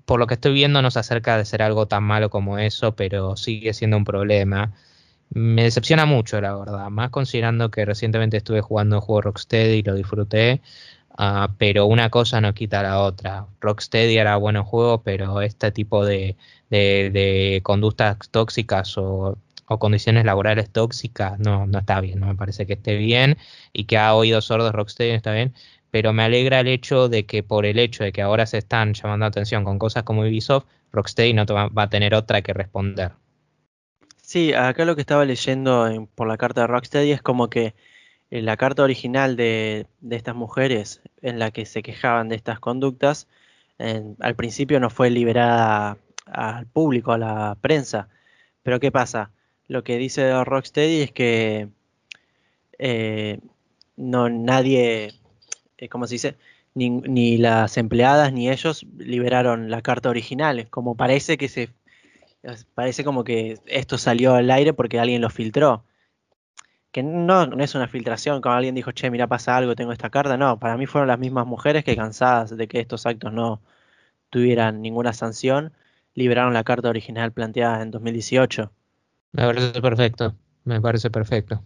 Por 0.04 0.20
lo 0.20 0.26
que 0.28 0.34
estoy 0.34 0.52
viendo 0.52 0.80
no 0.80 0.92
se 0.92 1.00
acerca 1.00 1.36
de 1.36 1.44
ser 1.44 1.60
algo 1.60 1.86
tan 1.86 2.04
malo 2.04 2.30
como 2.30 2.56
eso, 2.56 2.94
pero 2.94 3.36
sigue 3.36 3.74
siendo 3.74 3.96
un 3.96 4.04
problema. 4.04 4.72
me 5.30 5.64
decepciona 5.64 6.06
mucho, 6.06 6.40
la 6.40 6.54
verdad. 6.56 6.88
Más 6.88 7.10
considerando 7.10 7.70
que 7.70 7.84
recientemente 7.84 8.36
estuve 8.36 8.60
jugando 8.60 8.96
un 8.96 9.02
juego 9.02 9.22
Rocksteady 9.22 9.78
y 9.78 9.82
lo 9.82 9.94
disfruté. 9.94 10.60
Uh, 11.18 11.52
pero 11.58 11.86
una 11.86 12.10
cosa 12.10 12.40
no 12.40 12.54
quita 12.54 12.82
la 12.82 13.00
otra. 13.00 13.46
Rocksteady 13.60 14.18
era 14.18 14.36
bueno 14.36 14.64
juego, 14.64 15.02
pero 15.02 15.40
este 15.42 15.72
tipo 15.72 16.04
de, 16.06 16.36
de, 16.70 17.60
conductas 17.64 18.16
tóxicas 18.30 18.96
o, 18.98 19.36
o, 19.66 19.78
condiciones 19.80 20.24
laborales 20.24 20.70
tóxicas 20.70 21.36
no, 21.40 21.66
no 21.66 21.80
está 21.80 22.00
bien. 22.00 22.20
No 22.20 22.26
me 22.26 22.36
parece 22.36 22.66
que 22.66 22.74
esté 22.74 22.96
bien 22.96 23.36
y 23.72 23.86
que 23.86 23.98
ha 23.98 24.14
oído 24.14 24.40
sordos 24.40 24.72
Rocksteady 24.72 25.10
no 25.10 25.16
está 25.16 25.32
bien. 25.32 25.54
Pero 25.90 26.12
me 26.12 26.22
alegra 26.22 26.60
el 26.60 26.68
hecho 26.68 27.08
de 27.08 27.26
que 27.26 27.42
por 27.42 27.66
el 27.66 27.80
hecho 27.80 28.04
de 28.04 28.12
que 28.12 28.22
ahora 28.22 28.46
se 28.46 28.58
están 28.58 28.94
llamando 28.94 29.26
atención 29.26 29.64
con 29.64 29.78
cosas 29.80 30.04
como 30.04 30.22
Ubisoft, 30.22 30.66
Rocksteady 30.92 31.32
no 31.32 31.46
va, 31.46 31.68
va 31.68 31.84
a 31.84 31.90
tener 31.90 32.14
otra 32.14 32.42
que 32.42 32.52
responder. 32.52 33.12
Sí, 34.22 34.52
acá 34.52 34.84
lo 34.84 34.94
que 34.94 35.00
estaba 35.00 35.24
leyendo 35.24 35.88
en, 35.88 36.06
por 36.06 36.28
la 36.28 36.36
carta 36.36 36.60
de 36.60 36.66
Rocksteady 36.68 37.10
es 37.12 37.22
como 37.22 37.50
que 37.50 37.74
la 38.30 38.56
carta 38.56 38.82
original 38.82 39.36
de, 39.36 39.86
de, 40.00 40.16
estas 40.16 40.34
mujeres 40.34 41.00
en 41.22 41.38
la 41.38 41.50
que 41.50 41.66
se 41.66 41.82
quejaban 41.82 42.28
de 42.28 42.36
estas 42.36 42.60
conductas, 42.60 43.26
en, 43.78 44.16
al 44.20 44.36
principio 44.36 44.80
no 44.80 44.90
fue 44.90 45.10
liberada 45.10 45.98
al 46.26 46.66
público, 46.66 47.12
a 47.12 47.18
la 47.18 47.56
prensa. 47.60 48.08
Pero 48.62 48.80
¿qué 48.80 48.92
pasa? 48.92 49.30
Lo 49.66 49.84
que 49.84 49.98
dice 49.98 50.44
Rocksteady 50.44 51.02
es 51.02 51.12
que 51.12 51.68
eh, 52.78 53.40
no 53.96 54.28
nadie, 54.28 55.14
eh, 55.78 55.88
¿cómo 55.88 56.06
se 56.06 56.14
dice? 56.14 56.36
Ni, 56.74 56.90
ni, 56.90 57.38
las 57.38 57.76
empleadas 57.76 58.32
ni 58.32 58.50
ellos 58.50 58.86
liberaron 58.98 59.70
la 59.70 59.82
carta 59.82 60.10
original. 60.10 60.68
Como 60.70 60.96
parece 60.96 61.38
que 61.38 61.48
se 61.48 61.70
parece 62.74 63.04
como 63.04 63.24
que 63.24 63.58
esto 63.66 63.98
salió 63.98 64.34
al 64.34 64.50
aire 64.50 64.72
porque 64.72 65.00
alguien 65.00 65.20
lo 65.20 65.30
filtró. 65.30 65.84
Que 66.90 67.02
no, 67.02 67.46
no, 67.46 67.62
es 67.62 67.74
una 67.74 67.88
filtración, 67.88 68.40
como 68.40 68.54
alguien 68.54 68.74
dijo, 68.74 68.92
che, 68.92 69.10
mira, 69.10 69.26
pasa 69.26 69.56
algo, 69.56 69.74
tengo 69.74 69.92
esta 69.92 70.10
carta. 70.10 70.36
No, 70.36 70.58
para 70.58 70.76
mí 70.76 70.86
fueron 70.86 71.08
las 71.08 71.18
mismas 71.18 71.46
mujeres 71.46 71.84
que 71.84 71.96
cansadas 71.96 72.56
de 72.56 72.68
que 72.68 72.80
estos 72.80 73.06
actos 73.06 73.32
no 73.32 73.60
tuvieran 74.30 74.80
ninguna 74.82 75.12
sanción, 75.12 75.72
liberaron 76.14 76.54
la 76.54 76.64
carta 76.64 76.88
original 76.88 77.32
planteada 77.32 77.82
en 77.82 77.90
2018. 77.90 78.72
Me 79.32 79.46
parece 79.46 79.82
perfecto, 79.82 80.34
me 80.64 80.80
parece 80.80 81.10
perfecto. 81.10 81.62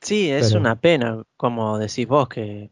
Sí, 0.00 0.30
es 0.30 0.48
Pero... 0.48 0.60
una 0.60 0.76
pena, 0.76 1.22
como 1.36 1.78
decís 1.78 2.06
vos, 2.06 2.28
que 2.28 2.70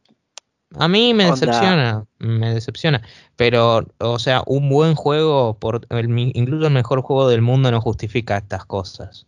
a 0.76 0.88
mí 0.88 1.14
me 1.14 1.30
Onda. 1.30 1.46
decepciona, 1.46 2.06
me 2.18 2.54
decepciona. 2.54 3.02
Pero, 3.36 3.86
o 3.98 4.18
sea, 4.18 4.42
un 4.46 4.68
buen 4.68 4.94
juego, 4.94 5.58
por 5.58 5.86
el, 5.90 6.18
incluso 6.34 6.66
el 6.66 6.72
mejor 6.72 7.02
juego 7.02 7.28
del 7.28 7.42
mundo, 7.42 7.70
no 7.70 7.80
justifica 7.80 8.36
estas 8.38 8.64
cosas. 8.64 9.26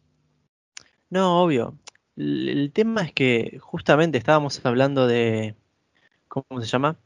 No, 1.11 1.43
obvio. 1.43 1.79
El, 2.17 2.49
el 2.49 2.73
tema 2.73 3.03
es 3.03 3.13
que 3.13 3.59
justamente 3.61 4.19
estábamos 4.19 4.65
hablando 4.65 5.07
de. 5.07 5.55
¿Cómo 6.29 6.61
se 6.61 6.67
llama? 6.67 6.97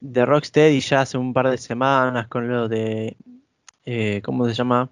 De 0.00 0.24
Rocksteady 0.24 0.80
ya 0.80 1.02
hace 1.02 1.18
un 1.18 1.32
par 1.32 1.50
de 1.50 1.58
semanas 1.58 2.28
con 2.28 2.48
lo 2.48 2.68
de. 2.68 3.16
Eh, 3.84 4.22
¿Cómo 4.24 4.46
se 4.48 4.54
llama? 4.54 4.90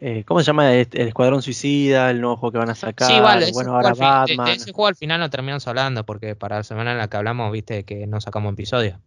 Eh, 0.00 0.24
¿Cómo 0.24 0.40
se 0.40 0.46
llama 0.46 0.72
el, 0.72 0.88
el, 0.92 1.08
Escuadrón 1.08 1.42
Suicida? 1.42 2.10
El 2.10 2.20
nuevo 2.20 2.36
juego 2.36 2.52
que 2.52 2.58
van 2.58 2.70
a 2.70 2.74
sacar. 2.74 3.08
Sí, 3.08 3.14
igual, 3.14 3.44
bueno, 3.52 3.74
ahora 3.74 3.92
Batman. 3.92 4.46
De, 4.46 4.52
de, 4.52 4.56
ese 4.56 4.72
juego 4.72 4.86
al 4.86 4.96
final 4.96 5.20
no 5.20 5.28
terminamos 5.28 5.66
hablando 5.66 6.06
porque 6.06 6.34
para 6.36 6.56
la 6.56 6.62
semana 6.62 6.92
en 6.92 6.98
la 6.98 7.08
que 7.08 7.16
hablamos, 7.16 7.52
viste 7.52 7.84
que 7.84 8.06
no 8.06 8.20
sacamos 8.20 8.52
episodio. 8.52 9.00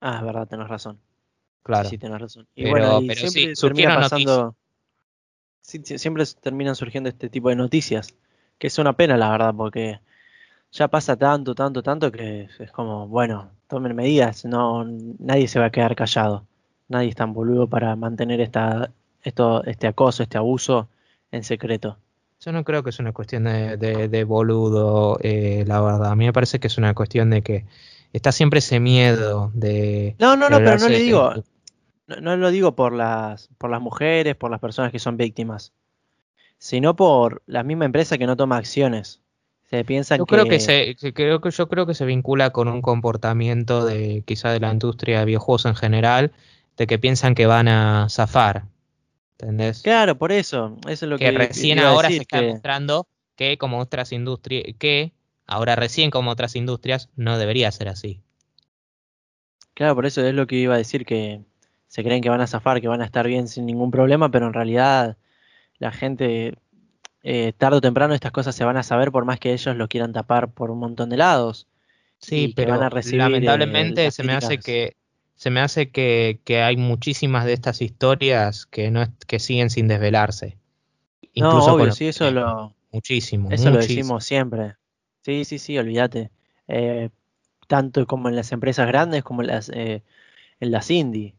Ah, 0.00 0.18
es 0.18 0.24
verdad, 0.24 0.46
tenés 0.46 0.68
razón. 0.68 1.00
Claro. 1.62 1.88
Sí, 1.88 1.98
tenés 1.98 2.20
razón. 2.20 2.46
Y 2.54 2.64
pero, 2.64 2.70
bueno, 2.70 3.00
y 3.00 3.08
pero 3.08 3.28
sí, 3.28 3.52
termina 3.58 3.96
pasando. 3.96 4.54
Siempre 5.64 6.24
terminan 6.40 6.76
surgiendo 6.76 7.08
este 7.08 7.28
tipo 7.28 7.48
de 7.48 7.56
noticias. 7.56 8.14
Que 8.58 8.68
es 8.68 8.78
una 8.78 8.92
pena, 8.92 9.16
la 9.16 9.30
verdad, 9.30 9.54
porque 9.56 10.00
ya 10.70 10.88
pasa 10.88 11.16
tanto, 11.16 11.54
tanto, 11.54 11.82
tanto 11.82 12.12
que 12.12 12.48
es 12.58 12.70
como, 12.70 13.08
bueno, 13.08 13.50
tomen 13.68 13.96
medidas. 13.96 14.44
No, 14.44 14.84
nadie 14.84 15.48
se 15.48 15.58
va 15.58 15.66
a 15.66 15.70
quedar 15.70 15.96
callado. 15.96 16.46
Nadie 16.88 17.08
es 17.08 17.16
tan 17.16 17.32
boludo 17.32 17.66
para 17.66 17.96
mantener 17.96 18.40
esta 18.40 18.90
esto, 19.22 19.64
este 19.64 19.86
acoso, 19.86 20.22
este 20.22 20.38
abuso 20.38 20.88
en 21.32 21.42
secreto. 21.42 21.98
Yo 22.40 22.52
no 22.52 22.62
creo 22.62 22.82
que 22.82 22.90
es 22.90 22.98
una 22.98 23.12
cuestión 23.12 23.44
de, 23.44 23.76
de, 23.78 24.08
de 24.08 24.24
boludo, 24.24 25.18
eh, 25.22 25.64
la 25.66 25.80
verdad. 25.80 26.10
A 26.10 26.14
mí 26.14 26.26
me 26.26 26.32
parece 26.32 26.60
que 26.60 26.66
es 26.66 26.76
una 26.76 26.94
cuestión 26.94 27.30
de 27.30 27.42
que 27.42 27.64
está 28.12 28.32
siempre 28.32 28.58
ese 28.58 28.80
miedo 28.80 29.50
de... 29.54 30.14
No, 30.18 30.36
no, 30.36 30.50
no, 30.50 30.58
pero 30.58 30.76
no 30.78 30.88
le 30.88 30.98
digo, 30.98 31.32
no, 32.06 32.16
no, 32.20 32.36
lo 32.36 32.50
digo 32.50 32.74
por 32.74 32.92
las, 32.92 33.48
por 33.58 33.70
las 33.70 33.80
mujeres, 33.80 34.36
por 34.36 34.50
las 34.50 34.60
personas 34.60 34.92
que 34.92 34.98
son 34.98 35.16
víctimas, 35.16 35.72
sino 36.58 36.96
por 36.96 37.42
la 37.46 37.62
misma 37.62 37.84
empresa 37.84 38.18
que 38.18 38.26
no 38.26 38.36
toma 38.36 38.56
acciones. 38.56 39.20
Se 39.70 39.84
piensa 39.84 40.16
yo 40.16 40.26
que... 40.26 40.34
creo 40.34 40.44
que 40.46 40.60
se 40.60 40.96
creo 41.12 41.40
que 41.40 41.50
yo 41.50 41.68
creo 41.68 41.86
que 41.86 41.94
se 41.94 42.04
vincula 42.04 42.50
con 42.50 42.68
un 42.68 42.82
comportamiento 42.82 43.84
de 43.84 44.22
quizá 44.26 44.50
de 44.50 44.60
la 44.60 44.72
industria 44.72 45.20
de 45.20 45.24
videojuegos 45.24 45.64
en 45.64 45.74
general 45.74 46.32
de 46.76 46.86
que 46.86 46.98
piensan 46.98 47.34
que 47.34 47.46
van 47.46 47.68
a 47.68 48.08
zafar 48.10 48.64
¿Entendés? 49.38 49.82
Claro, 49.82 50.16
por 50.16 50.32
eso. 50.32 50.76
Eso 50.88 51.06
es 51.06 51.10
lo 51.10 51.18
que, 51.18 51.24
que 51.24 51.32
recién 51.32 51.80
ahora 51.80 52.08
se 52.08 52.18
está 52.18 52.40
que... 52.40 52.50
mostrando 52.50 53.08
que 53.36 53.58
como 53.58 53.78
otras 53.78 54.12
industrias, 54.12 54.64
que 54.78 55.12
ahora 55.46 55.76
recién 55.76 56.10
como 56.10 56.30
otras 56.30 56.54
industrias 56.54 57.10
no 57.16 57.36
debería 57.36 57.70
ser 57.72 57.88
así. 57.88 58.20
Claro, 59.74 59.96
por 59.96 60.06
eso 60.06 60.24
es 60.24 60.34
lo 60.34 60.46
que 60.46 60.56
iba 60.56 60.74
a 60.74 60.78
decir, 60.78 61.04
que 61.04 61.42
se 61.94 62.02
creen 62.02 62.22
que 62.22 62.28
van 62.28 62.40
a 62.40 62.48
zafar, 62.48 62.80
que 62.80 62.88
van 62.88 63.02
a 63.02 63.04
estar 63.04 63.24
bien 63.28 63.46
sin 63.46 63.66
ningún 63.66 63.92
problema, 63.92 64.28
pero 64.28 64.48
en 64.48 64.52
realidad 64.52 65.16
la 65.78 65.92
gente, 65.92 66.54
eh, 67.22 67.52
tarde 67.56 67.76
o 67.76 67.80
temprano 67.80 68.14
estas 68.14 68.32
cosas 68.32 68.56
se 68.56 68.64
van 68.64 68.76
a 68.76 68.82
saber 68.82 69.12
por 69.12 69.24
más 69.24 69.38
que 69.38 69.52
ellos 69.52 69.76
lo 69.76 69.86
quieran 69.86 70.12
tapar 70.12 70.50
por 70.50 70.72
un 70.72 70.80
montón 70.80 71.08
de 71.08 71.18
lados. 71.18 71.68
Sí, 72.18 72.52
pero 72.56 72.72
van 72.72 72.82
a 72.82 72.90
recibir, 72.90 73.20
lamentablemente 73.20 74.06
eh, 74.06 74.10
se 74.10 74.24
me 74.24 74.32
hace 74.32 74.58
que 74.58 74.96
se 75.36 75.50
me 75.50 75.60
hace 75.60 75.90
que, 75.92 76.40
que, 76.42 76.62
hay 76.62 76.76
muchísimas 76.76 77.44
de 77.44 77.52
estas 77.52 77.80
historias 77.80 78.66
que 78.66 78.90
no 78.90 79.04
que 79.28 79.38
siguen 79.38 79.70
sin 79.70 79.86
desvelarse. 79.86 80.58
Incluso 81.32 81.68
no, 81.68 81.74
obvio, 81.74 81.92
sí, 81.92 82.08
eso 82.08 82.28
lo 82.32 82.74
muchísimo. 82.90 83.52
Eso 83.52 83.70
muchísimo. 83.70 83.74
lo 83.74 83.80
decimos 83.80 84.24
siempre. 84.24 84.74
Sí, 85.22 85.44
sí, 85.44 85.60
sí, 85.60 85.78
olvídate. 85.78 86.32
Eh, 86.66 87.10
tanto 87.68 88.04
como 88.08 88.28
en 88.28 88.34
las 88.34 88.50
empresas 88.50 88.88
grandes 88.88 89.22
como 89.22 89.42
en 89.42 89.46
las 89.46 89.68
en 89.68 90.02
las 90.58 90.90
indie. 90.90 91.36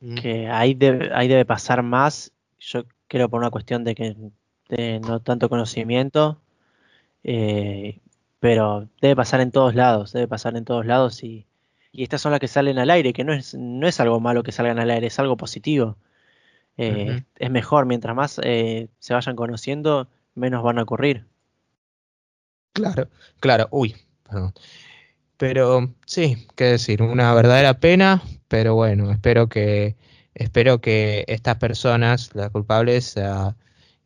Mm. 0.00 0.14
Que 0.14 0.48
ahí 0.48 0.74
debe, 0.74 1.10
ahí 1.14 1.28
debe 1.28 1.44
pasar 1.44 1.82
más, 1.82 2.32
yo 2.58 2.84
creo 3.08 3.28
por 3.28 3.40
una 3.40 3.50
cuestión 3.50 3.84
de 3.84 3.94
que 3.94 4.16
de 4.68 5.00
no 5.00 5.20
tanto 5.20 5.48
conocimiento, 5.48 6.40
eh, 7.24 8.00
pero 8.38 8.88
debe 9.00 9.16
pasar 9.16 9.40
en 9.40 9.50
todos 9.50 9.74
lados, 9.74 10.12
debe 10.12 10.28
pasar 10.28 10.56
en 10.56 10.64
todos 10.64 10.86
lados 10.86 11.22
y 11.22 11.46
y 11.92 12.02
estas 12.02 12.20
son 12.20 12.32
las 12.32 12.40
que 12.40 12.48
salen 12.48 12.78
al 12.78 12.90
aire, 12.90 13.12
que 13.12 13.24
no 13.24 13.32
es, 13.32 13.54
no 13.54 13.86
es 13.86 13.98
algo 14.00 14.20
malo 14.20 14.42
que 14.42 14.52
salgan 14.52 14.78
al 14.78 14.90
aire, 14.90 15.08
es 15.08 15.18
algo 15.18 15.36
positivo. 15.36 15.96
Eh, 16.76 16.90
uh 16.90 17.12
-huh. 17.12 17.24
Es 17.36 17.50
mejor, 17.50 17.86
mientras 17.86 18.14
más 18.14 18.40
eh, 18.42 18.88
se 18.98 19.14
vayan 19.14 19.36
conociendo, 19.36 20.08
menos 20.34 20.62
van 20.62 20.78
a 20.78 20.82
ocurrir. 20.82 21.26
Claro, 22.72 23.08
claro, 23.40 23.68
uy, 23.70 23.96
perdón. 24.22 24.54
Pero 25.36 25.94
sí, 26.06 26.46
qué 26.54 26.64
decir, 26.64 27.02
una 27.02 27.34
verdadera 27.34 27.74
pena, 27.74 28.22
pero 28.50 28.74
bueno, 28.74 29.12
espero 29.12 29.48
que 29.48 29.94
espero 30.34 30.80
que 30.80 31.24
estas 31.28 31.56
personas, 31.58 32.34
las 32.34 32.50
culpables, 32.50 33.16
uh, 33.16 33.54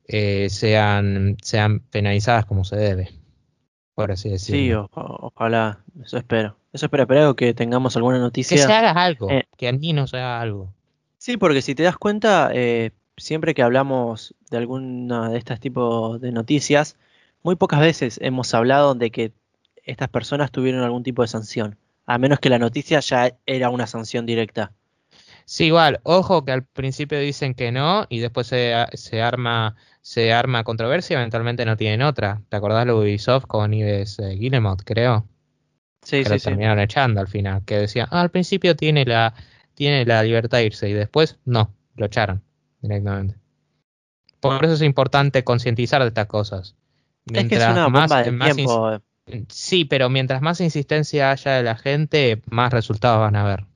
eh, 0.07 0.49
sean, 0.51 1.38
sean 1.42 1.80
penalizadas 1.80 2.45
como 2.45 2.62
se 2.64 2.76
debe. 2.76 3.11
Por 3.95 4.12
así 4.12 4.28
decirlo. 4.28 4.90
Sí, 4.92 4.99
o, 5.01 5.30
ojalá, 5.34 5.78
eso 6.05 6.18
espero. 6.18 6.59
Eso 6.74 6.86
espero, 6.86 7.05
espero 7.05 7.36
que 7.36 7.55
tengamos 7.55 7.97
alguna 7.97 8.18
noticia. 8.18 8.55
Que 8.59 8.62
se 8.62 8.72
haga 8.72 8.90
algo, 8.90 9.30
eh, 9.30 9.45
que 9.57 9.66
al 9.66 9.78
menos 9.78 10.11
se 10.11 10.18
haga 10.18 10.42
algo. 10.42 10.74
Sí, 11.16 11.38
porque 11.38 11.62
si 11.62 11.74
te 11.74 11.84
das 11.84 11.97
cuenta, 11.97 12.51
eh, 12.53 12.90
siempre 13.16 13.55
que 13.55 13.62
hablamos 13.62 14.34
de 14.51 14.59
alguna 14.59 15.30
de 15.30 15.38
estos 15.38 15.59
tipos 15.59 16.20
de 16.20 16.32
noticias, 16.32 16.99
muy 17.42 17.57
pocas 17.57 17.80
veces 17.80 18.18
hemos 18.20 18.53
hablado 18.53 18.95
de 18.95 19.11
que 19.11 19.32
estas 19.84 20.11
personas 20.11 20.51
tuvieron 20.51 20.82
algún 20.82 21.03
tipo 21.03 21.22
de 21.22 21.28
sanción. 21.28 21.78
A 22.07 22.18
menos 22.18 22.38
que 22.38 22.50
la 22.50 22.59
noticia 22.59 23.00
ya 23.00 23.36
era 23.46 23.70
una 23.70 23.86
sanción 23.86 24.26
directa. 24.26 24.72
Sí, 25.46 25.66
igual, 25.66 26.00
ojo 26.05 26.44
que 26.44 26.52
al 26.52 26.64
principio 26.64 27.18
dicen 27.18 27.55
que 27.55 27.70
no 27.70 28.07
y 28.09 28.20
después 28.20 28.46
se, 28.46 28.74
se 28.94 29.20
arma 29.20 29.76
se 30.05 30.34
arma 30.34 30.64
controversia 30.64 31.14
y 31.14 31.16
eventualmente 31.16 31.64
no 31.64 31.78
tienen 31.78 32.02
otra. 32.02 32.42
¿Te 32.50 32.57
acordás 32.57 32.86
lo 32.86 33.00
de 33.00 33.07
Ubisoft 33.07 33.46
con 33.46 33.72
Ives 33.72 34.18
eh, 34.18 34.34
Guillemot, 34.36 34.82
creo? 34.84 35.26
Sí, 36.02 36.18
que 36.18 36.24
sí, 36.24 36.30
lo 36.30 36.38
sí. 36.38 36.44
terminaron 36.44 36.78
echando 36.80 37.22
al 37.22 37.26
final, 37.26 37.64
que 37.64 37.78
decía, 37.78 38.07
ah, 38.11 38.20
al 38.20 38.30
principio 38.30 38.76
tiene 38.76 39.07
la, 39.07 39.32
tiene 39.72 40.05
la 40.05 40.22
libertad 40.22 40.59
de 40.59 40.66
irse 40.66 40.90
y 40.90 40.92
después 40.92 41.38
no, 41.46 41.74
lo 41.96 42.05
echaron 42.05 42.42
directamente. 42.82 43.36
Por 44.40 44.62
eso 44.62 44.74
es 44.74 44.82
importante 44.82 45.42
concientizar 45.42 46.02
de 46.02 46.09
estas 46.09 46.26
cosas. 46.26 46.76
Mientras 47.24 47.62
es 47.62 47.66
que 47.66 47.70
es 47.70 47.72
una 47.72 47.88
más, 47.88 48.11
bomba 48.11 48.22
de 48.22 48.30
más 48.30 48.55
tiempo. 48.55 49.00
Sí, 49.50 49.84
pero 49.84 50.08
mientras 50.08 50.40
más 50.40 50.60
insistencia 50.62 51.30
haya 51.30 51.52
de 51.52 51.62
la 51.62 51.76
gente, 51.76 52.40
más 52.50 52.72
resultados 52.72 53.20
van 53.20 53.36
a 53.36 53.44
ver. 53.44 53.66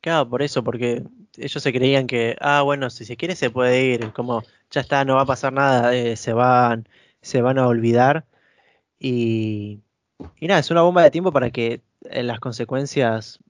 Claro, 0.00 0.28
por 0.30 0.42
eso, 0.42 0.64
porque 0.64 1.04
ellos 1.36 1.62
se 1.62 1.72
creían 1.72 2.06
que, 2.06 2.36
ah, 2.40 2.62
bueno, 2.62 2.88
si 2.90 3.04
se 3.04 3.16
quiere 3.16 3.36
se 3.36 3.50
puede 3.50 3.84
ir, 3.84 4.12
como 4.12 4.42
ya 4.70 4.80
está, 4.80 5.04
no 5.04 5.16
va 5.16 5.22
a 5.22 5.26
pasar 5.26 5.52
nada, 5.52 5.94
eh, 5.94 6.16
se, 6.16 6.32
van, 6.32 6.88
se 7.20 7.42
van 7.42 7.58
a 7.58 7.66
olvidar. 7.66 8.24
Y, 8.98 9.82
nada, 10.42 10.60
es 10.60 10.70
una 10.70 10.82
bomba 10.82 11.02
de 11.04 11.10
tiempo 11.12 11.32
para 11.32 11.50
que 11.50 11.82
eh, 12.10 12.22
las 12.24 12.40
consecuencias, 12.40 13.40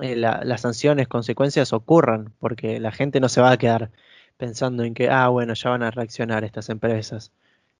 eh, 0.00 0.16
la- 0.16 0.42
las 0.44 0.62
sanciones, 0.62 1.08
consecuencias 1.08 1.72
ocurran, 1.72 2.34
porque 2.40 2.80
la 2.80 2.92
gente 2.92 3.20
no 3.20 3.28
se 3.28 3.40
va 3.42 3.52
a 3.52 3.58
quedar 3.58 3.92
pensando 4.38 4.84
en 4.84 4.94
que, 4.94 5.10
ah, 5.10 5.28
bueno, 5.28 5.54
ya 5.54 5.70
van 5.70 5.82
a 5.84 5.90
reaccionar 5.92 6.44
estas 6.44 6.68
empresas 6.70 7.32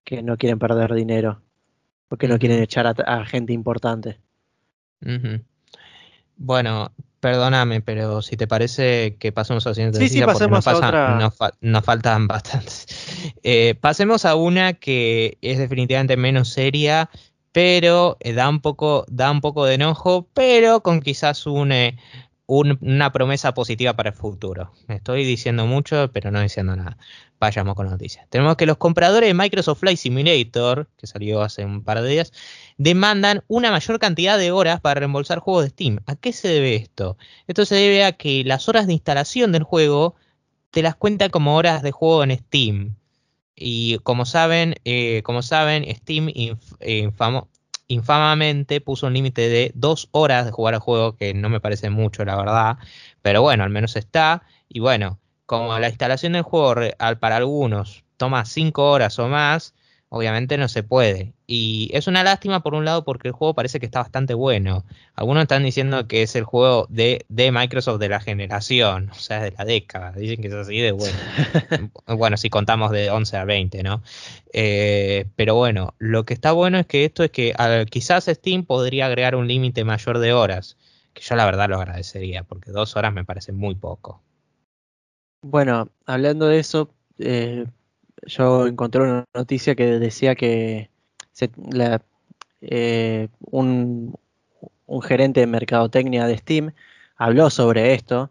que 0.04 0.22
no 0.22 0.36
quieren 0.38 0.58
perder 0.58 0.94
dinero, 0.94 1.42
porque 2.10 2.26
no 2.26 2.40
quieren 2.40 2.60
echar 2.60 2.88
a, 2.88 2.90
a 2.90 3.24
gente 3.24 3.52
importante. 3.52 4.18
Bueno, 6.36 6.92
perdóname, 7.20 7.80
pero 7.82 8.20
si 8.20 8.36
te 8.36 8.48
parece 8.48 9.14
que 9.18 9.30
pasemos 9.30 9.64
a 9.64 9.70
la 9.70 9.74
siguiente 9.74 9.98
Sí, 9.98 10.08
sí, 10.08 10.20
porque 10.20 10.26
nos, 10.26 10.34
pasemos 10.34 10.66
a 10.66 10.70
pasan- 10.72 10.88
otra. 10.88 11.18
nos, 11.18 11.36
fa- 11.36 11.54
nos 11.60 11.84
faltan 11.84 12.26
bastantes. 12.26 12.86
Eh, 13.42 13.74
pasemos 13.80 14.24
a 14.24 14.34
una 14.34 14.72
que 14.74 15.38
es 15.40 15.58
definitivamente 15.58 16.16
menos 16.16 16.48
seria, 16.48 17.08
pero 17.52 18.16
eh, 18.20 18.32
da 18.32 18.48
un 18.48 18.60
poco, 18.60 19.04
da 19.08 19.30
un 19.30 19.40
poco 19.40 19.64
de 19.66 19.74
enojo, 19.74 20.26
pero 20.34 20.80
con 20.82 21.00
quizás 21.00 21.46
un, 21.46 21.70
eh, 21.72 21.96
un- 22.50 22.78
una 22.80 23.12
promesa 23.12 23.54
positiva 23.54 23.94
para 23.94 24.10
el 24.10 24.16
futuro. 24.16 24.72
Estoy 24.88 25.24
diciendo 25.24 25.66
mucho, 25.66 26.10
pero 26.12 26.30
no 26.32 26.40
diciendo 26.40 26.74
nada. 26.74 26.98
Vayamos 27.38 27.74
con 27.76 27.86
la 27.86 27.92
noticia. 27.92 28.26
Tenemos 28.28 28.56
que 28.56 28.66
los 28.66 28.76
compradores 28.76 29.28
de 29.28 29.34
Microsoft 29.34 29.78
Flight 29.80 29.96
Simulator, 29.98 30.88
que 30.98 31.06
salió 31.06 31.42
hace 31.42 31.64
un 31.64 31.84
par 31.84 32.02
de 32.02 32.08
días, 32.10 32.32
demandan 32.76 33.44
una 33.46 33.70
mayor 33.70 33.98
cantidad 34.00 34.36
de 34.36 34.50
horas 34.50 34.80
para 34.80 34.98
reembolsar 34.98 35.38
juegos 35.38 35.62
de 35.64 35.70
Steam. 35.70 36.00
¿A 36.06 36.16
qué 36.16 36.32
se 36.32 36.48
debe 36.48 36.74
esto? 36.74 37.16
Esto 37.46 37.64
se 37.64 37.76
debe 37.76 38.04
a 38.04 38.12
que 38.12 38.42
las 38.44 38.68
horas 38.68 38.86
de 38.88 38.94
instalación 38.94 39.52
del 39.52 39.62
juego 39.62 40.16
te 40.72 40.82
las 40.82 40.96
cuenta 40.96 41.28
como 41.28 41.56
horas 41.56 41.82
de 41.82 41.92
juego 41.92 42.24
en 42.24 42.36
Steam. 42.36 42.96
Y 43.54 43.98
como 43.98 44.24
saben, 44.26 44.74
eh, 44.84 45.22
como 45.22 45.42
saben, 45.42 45.84
Steam 45.96 46.28
inf- 46.28 46.76
eh, 46.80 47.10
infamamente 47.90 48.80
puso 48.80 49.08
un 49.08 49.14
límite 49.14 49.48
de 49.48 49.72
dos 49.74 50.08
horas 50.12 50.46
de 50.46 50.52
jugar 50.52 50.74
al 50.74 50.80
juego, 50.80 51.16
que 51.16 51.34
no 51.34 51.48
me 51.48 51.60
parece 51.60 51.90
mucho, 51.90 52.24
la 52.24 52.36
verdad. 52.36 52.78
Pero 53.20 53.42
bueno, 53.42 53.64
al 53.64 53.70
menos 53.70 53.96
está. 53.96 54.42
Y 54.68 54.78
bueno, 54.80 55.18
como 55.44 55.76
la 55.78 55.88
instalación 55.88 56.34
del 56.34 56.42
juego 56.42 56.74
para 57.18 57.36
algunos 57.36 58.04
toma 58.16 58.44
cinco 58.44 58.90
horas 58.90 59.18
o 59.18 59.28
más, 59.28 59.74
obviamente 60.10 60.58
no 60.58 60.68
se 60.68 60.82
puede. 60.82 61.32
Y 61.46 61.90
es 61.94 62.06
una 62.08 62.22
lástima 62.22 62.62
por 62.62 62.74
un 62.74 62.84
lado 62.84 63.04
porque 63.04 63.28
el 63.28 63.32
juego 63.32 63.54
parece 63.54 63.80
que 63.80 63.86
está 63.86 64.00
bastante 64.00 64.34
bueno. 64.34 64.84
Algunos 65.14 65.42
están 65.42 65.62
diciendo 65.64 66.06
que 66.08 66.22
es 66.22 66.36
el 66.36 66.44
juego 66.44 66.86
de, 66.90 67.24
de 67.28 67.50
Microsoft 67.52 68.00
de 68.00 68.08
la 68.08 68.20
generación, 68.20 69.10
o 69.10 69.14
sea, 69.14 69.40
de 69.42 69.52
la 69.52 69.64
década. 69.64 70.12
Dicen 70.12 70.42
que 70.42 70.48
es 70.48 70.54
así 70.54 70.78
de 70.78 70.92
bueno. 70.92 71.16
Bueno, 72.06 72.36
si 72.36 72.50
contamos 72.50 72.90
de 72.90 73.10
11 73.10 73.36
a 73.36 73.44
20, 73.44 73.82
¿no? 73.82 74.02
Eh, 74.52 75.26
pero 75.36 75.54
bueno, 75.54 75.94
lo 75.98 76.24
que 76.24 76.34
está 76.34 76.52
bueno 76.52 76.78
es 76.78 76.86
que 76.86 77.04
esto 77.04 77.24
es 77.24 77.30
que 77.30 77.54
al- 77.56 77.86
quizás 77.86 78.24
Steam 78.26 78.64
podría 78.64 79.06
agregar 79.06 79.34
un 79.36 79.48
límite 79.48 79.84
mayor 79.84 80.18
de 80.18 80.32
horas, 80.32 80.76
que 81.14 81.22
yo 81.22 81.36
la 81.36 81.44
verdad 81.46 81.68
lo 81.68 81.76
agradecería, 81.76 82.42
porque 82.42 82.72
dos 82.72 82.96
horas 82.96 83.12
me 83.12 83.24
parece 83.24 83.52
muy 83.52 83.74
poco. 83.76 84.20
Bueno, 85.42 85.88
hablando 86.06 86.46
de 86.48 86.58
eso, 86.58 86.90
eh, 87.18 87.66
yo 88.26 88.66
encontré 88.66 89.02
una 89.02 89.24
noticia 89.34 89.74
que 89.74 89.86
decía 89.98 90.34
que 90.34 90.90
se- 91.32 91.50
la- 91.72 92.02
eh, 92.62 93.28
un, 93.50 94.14
gerente 95.02 95.40
de 95.40 95.46
mercadotecnia 95.46 96.26
de 96.26 96.36
Steam 96.38 96.72
habló 97.16 97.50
sobre 97.50 97.94
esto, 97.94 98.30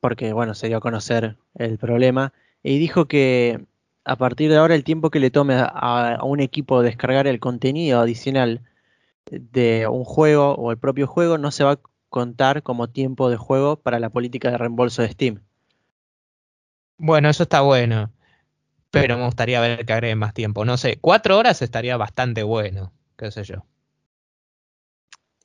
porque 0.00 0.32
bueno, 0.32 0.54
se 0.54 0.68
dio 0.68 0.78
a 0.78 0.80
conocer 0.80 1.36
el 1.54 1.78
problema, 1.78 2.32
y 2.62 2.78
dijo 2.78 3.06
que 3.06 3.64
a 4.04 4.16
partir 4.16 4.50
de 4.50 4.56
ahora 4.58 4.74
el 4.74 4.84
tiempo 4.84 5.10
que 5.10 5.20
le 5.20 5.30
tome 5.30 5.54
a 5.58 6.18
un 6.24 6.40
equipo 6.40 6.82
descargar 6.82 7.26
el 7.26 7.40
contenido 7.40 8.00
adicional 8.00 8.62
de 9.30 9.86
un 9.88 10.04
juego 10.04 10.54
o 10.54 10.70
el 10.72 10.78
propio 10.78 11.06
juego 11.06 11.38
no 11.38 11.50
se 11.50 11.64
va 11.64 11.72
a 11.72 11.80
contar 12.10 12.62
como 12.62 12.88
tiempo 12.90 13.30
de 13.30 13.36
juego 13.36 13.76
para 13.76 14.00
la 14.00 14.10
política 14.10 14.50
de 14.50 14.58
reembolso 14.58 15.02
de 15.02 15.10
Steam. 15.10 15.40
Bueno, 16.98 17.28
eso 17.28 17.42
está 17.42 17.60
bueno, 17.60 18.10
pero 18.92 19.16
me 19.16 19.24
gustaría 19.24 19.60
ver 19.60 19.84
que 19.84 19.92
agreguen 19.92 20.18
más 20.18 20.34
tiempo. 20.34 20.64
No 20.64 20.76
sé, 20.76 20.98
cuatro 21.00 21.38
horas 21.38 21.62
estaría 21.62 21.96
bastante 21.96 22.42
bueno, 22.42 22.92
qué 23.16 23.30
sé 23.30 23.42
yo. 23.42 23.64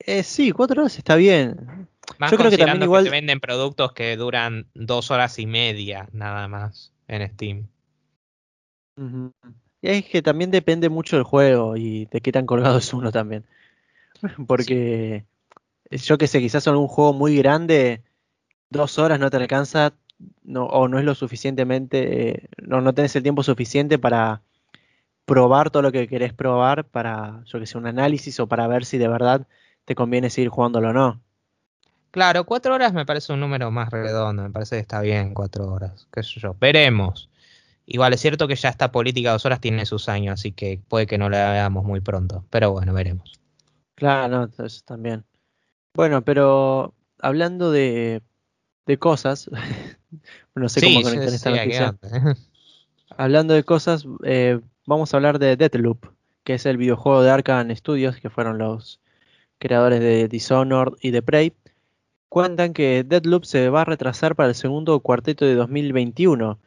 Eh, 0.00 0.22
sí, 0.22 0.52
cuatro 0.52 0.82
horas 0.82 0.96
está 0.98 1.16
bien. 1.16 1.88
Más 2.18 2.30
Yo 2.30 2.36
creo 2.38 2.50
que 2.50 2.58
también 2.58 2.82
igual- 2.82 3.04
te 3.04 3.10
venden 3.10 3.40
productos 3.40 3.92
que 3.92 4.16
duran 4.16 4.66
dos 4.74 5.10
horas 5.10 5.38
y 5.38 5.46
media 5.46 6.08
nada 6.12 6.46
más 6.48 6.92
en 7.08 7.28
Steam. 7.30 7.68
Ujú. 8.96 9.32
Y 9.80 9.88
es 9.88 10.04
que 10.06 10.22
también 10.22 10.50
depende 10.50 10.88
mucho 10.88 11.16
del 11.16 11.24
juego 11.24 11.76
y 11.76 12.06
de 12.06 12.20
qué 12.20 12.32
tan 12.32 12.46
colgado 12.46 12.78
es 12.78 12.92
uno 12.92 13.12
también. 13.12 13.44
Porque 14.46 15.24
yo 15.90 16.18
que 16.18 16.26
sé, 16.26 16.40
quizás 16.40 16.66
en 16.66 16.74
un 16.74 16.88
juego 16.88 17.12
muy 17.12 17.36
grande, 17.36 18.02
dos 18.70 18.98
horas 18.98 19.20
no 19.20 19.30
te 19.30 19.36
alcanza 19.36 19.94
no, 20.42 20.64
o 20.66 20.88
no 20.88 20.98
es 20.98 21.04
lo 21.04 21.14
suficientemente, 21.14 22.30
eh, 22.30 22.48
no, 22.62 22.80
no 22.80 22.94
tenés 22.94 23.14
el 23.16 23.22
tiempo 23.22 23.42
suficiente 23.42 23.98
para 23.98 24.42
probar 25.24 25.70
todo 25.70 25.82
lo 25.82 25.92
que 25.92 26.08
querés 26.08 26.32
probar, 26.32 26.84
para, 26.84 27.42
yo 27.44 27.60
que 27.60 27.66
sé, 27.66 27.76
un 27.78 27.86
análisis 27.86 28.40
o 28.40 28.46
para 28.46 28.66
ver 28.66 28.84
si 28.84 28.98
de 28.98 29.08
verdad 29.08 29.46
te 29.84 29.94
conviene 29.94 30.30
seguir 30.30 30.48
jugándolo 30.48 30.90
o 30.90 30.92
no. 30.92 31.20
Claro, 32.10 32.44
cuatro 32.44 32.74
horas 32.74 32.94
me 32.94 33.04
parece 33.04 33.32
un 33.34 33.40
número 33.40 33.70
más 33.70 33.90
redondo, 33.90 34.42
me 34.42 34.50
parece 34.50 34.76
que 34.76 34.80
está 34.80 35.00
bien 35.02 35.34
cuatro 35.34 35.70
horas, 35.70 36.08
qué 36.12 36.22
sé 36.22 36.40
yo, 36.40 36.56
veremos. 36.58 37.28
Igual 37.84 38.14
es 38.14 38.20
cierto 38.20 38.48
que 38.48 38.56
ya 38.56 38.70
esta 38.70 38.90
política 38.90 39.28
de 39.28 39.32
dos 39.34 39.46
horas 39.46 39.60
tiene 39.60 39.86
sus 39.86 40.08
años, 40.08 40.34
así 40.34 40.52
que 40.52 40.80
puede 40.88 41.06
que 41.06 41.18
no 41.18 41.28
la 41.28 41.52
veamos 41.52 41.84
muy 41.84 42.00
pronto, 42.00 42.44
pero 42.50 42.72
bueno, 42.72 42.92
veremos. 42.94 43.38
Claro, 43.94 44.48
no, 44.48 44.64
eso 44.64 44.82
también. 44.84 45.24
Bueno, 45.94 46.22
pero 46.22 46.94
hablando 47.20 47.70
de, 47.70 48.22
de 48.88 48.98
cosas, 48.98 49.50
no 50.54 50.68
sé 50.68 50.80
cómo 50.80 51.02
conectar 51.02 51.28
esta 51.28 51.50
noticia. 51.50 51.94
darle. 52.00 52.34
Hablando 53.16 53.52
de 53.52 53.62
cosas, 53.62 54.06
eh, 54.24 54.60
vamos 54.86 55.12
a 55.12 55.18
hablar 55.18 55.38
de 55.38 55.56
Deathloop, 55.56 56.06
que 56.42 56.54
es 56.54 56.64
el 56.64 56.78
videojuego 56.78 57.22
de 57.22 57.30
Arkane 57.30 57.76
Studios, 57.76 58.16
que 58.16 58.30
fueron 58.30 58.56
los 58.56 59.00
creadores 59.58 60.00
de 60.00 60.26
Dishonored 60.28 60.94
y 61.02 61.10
de 61.10 61.20
Prey. 61.20 61.52
Cuentan 62.30 62.72
que 62.72 63.04
Deathloop 63.04 63.44
se 63.44 63.68
va 63.68 63.82
a 63.82 63.84
retrasar 63.84 64.34
para 64.34 64.48
el 64.48 64.54
segundo 64.54 64.98
cuarteto 65.00 65.44
de 65.44 65.54
2021, 65.54 66.58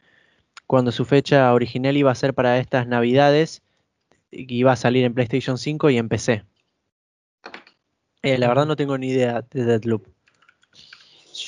cuando 0.68 0.92
su 0.92 1.04
fecha 1.04 1.52
original 1.52 1.96
iba 1.96 2.12
a 2.12 2.14
ser 2.14 2.34
para 2.34 2.58
estas 2.58 2.86
navidades, 2.86 3.62
y 4.30 4.54
iba 4.54 4.72
a 4.72 4.76
salir 4.76 5.04
en 5.04 5.14
PlayStation 5.14 5.58
5 5.58 5.90
y 5.90 5.98
en 5.98 6.08
PC. 6.08 6.44
Eh, 8.22 8.38
la 8.38 8.46
verdad 8.46 8.66
no 8.66 8.76
tengo 8.76 8.96
ni 8.96 9.08
idea 9.08 9.42
de 9.50 9.64
Deathloop. 9.64 10.11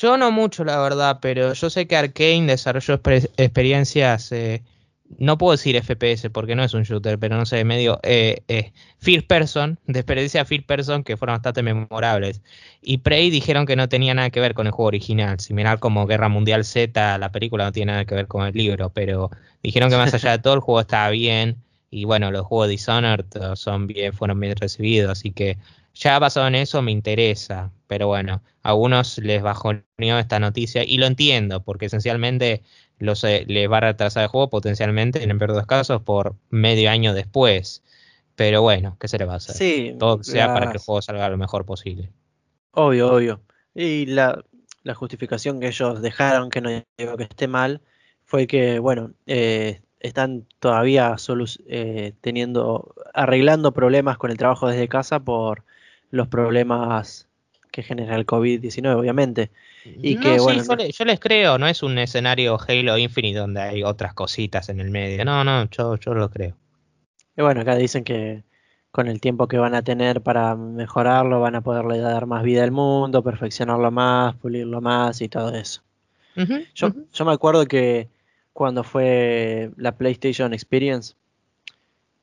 Yo 0.00 0.16
no 0.16 0.30
mucho, 0.32 0.64
la 0.64 0.78
verdad, 0.80 1.18
pero 1.20 1.52
yo 1.52 1.70
sé 1.70 1.86
que 1.86 1.96
Arkane 1.96 2.46
desarrolló 2.46 3.00
exper- 3.00 3.30
experiencias, 3.36 4.32
eh, 4.32 4.62
no 5.18 5.38
puedo 5.38 5.52
decir 5.52 5.76
FPS 5.76 6.30
porque 6.30 6.56
no 6.56 6.64
es 6.64 6.74
un 6.74 6.82
shooter, 6.82 7.18
pero 7.18 7.36
no 7.36 7.46
sé, 7.46 7.64
medio 7.64 8.00
eh, 8.02 8.42
eh, 8.48 8.72
first 8.98 9.26
person, 9.28 9.78
de 9.86 10.00
experiencia 10.00 10.44
first 10.44 10.66
person 10.66 11.04
que 11.04 11.16
fueron 11.16 11.34
bastante 11.34 11.62
memorables. 11.62 12.42
Y 12.80 12.98
Prey 12.98 13.30
dijeron 13.30 13.66
que 13.66 13.76
no 13.76 13.88
tenía 13.88 14.14
nada 14.14 14.30
que 14.30 14.40
ver 14.40 14.54
con 14.54 14.66
el 14.66 14.72
juego 14.72 14.88
original, 14.88 15.38
similar 15.40 15.78
como 15.78 16.06
Guerra 16.06 16.28
Mundial 16.28 16.64
Z, 16.64 17.18
la 17.18 17.30
película 17.30 17.64
no 17.66 17.72
tiene 17.72 17.92
nada 17.92 18.04
que 18.04 18.14
ver 18.14 18.26
con 18.26 18.46
el 18.46 18.54
libro, 18.54 18.90
pero 18.90 19.30
dijeron 19.62 19.90
que 19.90 19.96
más 19.96 20.12
allá 20.14 20.32
de 20.32 20.38
todo 20.38 20.54
el 20.54 20.60
juego 20.60 20.80
estaba 20.80 21.10
bien 21.10 21.58
y 21.90 22.04
bueno, 22.06 22.32
los 22.32 22.46
juegos 22.46 22.68
Dishonored 22.68 23.26
eh, 23.36 23.56
son 23.56 23.86
bien, 23.86 24.12
fueron 24.12 24.40
bien 24.40 24.56
recibidos, 24.56 25.10
así 25.12 25.30
que 25.30 25.58
ya 25.94 26.18
basado 26.18 26.46
en 26.48 26.54
eso 26.56 26.82
me 26.82 26.92
interesa, 26.92 27.72
pero 27.86 28.06
bueno, 28.08 28.42
a 28.62 28.70
algunos 28.70 29.18
les 29.18 29.42
bajoneó 29.42 30.18
esta 30.18 30.38
noticia 30.40 30.84
y 30.84 30.98
lo 30.98 31.06
entiendo, 31.06 31.62
porque 31.64 31.86
esencialmente 31.86 32.62
los, 32.98 33.24
eh, 33.24 33.44
les 33.48 33.70
va 33.70 33.78
a 33.78 33.80
retrasar 33.80 34.24
el 34.24 34.28
juego 34.28 34.50
potencialmente, 34.50 35.22
en 35.22 35.30
el 35.30 35.38
peor 35.38 35.52
de 35.52 35.58
los 35.58 35.66
casos, 35.66 36.02
por 36.02 36.36
medio 36.50 36.90
año 36.90 37.14
después. 37.14 37.82
Pero 38.36 38.62
bueno, 38.62 38.96
¿qué 39.00 39.08
se 39.08 39.18
le 39.18 39.24
va 39.26 39.34
a 39.34 39.36
hacer? 39.36 39.62
Sí, 39.62 39.94
Todo 39.98 40.22
sea 40.24 40.52
para 40.52 40.68
que 40.68 40.78
el 40.78 40.82
juego 40.84 41.02
salga 41.02 41.28
lo 41.28 41.38
mejor 41.38 41.64
posible. 41.66 42.12
Obvio, 42.72 43.12
obvio. 43.12 43.42
Y 43.74 44.06
la, 44.06 44.44
la 44.82 44.94
justificación 44.94 45.60
que 45.60 45.68
ellos 45.68 46.02
dejaron, 46.02 46.50
que 46.50 46.60
no 46.60 46.70
digo 46.98 47.16
que 47.16 47.24
esté 47.24 47.46
mal, 47.48 47.82
fue 48.24 48.46
que, 48.46 48.78
bueno, 48.78 49.14
eh, 49.26 49.80
están 50.00 50.46
todavía 50.58 51.12
solu- 51.14 51.62
eh, 51.68 52.14
teniendo, 52.20 52.94
arreglando 53.14 53.72
problemas 53.72 54.18
con 54.18 54.30
el 54.30 54.38
trabajo 54.38 54.68
desde 54.68 54.88
casa 54.88 55.20
por 55.20 55.64
los 56.14 56.28
problemas 56.28 57.28
que 57.70 57.82
genera 57.82 58.14
el 58.16 58.24
COVID-19, 58.24 58.94
obviamente. 58.94 59.50
Y 59.84 60.14
No, 60.14 60.20
que, 60.20 60.38
sí, 60.38 60.44
bueno, 60.44 60.62
yo, 60.62 60.68
no- 60.76 60.76
le- 60.76 60.92
yo 60.92 61.04
les 61.04 61.18
creo, 61.20 61.58
no 61.58 61.66
es 61.66 61.82
un 61.82 61.98
escenario 61.98 62.56
Halo 62.68 62.96
Infinite 62.96 63.38
donde 63.38 63.60
hay 63.60 63.82
otras 63.82 64.14
cositas 64.14 64.68
en 64.68 64.80
el 64.80 64.90
medio. 64.90 65.24
No, 65.24 65.42
no, 65.44 65.68
yo, 65.70 65.96
yo 65.96 66.14
lo 66.14 66.30
creo. 66.30 66.54
Y 67.36 67.42
bueno, 67.42 67.62
acá 67.62 67.74
dicen 67.74 68.04
que 68.04 68.44
con 68.92 69.08
el 69.08 69.20
tiempo 69.20 69.48
que 69.48 69.58
van 69.58 69.74
a 69.74 69.82
tener 69.82 70.20
para 70.20 70.54
mejorarlo, 70.54 71.40
van 71.40 71.56
a 71.56 71.62
poderle 71.62 71.98
dar 71.98 72.26
más 72.26 72.44
vida 72.44 72.62
al 72.62 72.70
mundo, 72.70 73.22
perfeccionarlo 73.24 73.90
más, 73.90 74.36
pulirlo 74.36 74.80
más 74.80 75.20
y 75.20 75.28
todo 75.28 75.52
eso. 75.52 75.82
Yo, 76.76 76.92
yo 77.12 77.24
me 77.24 77.32
acuerdo 77.32 77.66
que 77.66 78.08
cuando 78.52 78.84
fue 78.84 79.72
la 79.76 79.96
PlayStation 79.96 80.54
Experience, 80.54 81.14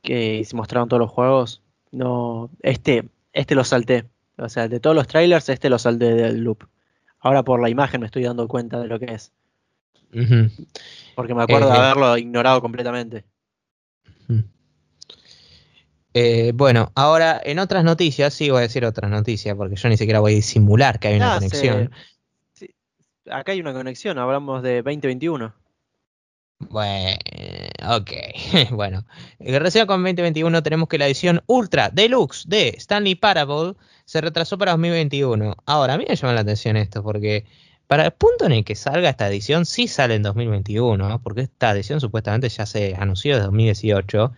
que 0.02 0.44
se 0.46 0.56
mostraron 0.56 0.88
todos 0.90 1.02
los 1.02 1.12
juegos. 1.12 1.62
No, 1.92 2.50
este, 2.62 3.04
este 3.34 3.56
lo 3.56 3.64
salté. 3.64 4.06
O 4.38 4.50
sea, 4.50 4.68
de 4.68 4.80
todos 4.80 4.96
los 4.96 5.08
trailers, 5.08 5.50
este 5.50 5.70
lo 5.70 5.78
salté 5.80 6.14
del 6.14 6.40
loop. 6.44 6.64
Ahora 7.20 7.44
por 7.44 7.62
la 7.62 7.70
imagen 7.70 8.02
me 8.02 8.08
estoy 8.08 8.24
dando 8.24 8.48
cuenta 8.48 8.80
de 8.80 8.88
lo 8.88 9.00
que 9.00 9.06
es. 9.14 9.32
Porque 11.16 11.34
me 11.36 11.44
acuerdo 11.44 11.70
de 11.70 11.76
Eh, 11.78 11.80
haberlo 11.82 12.18
ignorado 12.18 12.62
completamente. 12.62 13.24
Eh, 16.14 16.52
bueno, 16.54 16.92
ahora 16.96 17.40
en 17.44 17.60
otras 17.60 17.84
noticias, 17.86 18.34
sí 18.34 18.50
voy 18.50 18.60
a 18.60 18.62
decir 18.64 18.84
otras 18.84 19.10
noticias, 19.10 19.56
porque 19.56 19.76
yo 19.78 19.88
ni 19.88 19.96
siquiera 19.96 20.20
voy 20.20 20.34
a 20.34 20.36
disimular 20.36 21.00
que 21.00 21.08
hay 21.08 21.16
una 21.18 21.36
Ah, 21.36 21.40
se- 21.40 21.50
conexión. 21.50 21.92
sí, 22.54 22.70
acá 23.30 23.54
hay 23.54 23.62
una 23.62 23.72
conexión, 23.72 24.18
hablamos 24.18 24.62
de 24.62 24.82
2021. 24.82 25.54
Bueno, 26.70 27.18
ok. 27.90 28.12
bueno, 28.72 29.06
en 29.40 29.54
relación 29.54 29.88
con 29.88 30.02
2021 30.04 30.64
tenemos 30.64 30.88
que 30.88 30.98
la 30.98 31.08
edición 31.08 31.42
Ultra 31.48 31.90
Deluxe 31.90 32.46
de 32.48 32.70
Stanley 32.78 33.16
Parable 33.16 33.74
se 34.06 34.22
retrasó 34.22 34.58
para 34.58 34.72
2021. 34.74 35.56
Ahora, 35.66 35.94
a 35.96 35.98
mí 35.98 36.06
me 36.08 36.16
llama 36.16 36.34
la 36.34 36.42
atención 36.42 36.78
esto 36.78 37.04
porque 37.04 37.46
para 37.88 38.06
el 38.06 38.12
punto 38.12 38.46
en 38.46 38.54
el 38.54 38.64
que 38.64 38.76
salga 38.76 39.10
esta 39.10 39.28
edición 39.28 39.66
sí 39.66 39.88
sale 39.88 40.16
en 40.16 40.24
2021, 40.24 41.10
¿no? 41.10 41.22
porque 41.22 41.42
esta 41.42 41.72
edición 41.72 42.00
supuestamente 42.00 42.48
ya 42.50 42.66
se 42.66 42.96
anunció 42.98 43.36
en 43.36 43.44
2018. 43.44 44.24
El 44.26 44.32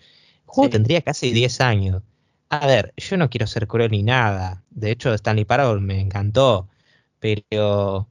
juego 0.45 0.67
Sí. 0.67 0.71
tendría 0.71 1.01
casi 1.01 1.31
10 1.31 1.61
años. 1.61 2.01
A 2.49 2.67
ver, 2.67 2.93
yo 2.97 3.17
no 3.17 3.29
quiero 3.29 3.47
ser 3.47 3.67
cruel 3.67 3.91
ni 3.91 4.03
nada. 4.03 4.63
De 4.69 4.91
hecho, 4.91 5.13
Stanley 5.13 5.45
Parable 5.45 5.81
me 5.81 5.99
encantó, 5.99 6.67
pero 7.19 8.07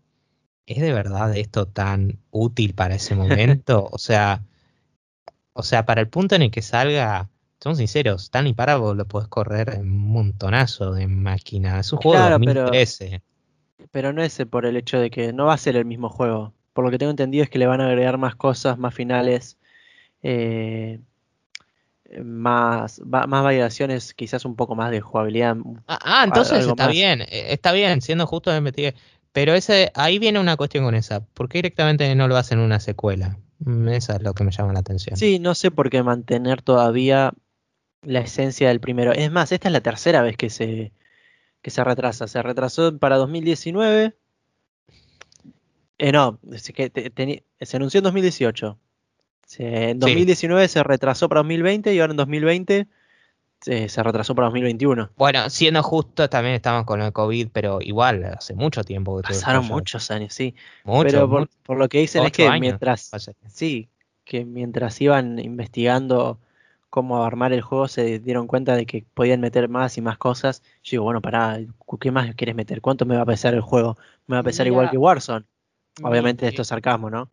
¿es 0.66 0.80
de 0.80 0.92
verdad 0.92 1.36
esto 1.36 1.66
tan 1.66 2.18
útil 2.30 2.74
para 2.74 2.94
ese 2.96 3.14
momento? 3.14 3.88
o 3.92 3.98
sea, 3.98 4.42
o 5.52 5.62
sea, 5.62 5.84
para 5.84 6.00
el 6.00 6.08
punto 6.08 6.34
en 6.34 6.42
el 6.42 6.50
que 6.50 6.62
salga, 6.62 7.28
somos 7.60 7.78
sinceros, 7.78 8.24
Stanley 8.24 8.54
Parable 8.54 8.94
lo 8.94 9.06
puedes 9.06 9.28
correr 9.28 9.70
en 9.74 9.82
un 9.82 9.98
montonazo 10.12 10.92
de 10.92 11.06
máquinas. 11.06 11.86
Es 11.86 11.92
un 11.92 11.98
juego 12.00 12.18
Claro, 12.18 12.38
de 12.38 12.44
pero- 12.46 12.60
2013. 12.62 13.22
Pero 13.90 14.12
no 14.12 14.22
es 14.22 14.38
por 14.50 14.64
el 14.64 14.76
hecho 14.76 14.98
de 14.98 15.10
que 15.10 15.32
no 15.32 15.46
va 15.46 15.54
a 15.54 15.58
ser 15.58 15.76
el 15.76 15.84
mismo 15.84 16.08
juego. 16.08 16.54
Por 16.72 16.84
lo 16.84 16.90
que 16.90 16.98
tengo 16.98 17.10
entendido 17.10 17.44
es 17.44 17.50
que 17.50 17.58
le 17.58 17.66
van 17.66 17.80
a 17.80 17.86
agregar 17.88 18.16
más 18.16 18.36
cosas, 18.36 18.78
más 18.78 18.94
finales, 18.94 19.58
eh, 20.22 21.00
más, 22.22 23.00
va- 23.00 23.26
más 23.26 23.42
variaciones, 23.42 24.14
quizás 24.14 24.44
un 24.44 24.54
poco 24.56 24.74
más 24.74 24.90
de 24.90 25.00
jugabilidad. 25.00 25.56
Ah, 25.86 25.98
ah, 26.02 26.24
entonces 26.24 26.66
está 26.66 26.84
más. 26.84 26.92
bien, 26.92 27.22
eh, 27.22 27.46
está 27.52 27.72
bien, 27.72 28.00
siendo 28.02 28.26
justo 28.26 28.58
me. 28.60 28.72
Pero 29.32 29.54
ese, 29.54 29.90
ahí 29.94 30.18
viene 30.18 30.38
una 30.40 30.56
cuestión 30.56 30.84
con 30.84 30.94
esa. 30.94 31.24
¿Por 31.24 31.48
qué 31.48 31.58
directamente 31.58 32.14
no 32.14 32.28
lo 32.28 32.36
hacen 32.36 32.58
una 32.58 32.80
secuela? 32.80 33.38
Mm, 33.60 33.88
Esa 33.88 34.16
es 34.16 34.22
lo 34.22 34.34
que 34.34 34.44
me 34.44 34.50
llama 34.52 34.72
la 34.72 34.80
atención. 34.80 35.16
Sí, 35.16 35.38
no 35.38 35.54
sé 35.54 35.70
por 35.70 35.88
qué 35.90 36.02
mantener 36.02 36.60
todavía 36.62 37.32
la 38.02 38.20
esencia 38.20 38.68
del 38.68 38.80
primero. 38.80 39.12
Es 39.12 39.30
más, 39.30 39.52
esta 39.52 39.68
es 39.68 39.72
la 39.72 39.80
tercera 39.80 40.20
vez 40.22 40.36
que 40.36 40.50
se, 40.50 40.92
que 41.62 41.70
se 41.70 41.82
retrasa. 41.84 42.26
Se 42.28 42.42
retrasó 42.42 42.98
para 42.98 43.16
2019. 43.16 44.14
Eh, 45.98 46.12
no, 46.12 46.38
es 46.52 46.70
que 46.72 46.90
te- 46.90 47.12
teni- 47.14 47.42
se 47.60 47.76
anunció 47.76 47.98
en 47.98 48.04
2018. 48.04 48.78
Se- 49.46 49.90
en 49.90 49.96
Sí. 49.96 49.98
2019 50.00 50.66
se 50.68 50.82
retrasó 50.82 51.28
para 51.28 51.40
2020 51.40 51.94
y 51.94 52.00
ahora 52.00 52.12
en 52.12 52.16
2020 52.16 52.86
se, 53.62 53.88
se 53.88 54.02
retrasó 54.02 54.34
para 54.34 54.46
2021. 54.48 55.10
Bueno, 55.16 55.48
siendo 55.48 55.82
justo, 55.82 56.28
también 56.28 56.54
estamos 56.56 56.84
con 56.84 57.00
el 57.00 57.12
COVID, 57.12 57.48
pero 57.52 57.80
igual, 57.80 58.24
hace 58.24 58.54
mucho 58.54 58.82
tiempo 58.84 59.16
que 59.16 59.22
tuve 59.22 59.36
Pasaron 59.36 59.66
muchos 59.66 60.10
años, 60.10 60.34
sí. 60.34 60.54
Mucho, 60.84 61.08
Pero 61.08 61.28
por, 61.30 61.40
mucho. 61.40 61.52
por 61.62 61.78
lo 61.78 61.88
que 61.88 61.98
dicen 61.98 62.24
es 62.24 62.32
que 62.32 62.44
años, 62.46 62.60
mientras, 62.60 63.10
sí, 63.46 63.88
que 64.24 64.44
mientras 64.44 65.00
iban 65.00 65.38
investigando 65.38 66.38
cómo 66.90 67.24
armar 67.24 67.52
el 67.52 67.62
juego 67.62 67.88
se 67.88 68.18
dieron 68.18 68.46
cuenta 68.46 68.76
de 68.76 68.84
que 68.84 69.06
podían 69.14 69.40
meter 69.40 69.68
más 69.68 69.96
y 69.96 70.02
más 70.02 70.18
cosas. 70.18 70.62
Yo 70.82 70.90
digo, 70.92 71.04
bueno, 71.04 71.22
pará, 71.22 71.58
¿qué 72.00 72.10
más 72.10 72.34
quieres 72.34 72.54
meter? 72.54 72.80
¿Cuánto 72.80 73.06
me 73.06 73.16
va 73.16 73.22
a 73.22 73.26
pesar 73.26 73.54
el 73.54 73.62
juego? 73.62 73.96
¿Me 74.26 74.36
va 74.36 74.40
a 74.40 74.44
pesar 74.44 74.66
igual 74.66 74.90
que 74.90 74.98
Warzone? 74.98 75.46
Obviamente 76.02 76.44
mi- 76.44 76.48
esto 76.50 76.62
es 76.62 76.68
sarcasmo, 76.68 77.10
¿no? 77.10 77.30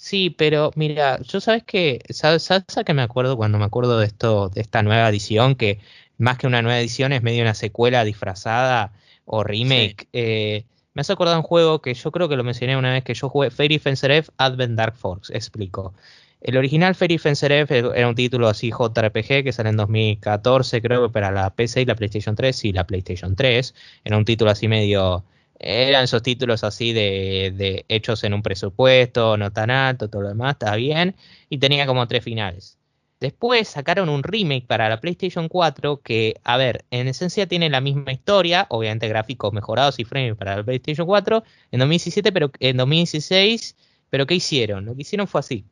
Sí, 0.00 0.30
pero 0.30 0.70
mira, 0.76 1.20
yo 1.22 1.40
sabes 1.40 1.64
que, 1.64 2.00
sabes, 2.10 2.44
sabes 2.44 2.78
a 2.78 2.84
qué 2.84 2.94
me 2.94 3.02
acuerdo 3.02 3.36
cuando 3.36 3.58
me 3.58 3.64
acuerdo 3.64 3.98
de 3.98 4.06
esto, 4.06 4.48
de 4.48 4.60
esta 4.60 4.82
nueva 4.82 5.08
edición, 5.08 5.56
que 5.56 5.80
más 6.18 6.38
que 6.38 6.46
una 6.46 6.62
nueva 6.62 6.78
edición 6.78 7.12
es 7.12 7.22
medio 7.22 7.42
una 7.42 7.54
secuela 7.54 8.04
disfrazada 8.04 8.92
o 9.24 9.42
remake. 9.42 10.08
Eh, 10.12 10.64
me 10.94 11.00
hace 11.00 11.12
acordar 11.12 11.36
un 11.36 11.42
juego 11.42 11.82
que 11.82 11.94
yo 11.94 12.12
creo 12.12 12.28
que 12.28 12.36
lo 12.36 12.44
mencioné 12.44 12.76
una 12.76 12.92
vez 12.92 13.02
que 13.02 13.14
yo 13.14 13.28
jugué, 13.28 13.50
Fairy 13.50 13.80
Fencer 13.80 14.12
F 14.12 14.30
Advent 14.38 14.76
Dark 14.76 14.96
Force, 14.96 15.36
explico. 15.36 15.94
El 16.40 16.56
original 16.56 16.94
Fairy 16.94 17.18
Fencer 17.18 17.50
F 17.50 17.76
era 17.76 18.08
un 18.08 18.14
título 18.14 18.46
así 18.48 18.70
JRPG 18.70 19.42
que 19.42 19.52
sale 19.52 19.70
en 19.70 19.76
2014, 19.76 20.80
creo 20.80 21.02
que 21.08 21.12
para 21.12 21.32
la 21.32 21.50
PC 21.50 21.82
y 21.82 21.84
la 21.86 21.96
PlayStation 21.96 22.36
3 22.36 22.64
y 22.66 22.72
la 22.72 22.86
PlayStation 22.86 23.34
3. 23.34 23.74
Era 24.04 24.16
un 24.16 24.24
título 24.24 24.52
así 24.52 24.68
medio 24.68 25.24
eran 25.58 26.04
esos 26.04 26.22
títulos 26.22 26.64
así 26.64 26.92
de, 26.92 27.52
de 27.56 27.84
hechos 27.88 28.24
en 28.24 28.34
un 28.34 28.42
presupuesto 28.42 29.36
no 29.36 29.52
tan 29.52 29.70
alto, 29.70 30.08
todo 30.08 30.22
lo 30.22 30.28
demás, 30.28 30.52
está 30.52 30.74
bien, 30.76 31.16
y 31.48 31.58
tenía 31.58 31.86
como 31.86 32.06
tres 32.06 32.24
finales. 32.24 32.78
Después 33.20 33.66
sacaron 33.68 34.08
un 34.08 34.22
remake 34.22 34.66
para 34.66 34.88
la 34.88 35.00
PlayStation 35.00 35.48
4 35.48 36.00
que, 36.02 36.40
a 36.44 36.56
ver, 36.56 36.84
en 36.90 37.08
esencia 37.08 37.48
tiene 37.48 37.68
la 37.68 37.80
misma 37.80 38.12
historia, 38.12 38.66
obviamente 38.70 39.08
gráficos 39.08 39.52
mejorados 39.52 39.98
y 39.98 40.04
frames 40.04 40.36
para 40.36 40.56
la 40.56 40.62
PlayStation 40.64 41.06
4 41.06 41.42
en 41.72 41.80
2017, 41.80 42.30
pero 42.30 42.52
en 42.60 42.76
2016, 42.76 43.76
pero 44.08 44.26
¿qué 44.26 44.36
hicieron? 44.36 44.84
Lo 44.84 44.94
que 44.94 45.02
hicieron 45.02 45.26
fue 45.26 45.40
así. 45.40 45.64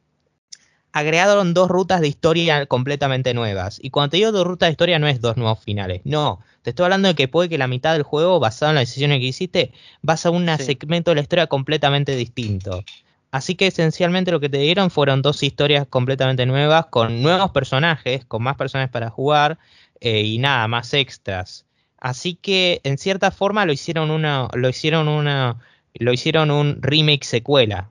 Agregaron 0.90 1.54
dos 1.54 1.68
rutas 1.68 2.00
de 2.00 2.08
historia 2.08 2.66
completamente 2.66 3.32
nuevas. 3.34 3.78
Y 3.80 3.90
cuando 3.90 4.10
te 4.10 4.16
digo 4.16 4.32
dos 4.32 4.46
rutas 4.46 4.68
de 4.68 4.72
historia 4.72 4.98
no 4.98 5.06
es 5.06 5.20
dos 5.20 5.36
nuevos 5.36 5.62
finales, 5.62 6.00
no. 6.04 6.40
Te 6.66 6.70
estoy 6.70 6.82
hablando 6.82 7.06
de 7.06 7.14
que 7.14 7.28
puede 7.28 7.48
que 7.48 7.58
la 7.58 7.68
mitad 7.68 7.92
del 7.92 8.02
juego, 8.02 8.40
basado 8.40 8.70
en 8.70 8.74
las 8.74 8.88
decisiones 8.88 9.20
que 9.20 9.26
hiciste, 9.26 9.70
vas 10.02 10.26
a 10.26 10.30
un 10.30 10.48
Sí. 10.58 10.64
segmento 10.64 11.12
de 11.12 11.14
la 11.14 11.20
historia 11.20 11.46
completamente 11.46 12.16
distinto. 12.16 12.82
Así 13.30 13.54
que 13.54 13.68
esencialmente 13.68 14.32
lo 14.32 14.40
que 14.40 14.48
te 14.48 14.58
dieron 14.58 14.90
fueron 14.90 15.22
dos 15.22 15.44
historias 15.44 15.86
completamente 15.86 16.44
nuevas, 16.44 16.86
con 16.86 17.22
nuevos 17.22 17.52
personajes, 17.52 18.24
con 18.24 18.42
más 18.42 18.56
personajes 18.56 18.90
para 18.90 19.10
jugar 19.10 19.58
eh, 20.00 20.22
y 20.22 20.38
nada, 20.38 20.66
más 20.66 20.92
extras. 20.92 21.66
Así 22.00 22.34
que 22.34 22.80
en 22.82 22.98
cierta 22.98 23.30
forma 23.30 23.64
lo 23.64 23.72
hicieron 23.72 24.10
una, 24.10 24.48
lo 24.52 24.68
hicieron 24.68 25.06
una, 25.06 25.58
lo 25.94 26.12
hicieron 26.12 26.50
un 26.50 26.82
remake 26.82 27.22
secuela, 27.22 27.90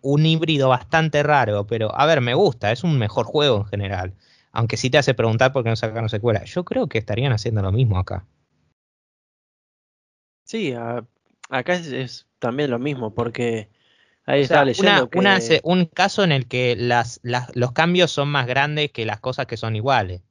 un 0.00 0.24
híbrido 0.24 0.70
bastante 0.70 1.22
raro, 1.22 1.66
pero 1.66 1.94
a 1.94 2.06
ver, 2.06 2.22
me 2.22 2.32
gusta, 2.32 2.72
es 2.72 2.84
un 2.84 2.98
mejor 2.98 3.26
juego 3.26 3.58
en 3.58 3.66
general. 3.66 4.14
Aunque 4.54 4.76
sí 4.76 4.88
te 4.88 4.98
hace 4.98 5.14
preguntar 5.14 5.52
por 5.52 5.64
qué 5.64 5.70
no 5.70 5.76
sacaron 5.76 6.08
secuela. 6.08 6.44
Yo 6.44 6.64
creo 6.64 6.88
que 6.88 6.98
estarían 6.98 7.32
haciendo 7.32 7.60
lo 7.60 7.72
mismo 7.72 7.98
acá. 7.98 8.24
Sí, 10.44 10.72
a- 10.72 11.04
acá 11.48 11.74
es, 11.74 11.88
es 11.88 12.26
también 12.38 12.70
lo 12.70 12.78
mismo, 12.78 13.12
porque 13.14 13.68
ahí 14.26 14.42
O 14.42 14.46
sea, 14.46 14.62
estaba 14.62 14.64
leyendo 14.64 15.08
una- 15.14 15.38
que- 15.38 15.60
un 15.64 15.86
caso 15.86 16.22
en 16.22 16.32
el 16.32 16.46
que 16.46 16.76
las, 16.76 17.20
las- 17.22 17.54
los 17.56 17.72
cambios 17.72 18.10
son 18.12 18.28
más 18.28 18.46
grandes 18.46 18.92
que 18.92 19.04
las 19.06 19.20
cosas 19.20 19.46
que 19.46 19.56
son 19.56 19.74
iguales. 19.76 20.22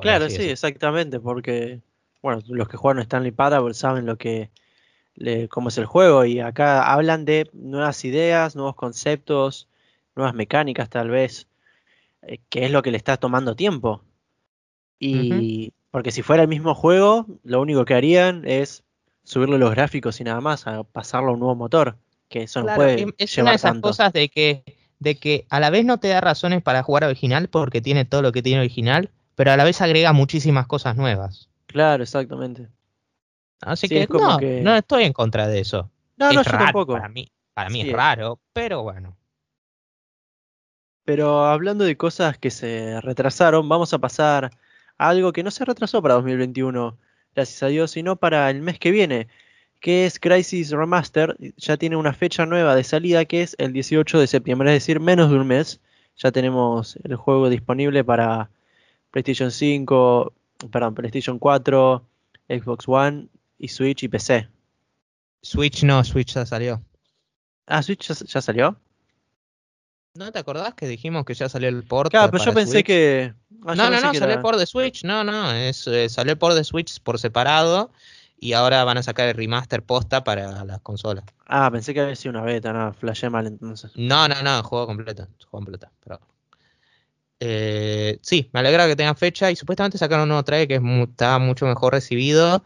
Claro, 0.00 0.28
sí, 0.28 0.42
exactamente, 0.44 1.20
porque, 1.20 1.80
bueno, 2.22 2.42
los 2.48 2.68
que 2.68 2.76
jugaron 2.76 3.02
Stanley 3.02 3.32
Parable 3.32 3.74
saben 3.74 4.06
lo 4.06 4.16
que, 4.18 4.50
le- 5.14 5.48
cómo 5.48 5.68
es 5.68 5.78
el 5.78 5.86
juego, 5.86 6.24
y 6.24 6.40
acá 6.40 6.92
hablan 6.92 7.24
de 7.24 7.48
nuevas 7.52 8.04
ideas, 8.04 8.56
nuevos 8.56 8.74
conceptos, 8.76 9.68
nuevas 10.16 10.34
mecánicas 10.34 10.90
tal 10.90 11.10
vez, 11.10 11.48
que 12.48 12.64
es 12.64 12.70
lo 12.70 12.82
que 12.82 12.90
le 12.90 12.96
está 12.96 13.16
tomando 13.16 13.54
tiempo. 13.56 14.02
Y 14.98 15.72
porque 15.90 16.10
si 16.10 16.22
fuera 16.22 16.42
el 16.42 16.48
mismo 16.48 16.74
juego, 16.74 17.26
lo 17.42 17.60
único 17.60 17.84
que 17.84 17.94
harían 17.94 18.44
es 18.46 18.84
subirle 19.22 19.58
los 19.58 19.70
gráficos 19.70 20.20
y 20.20 20.24
nada 20.24 20.40
más, 20.40 20.66
a 20.66 20.82
pasarlo 20.84 21.30
a 21.30 21.32
un 21.34 21.40
nuevo 21.40 21.54
motor, 21.56 21.96
que 22.28 22.42
eso 22.44 22.62
no 22.62 22.74
puede 22.74 23.02
es- 23.02 23.14
es 23.18 23.38
una 23.38 23.50
de 23.50 23.56
esas 23.56 23.72
tanto. 23.72 23.88
cosas 23.88 24.12
de 24.12 24.28
que, 24.28 24.64
de 24.98 25.16
que 25.16 25.46
a 25.50 25.60
la 25.60 25.70
vez 25.70 25.84
no 25.84 25.98
te 25.98 26.08
da 26.08 26.20
razones 26.20 26.62
para 26.62 26.82
jugar 26.82 27.04
original 27.04 27.48
porque 27.48 27.80
tiene 27.80 28.04
todo 28.04 28.22
lo 28.22 28.32
que 28.32 28.42
tiene 28.42 28.60
original, 28.60 29.10
pero 29.34 29.52
a 29.52 29.56
la 29.56 29.64
vez 29.64 29.80
agrega 29.80 30.12
muchísimas 30.12 30.66
cosas 30.66 30.96
nuevas. 30.96 31.48
Claro, 31.66 32.02
exactamente. 32.02 32.68
Así 33.60 33.88
Sí, 33.88 33.94
que, 33.94 34.02
es 34.02 34.08
como 34.08 34.32
no, 34.32 34.38
que- 34.38 34.60
no 34.62 34.74
estoy 34.76 35.04
en 35.04 35.12
contra 35.12 35.46
de 35.48 35.60
eso. 35.60 35.90
No, 36.16 36.28
es 36.30 36.36
no, 36.36 36.42
yo 36.42 36.50
raro 36.50 36.64
tampoco. 36.66 36.92
para 36.94 37.08
mí. 37.08 37.28
Para 37.54 37.70
mí 37.70 37.82
Sí, 37.82 37.88
es- 37.90 37.96
raro, 37.96 38.40
pero 38.52 38.82
bueno. 38.82 39.16
Pero 41.04 41.44
hablando 41.44 41.84
de 41.84 41.96
cosas 41.96 42.38
que 42.38 42.50
se 42.50 43.00
retrasaron, 43.02 43.68
vamos 43.68 43.92
a 43.92 43.98
pasar 43.98 44.50
a 44.96 45.08
algo 45.08 45.32
que 45.32 45.42
no 45.42 45.50
se 45.50 45.64
retrasó 45.64 46.00
para 46.00 46.14
2021, 46.14 46.96
gracias 47.34 47.62
a 47.62 47.66
Dios, 47.68 47.90
sino 47.90 48.16
para 48.16 48.48
el 48.50 48.62
mes 48.62 48.78
que 48.78 48.90
viene, 48.90 49.28
que 49.80 50.06
es 50.06 50.18
Crisis 50.18 50.70
Remaster. 50.70 51.36
Ya 51.58 51.76
tiene 51.76 51.96
una 51.96 52.14
fecha 52.14 52.46
nueva 52.46 52.74
de 52.74 52.84
salida 52.84 53.26
que 53.26 53.42
es 53.42 53.54
el 53.58 53.72
18 53.74 54.18
de 54.18 54.26
septiembre, 54.26 54.70
es 54.70 54.82
decir, 54.82 54.98
menos 54.98 55.30
de 55.30 55.36
un 55.36 55.46
mes. 55.46 55.80
Ya 56.16 56.32
tenemos 56.32 56.96
el 57.04 57.16
juego 57.16 57.50
disponible 57.50 58.02
para 58.02 58.50
PlayStation 59.10 59.50
5, 59.50 60.32
perdón, 60.70 60.94
PlayStation 60.94 61.38
4, 61.38 62.02
Xbox 62.48 62.88
One 62.88 63.28
y 63.58 63.68
Switch 63.68 64.04
y 64.04 64.08
PC. 64.08 64.48
Switch 65.42 65.84
no, 65.84 66.02
Switch 66.02 66.32
ya 66.32 66.46
salió. 66.46 66.82
Ah, 67.66 67.82
Switch 67.82 68.08
ya, 68.08 68.14
ya 68.14 68.40
salió. 68.40 68.78
¿No 70.16 70.30
te 70.30 70.38
acordás 70.38 70.74
que 70.74 70.86
dijimos 70.86 71.24
que 71.24 71.34
ya 71.34 71.48
salió 71.48 71.68
el 71.68 71.82
port? 71.82 72.08
Claro, 72.08 72.30
pero 72.30 72.44
yo 72.44 72.52
pensé 72.54 72.84
que. 72.84 73.34
ah, 73.66 73.74
No, 73.74 73.90
no, 73.90 74.00
no, 74.00 74.12
que 74.12 74.18
salió 74.18 74.24
era- 74.26 74.34
el 74.34 74.40
port 74.42 74.58
de 74.60 74.66
Switch. 74.66 75.02
No, 75.02 75.24
no, 75.24 75.50
es, 75.52 75.88
eh, 75.88 76.08
salió 76.08 76.32
el 76.32 76.38
port 76.38 76.54
de 76.54 76.62
Switch 76.62 77.00
por 77.00 77.18
separado 77.18 77.90
y 78.38 78.52
ahora 78.52 78.84
van 78.84 78.96
a 78.98 79.02
sacar 79.02 79.26
el 79.28 79.34
remaster 79.34 79.82
posta 79.82 80.22
para 80.22 80.64
las 80.64 80.80
consolas. 80.82 81.24
Ah, 81.46 81.68
pensé 81.72 81.92
que 81.94 82.00
había 82.00 82.14
sido 82.14 82.30
una 82.30 82.42
beta, 82.42 82.72
no, 82.72 82.92
flashé 82.92 83.28
mal 83.28 83.48
entonces. 83.48 83.90
No, 83.96 84.28
no, 84.28 84.40
no, 84.42 84.62
juego 84.62 84.86
completo. 84.86 85.24
Juego 85.50 85.50
completo, 85.50 85.88
pero. 86.04 86.20
Eh, 87.40 88.20
sí, 88.22 88.48
me 88.52 88.60
alegra 88.60 88.86
que 88.86 88.94
tengan 88.94 89.16
fecha 89.16 89.50
y 89.50 89.56
supuestamente 89.56 89.98
sacaron 89.98 90.22
un 90.22 90.28
nuevo 90.28 90.44
trailer 90.44 90.68
que 90.68 90.74
es 90.76 91.08
está 91.08 91.40
mucho 91.40 91.66
mejor 91.66 91.92
recibido. 91.92 92.62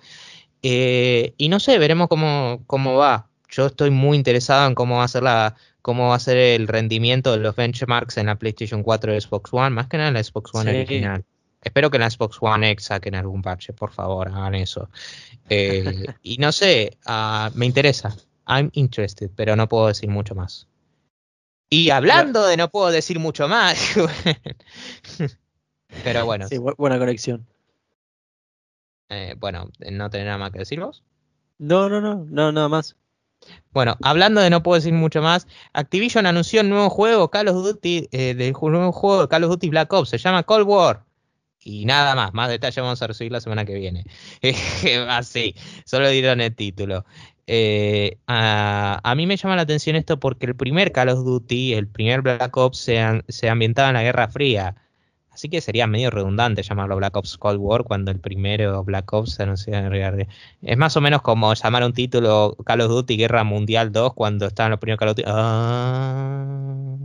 Eh, 0.62 1.32
y 1.38 1.48
no 1.48 1.60
sé, 1.60 1.78
veremos 1.78 2.08
cómo, 2.08 2.62
cómo 2.66 2.96
va. 2.96 3.28
Yo 3.48 3.66
estoy 3.66 3.88
muy 3.90 4.18
interesado 4.18 4.66
en 4.68 4.74
cómo 4.74 4.98
va 4.98 5.04
a 5.04 5.08
ser 5.08 5.22
la, 5.22 5.56
cómo 5.88 6.10
va 6.10 6.16
a 6.16 6.20
ser 6.20 6.36
el 6.36 6.68
rendimiento 6.68 7.32
de 7.32 7.38
los 7.38 7.56
benchmarks 7.56 8.18
en 8.18 8.26
la 8.26 8.34
PlayStation 8.36 8.82
4 8.82 9.16
y 9.16 9.20
Xbox 9.22 9.54
One, 9.54 9.70
más 9.70 9.86
que 9.86 9.96
nada 9.96 10.08
en 10.08 10.14
la 10.16 10.22
Xbox 10.22 10.54
One 10.54 10.70
Sí. 10.70 10.76
original. 10.76 11.24
Espero 11.62 11.90
que 11.90 11.96
en 11.96 12.02
la 12.02 12.10
Xbox 12.10 12.36
One 12.42 12.70
X 12.72 12.84
saquen 12.84 13.14
algún 13.14 13.40
parche, 13.40 13.72
por 13.72 13.90
favor, 13.90 14.28
hagan 14.28 14.54
eso. 14.54 14.90
Eh, 15.48 16.04
y 16.22 16.36
no 16.36 16.52
sé, 16.52 16.98
ah, 17.06 17.50
me 17.54 17.64
interesa. 17.64 18.14
I'm 18.46 18.68
interested, 18.74 19.30
pero 19.34 19.56
no 19.56 19.66
puedo 19.66 19.86
decir 19.86 20.10
mucho 20.10 20.34
más. 20.34 20.66
Y 21.70 21.88
hablando 21.88 22.46
de 22.46 22.58
no 22.58 22.68
puedo 22.68 22.90
decir 22.90 23.18
mucho 23.18 23.48
más. 23.48 23.78
pero 26.04 26.26
bueno, 26.26 26.48
Sí, 26.48 26.56
bu- 26.58 26.76
buena 26.76 26.98
conexión. 26.98 27.46
eh, 29.08 29.34
bueno, 29.38 29.70
no 29.90 30.10
tenés 30.10 30.26
nada 30.26 30.36
más 30.38 30.50
que 30.50 30.58
decir 30.58 30.80
vos. 30.80 31.02
No, 31.58 31.88
no, 31.88 32.02
no, 32.02 32.26
no, 32.28 32.52
nada 32.52 32.68
más. 32.68 32.94
Bueno, 33.72 33.96
hablando 34.02 34.40
de 34.40 34.50
no 34.50 34.62
puedo 34.62 34.76
decir 34.76 34.92
mucho 34.92 35.22
más, 35.22 35.46
Activision 35.72 36.26
anunció 36.26 36.60
un 36.62 36.70
nuevo 36.70 36.90
juego, 36.90 37.30
Call 37.30 37.48
of 37.48 37.56
Duty, 37.64 38.08
eh, 38.12 38.34
del 38.34 38.52
nuevo 38.60 38.92
juego 38.92 39.22
de 39.22 39.28
Call 39.28 39.44
of 39.44 39.50
Duty 39.50 39.68
Black 39.70 39.92
Ops, 39.92 40.08
se 40.10 40.18
llama 40.18 40.42
Cold 40.42 40.66
War. 40.66 41.04
Y 41.60 41.84
nada 41.84 42.14
más, 42.14 42.32
más 42.34 42.48
detalles 42.48 42.76
vamos 42.82 43.02
a 43.02 43.06
recibir 43.08 43.32
la 43.32 43.40
semana 43.40 43.64
que 43.64 43.74
viene. 43.74 44.04
Así, 45.08 45.54
solo 45.84 46.08
dieron 46.08 46.40
el 46.40 46.54
título. 46.54 47.04
Eh, 47.46 48.18
a, 48.26 49.00
a 49.02 49.14
mí 49.14 49.26
me 49.26 49.36
llama 49.36 49.56
la 49.56 49.62
atención 49.62 49.96
esto 49.96 50.18
porque 50.20 50.46
el 50.46 50.56
primer 50.56 50.92
Call 50.92 51.08
of 51.10 51.24
Duty, 51.24 51.74
el 51.74 51.88
primer 51.88 52.22
Black 52.22 52.56
Ops, 52.56 52.78
se, 52.78 53.00
an- 53.00 53.24
se 53.28 53.48
ambientaba 53.48 53.88
en 53.88 53.94
la 53.94 54.02
Guerra 54.02 54.28
Fría. 54.28 54.76
Así 55.38 55.48
que 55.48 55.60
sería 55.60 55.86
medio 55.86 56.10
redundante 56.10 56.64
llamarlo 56.64 56.96
Black 56.96 57.14
Ops 57.14 57.38
Cold 57.38 57.60
War 57.60 57.84
cuando 57.84 58.10
el 58.10 58.18
primero 58.18 58.82
Black 58.82 59.12
Ops 59.12 59.34
se 59.34 59.44
anunció 59.44 59.72
en 59.72 59.88
Fría. 59.88 60.12
Es 60.62 60.76
más 60.76 60.96
o 60.96 61.00
menos 61.00 61.22
como 61.22 61.54
llamar 61.54 61.84
un 61.84 61.92
título 61.92 62.56
Call 62.64 62.80
of 62.80 62.88
Duty 62.88 63.16
Guerra 63.16 63.44
Mundial 63.44 63.92
2 63.92 64.14
cuando 64.14 64.46
estaban 64.46 64.72
los 64.72 64.80
primeros 64.80 64.98
Call 64.98 65.10
of 65.10 65.14
Duty. 65.16 65.28
Ah. 65.28 66.96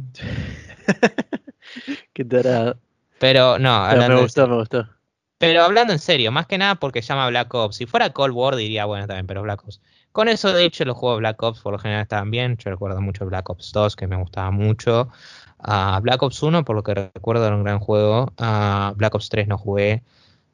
Te 2.14 2.40
era- 2.40 2.76
Pero 3.20 3.60
no, 3.60 3.86
pero 3.92 4.10
me 4.10 4.22
gustó, 4.22 4.48
me 4.48 4.56
gustó. 4.56 4.88
Pero 5.38 5.62
hablando 5.62 5.94
en 5.94 6.00
serio, 6.00 6.32
más 6.32 6.48
que 6.48 6.58
nada 6.58 6.74
porque 6.74 7.02
llama 7.02 7.30
Black 7.30 7.54
Ops. 7.54 7.76
Si 7.76 7.86
fuera 7.86 8.10
Cold 8.14 8.34
War 8.34 8.56
diría, 8.56 8.86
bueno, 8.86 9.06
también, 9.06 9.28
pero 9.28 9.44
Black 9.44 9.64
Ops. 9.64 9.80
Con 10.12 10.28
eso, 10.28 10.52
de 10.54 10.66
hecho, 10.66 10.86
los 10.86 10.98
juegos 10.98 11.20
Black 11.20 11.40
Ops 11.44 11.60
por 11.60 11.74
lo 11.74 11.78
general 11.78 12.02
estaban 12.02 12.32
bien. 12.32 12.58
Yo 12.58 12.72
recuerdo 12.72 13.00
mucho 13.00 13.28
Black 13.28 13.48
Ops 13.50 13.72
2, 13.74 13.96
que 13.96 14.08
me 14.08 14.16
gustaba 14.16 14.50
mucho. 14.50 15.10
Ah, 15.64 16.00
Black 16.02 16.22
Ops 16.22 16.44
1, 16.44 16.66
por 16.66 16.76
lo 16.76 16.84
que 16.84 16.94
recuerdo, 16.94 17.46
era 17.48 17.56
un 17.56 17.64
gran 17.64 17.80
juego. 17.80 18.32
Ah, 18.38 18.94
Black 18.96 19.16
Ops 19.16 19.30
3 19.30 19.48
no 19.48 19.58
jugué. 19.58 20.04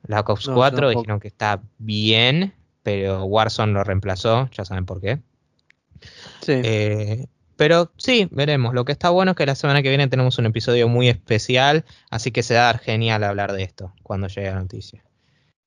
Black 0.04 0.30
Ops 0.30 0.48
No, 0.48 0.56
4 0.56 0.78
tampoco. 0.78 1.00
dijeron 1.02 1.20
que 1.20 1.28
está 1.28 1.62
bien, 1.78 2.54
pero 2.84 3.24
Warzone 3.26 3.74
lo 3.74 3.84
reemplazó. 3.84 4.50
Ya 4.52 4.66
saben 4.66 4.86
por 4.86 5.02
qué. 5.02 5.20
Sí. 6.42 6.54
Eh, 6.64 7.26
pero 7.56 7.92
sí, 7.98 8.28
veremos. 8.32 8.74
Lo 8.74 8.86
que 8.86 8.94
está 8.94 9.10
bueno 9.10 9.32
es 9.32 9.38
que 9.38 9.46
la 9.46 9.56
semana 9.56 9.82
que 9.84 9.90
viene 9.90 10.08
tenemos 10.08 10.38
un 10.38 10.46
episodio 10.46 10.88
muy 10.88 11.10
especial, 11.10 11.84
así 12.10 12.32
que 12.32 12.42
se 12.42 12.54
va 12.54 12.62
a 12.62 12.66
dar 12.66 12.80
genial 12.80 13.24
hablar 13.24 13.52
de 13.52 13.64
esto 13.64 13.94
cuando 14.04 14.28
llegue 14.28 14.50
la 14.50 14.60
noticia. 14.60 15.04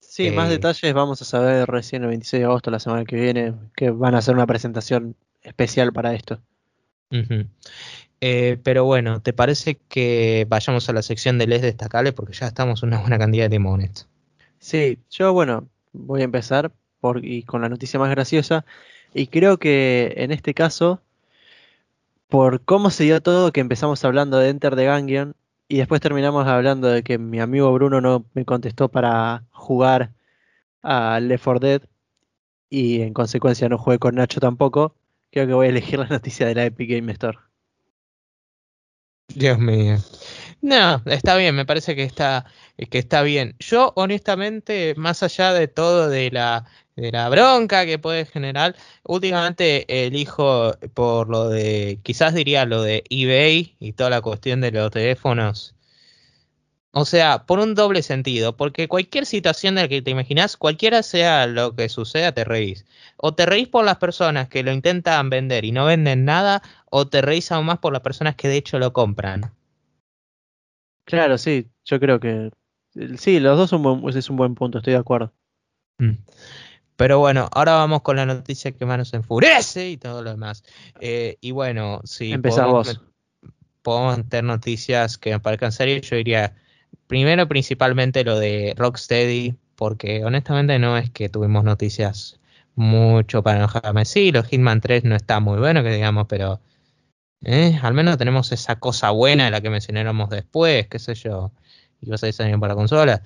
Sí, 0.01 0.31
más 0.31 0.49
eh, 0.49 0.53
detalles 0.53 0.95
vamos 0.95 1.21
a 1.21 1.25
saber 1.27 1.69
recién 1.69 2.03
el 2.03 2.09
26 2.09 2.41
de 2.41 2.45
agosto, 2.47 2.71
la 2.71 2.79
semana 2.79 3.05
que 3.05 3.17
viene, 3.17 3.55
que 3.77 3.91
van 3.91 4.15
a 4.15 4.19
hacer 4.19 4.35
una 4.35 4.47
presentación 4.47 5.17
especial 5.43 5.93
para 5.93 6.15
esto. 6.15 6.41
Eh, 8.25 8.57
pero 8.63 8.85
bueno, 8.85 9.21
¿te 9.21 9.33
parece 9.33 9.81
que 9.89 10.47
vayamos 10.49 10.89
a 10.89 10.93
la 10.93 11.03
sección 11.03 11.39
de 11.39 11.49
les 11.49 11.61
destacables? 11.61 12.13
Porque 12.13 12.33
ya 12.33 12.47
estamos 12.47 12.85
una 12.85 13.01
buena 13.01 13.19
cantidad 13.19 13.47
de 13.47 13.51
tiempo. 13.51 13.77
Sí, 14.61 15.01
yo 15.11 15.33
bueno, 15.33 15.69
voy 15.93 16.21
a 16.21 16.25
empezar 16.25 16.71
por, 17.01 17.25
y 17.25 17.43
con 17.43 17.63
la 17.63 17.69
noticia 17.69 17.99
más 17.99 18.11
graciosa, 18.11 18.65
y 19.13 19.27
creo 19.27 19.59
que 19.59 20.15
en 20.19 20.31
este 20.31 20.55
caso, 20.55 21.01
por 22.29 22.61
cómo 22.65 22.91
se 22.91 23.03
dio 23.03 23.21
todo, 23.21 23.51
que 23.51 23.59
empezamos 23.61 24.05
hablando 24.05 24.39
de 24.39 24.51
Enter 24.51 24.77
the 24.77 24.87
Gungeon, 24.89 25.35
y 25.67 25.79
después 25.79 26.01
terminamos 26.01 26.47
hablando 26.47 26.87
de 26.87 27.03
que 27.03 27.19
mi 27.19 27.41
amigo 27.41 27.73
Bruno 27.73 28.01
no 28.01 28.25
me 28.35 28.45
contestó 28.45 28.89
para 28.89 29.43
jugar 29.51 30.13
a 30.83 31.19
Left 31.19 31.43
4 31.43 31.59
Dead, 31.59 31.83
y 32.71 33.03
en 33.03 33.15
consecuencia 33.15 33.69
no 33.69 33.79
jugué 33.79 33.99
con 33.99 34.15
Nacho 34.15 34.39
tampoco, 34.39 34.95
creo 35.33 35.49
que 35.49 35.55
voy 35.55 35.67
a 35.67 35.71
elegir 35.71 35.99
la 35.99 36.07
noticia 36.07 36.47
de 36.47 36.55
la 36.55 36.67
Epic 36.67 36.89
Game 36.89 37.11
Store. 37.11 37.39
Dios 39.35 39.59
mío. 39.59 39.99
No, 40.61 41.03
está 41.07 41.37
bien, 41.37 41.55
me 41.55 41.67
parece 41.67 41.97
que 41.97 42.05
está, 42.05 42.45
que 42.91 42.99
está 42.99 43.23
bien. 43.23 43.57
Yo, 43.59 43.93
honestamente, 43.97 44.95
más 44.97 45.23
allá 45.23 45.53
de 45.53 45.69
todo 45.69 46.09
de 46.09 46.31
la, 46.31 46.65
de 46.97 47.11
la 47.13 47.29
bronca 47.29 47.85
que 47.87 47.99
puede 47.99 48.27
generar, 48.27 48.77
últimamente 49.05 50.07
elijo 50.07 50.73
por 50.95 51.29
lo 51.29 51.49
de, 51.49 51.99
quizás 52.03 52.35
diría 52.35 52.65
lo 52.65 52.83
de 52.83 53.05
eBay 53.11 53.77
y 53.81 53.93
toda 53.95 54.11
la 54.11 54.21
cuestión 54.21 54.61
de 54.61 54.71
los 54.73 54.91
teléfonos. 54.91 55.75
O 56.95 57.07
sea, 57.07 57.47
por 57.47 57.59
un 57.59 57.75
doble 57.75 58.03
sentido, 58.03 58.55
porque 58.57 58.87
cualquier 58.87 59.25
situación 59.25 59.75
de 59.75 59.83
la 59.83 59.89
que 59.89 60.03
te 60.03 60.11
imaginas, 60.11 60.59
cualquiera 60.59 61.03
sea 61.03 61.47
lo 61.47 61.75
que 61.75 61.89
suceda, 61.89 62.33
te 62.33 62.45
reís. 62.45 62.85
O 63.17 63.35
te 63.35 63.47
reís 63.47 63.67
por 63.69 63.85
las 63.85 63.97
personas 63.97 64.49
que 64.49 64.63
lo 64.63 64.73
intentan 64.73 65.31
vender 65.31 65.65
y 65.65 65.73
no 65.73 65.87
venden 65.87 66.27
nada, 66.27 66.63
o 66.91 67.07
te 67.09 67.23
reís 67.23 67.51
aún 67.51 67.67
más 67.67 67.79
por 67.79 67.95
las 67.95 68.03
personas 68.03 68.37
que 68.37 68.49
de 68.49 68.59
hecho 68.59 68.79
lo 68.79 68.93
compran. 68.93 69.53
Claro, 71.05 71.39
sí, 71.39 71.69
yo 71.85 71.99
creo 71.99 72.21
que 72.21 72.51
sí, 73.17 73.41
los 73.41 73.57
dos 73.57 73.71
son 73.71 73.83
buen- 73.83 74.09
ese 74.09 74.19
es 74.19 74.29
un 74.31 74.37
buen 74.37 74.55
punto, 74.55 74.79
estoy 74.79 74.93
de 74.93 74.99
acuerdo. 74.99 75.33
Mm. 75.99 76.13
Pero 76.97 77.19
bueno, 77.19 77.49
ahora 77.53 77.73
vamos 77.73 78.03
con 78.03 78.17
la 78.17 78.27
noticia 78.27 78.73
que 78.73 78.85
más 78.85 78.99
nos 78.99 79.15
enfurece 79.15 79.89
y 79.89 79.97
todo 79.97 80.23
lo 80.23 80.31
demás. 80.31 80.63
Eh, 81.01 81.39
y 81.41 81.51
bueno, 81.53 82.01
si 82.05 82.33
Empezás 82.33 82.67
podemos, 82.67 82.87
vos. 82.87 83.01
podemos 83.81 84.19
meter 84.19 84.45
noticias 84.45 85.17
que 85.17 85.31
me 85.31 85.41
parezcan 85.41 85.73
serias, 85.73 86.03
yo 86.03 86.17
diría 86.17 86.55
primero 87.07 87.49
principalmente 87.49 88.25
lo 88.25 88.39
de 88.39 88.75
Rocksteady, 88.77 89.55
porque 89.77 90.25
honestamente 90.25 90.79
no 90.79 90.97
es 90.99 91.11
que 91.11 91.29
tuvimos 91.29 91.65
noticias 91.65 92.41
mucho 92.75 93.43
para 93.43 93.59
enojarme. 93.59 94.05
Sí, 94.05 94.33
los 94.33 94.47
Hitman 94.47 94.81
3 94.81 95.05
no 95.05 95.17
está 95.17 95.41
muy 95.41 95.59
bueno, 95.59 95.83
que 95.83 95.91
digamos, 95.93 96.27
pero 96.29 96.61
eh, 97.45 97.79
al 97.83 97.95
menos 97.95 98.19
tenemos 98.19 98.53
esa 98.53 98.79
cosa 98.79 99.11
buena 99.11 99.47
de 99.47 99.51
la 99.51 99.61
que 99.61 99.71
mencionáramos 99.71 100.31
después, 100.31 100.87
qué 100.89 100.99
sé 100.99 101.15
yo, 101.15 101.53
y 102.01 102.11
va 102.11 102.17
a 102.17 102.61
para 102.61 102.75
consolas. 102.75 103.23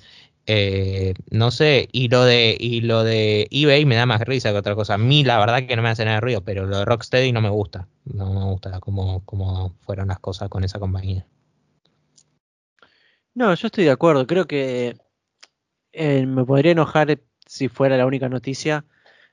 Eh, 0.49 1.15
no 1.31 1.51
sé, 1.51 1.89
y 1.93 2.09
lo 2.09 2.25
de 2.25 2.57
y 2.59 2.81
lo 2.83 3.03
de 3.03 3.49
eBay 3.51 3.85
me 3.85 3.97
da 3.97 4.07
más 4.07 4.21
risa 4.23 4.53
que 4.53 4.59
otra 4.59 4.75
cosa. 4.77 4.95
A 4.95 4.99
mí 4.99 5.25
la 5.25 5.39
verdad 5.39 5.67
que 5.67 5.77
no 5.77 5.83
me 5.83 5.89
hace 5.89 6.05
nada 6.05 6.17
de 6.17 6.21
ruido, 6.21 6.43
pero 6.45 6.67
lo 6.67 6.79
de 6.79 6.85
Rocksteady 6.85 7.33
no 7.33 7.41
me 7.41 7.51
gusta. 7.51 7.89
No 8.05 8.33
me 8.33 8.45
gusta 8.45 8.79
cómo, 8.81 9.23
cómo 9.25 9.75
fueron 9.83 10.09
las 10.09 10.21
cosas 10.21 10.49
con 10.49 10.65
esa 10.65 10.79
compañía. 10.79 11.27
No, 13.37 13.55
yo 13.55 13.67
estoy 13.67 13.85
de 13.85 13.91
acuerdo. 13.91 14.27
Creo 14.27 14.47
que 14.47 14.97
eh, 15.93 16.27
me 16.27 16.43
podría 16.45 16.73
enojar 16.73 17.21
si 17.47 17.69
fuera 17.69 17.99
la 17.99 18.07
única 18.07 18.31
noticia 18.31 18.85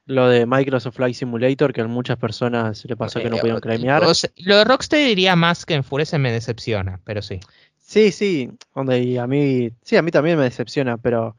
lo 0.05 0.27
de 0.27 0.45
Microsoft 0.45 0.97
Flight 0.97 1.15
Simulator, 1.15 1.71
que 1.71 1.79
a 1.79 1.87
muchas 1.87 2.17
personas 2.17 2.83
le 2.83 2.97
pasó 2.97 3.21
que 3.21 3.29
no 3.29 3.37
pudieron 3.37 3.61
claimear. 3.61 4.03
o 4.03 4.13
sea, 4.13 4.29
lo 4.35 4.57
de 4.57 4.65
Rocksteady 4.65 5.05
diría 5.05 5.37
más 5.37 5.65
que 5.65 5.75
enfurece 5.75 6.19
me 6.19 6.33
decepciona, 6.33 6.99
pero 7.05 7.21
sí. 7.21 7.39
Sí, 7.79 8.11
sí, 8.11 8.51
donde 8.75 8.99
y 8.99 9.17
a 9.17 9.25
mí, 9.25 9.71
sí, 9.83 9.95
a 9.95 10.01
mí 10.01 10.11
también 10.11 10.37
me 10.37 10.43
decepciona, 10.43 10.97
pero 10.97 11.37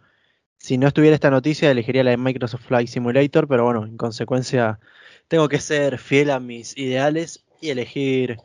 si 0.56 0.78
no 0.78 0.88
estuviera 0.88 1.14
esta 1.14 1.28
noticia 1.28 1.70
elegiría 1.70 2.02
la 2.02 2.12
de 2.12 2.16
Microsoft 2.16 2.64
Flight 2.64 2.88
Simulator, 2.88 3.46
pero 3.46 3.64
bueno, 3.64 3.84
en 3.84 3.98
consecuencia 3.98 4.80
tengo 5.28 5.50
que 5.50 5.60
ser 5.60 5.98
fiel 5.98 6.30
a 6.30 6.40
mis 6.40 6.78
ideales 6.78 7.44
y 7.60 7.68
elegir 7.68 8.38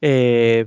eh, 0.00 0.66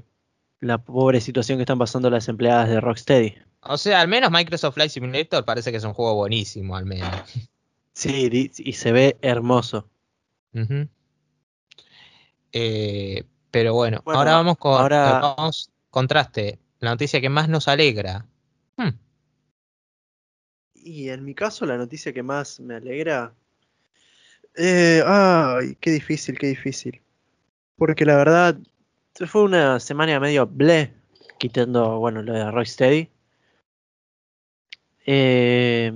la 0.62 0.78
pobre 0.78 1.22
situación 1.22 1.58
que 1.58 1.64
están 1.64 1.80
pasando 1.80 2.10
las 2.10 2.28
empleadas 2.28 2.70
de 2.70 2.80
Rocksteady. 2.82 3.36
O 3.62 3.78
sea, 3.78 4.02
al 4.02 4.08
menos 4.08 4.32
Microsoft 4.32 4.76
Flight 4.76 4.92
Simulator 4.92 5.44
parece 5.46 5.72
que 5.72 5.78
es 5.78 5.84
un 5.84 5.94
juego 5.94 6.16
buenísimo, 6.16 6.76
al 6.76 6.86
menos. 6.86 7.10
Sí, 7.92 8.50
y 8.58 8.74
se 8.74 8.94
ve 8.94 9.18
hermoso. 9.22 9.90
Eh, 12.54 13.24
pero 13.52 13.74
bueno, 13.74 14.02
Bueno, 14.06 14.20
ahora 14.20 14.34
vamos 14.36 14.58
con 14.58 14.80
ahora- 14.80 15.18
eh, 15.18 15.22
vamos, 15.22 15.70
contraste, 15.90 16.60
la 16.80 16.92
noticia 16.92 17.20
que 17.20 17.28
más 17.28 17.50
nos 17.50 17.68
alegra. 17.68 18.26
Hmm, 18.78 18.92
Y 20.76 21.10
en 21.10 21.26
mi 21.26 21.36
caso, 21.36 21.66
la 21.66 21.76
noticia 21.78 22.14
que 22.14 22.24
más 22.24 22.62
me 22.62 22.76
alegra. 22.76 23.34
Eh, 24.56 25.04
ay, 25.06 25.76
qué 25.82 25.92
difícil, 25.92 26.38
qué 26.40 26.48
difícil. 26.48 27.02
Porque 27.76 28.06
la 28.06 28.16
verdad, 28.16 28.58
fue 29.28 29.44
una 29.44 29.80
semana 29.80 30.20
medio 30.20 30.48
ble, 30.48 30.94
quitando, 31.38 32.00
bueno, 32.00 32.22
lo 32.22 32.34
de 32.34 32.52
Rocksteady. 32.52 33.10
Eh, 35.06 35.94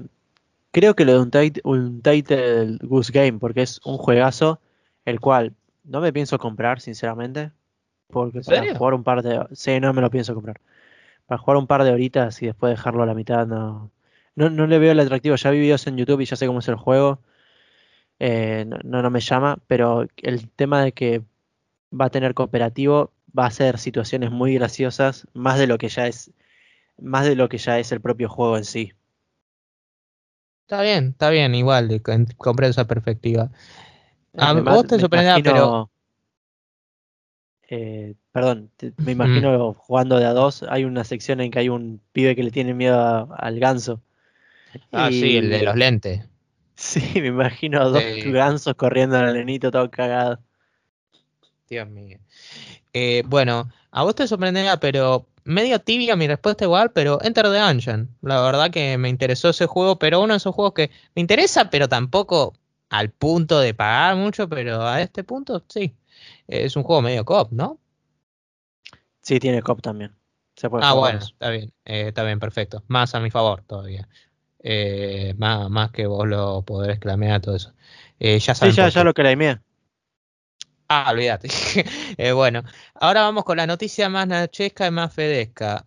creo 0.71 0.95
que 0.95 1.05
lo 1.05 1.13
de 1.13 1.19
un, 1.19 1.31
tit- 1.31 1.61
un 1.63 2.01
Title 2.01 2.77
Goose 2.81 3.11
Game, 3.11 3.39
porque 3.39 3.61
es 3.61 3.79
un 3.85 3.97
juegazo, 3.97 4.59
el 5.05 5.19
cual 5.19 5.53
no 5.83 6.01
me 6.01 6.11
pienso 6.13 6.37
comprar, 6.39 6.81
sinceramente. 6.81 7.51
Porque 8.07 8.41
para 8.41 8.57
serio? 8.61 8.75
jugar 8.75 8.93
un 8.93 9.03
par 9.03 9.23
de... 9.23 9.45
Sí, 9.53 9.79
no 9.79 9.93
me 9.93 10.01
lo 10.01 10.09
pienso 10.09 10.33
comprar. 10.33 10.59
Para 11.25 11.39
jugar 11.39 11.57
un 11.57 11.67
par 11.67 11.83
de 11.83 11.91
horitas 11.91 12.41
y 12.41 12.47
después 12.47 12.71
dejarlo 12.71 13.03
a 13.03 13.05
la 13.05 13.13
mitad, 13.13 13.47
no... 13.47 13.91
No, 14.35 14.49
no 14.49 14.65
le 14.65 14.79
veo 14.79 14.91
el 14.91 14.99
atractivo. 14.99 15.35
Ya 15.35 15.51
vi 15.51 15.59
videos 15.59 15.85
en 15.85 15.95
YouTube 15.97 16.21
y 16.21 16.25
ya 16.25 16.35
sé 16.35 16.47
cómo 16.47 16.59
es 16.59 16.67
el 16.67 16.75
juego. 16.75 17.19
Eh, 18.19 18.65
no, 18.67 18.77
no, 18.83 19.01
no 19.03 19.09
me 19.11 19.19
llama, 19.19 19.59
pero 19.67 20.07
el 20.17 20.49
tema 20.49 20.83
de 20.83 20.91
que 20.91 21.21
va 21.93 22.05
a 22.05 22.09
tener 22.09 22.33
cooperativo 22.33 23.12
va 23.37 23.47
a 23.47 23.51
ser 23.51 23.77
situaciones 23.79 24.31
muy 24.31 24.53
graciosas, 24.55 25.27
más 25.33 25.57
de 25.59 25.67
lo 25.67 25.77
que 25.77 25.89
ya 25.89 26.07
es, 26.07 26.31
más 26.99 27.25
de 27.25 27.35
lo 27.35 27.49
que 27.49 27.57
ya 27.57 27.79
es 27.79 27.91
el 27.91 28.01
propio 28.01 28.29
juego 28.29 28.57
en 28.57 28.65
sí. 28.65 28.93
Está 30.67 30.81
bien, 30.81 31.09
está 31.09 31.29
bien, 31.29 31.53
igual, 31.55 32.01
comprendo 32.01 32.71
esa 32.71 32.87
perspectiva. 32.87 33.51
A 34.37 34.51
Además, 34.51 34.75
vos 34.75 34.87
te 34.87 34.99
sorprenderá, 34.99 35.35
pero 35.43 35.51
imagino- 35.51 35.91
eh, 37.69 38.15
perdón, 38.31 38.71
te- 38.77 38.93
me 38.97 39.11
imagino 39.11 39.73
jugando 39.73 40.17
de 40.19 40.25
a 40.25 40.33
dos. 40.33 40.63
Hay 40.69 40.85
una 40.85 41.03
sección 41.03 41.41
en 41.41 41.51
que 41.51 41.59
hay 41.59 41.69
un 41.69 42.01
pibe 42.11 42.35
que 42.35 42.43
le 42.43 42.51
tiene 42.51 42.73
miedo 42.73 42.99
a- 42.99 43.35
al 43.37 43.59
ganso. 43.59 44.01
Ah, 44.91 45.09
sí, 45.11 45.37
el 45.37 45.49
de 45.49 45.63
los 45.63 45.75
lentes. 45.75 46.21
Sí, 46.75 47.21
me 47.21 47.27
imagino 47.27 47.81
a 47.81 47.85
dos 47.85 48.01
Sí. 48.15 48.31
gansos 48.31 48.73
corriendo 48.75 49.15
al 49.17 49.33
nenito 49.35 49.69
todo 49.69 49.91
cagado. 49.91 50.39
Dios 51.69 51.87
mío. 51.87 52.17
Eh, 52.93 53.23
bueno, 53.25 53.69
a 53.91 54.03
vos 54.03 54.15
te 54.15 54.27
sorprenderá, 54.27 54.79
pero 54.79 55.25
medio 55.43 55.79
tibia 55.79 56.15
mi 56.15 56.27
respuesta 56.27 56.65
igual, 56.65 56.91
pero 56.91 57.19
Enter 57.21 57.45
the 57.45 57.59
Dungeon. 57.59 58.09
La 58.21 58.41
verdad 58.41 58.71
que 58.71 58.97
me 58.97 59.09
interesó 59.09 59.49
ese 59.49 59.65
juego, 59.65 59.97
pero 59.99 60.21
uno 60.21 60.33
de 60.33 60.37
esos 60.37 60.55
juegos 60.55 60.73
que 60.73 60.91
me 61.15 61.21
interesa, 61.21 61.69
pero 61.69 61.89
tampoco 61.89 62.53
al 62.89 63.09
punto 63.09 63.59
de 63.59 63.73
pagar 63.73 64.15
mucho, 64.15 64.47
pero 64.47 64.85
a 64.87 65.01
este 65.01 65.23
punto 65.23 65.63
sí. 65.67 65.95
Es 66.47 66.75
un 66.75 66.83
juego 66.83 67.01
medio 67.01 67.25
cop, 67.25 67.51
¿no? 67.51 67.79
Sí, 69.21 69.39
tiene 69.39 69.61
cop 69.61 69.81
también. 69.81 70.13
Se 70.55 70.69
puede 70.69 70.85
Ah, 70.85 70.93
bueno, 70.93 71.19
está 71.19 71.49
bien, 71.49 71.73
eh, 71.85 72.09
está 72.09 72.23
bien, 72.23 72.39
perfecto. 72.39 72.83
Más 72.87 73.15
a 73.15 73.19
mi 73.19 73.31
favor 73.31 73.63
todavía. 73.65 74.07
Eh, 74.59 75.33
más, 75.37 75.69
más 75.69 75.91
que 75.91 76.05
vos 76.05 76.27
lo 76.27 76.61
podrés 76.61 76.99
clamear, 76.99 77.41
todo 77.41 77.55
eso. 77.55 77.73
Eh, 78.19 78.39
ya 78.39 78.53
Sí, 78.53 78.71
ya, 78.71 78.89
ya 78.89 79.03
lo 79.03 79.13
claimé. 79.13 79.59
Ah, 80.87 81.11
olvídate. 81.11 81.47
Eh, 82.17 82.31
bueno, 82.31 82.63
ahora 82.95 83.21
vamos 83.21 83.43
con 83.43 83.57
la 83.57 83.65
noticia 83.67 84.09
más 84.09 84.27
nachesca 84.27 84.87
y 84.87 84.91
más 84.91 85.13
fedesca. 85.13 85.85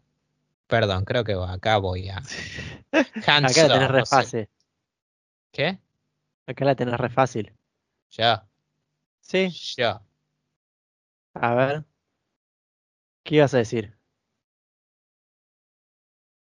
Perdón, 0.67 1.05
creo 1.05 1.25
que 1.25 1.35
acá 1.35 1.79
voy 1.79 2.09
a. 2.09 2.17
Hands 3.27 3.51
Acá 3.51 3.69
la 3.69 3.75
tenés 3.75 3.91
re 3.91 4.07
fácil. 4.07 4.49
¿Qué? 5.53 5.79
Acá 6.47 6.65
la 6.65 6.75
tenés 6.75 6.99
re 6.99 7.09
fácil. 7.09 7.53
Ya, 8.11 8.47
Sí, 9.21 9.49
ya. 9.77 10.01
a 11.35 11.55
ver. 11.55 11.85
¿Qué 13.25 13.37
ibas 13.37 13.53
a 13.55 13.59
decir? 13.59 13.95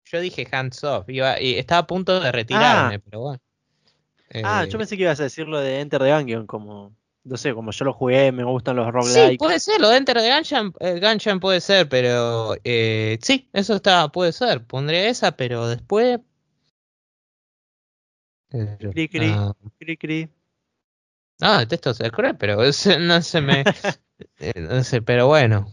Yo 0.04 0.20
dije 0.20 0.46
hands 0.50 0.84
off. 0.84 1.08
Iba, 1.08 1.40
y 1.40 1.58
estaba 1.58 1.80
a 1.80 1.86
punto 1.86 2.20
de 2.20 2.30
retirarme, 2.30 3.00
pero 3.00 3.20
bueno. 3.20 3.40
Ah, 4.42 4.64
Eh, 4.64 4.68
yo 4.70 4.78
pensé 4.78 4.96
que 4.96 5.02
ibas 5.04 5.20
a 5.20 5.24
decir 5.24 5.46
lo 5.48 5.58
de 5.60 5.80
Enter 5.80 6.00
the 6.00 6.12
Gungeon, 6.12 6.46
como, 6.46 6.94
no 7.24 7.36
sé, 7.36 7.54
como 7.54 7.70
yo 7.70 7.84
lo 7.86 7.92
jugué, 7.92 8.32
me 8.32 8.44
gustan 8.44 8.76
los 8.76 8.86
Sí, 8.86 8.92
roguelikes. 8.92 9.38
puede 9.38 9.58
ser, 9.60 9.80
lo 9.80 9.88
de 9.88 9.96
Enter 9.96 10.16
the 10.18 10.30
Gungeon, 10.34 10.74
eh, 10.80 11.00
Gungeon 11.00 11.40
puede 11.40 11.60
ser, 11.60 11.88
pero 11.88 12.54
eh, 12.64 13.18
sí, 13.22 13.48
eso 13.52 13.74
está, 13.76 14.08
puede 14.08 14.32
ser. 14.32 14.66
Pondré 14.66 15.08
esa, 15.08 15.32
pero 15.36 15.66
después. 15.68 16.20
Eh, 18.52 18.76
Cri, 18.78 19.08
cri. 19.08 19.30
ah, 19.32 19.52
Cri, 19.78 19.96
cri. 19.96 20.28
No, 21.40 21.58
detesto 21.58 21.92
ser 21.94 22.12
cruel, 22.12 22.36
pero 22.36 22.62
ese 22.62 22.98
no 23.00 23.20
se 23.22 23.40
me. 23.40 23.64
eh, 24.38 24.52
no 24.60 24.84
sé, 24.84 25.02
pero 25.02 25.26
bueno. 25.26 25.66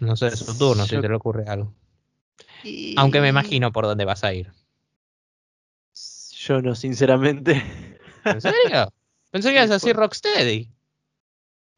No 0.00 0.16
sé, 0.16 0.28
es 0.28 0.38
su 0.38 0.56
turno 0.56 0.84
si 0.84 1.00
te 1.00 1.08
le 1.08 1.14
ocurre 1.14 1.44
algo. 1.46 1.72
Aunque 2.96 3.20
me 3.20 3.28
imagino 3.28 3.72
por 3.72 3.84
dónde 3.86 4.04
vas 4.04 4.24
a 4.24 4.32
ir. 4.32 4.50
Yo 6.36 6.62
no, 6.62 6.74
sinceramente. 6.74 7.62
¿En 8.24 8.40
serio? 8.40 8.92
Pensé 9.30 9.50
que 9.50 9.56
ibas 9.56 9.70
a 9.70 9.74
decir 9.74 9.94
por- 9.94 10.04
Rocksteady. 10.04 10.68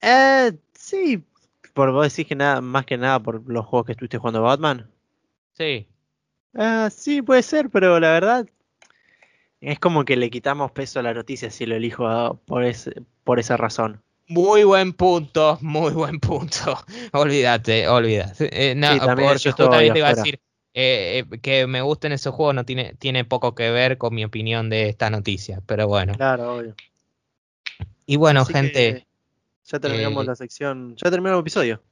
eh, 0.01 0.53
sí, 0.75 1.23
por 1.75 1.93
vos 1.93 2.11
decís 2.11 2.27
que 2.27 2.35
nada, 2.35 2.61
más 2.61 2.85
que 2.87 2.97
nada 2.97 3.21
por 3.21 3.49
los 3.49 3.65
juegos 3.67 3.87
que 3.87 3.93
estuviste 3.93 4.19
jugando 4.19 4.43
Batman. 4.43 4.91
Sí. 5.53 5.87
Ah, 6.55 6.91
sí, 6.91 7.23
puede 7.23 7.43
ser, 7.43 7.71
pero 7.71 7.99
la 8.01 8.13
verdad 8.13 8.47
es 9.61 9.79
como 9.79 10.05
que 10.05 10.17
le 10.17 10.29
quitamos 10.31 10.73
peso 10.73 11.01
a 11.01 11.03
la 11.03 11.15
noticia 11.15 11.51
si 11.51 11.67
lo 11.67 11.77
elijo 11.77 12.35
por, 12.47 12.65
ese, 12.65 13.03
por 13.25 13.39
esa 13.39 13.57
razón. 13.57 14.03
Muy 14.29 14.65
buen 14.65 14.93
punto, 14.93 15.59
muy 15.61 15.93
buen 15.93 16.21
punto. 16.21 16.79
olvídate, 17.13 17.89
olvídate. 17.89 18.71
Eh, 18.71 18.75
no, 18.75 18.93
Sí, 18.95 18.99
también 19.01 19.29
porque 19.29 19.39
yo 19.43 19.53
justamente 19.53 19.99
iba 19.99 20.09
a 20.09 20.15
decir 20.15 20.41
eh, 20.75 21.25
eh, 21.31 21.39
que 21.41 21.67
me 21.67 21.83
gusten 21.83 22.13
esos 22.13 22.35
juegos 22.35 22.55
no 22.55 22.65
tiene, 22.65 22.95
tiene 22.95 23.25
poco 23.25 23.55
que 23.55 23.71
ver 23.71 23.99
con 23.99 24.15
mi 24.15 24.25
opinión 24.25 24.71
de 24.71 24.89
esta 24.89 25.11
noticia, 25.11 25.61
pero 25.67 25.87
bueno. 25.87 26.15
Claro, 26.17 26.57
obvio. 26.57 26.75
Y 28.07 28.17
bueno, 28.17 28.41
Así 28.41 28.53
gente, 28.53 29.07
ya 29.65 29.79
terminamos 29.79 30.25
eh, 30.25 30.27
la 30.27 30.37
sección, 30.37 30.97
ya 30.97 31.11
terminamos 31.11 31.39
el 31.39 31.43
episodio. 31.43 31.83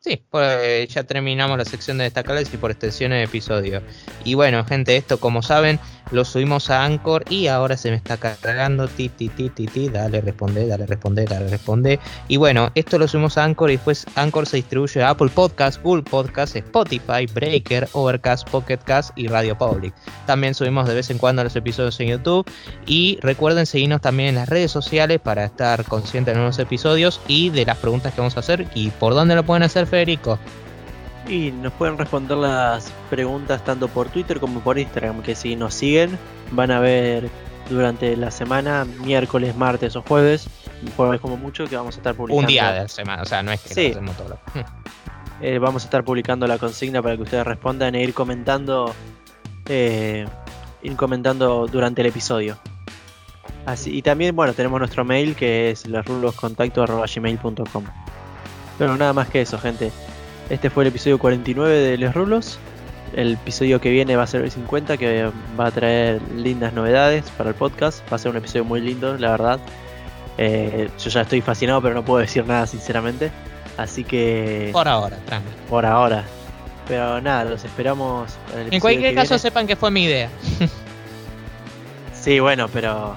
sí, 0.00 0.22
pues 0.30 0.88
ya 0.88 1.04
terminamos 1.04 1.58
la 1.58 1.64
sección 1.64 1.98
de 1.98 2.04
destacables 2.04 2.52
y 2.52 2.56
por 2.56 2.70
extensión 2.70 3.12
el 3.12 3.24
episodio. 3.24 3.82
Y 4.24 4.34
bueno, 4.34 4.64
gente, 4.64 4.96
esto 4.96 5.18
como 5.18 5.42
saben, 5.42 5.80
lo 6.10 6.24
subimos 6.24 6.70
a 6.70 6.84
Anchor 6.84 7.24
y 7.28 7.48
ahora 7.48 7.76
se 7.76 7.90
me 7.90 7.96
está 7.96 8.16
cargando. 8.16 8.88
Ti, 8.88 9.08
ti, 9.08 9.28
ti, 9.28 9.50
ti, 9.50 9.66
ti, 9.66 9.88
dale, 9.88 10.20
responde, 10.20 10.66
dale, 10.66 10.86
responde, 10.86 11.24
dale, 11.24 11.48
responde. 11.48 11.98
Y 12.28 12.36
bueno, 12.36 12.70
esto 12.74 12.98
lo 12.98 13.08
subimos 13.08 13.38
a 13.38 13.44
Anchor 13.44 13.70
y 13.70 13.76
después 13.76 14.06
Anchor 14.14 14.46
se 14.46 14.58
distribuye 14.58 15.02
a 15.02 15.10
Apple 15.10 15.30
Podcast, 15.34 15.82
Google 15.82 16.02
Podcast, 16.02 16.56
Spotify, 16.56 17.26
Breaker, 17.32 17.88
Overcast, 17.92 18.48
Pocket 18.50 18.78
Cast 18.78 19.10
y 19.16 19.26
Radio 19.26 19.56
Public. 19.56 19.94
También 20.26 20.54
subimos 20.54 20.86
de 20.88 20.94
vez 20.94 21.10
en 21.10 21.18
cuando 21.18 21.42
los 21.42 21.56
episodios 21.56 21.98
en 22.00 22.08
YouTube. 22.08 22.48
Y 22.86 23.18
recuerden 23.22 23.66
seguirnos 23.66 24.00
también 24.00 24.30
en 24.30 24.34
las 24.36 24.48
redes 24.48 24.70
sociales 24.70 25.20
para 25.20 25.44
estar 25.44 25.84
conscientes 25.84 26.34
de 26.34 26.38
nuevos 26.38 26.58
episodios 26.58 27.20
y 27.26 27.50
de 27.50 27.66
las 27.66 27.78
preguntas 27.78 28.14
que 28.14 28.20
vamos 28.20 28.36
a 28.36 28.40
hacer. 28.40 28.66
¿Y 28.74 28.90
por 28.90 29.14
dónde 29.14 29.34
lo 29.34 29.44
pueden 29.44 29.62
hacer, 29.62 29.86
Federico? 29.86 30.38
Y 31.28 31.50
nos 31.50 31.72
pueden 31.72 31.98
responder 31.98 32.36
las 32.38 32.92
preguntas 33.10 33.64
tanto 33.64 33.88
por 33.88 34.08
Twitter 34.08 34.38
como 34.38 34.60
por 34.60 34.78
Instagram, 34.78 35.22
que 35.22 35.34
si 35.34 35.56
nos 35.56 35.74
siguen 35.74 36.16
van 36.52 36.70
a 36.70 36.78
ver 36.78 37.28
durante 37.68 38.16
la 38.16 38.30
semana, 38.30 38.86
miércoles, 39.04 39.56
martes 39.56 39.96
o 39.96 40.02
jueves, 40.02 40.48
jueves 40.96 41.20
como 41.20 41.36
mucho, 41.36 41.66
que 41.66 41.74
vamos 41.76 41.96
a 41.96 41.98
estar 41.98 42.14
publicando. 42.14 42.40
Un 42.42 42.46
día 42.46 42.70
de 42.72 42.82
la 42.82 42.88
semana, 42.88 43.22
o 43.22 43.24
sea, 43.24 43.42
no 43.42 43.50
es 43.50 43.60
que 43.60 43.74
Sí. 43.74 43.90
hacemos 43.90 44.16
todo. 44.16 44.28
lo- 44.28 44.38
Eh, 45.42 45.58
vamos 45.58 45.82
a 45.82 45.86
estar 45.86 46.02
publicando 46.02 46.46
la 46.46 46.56
consigna 46.56 47.02
para 47.02 47.14
que 47.16 47.22
ustedes 47.22 47.44
respondan 47.46 47.94
e 47.94 48.02
ir 48.02 48.14
comentando, 48.14 48.94
eh, 49.68 50.26
ir 50.82 50.96
comentando 50.96 51.66
durante 51.66 52.00
el 52.00 52.06
episodio. 52.06 52.56
Así, 53.66 53.94
y 53.94 54.00
también, 54.00 54.34
bueno, 54.34 54.54
tenemos 54.54 54.78
nuestro 54.78 55.04
mail 55.04 55.36
que 55.36 55.70
es 55.72 55.86
lesruloscontacto.gmail.com 55.86 57.84
Pero 58.78 58.96
nada 58.96 59.12
más 59.12 59.28
que 59.28 59.42
eso, 59.42 59.58
gente. 59.58 59.92
Este 60.50 60.70
fue 60.70 60.84
el 60.84 60.88
episodio 60.88 61.18
49 61.18 61.74
de 61.74 61.96
Les 61.98 62.14
Rulos. 62.14 62.58
El 63.14 63.34
episodio 63.34 63.80
que 63.80 63.90
viene 63.90 64.16
va 64.16 64.24
a 64.24 64.26
ser 64.26 64.42
el 64.42 64.50
50, 64.50 64.96
que 64.96 65.30
va 65.58 65.66
a 65.66 65.70
traer 65.70 66.20
lindas 66.34 66.72
novedades 66.72 67.24
para 67.36 67.50
el 67.50 67.54
podcast. 67.54 68.00
Va 68.12 68.16
a 68.16 68.18
ser 68.18 68.30
un 68.30 68.36
episodio 68.36 68.64
muy 68.64 68.80
lindo, 68.80 69.16
la 69.16 69.30
verdad. 69.30 69.58
Eh, 70.38 70.88
yo 70.98 71.10
ya 71.10 71.22
estoy 71.22 71.40
fascinado, 71.40 71.80
pero 71.80 71.94
no 71.94 72.04
puedo 72.04 72.20
decir 72.20 72.46
nada, 72.46 72.66
sinceramente. 72.66 73.30
Así 73.76 74.04
que 74.04 74.70
Por 74.72 74.86
ahora, 74.88 75.16
tranqui. 75.26 75.48
por 75.68 75.84
ahora. 75.86 76.24
Pero 76.88 77.20
nada, 77.20 77.44
los 77.44 77.64
esperamos. 77.64 78.32
para 78.48 78.62
el 78.62 78.72
En 78.74 78.80
cualquier 78.80 79.14
caso, 79.14 79.30
viene. 79.30 79.38
sepan 79.40 79.66
que 79.66 79.76
fue 79.76 79.90
mi 79.90 80.04
idea. 80.04 80.28
Sí, 82.12 82.38
bueno, 82.40 82.68
pero. 82.68 83.14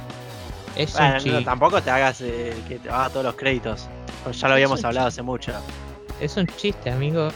Es 0.76 0.94
Bueno, 0.94 1.08
un 1.08 1.14
no, 1.14 1.20
chiste. 1.20 1.44
tampoco 1.44 1.82
te 1.82 1.90
hagas 1.92 2.22
eh, 2.22 2.54
que 2.68 2.78
te 2.80 2.90
hagas 2.90 3.12
todos 3.12 3.26
los 3.26 3.36
créditos. 3.36 3.88
Ya 4.32 4.48
lo 4.48 4.54
habíamos 4.54 4.84
hablado 4.84 5.08
hace 5.08 5.22
mucho. 5.22 5.52
Es 6.20 6.36
un 6.38 6.48
chiste, 6.48 6.90
amigo. 6.90 7.30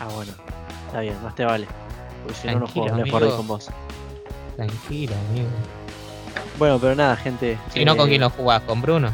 Ah, 0.00 0.08
bueno. 0.14 0.32
Está 0.86 1.00
bien, 1.00 1.16
más 1.22 1.34
te 1.34 1.44
vale. 1.44 1.66
Porque 2.22 2.38
si 2.38 2.46
no, 2.48 2.60
no 2.60 2.66
juego 2.66 2.96
Left 2.96 3.10
4 3.10 3.16
amigo. 3.16 3.26
Dead 3.26 3.36
con 3.36 3.46
vos. 3.46 3.70
Tranquilo, 4.56 5.14
amigo. 5.30 5.48
Bueno, 6.58 6.78
pero 6.78 6.94
nada, 6.94 7.16
gente. 7.16 7.58
Si 7.72 7.84
no, 7.84 7.96
¿con 7.96 8.06
eh, 8.06 8.10
quién 8.10 8.20
lo 8.20 8.30
jugás? 8.30 8.62
¿Con 8.62 8.80
Bruno? 8.80 9.12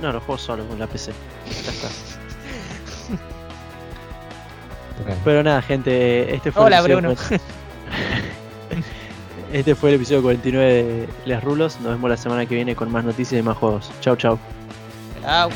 No, 0.00 0.12
lo 0.12 0.20
juego 0.20 0.38
solo 0.38 0.66
con 0.66 0.78
la 0.78 0.86
PC. 0.86 1.12
Ya 1.64 1.70
está. 1.70 1.88
Pero 5.24 5.42
nada, 5.42 5.62
gente. 5.62 6.34
Este 6.34 6.52
fue 6.52 6.64
Hola, 6.64 6.78
el 6.78 6.84
episodio 6.84 7.14
Bruno. 7.14 7.40
Este 9.52 9.74
fue 9.74 9.90
el 9.90 9.96
episodio 9.96 10.22
49 10.22 10.72
de 10.72 11.08
Les 11.24 11.42
Rulos. 11.42 11.80
Nos 11.80 11.92
vemos 11.92 12.08
la 12.08 12.16
semana 12.16 12.46
que 12.46 12.54
viene 12.54 12.76
con 12.76 12.90
más 12.92 13.04
noticias 13.04 13.40
y 13.40 13.42
más 13.42 13.56
juegos. 13.56 13.90
Chau, 14.00 14.14
chau. 14.14 14.38
Chao. 15.22 15.50